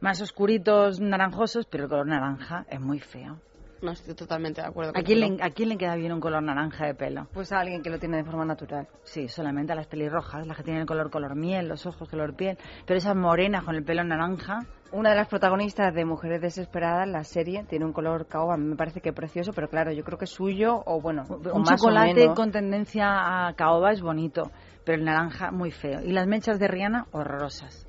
más 0.00 0.20
oscuritos, 0.20 1.00
naranjosos, 1.00 1.66
pero 1.66 1.84
el 1.84 1.90
color 1.90 2.06
naranja 2.06 2.64
es 2.68 2.80
muy 2.80 3.00
feo. 3.00 3.38
no 3.82 3.92
estoy 3.92 4.14
totalmente 4.14 4.60
de 4.60 4.66
acuerdo 4.66 4.92
¿A 4.94 5.02
quién, 5.02 5.20
le, 5.20 5.42
¿A 5.42 5.50
quién 5.50 5.70
le 5.70 5.78
queda 5.78 5.94
bien 5.96 6.12
un 6.12 6.20
color 6.20 6.42
naranja 6.42 6.86
de 6.86 6.94
pelo? 6.94 7.28
Pues 7.32 7.50
a 7.52 7.60
alguien 7.60 7.82
que 7.82 7.88
lo 7.90 7.98
tiene 7.98 8.18
de 8.18 8.24
forma 8.24 8.44
natural. 8.44 8.88
Sí, 9.04 9.28
solamente 9.28 9.72
a 9.72 9.76
las 9.76 9.86
pelirrojas, 9.86 10.46
las 10.46 10.56
que 10.56 10.62
tienen 10.62 10.82
el 10.82 10.86
color 10.86 11.10
color 11.10 11.34
miel, 11.34 11.68
los 11.68 11.86
ojos 11.86 12.08
color 12.08 12.34
piel. 12.34 12.58
Pero 12.86 12.98
esas 12.98 13.16
morenas 13.16 13.64
con 13.64 13.74
el 13.76 13.84
pelo 13.84 14.04
naranja... 14.04 14.66
Una 14.92 15.10
de 15.10 15.16
las 15.16 15.28
protagonistas 15.28 15.94
de 15.94 16.04
Mujeres 16.04 16.40
Desesperadas, 16.40 17.06
la 17.08 17.22
serie, 17.22 17.64
tiene 17.68 17.84
un 17.84 17.92
color 17.92 18.26
caoba, 18.26 18.56
me 18.56 18.74
parece 18.74 19.00
que 19.00 19.12
precioso, 19.12 19.52
pero 19.54 19.68
claro, 19.68 19.92
yo 19.92 20.02
creo 20.02 20.18
que 20.18 20.24
es 20.24 20.32
suyo 20.32 20.82
o 20.84 21.00
bueno, 21.00 21.22
o 21.28 21.36
Un 21.36 21.62
más 21.62 21.74
o 21.74 21.76
chocolate 21.86 22.14
menos. 22.14 22.34
con 22.34 22.50
tendencia 22.50 23.46
a 23.46 23.54
caoba 23.54 23.92
es 23.92 24.02
bonito, 24.02 24.50
pero 24.84 24.98
el 24.98 25.04
naranja 25.04 25.52
muy 25.52 25.70
feo. 25.70 26.00
Y 26.02 26.10
las 26.10 26.26
mechas 26.26 26.58
de 26.58 26.66
Rihanna, 26.66 27.06
horrorosas. 27.12 27.86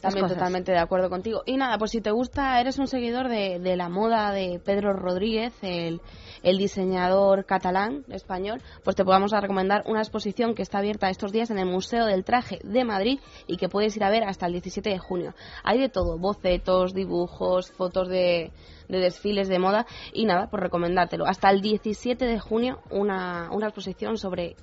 También 0.00 0.24
cosas. 0.24 0.36
totalmente 0.38 0.72
de 0.72 0.78
acuerdo 0.78 1.08
contigo. 1.08 1.42
Y 1.46 1.56
nada, 1.56 1.78
pues 1.78 1.90
si 1.90 2.00
te 2.00 2.10
gusta, 2.10 2.60
eres 2.60 2.78
un 2.78 2.86
seguidor 2.86 3.28
de, 3.28 3.58
de 3.58 3.76
la 3.76 3.88
moda 3.88 4.30
de 4.32 4.60
Pedro 4.64 4.92
Rodríguez, 4.92 5.52
el, 5.62 6.00
el 6.42 6.58
diseñador 6.58 7.44
catalán 7.44 8.04
español, 8.08 8.62
pues 8.84 8.96
te 8.96 9.04
podamos 9.04 9.32
a 9.32 9.40
recomendar 9.40 9.82
una 9.86 10.00
exposición 10.00 10.54
que 10.54 10.62
está 10.62 10.78
abierta 10.78 11.10
estos 11.10 11.32
días 11.32 11.50
en 11.50 11.58
el 11.58 11.66
Museo 11.66 12.06
del 12.06 12.24
Traje 12.24 12.60
de 12.62 12.84
Madrid 12.84 13.18
y 13.46 13.56
que 13.56 13.68
puedes 13.68 13.96
ir 13.96 14.04
a 14.04 14.10
ver 14.10 14.24
hasta 14.24 14.46
el 14.46 14.52
17 14.52 14.88
de 14.88 14.98
junio. 14.98 15.34
Hay 15.64 15.80
de 15.80 15.88
todo, 15.88 16.18
bocetos, 16.18 16.94
dibujos, 16.94 17.70
fotos 17.72 18.08
de, 18.08 18.52
de 18.88 18.98
desfiles 18.98 19.48
de 19.48 19.58
moda 19.58 19.86
y 20.12 20.24
nada, 20.26 20.48
pues 20.48 20.62
recomendártelo. 20.62 21.26
Hasta 21.26 21.50
el 21.50 21.60
17 21.60 22.24
de 22.24 22.38
junio 22.38 22.80
una, 22.90 23.50
una 23.52 23.66
exposición 23.66 24.18
sobre 24.18 24.56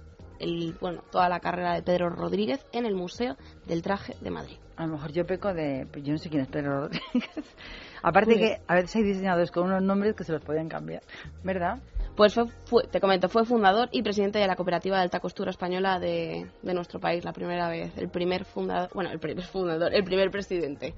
el, 0.44 0.76
bueno, 0.82 1.02
toda 1.12 1.30
la 1.30 1.40
carrera 1.40 1.74
de 1.74 1.82
Pedro 1.82 2.10
Rodríguez 2.10 2.66
en 2.72 2.86
el 2.86 2.96
Museo 2.96 3.36
del 3.68 3.82
Traje 3.82 4.16
de 4.22 4.30
Madrid. 4.30 4.58
A 4.76 4.86
lo 4.86 4.94
mejor 4.94 5.12
yo 5.12 5.26
peco 5.26 5.54
de... 5.54 5.88
Yo 6.04 6.14
no 6.14 6.18
sé 6.18 6.30
quién 6.30 6.42
es 6.44 6.48
Pedro 6.48 6.82
Rodríguez. 6.82 7.56
Aparte 8.02 8.36
que 8.38 8.58
a 8.68 8.76
veces 8.76 8.96
hay 8.98 9.04
diseñadores 9.04 9.52
con 9.52 9.66
unos 9.66 9.82
nombres 9.82 10.16
que 10.16 10.24
se 10.24 10.32
los 10.34 10.42
podían 10.42 10.68
cambiar. 10.68 11.02
¿Verdad? 11.44 11.80
Pues 12.16 12.34
fue, 12.34 12.46
fue- 12.66 12.84
te 12.88 13.00
comento, 13.00 13.30
fue 13.30 13.46
fundador 13.46 13.90
y 13.92 14.02
presidente 14.04 14.40
de 14.40 14.48
la 14.48 14.56
cooperativa 14.56 14.98
de 14.98 15.04
alta 15.04 15.20
costura 15.20 15.50
española 15.52 16.00
de, 16.00 16.48
de 16.62 16.74
nuestro 16.74 17.00
país, 17.00 17.24
la 17.26 17.34
primera 17.34 17.70
vez, 17.70 17.92
el 17.98 18.10
primer 18.10 18.46
fundador, 18.46 18.90
bueno, 18.94 19.10
el 19.12 19.20
primer 19.20 19.44
fundador, 19.52 19.94
el 19.94 20.04
primer 20.04 20.30
presidente. 20.30 20.94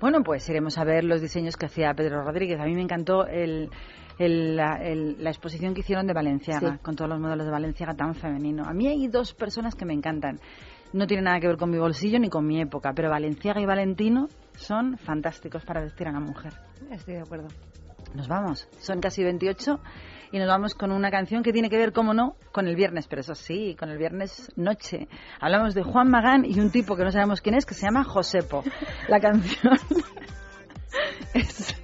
Bueno, 0.00 0.22
pues 0.22 0.48
iremos 0.48 0.78
a 0.78 0.84
ver 0.84 1.04
los 1.04 1.20
diseños 1.20 1.56
que 1.56 1.66
hacía 1.66 1.92
Pedro 1.94 2.22
Rodríguez. 2.22 2.60
A 2.60 2.64
mí 2.64 2.74
me 2.74 2.82
encantó 2.82 3.26
el, 3.26 3.68
el- 4.18 4.56
la, 4.56 4.76
el- 4.82 5.16
la 5.22 5.30
exposición 5.30 5.74
que 5.74 5.80
hicieron 5.80 6.06
de 6.06 6.12
Valenciaga, 6.12 6.72
Sí. 6.72 6.78
con 6.82 6.96
todos 6.96 7.08
los 7.10 7.20
modelos 7.20 7.46
de 7.46 7.52
Valenciaga 7.52 7.94
tan 7.94 8.14
femenino. 8.14 8.64
A 8.66 8.72
mí 8.72 8.86
hay 8.88 9.08
dos 9.08 9.34
personas 9.34 9.74
que 9.74 9.84
me 9.84 9.94
encantan. 9.94 10.40
No 10.92 11.06
tiene 11.06 11.22
nada 11.22 11.38
que 11.40 11.46
ver 11.48 11.56
con 11.58 11.70
mi 11.70 11.78
bolsillo 11.78 12.18
ni 12.18 12.28
con 12.30 12.46
mi 12.46 12.60
época, 12.60 12.92
pero 12.94 13.10
Valenciaga 13.10 13.60
y 13.60 13.66
Valentino 13.66 14.28
son 14.56 14.96
fantásticos 14.98 15.64
para 15.64 15.82
vestir 15.82 16.06
a 16.06 16.10
una 16.10 16.20
mujer. 16.20 16.54
Estoy 16.90 17.14
de 17.14 17.20
acuerdo. 17.20 17.48
Nos 18.14 18.26
vamos. 18.26 18.66
Son 18.80 19.00
casi 19.00 19.22
28 19.22 19.78
y 20.32 20.38
nos 20.38 20.48
vamos 20.48 20.74
con 20.74 20.90
una 20.92 21.10
canción 21.10 21.42
que 21.42 21.52
tiene 21.52 21.68
que 21.68 21.76
ver, 21.76 21.92
como 21.92 22.14
no, 22.14 22.36
con 22.52 22.66
el 22.66 22.74
viernes, 22.74 23.06
pero 23.06 23.20
eso 23.20 23.34
sí, 23.34 23.76
con 23.78 23.90
el 23.90 23.98
viernes 23.98 24.50
noche. 24.56 25.08
Hablamos 25.40 25.74
de 25.74 25.82
Juan 25.82 26.08
Magán 26.10 26.46
y 26.46 26.58
un 26.58 26.70
tipo 26.70 26.96
que 26.96 27.04
no 27.04 27.10
sabemos 27.12 27.42
quién 27.42 27.54
es, 27.54 27.66
que 27.66 27.74
se 27.74 27.84
llama 27.84 28.04
Josepo. 28.04 28.64
La 29.08 29.20
canción 29.20 29.74
es 31.34 31.74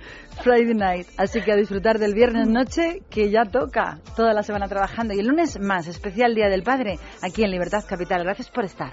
Friday 0.45 0.75
Night. 0.75 1.07
Así 1.17 1.41
que 1.41 1.53
a 1.53 1.57
disfrutar 1.57 1.99
del 1.99 2.13
viernes 2.13 2.47
noche, 2.47 3.01
que 3.09 3.31
ya 3.31 3.47
toca 3.47 4.01
toda 4.15 4.35
la 4.35 4.43
semana 4.43 4.69
trabajando. 4.69 5.15
Y 5.15 5.21
el 5.21 5.27
lunes 5.27 5.59
más, 5.59 5.89
especial 5.89 6.35
Día 6.35 6.51
del 6.51 6.63
Padre, 6.63 6.99
aquí 7.23 7.45
en 7.45 7.51
Libertad 7.51 7.83
Capital. 7.89 8.25
Gracias 8.25 8.51
por 8.51 8.65
estar. 8.67 8.93